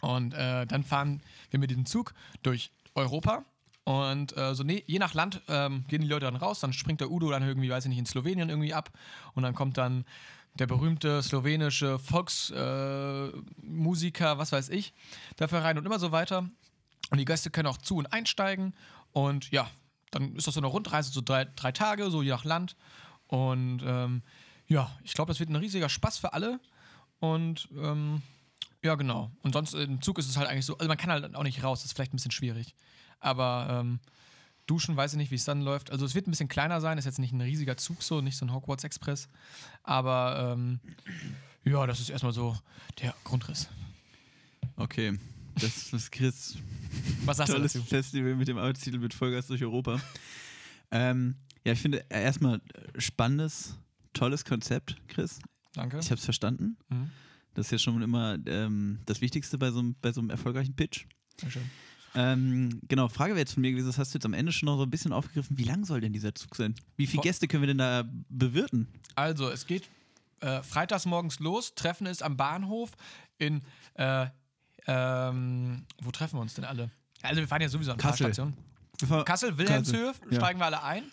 und 0.00 0.32
äh, 0.34 0.66
dann 0.66 0.84
fahren 0.84 1.20
wir 1.50 1.58
mit 1.58 1.70
diesem 1.70 1.86
Zug 1.86 2.14
durch 2.42 2.70
Europa. 2.94 3.44
Und 3.84 4.36
äh, 4.36 4.54
so 4.54 4.62
ne, 4.64 4.82
je 4.86 4.98
nach 4.98 5.14
Land 5.14 5.40
ähm, 5.48 5.86
gehen 5.88 6.02
die 6.02 6.08
Leute 6.08 6.26
dann 6.26 6.36
raus, 6.36 6.60
dann 6.60 6.74
springt 6.74 7.00
der 7.00 7.10
Udo 7.10 7.30
dann 7.30 7.42
irgendwie, 7.42 7.70
weiß 7.70 7.86
ich 7.86 7.88
nicht, 7.88 7.98
in 7.98 8.04
Slowenien 8.04 8.50
irgendwie 8.50 8.74
ab 8.74 8.90
und 9.32 9.44
dann 9.44 9.54
kommt 9.54 9.78
dann 9.78 10.04
der 10.54 10.66
berühmte 10.66 11.22
slowenische 11.22 11.98
Volksmusiker, 11.98 14.32
äh, 14.32 14.38
was 14.38 14.52
weiß 14.52 14.68
ich, 14.68 14.92
dafür 15.36 15.60
rein 15.60 15.78
und 15.78 15.86
immer 15.86 15.98
so 15.98 16.12
weiter. 16.12 16.50
Und 17.10 17.16
die 17.16 17.24
Gäste 17.24 17.50
können 17.50 17.68
auch 17.68 17.78
zu 17.78 17.96
und 17.96 18.12
einsteigen 18.12 18.74
und 19.12 19.50
ja, 19.50 19.70
dann 20.10 20.36
ist 20.36 20.46
das 20.46 20.52
so 20.54 20.60
eine 20.60 20.66
Rundreise, 20.66 21.10
so 21.10 21.22
drei, 21.22 21.46
drei 21.46 21.72
Tage, 21.72 22.10
so 22.10 22.20
je 22.22 22.28
nach 22.30 22.44
Land. 22.44 22.76
Und 23.26 23.80
ähm, 23.84 24.22
ja, 24.66 24.94
ich 25.02 25.14
glaube, 25.14 25.30
das 25.30 25.40
wird 25.40 25.48
ein 25.48 25.56
riesiger 25.56 25.88
Spaß 25.88 26.18
für 26.18 26.34
alle. 26.34 26.60
Und 27.20 27.68
ähm, 27.76 28.22
ja, 28.82 28.94
genau. 28.94 29.30
Und 29.42 29.52
sonst 29.52 29.74
im 29.74 30.00
Zug 30.02 30.18
ist 30.18 30.28
es 30.28 30.36
halt 30.36 30.48
eigentlich 30.48 30.66
so, 30.66 30.78
also 30.78 30.88
man 30.88 30.96
kann 30.96 31.10
halt 31.10 31.34
auch 31.34 31.42
nicht 31.42 31.62
raus, 31.62 31.80
das 31.80 31.86
ist 31.86 31.94
vielleicht 31.94 32.12
ein 32.12 32.16
bisschen 32.16 32.30
schwierig. 32.30 32.74
Aber 33.20 33.80
ähm, 33.80 34.00
duschen, 34.66 34.96
weiß 34.96 35.12
ich 35.12 35.18
nicht, 35.18 35.30
wie 35.30 35.36
es 35.36 35.44
dann 35.44 35.62
läuft. 35.62 35.90
Also 35.90 36.04
es 36.04 36.14
wird 36.14 36.28
ein 36.28 36.30
bisschen 36.30 36.48
kleiner 36.48 36.80
sein, 36.80 36.98
ist 36.98 37.04
jetzt 37.04 37.18
nicht 37.18 37.32
ein 37.32 37.40
riesiger 37.40 37.76
Zug 37.76 38.02
so, 38.02 38.20
nicht 38.20 38.36
so 38.36 38.46
ein 38.46 38.52
Hogwarts 38.52 38.84
Express. 38.84 39.28
Aber 39.82 40.54
ähm, 40.56 40.80
ja, 41.64 41.86
das 41.86 42.00
ist 42.00 42.10
erstmal 42.10 42.32
so 42.32 42.56
der 43.00 43.14
Grundriss. 43.24 43.68
Okay. 44.76 45.18
Das 45.56 45.92
ist 45.92 46.12
Chris. 46.12 46.56
Was 47.24 47.38
sagst 47.38 47.52
Tolles 47.52 47.72
du 47.72 47.80
dazu? 47.80 47.90
Festival 47.90 48.36
mit 48.36 48.46
dem 48.46 48.58
Arbeitstitel 48.58 48.98
mit 48.98 49.12
Vollgas 49.12 49.48
durch 49.48 49.62
Europa. 49.62 50.00
ähm, 50.92 51.34
ja, 51.64 51.72
ich 51.72 51.80
finde 51.80 52.08
äh, 52.10 52.22
erstmal 52.22 52.56
äh, 52.56 53.00
spannendes, 53.00 53.76
tolles 54.12 54.44
Konzept, 54.44 54.96
Chris. 55.08 55.40
Danke. 55.74 55.98
Ich 55.98 56.06
habe 56.06 56.18
es 56.18 56.24
verstanden. 56.24 56.76
Mhm. 56.88 57.10
Das 57.54 57.66
ist 57.66 57.72
ja 57.72 57.78
schon 57.78 58.00
immer 58.02 58.36
ähm, 58.46 59.00
das 59.06 59.20
Wichtigste 59.20 59.58
bei 59.58 59.70
so, 59.70 59.80
einem- 59.80 59.94
bei 60.00 60.12
so 60.12 60.20
einem 60.20 60.30
erfolgreichen 60.30 60.74
Pitch. 60.74 61.06
Dankeschön. 61.38 61.68
Ähm, 62.14 62.80
genau, 62.88 63.08
Frage 63.08 63.32
wäre 63.32 63.40
jetzt 63.40 63.52
von 63.54 63.60
mir 63.60 63.70
gewesen, 63.70 63.86
das 63.86 63.98
hast 63.98 64.14
du 64.14 64.18
jetzt 64.18 64.24
am 64.24 64.32
Ende 64.32 64.50
schon 64.50 64.66
noch 64.66 64.76
so 64.76 64.82
ein 64.84 64.90
bisschen 64.90 65.12
aufgegriffen. 65.12 65.58
Wie 65.58 65.64
lang 65.64 65.84
soll 65.84 66.00
denn 66.00 66.12
dieser 66.12 66.34
Zug 66.34 66.56
sein? 66.56 66.74
Wie 66.96 67.06
viele 67.06 67.22
Gäste 67.22 67.46
können 67.48 67.62
wir 67.62 67.66
denn 67.68 67.78
da 67.78 68.04
bewirten? 68.28 68.88
Also, 69.14 69.50
es 69.50 69.66
geht 69.66 69.88
äh, 70.40 70.62
freitags 70.62 71.04
morgens 71.04 71.38
los. 71.38 71.74
Treffen 71.74 72.06
ist 72.06 72.22
am 72.22 72.36
Bahnhof 72.36 72.92
in. 73.38 73.62
Äh, 73.94 74.26
ähm, 74.86 75.84
wo 76.02 76.10
treffen 76.10 76.36
wir 76.38 76.40
uns 76.40 76.54
denn 76.54 76.64
alle? 76.64 76.90
Also, 77.22 77.40
wir 77.40 77.48
fahren 77.48 77.60
ja 77.62 77.68
sowieso 77.68 77.92
an 77.92 77.98
Kassel. 77.98 78.26
Stationen. 78.32 78.56
Kassel, 79.24 79.56
Wilhelmshöhe, 79.58 80.12
ja. 80.30 80.36
steigen 80.38 80.58
wir 80.58 80.66
alle 80.66 80.82
ein. 80.82 81.04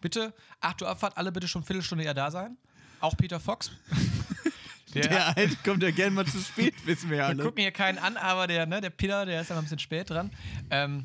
Bitte, 0.00 0.32
8 0.60 0.82
Uhr 0.82 0.88
Abfahrt, 0.88 1.16
alle 1.16 1.30
bitte 1.30 1.46
schon 1.46 1.60
eine 1.62 1.66
Viertelstunde 1.66 2.04
eher 2.04 2.14
da 2.14 2.30
sein. 2.30 2.56
Auch 3.00 3.16
Peter 3.16 3.40
Fox. 3.40 3.70
Der, 4.94 5.02
Der 5.06 5.34
halt 5.34 5.62
kommt 5.64 5.82
ja 5.82 5.90
gerne 5.90 6.12
mal 6.12 6.24
zu 6.26 6.38
spät, 6.40 6.74
wissen 6.86 7.10
wir 7.10 7.18
ja 7.18 7.22
wir 7.24 7.28
alle. 7.28 7.42
gucken 7.44 7.60
hier 7.60 7.72
keinen 7.72 7.98
an, 7.98 8.16
aber 8.16 8.46
der, 8.46 8.64
ne, 8.64 8.80
der 8.80 8.88
Peter, 8.88 9.26
der 9.26 9.42
ist 9.42 9.50
dann 9.50 9.58
ein 9.58 9.64
bisschen 9.64 9.78
spät 9.78 10.08
dran. 10.08 10.30
Ähm, 10.70 11.04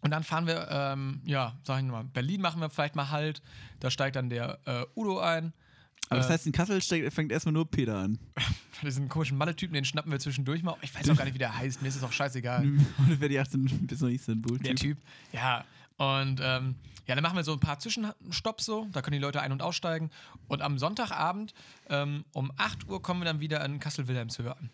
und 0.00 0.10
dann 0.10 0.24
fahren 0.24 0.48
wir, 0.48 0.66
ähm, 0.68 1.20
ja, 1.24 1.56
sag 1.62 1.78
ich 1.80 1.84
mal, 1.88 2.02
Berlin 2.02 2.40
machen 2.40 2.60
wir 2.60 2.68
vielleicht 2.68 2.96
mal 2.96 3.10
Halt. 3.10 3.40
Da 3.78 3.92
steigt 3.92 4.16
dann 4.16 4.28
der 4.28 4.58
äh, 4.64 4.84
Udo 4.96 5.20
ein. 5.20 5.52
Aber 6.08 6.18
das 6.18 6.28
Äh, 6.28 6.32
heißt, 6.32 6.46
in 6.46 6.52
Kassel 6.52 6.82
steigt, 6.82 7.12
fängt 7.14 7.30
erstmal 7.30 7.52
nur 7.52 7.70
Peter 7.70 7.96
an. 7.96 8.18
Diesen 8.82 9.08
komischen 9.08 9.38
Malle-Typen, 9.38 9.74
den 9.74 9.84
schnappen 9.84 10.10
wir 10.10 10.18
zwischendurch 10.18 10.64
mal. 10.64 10.74
Ich 10.82 10.92
weiß 10.92 11.08
auch 11.10 11.16
gar 11.16 11.24
nicht, 11.24 11.34
wie 11.34 11.38
der 11.38 11.56
heißt. 11.56 11.80
Mir 11.80 11.88
ist 11.88 11.94
es 11.96 12.02
auch 12.02 12.12
scheißegal. 12.12 12.64
Und 12.98 13.20
wer 13.20 13.28
die 13.28 13.38
18 13.38 13.86
bis 13.86 14.00
nach 14.00 14.08
Istanbul. 14.08 14.58
Der 14.58 14.74
Typ. 14.74 14.98
Ja. 15.32 15.64
Und 15.96 16.40
ähm, 16.42 16.76
ja, 17.06 17.14
dann 17.14 17.22
machen 17.22 17.36
wir 17.36 17.44
so 17.44 17.52
ein 17.52 17.60
paar 17.60 17.78
Zwischenstopps 17.78 18.64
so. 18.64 18.86
Da 18.92 19.02
können 19.02 19.12
die 19.14 19.18
Leute 19.18 19.40
ein- 19.42 19.52
und 19.52 19.62
aussteigen. 19.62 20.10
Und 20.48 20.62
am 20.62 20.78
Sonntagabend 20.78 21.52
ähm, 21.88 22.24
um 22.32 22.52
8 22.56 22.88
Uhr 22.88 23.02
kommen 23.02 23.20
wir 23.20 23.24
dann 23.24 23.40
wieder 23.40 23.64
in 23.64 23.78
Kassel-Wilhelmshöhe 23.80 24.56
an. 24.56 24.70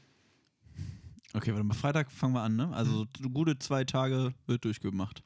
Okay, 1.35 1.53
warte 1.53 1.65
mal, 1.65 1.75
Freitag 1.75 2.11
fangen 2.11 2.35
wir 2.35 2.43
an, 2.43 2.57
ne? 2.57 2.71
Also 2.73 3.03
Mhm. 3.05 3.09
so 3.23 3.31
gute 3.31 3.59
zwei 3.59 3.85
Tage 3.85 4.33
wird 4.47 4.65
durchgemacht. 4.65 5.23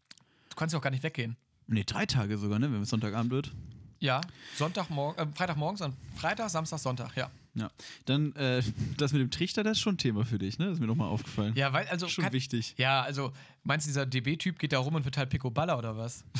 Du 0.51 0.56
kannst 0.56 0.73
ja 0.73 0.78
auch 0.78 0.82
gar 0.82 0.90
nicht 0.90 1.02
weggehen. 1.02 1.36
Ne, 1.69 1.85
drei 1.85 2.06
Tage 2.06 2.36
sogar, 2.39 2.59
ne? 2.59 2.73
Wenn 2.73 2.82
es 2.82 2.90
Sonntagabend 2.90 3.31
wird. 3.31 3.52
Ja, 4.01 4.20
Sonntagmorgen, 4.56 5.28
äh, 5.31 5.32
Freitagmorgens, 5.36 5.82
Freitag, 6.16 6.51
Samstag, 6.51 6.78
Sonntag, 6.81 7.16
ja. 7.16 7.31
Ja. 7.55 7.70
Dann, 8.06 8.35
äh, 8.35 8.60
das 8.97 9.12
mit 9.12 9.23
dem 9.23 9.31
Trichter, 9.31 9.62
das 9.62 9.77
ist 9.77 9.81
schon 9.81 9.94
ein 9.94 9.98
Thema 9.98 10.24
für 10.24 10.39
dich, 10.39 10.59
ne? 10.59 10.64
Das 10.66 10.74
ist 10.74 10.81
mir 10.81 10.89
nochmal 10.89 11.09
aufgefallen. 11.09 11.55
Ja, 11.55 11.73
weil, 11.73 11.86
also. 11.86 12.09
schon 12.09 12.24
kann- 12.24 12.32
wichtig. 12.32 12.74
Ja, 12.78 13.02
also, 13.02 13.32
meinst 13.64 13.86
du, 13.86 13.90
dieser 13.90 14.06
DB-Typ 14.06 14.59
geht 14.59 14.72
da 14.72 14.78
rum 14.78 14.94
und 14.94 15.02
verteilt 15.02 15.30
Picoballa 15.30 15.78
oder 15.78 15.97
was? 15.97 16.24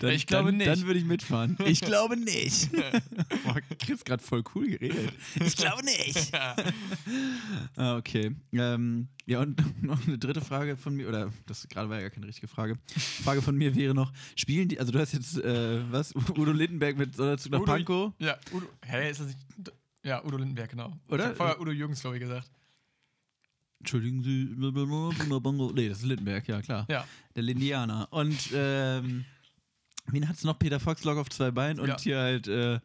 Dann, 0.00 0.10
ich 0.10 0.26
glaube 0.26 0.50
dann, 0.50 0.58
nicht. 0.58 0.68
Dann 0.68 0.86
würde 0.86 0.98
ich 0.98 1.04
mitfahren. 1.04 1.56
Ich 1.64 1.80
glaube 1.80 2.16
nicht. 2.16 2.70
Boah, 3.44 3.60
Chris 3.78 4.04
gerade 4.04 4.22
voll 4.22 4.42
cool 4.54 4.68
geredet. 4.68 5.12
Ich 5.40 5.56
glaube 5.56 5.84
nicht. 5.84 6.32
ah, 7.76 7.96
okay. 7.96 8.34
Ähm, 8.52 9.08
ja, 9.26 9.40
und 9.40 9.82
noch 9.82 10.04
eine 10.06 10.18
dritte 10.18 10.40
Frage 10.40 10.76
von 10.76 10.94
mir, 10.94 11.08
oder 11.08 11.32
das 11.46 11.66
gerade 11.68 11.88
war 11.88 11.96
ja 11.96 12.02
gar 12.02 12.10
keine 12.10 12.26
richtige 12.26 12.48
Frage. 12.48 12.76
Frage 13.24 13.40
von 13.40 13.56
mir 13.56 13.74
wäre 13.74 13.94
noch: 13.94 14.12
Spielen 14.36 14.68
die, 14.68 14.78
also 14.80 14.92
du 14.92 14.98
hast 14.98 15.12
jetzt, 15.12 15.38
äh, 15.38 15.80
was, 15.90 16.14
Udo 16.14 16.52
Lindenberg 16.52 16.98
mit 16.98 17.14
Sonderzug 17.14 17.52
nach 17.52 17.60
Udo- 17.60 17.72
Pankow? 17.72 18.12
Ja, 18.18 18.36
Udo. 18.52 18.66
Hä, 18.84 19.10
ist 19.10 19.20
das 19.20 19.28
nicht. 19.28 19.38
Ja, 20.04 20.24
Udo 20.24 20.36
Lindenberg, 20.36 20.70
genau. 20.70 20.92
Oder? 21.08 21.30
Ich 21.30 21.36
vorher 21.36 21.60
Udo 21.60 21.70
Jürgens, 21.70 22.00
glaube 22.00 22.16
ich, 22.16 22.22
gesagt. 22.22 22.50
Entschuldigen 23.80 24.22
Sie, 24.22 24.54
nee, 25.74 25.88
das 25.88 25.98
ist 25.98 26.04
Lindenberg, 26.04 26.48
ja 26.48 26.60
klar. 26.62 26.86
Ja. 26.90 27.04
Der 27.36 27.42
Lindianer. 27.42 28.08
Und 28.10 28.36
ähm, 28.52 29.24
wen 30.06 30.28
hat's 30.28 30.42
noch? 30.44 30.58
Peter 30.58 30.80
Fox, 30.80 31.04
Log 31.04 31.16
auf 31.18 31.30
zwei 31.30 31.50
Beinen 31.52 31.78
und 31.78 31.88
Ja. 31.88 31.98
hier 32.00 32.18
halt 32.18 32.48
äh, 32.48 32.80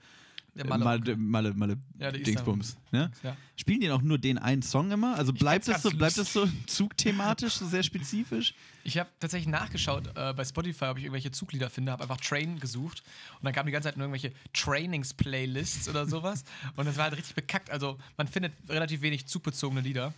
Der 0.56 0.68
Malle, 0.68 0.84
Malle. 0.86 1.15
Malle, 1.18 1.53
Malle, 1.56 1.78
Ja, 1.98 2.11
Dingsbums. 2.11 2.78
Ne? 2.91 3.10
Ja. 3.24 3.36
Spielen 3.56 3.80
die 3.82 3.90
auch 3.90 4.03
nur 4.03 4.20
den 4.20 4.38
einen 4.38 4.61
Song 4.61 4.91
immer? 4.91 5.15
Also 5.15 5.34
bleibt 5.34 5.68
das 5.68 5.82
so, 5.82 5.90
bleibt 5.90 6.15
das 6.20 6.32
so 6.32 6.48
zugthematisch, 6.68 7.53
so 7.56 7.65
sehr 7.65 7.82
spezifisch? 7.82 8.53
Ich 8.84 8.99
habe 8.99 9.10
tatsächlich 9.20 9.48
nachgeschaut, 9.48 10.11
äh, 10.15 10.32
bei 10.34 10.45
Spotify, 10.45 10.86
ob 10.86 10.98
ich 10.99 11.06
irgendwelche 11.06 11.32
Zuglieder 11.32 11.72
finde, 11.72 11.91
habe 11.91 12.03
einfach 12.03 12.18
Train 12.22 12.60
gesucht 12.60 13.02
und 13.40 13.45
dann 13.45 13.53
kamen 13.53 13.65
die 13.65 13.72
ganze 13.72 13.88
Zeit 13.90 13.98
nur 13.98 14.06
irgendwelche 14.06 14.32
Trainings-Playlists 14.53 15.90
oder 15.90 16.06
sowas 16.06 16.44
und 16.76 16.86
das 16.86 16.98
war 16.98 17.06
halt 17.06 17.18
richtig 17.18 17.34
bekackt. 17.34 17.72
Also 17.72 17.98
man 18.18 18.28
findet 18.28 18.53
relativ 18.70 19.02
wenig 19.02 19.26
zugbezogene 19.26 19.82
Lieder. 19.82 20.14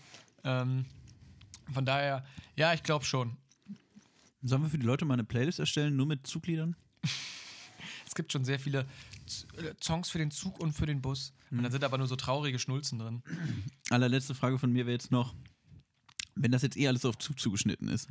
Ähm, 0.45 0.85
von 1.73 1.85
daher, 1.85 2.23
ja, 2.55 2.73
ich 2.73 2.83
glaube 2.83 3.03
schon. 3.03 3.35
Sollen 4.41 4.61
wir 4.61 4.69
für 4.69 4.77
die 4.77 4.85
Leute 4.85 5.03
mal 5.05 5.15
eine 5.15 5.23
Playlist 5.23 5.59
erstellen, 5.59 5.95
nur 5.95 6.05
mit 6.05 6.25
Zugliedern? 6.25 6.75
Es 8.07 8.13
gibt 8.13 8.31
schon 8.31 8.45
sehr 8.45 8.59
viele 8.59 8.85
äh, 9.57 9.73
Songs 9.83 10.09
für 10.09 10.19
den 10.19 10.31
Zug 10.31 10.59
und 10.59 10.71
für 10.71 10.85
den 10.85 11.01
Bus. 11.01 11.33
Und 11.51 11.63
dann 11.63 11.71
sind 11.71 11.83
aber 11.83 11.97
nur 11.97 12.07
so 12.07 12.15
traurige 12.15 12.59
Schnulzen 12.59 12.99
drin. 12.99 13.23
Allerletzte 13.89 14.33
Frage 14.35 14.57
von 14.57 14.71
mir 14.71 14.85
wäre 14.85 14.93
jetzt 14.93 15.11
noch, 15.11 15.35
wenn 16.35 16.51
das 16.51 16.61
jetzt 16.61 16.77
eh 16.77 16.87
alles 16.87 17.03
auf 17.03 17.17
Zug 17.17 17.39
zugeschnitten 17.39 17.89
ist, 17.89 18.07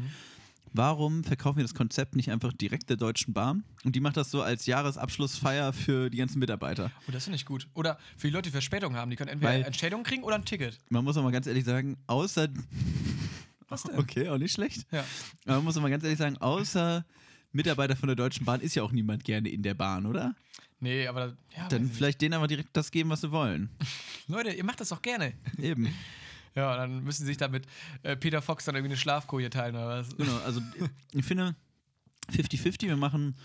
warum 0.74 1.24
verkaufen 1.24 1.56
wir 1.59 1.64
das 1.64 1.72
Konzept 1.74 2.14
nicht 2.16 2.30
einfach 2.30 2.52
direkt 2.52 2.90
der 2.90 2.96
Deutschen 2.98 3.32
Bahn? 3.32 3.64
Und 3.84 3.96
die 3.96 4.01
macht 4.01 4.16
das 4.18 4.30
so 4.30 4.42
als 4.42 4.66
Jahresabschlussfeier 4.66 5.72
für 5.72 6.10
die 6.10 6.18
ganzen 6.18 6.38
Mitarbeiter. 6.40 6.90
Oh, 7.09 7.12
das 7.12 7.24
finde 7.24 7.36
ich 7.36 7.46
gut. 7.46 7.66
Oder 7.74 7.98
für 8.18 8.26
die 8.26 8.32
Leute, 8.32 8.48
die 8.48 8.52
Verspätung 8.52 8.94
haben, 8.96 9.10
die 9.10 9.16
können 9.16 9.30
entweder 9.30 9.52
Weil- 9.52 9.62
Entschädigung 9.62 10.02
kriegen 10.05 10.22
oder 10.24 10.34
ein 10.34 10.44
Ticket. 10.44 10.78
Man 10.90 11.05
muss 11.05 11.16
auch 11.16 11.22
mal 11.22 11.32
ganz 11.32 11.46
ehrlich 11.46 11.64
sagen, 11.64 11.96
außer. 12.06 12.48
Was 13.68 13.84
denn? 13.84 13.98
Okay, 13.98 14.28
auch 14.28 14.36
nicht 14.38 14.52
schlecht. 14.52 14.86
Ja. 14.92 15.05
Aber 15.46 15.56
man 15.56 15.64
muss 15.64 15.76
auch 15.78 15.82
mal 15.82 15.88
ganz 15.90 16.05
ehrlich 16.05 16.18
sagen, 16.18 16.36
außer 16.38 17.05
Mitarbeiter 17.52 17.96
von 17.96 18.09
der 18.09 18.16
Deutschen 18.16 18.44
Bahn 18.44 18.60
ist 18.60 18.74
ja 18.74 18.82
auch 18.82 18.92
niemand 18.92 19.24
gerne 19.24 19.48
in 19.48 19.62
der 19.62 19.74
Bahn, 19.74 20.05
oder? 20.06 20.34
Nee, 20.80 21.06
aber 21.06 21.36
ja, 21.56 21.68
Dann 21.68 21.88
vielleicht 21.88 22.20
denen 22.20 22.34
aber 22.34 22.46
direkt 22.46 22.76
das 22.76 22.90
geben, 22.90 23.09
was 23.10 23.22
sie 23.22 23.30
wollen. 23.30 23.70
Leute, 24.28 24.51
ihr 24.51 24.64
macht 24.64 24.80
das 24.80 24.90
doch 24.90 25.01
gerne. 25.01 25.32
Eben. 25.59 25.88
Ja, 26.56 26.76
dann 26.76 27.02
müssen 27.02 27.22
sie 27.22 27.26
sich 27.26 27.36
dann 27.36 27.51
mit 27.51 27.66
äh, 28.05 28.16
Peter 28.16 28.40
Fox 28.40 28.64
dann 28.64 28.76
irgendwie 28.76 28.93
eine 28.93 28.97
Schlafkoje 28.97 29.51
teilen 29.51 29.74
oder 29.74 29.89
was. 29.89 30.16
Genau, 30.16 30.39
also 30.44 30.60
ich 31.12 31.24
finde 31.24 31.56
50-50, 32.32 32.82
wir 32.82 32.97
machen, 32.97 33.36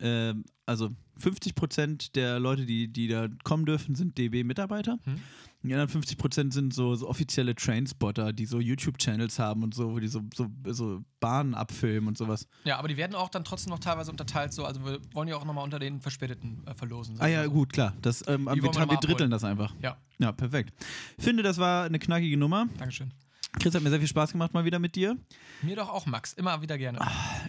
ähm, 0.00 0.44
also 0.66 0.90
50% 1.20 2.12
der 2.12 2.38
Leute, 2.38 2.66
die, 2.66 2.88
die 2.88 3.08
da 3.08 3.28
kommen 3.44 3.64
dürfen, 3.64 3.94
sind 3.94 4.18
DB-Mitarbeiter. 4.18 4.98
Hm. 5.04 5.20
Die 5.62 5.74
anderen 5.74 6.02
50% 6.02 6.52
sind 6.52 6.72
so, 6.72 6.94
so 6.94 7.08
offizielle 7.08 7.54
Trainspotter, 7.54 8.32
die 8.32 8.46
so 8.46 8.60
YouTube-Channels 8.60 9.38
haben 9.38 9.64
und 9.64 9.74
so, 9.74 9.92
wo 9.92 9.98
die 9.98 10.06
so, 10.06 10.22
so, 10.32 10.46
so 10.66 11.02
Bahnen 11.18 11.54
abfilmen 11.54 12.08
und 12.08 12.18
sowas. 12.18 12.46
Ja, 12.64 12.78
aber 12.78 12.88
die 12.88 12.96
werden 12.96 13.16
auch 13.16 13.28
dann 13.30 13.42
trotzdem 13.42 13.70
noch 13.70 13.80
teilweise 13.80 14.10
unterteilt, 14.10 14.52
so. 14.52 14.64
Also 14.64 14.84
wir 14.84 15.00
wollen 15.12 15.28
ja 15.28 15.36
auch 15.36 15.44
nochmal 15.44 15.64
unter 15.64 15.78
den 15.78 16.00
Verspäteten 16.00 16.62
äh, 16.66 16.74
verlosen. 16.74 17.16
Ah 17.18 17.26
ja, 17.26 17.44
so. 17.44 17.50
gut, 17.50 17.72
klar. 17.72 17.94
Das, 18.00 18.26
ähm, 18.28 18.44
wir, 18.44 18.62
wir 18.62 18.62
wir 18.62 18.98
dritteln 18.98 19.30
das 19.30 19.42
einfach. 19.42 19.74
Ja, 19.82 19.96
Ja, 20.18 20.30
perfekt. 20.32 20.72
Finde, 21.18 21.42
das 21.42 21.58
war 21.58 21.84
eine 21.84 21.98
knackige 21.98 22.36
Nummer. 22.36 22.68
Dankeschön. 22.78 23.12
Chris 23.60 23.74
hat 23.74 23.82
mir 23.82 23.90
sehr 23.90 23.98
viel 23.98 24.08
Spaß 24.08 24.32
gemacht 24.32 24.52
mal 24.54 24.64
wieder 24.64 24.78
mit 24.78 24.94
dir. 24.96 25.16
Mir 25.62 25.76
doch 25.76 25.88
auch, 25.88 26.06
Max. 26.06 26.32
Immer 26.34 26.60
wieder 26.62 26.76
gerne. 26.78 26.98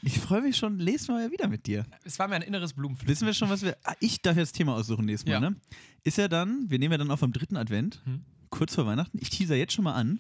Ich 0.02 0.20
freue 0.20 0.42
mich 0.42 0.56
schon, 0.58 0.78
nächstes 0.78 1.10
Mal 1.10 1.32
wieder 1.32 1.48
mit 1.48 1.66
dir. 1.68 1.86
Es 2.04 2.18
war 2.20 2.28
mir 2.28 2.36
ein 2.36 2.42
inneres 2.42 2.74
Blumenpflücken. 2.74 3.12
Wissen 3.12 3.26
wir 3.26 3.34
schon, 3.34 3.50
was 3.50 3.62
wir. 3.62 3.78
Ah, 3.84 3.94
ich 4.00 4.22
darf 4.22 4.38
jetzt 4.38 4.52
das 4.54 4.58
Thema 4.58 4.76
aussuchen 4.76 5.06
nächstes 5.06 5.28
Mal, 5.32 5.42
Ja. 5.42 5.50
ne? 5.50 5.56
Ist 6.04 6.18
ja 6.18 6.28
dann, 6.28 6.70
wir 6.70 6.80
nehmen 6.80 6.94
ja 6.94 6.98
dann 6.98 7.12
auf 7.12 7.22
am 7.24 7.34
dritten 7.34 7.58
Advent, 7.58 8.02
Hm. 8.06 8.24
kurz 8.50 8.76
vor 8.76 8.86
Weihnachten. 8.86 9.18
Ich 9.22 9.30
teaser 9.30 9.56
jetzt 9.56 9.74
schon 9.74 9.84
mal 9.84 9.94
an. 9.94 10.20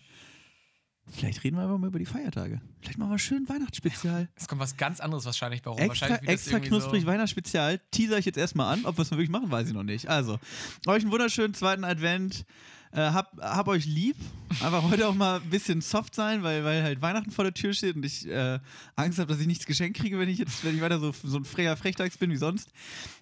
Vielleicht 1.10 1.42
reden 1.46 1.56
wir 1.56 1.64
einfach 1.64 1.78
mal 1.78 1.88
über 1.88 2.00
die 2.00 2.06
Feiertage. 2.06 2.60
Vielleicht 2.82 2.98
machen 2.98 3.12
wir 3.12 3.18
schön 3.20 3.48
Weihnachtsspezial. 3.48 4.28
Es 4.36 4.50
kommt 4.50 4.60
was 4.60 4.76
ganz 4.76 5.00
anderes 5.00 5.24
wahrscheinlich 5.24 5.62
bei 5.62 5.72
rum. 5.72 5.80
Extra, 5.80 6.16
extra 6.18 6.60
knusprig 6.60 7.04
so, 7.04 7.08
Weihnachtsspezial. 7.08 7.80
Teaser 7.92 8.18
ich 8.18 8.26
jetzt 8.26 8.38
erstmal 8.38 8.74
an. 8.74 8.84
Ob 8.84 8.98
wir 8.98 9.04
es 9.04 9.12
wirklich 9.12 9.30
machen, 9.30 9.50
weiß 9.50 9.70
ich 9.70 9.74
noch 9.74 9.84
nicht. 9.84 10.10
Also, 10.10 10.38
euch 10.86 11.04
einen 11.04 11.12
wunderschönen 11.14 11.54
zweiten 11.54 11.86
Advent. 11.86 12.44
Äh, 12.92 13.02
hab, 13.12 13.38
hab 13.42 13.68
euch 13.68 13.86
lieb. 13.86 14.16
Einfach 14.62 14.82
heute 14.84 15.08
auch 15.08 15.14
mal 15.14 15.42
ein 15.42 15.50
bisschen 15.50 15.82
soft 15.82 16.16
sein, 16.16 16.42
weil, 16.44 16.64
weil 16.64 16.82
halt 16.84 17.02
Weihnachten 17.02 17.32
vor 17.32 17.44
der 17.44 17.54
Tür 17.54 17.74
steht 17.74 17.96
und 17.96 18.06
ich 18.06 18.26
äh, 18.28 18.60
Angst 18.96 19.20
habe, 19.20 19.32
dass 19.32 19.42
ich 19.42 19.48
nichts 19.48 19.66
geschenkt 19.66 20.00
kriege, 20.00 20.18
wenn 20.20 20.30
ich 20.30 20.38
jetzt, 20.40 20.64
wenn 20.64 20.76
ich 20.76 20.82
weiter 20.82 21.00
so, 21.00 21.14
so 21.24 21.38
ein 21.38 21.46
frecher 21.46 21.76
Frechdachs 21.78 22.18
bin 22.18 22.32
wie 22.32 22.38
sonst. 22.38 22.72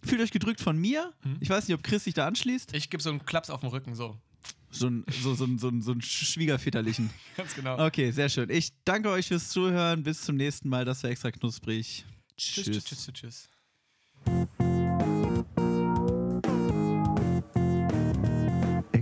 Fühlt 0.04 0.22
euch 0.22 0.32
gedrückt 0.32 0.62
von 0.62 0.78
mir. 0.78 1.12
Hm. 1.24 1.38
Ich 1.40 1.50
weiß 1.50 1.68
nicht, 1.68 1.76
ob 1.76 1.84
Chris 1.84 2.04
sich 2.04 2.14
da 2.14 2.28
anschließt. 2.28 2.74
Ich 2.76 2.90
gebe 2.90 3.02
so 3.02 3.10
einen 3.10 3.26
Klaps 3.26 3.50
auf 3.50 3.62
den 3.62 3.70
Rücken, 3.70 3.96
so. 3.96 4.18
So 4.70 4.88
ein, 4.88 5.06
so, 5.24 5.34
so, 5.36 5.46
ein- 5.46 5.58
so, 5.58 5.70
ein- 5.70 5.82
so 5.82 5.94
ein 5.94 6.02
Schwiegerväterlichen. 6.02 7.10
Ganz 7.38 7.56
genau. 7.56 7.84
Okay, 7.86 8.12
sehr 8.12 8.30
schön. 8.30 8.50
Ich 8.50 8.72
danke 8.84 9.10
euch 9.10 9.28
fürs 9.28 9.50
Zuhören. 9.50 10.04
Bis 10.04 10.22
zum 10.22 10.36
nächsten 10.36 10.70
Mal. 10.70 10.86
Das 10.86 11.02
war 11.04 11.10
extra 11.10 11.32
knusprig. 11.32 12.06
Tschüss, 12.38 12.66
tschüss, 12.66 12.84
tschüss, 12.84 13.10
tschüss. 14.28 15.25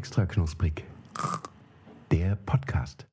Extra 0.03 0.25
knusprig. 0.25 0.85
Der 2.11 2.35
Podcast. 2.35 3.07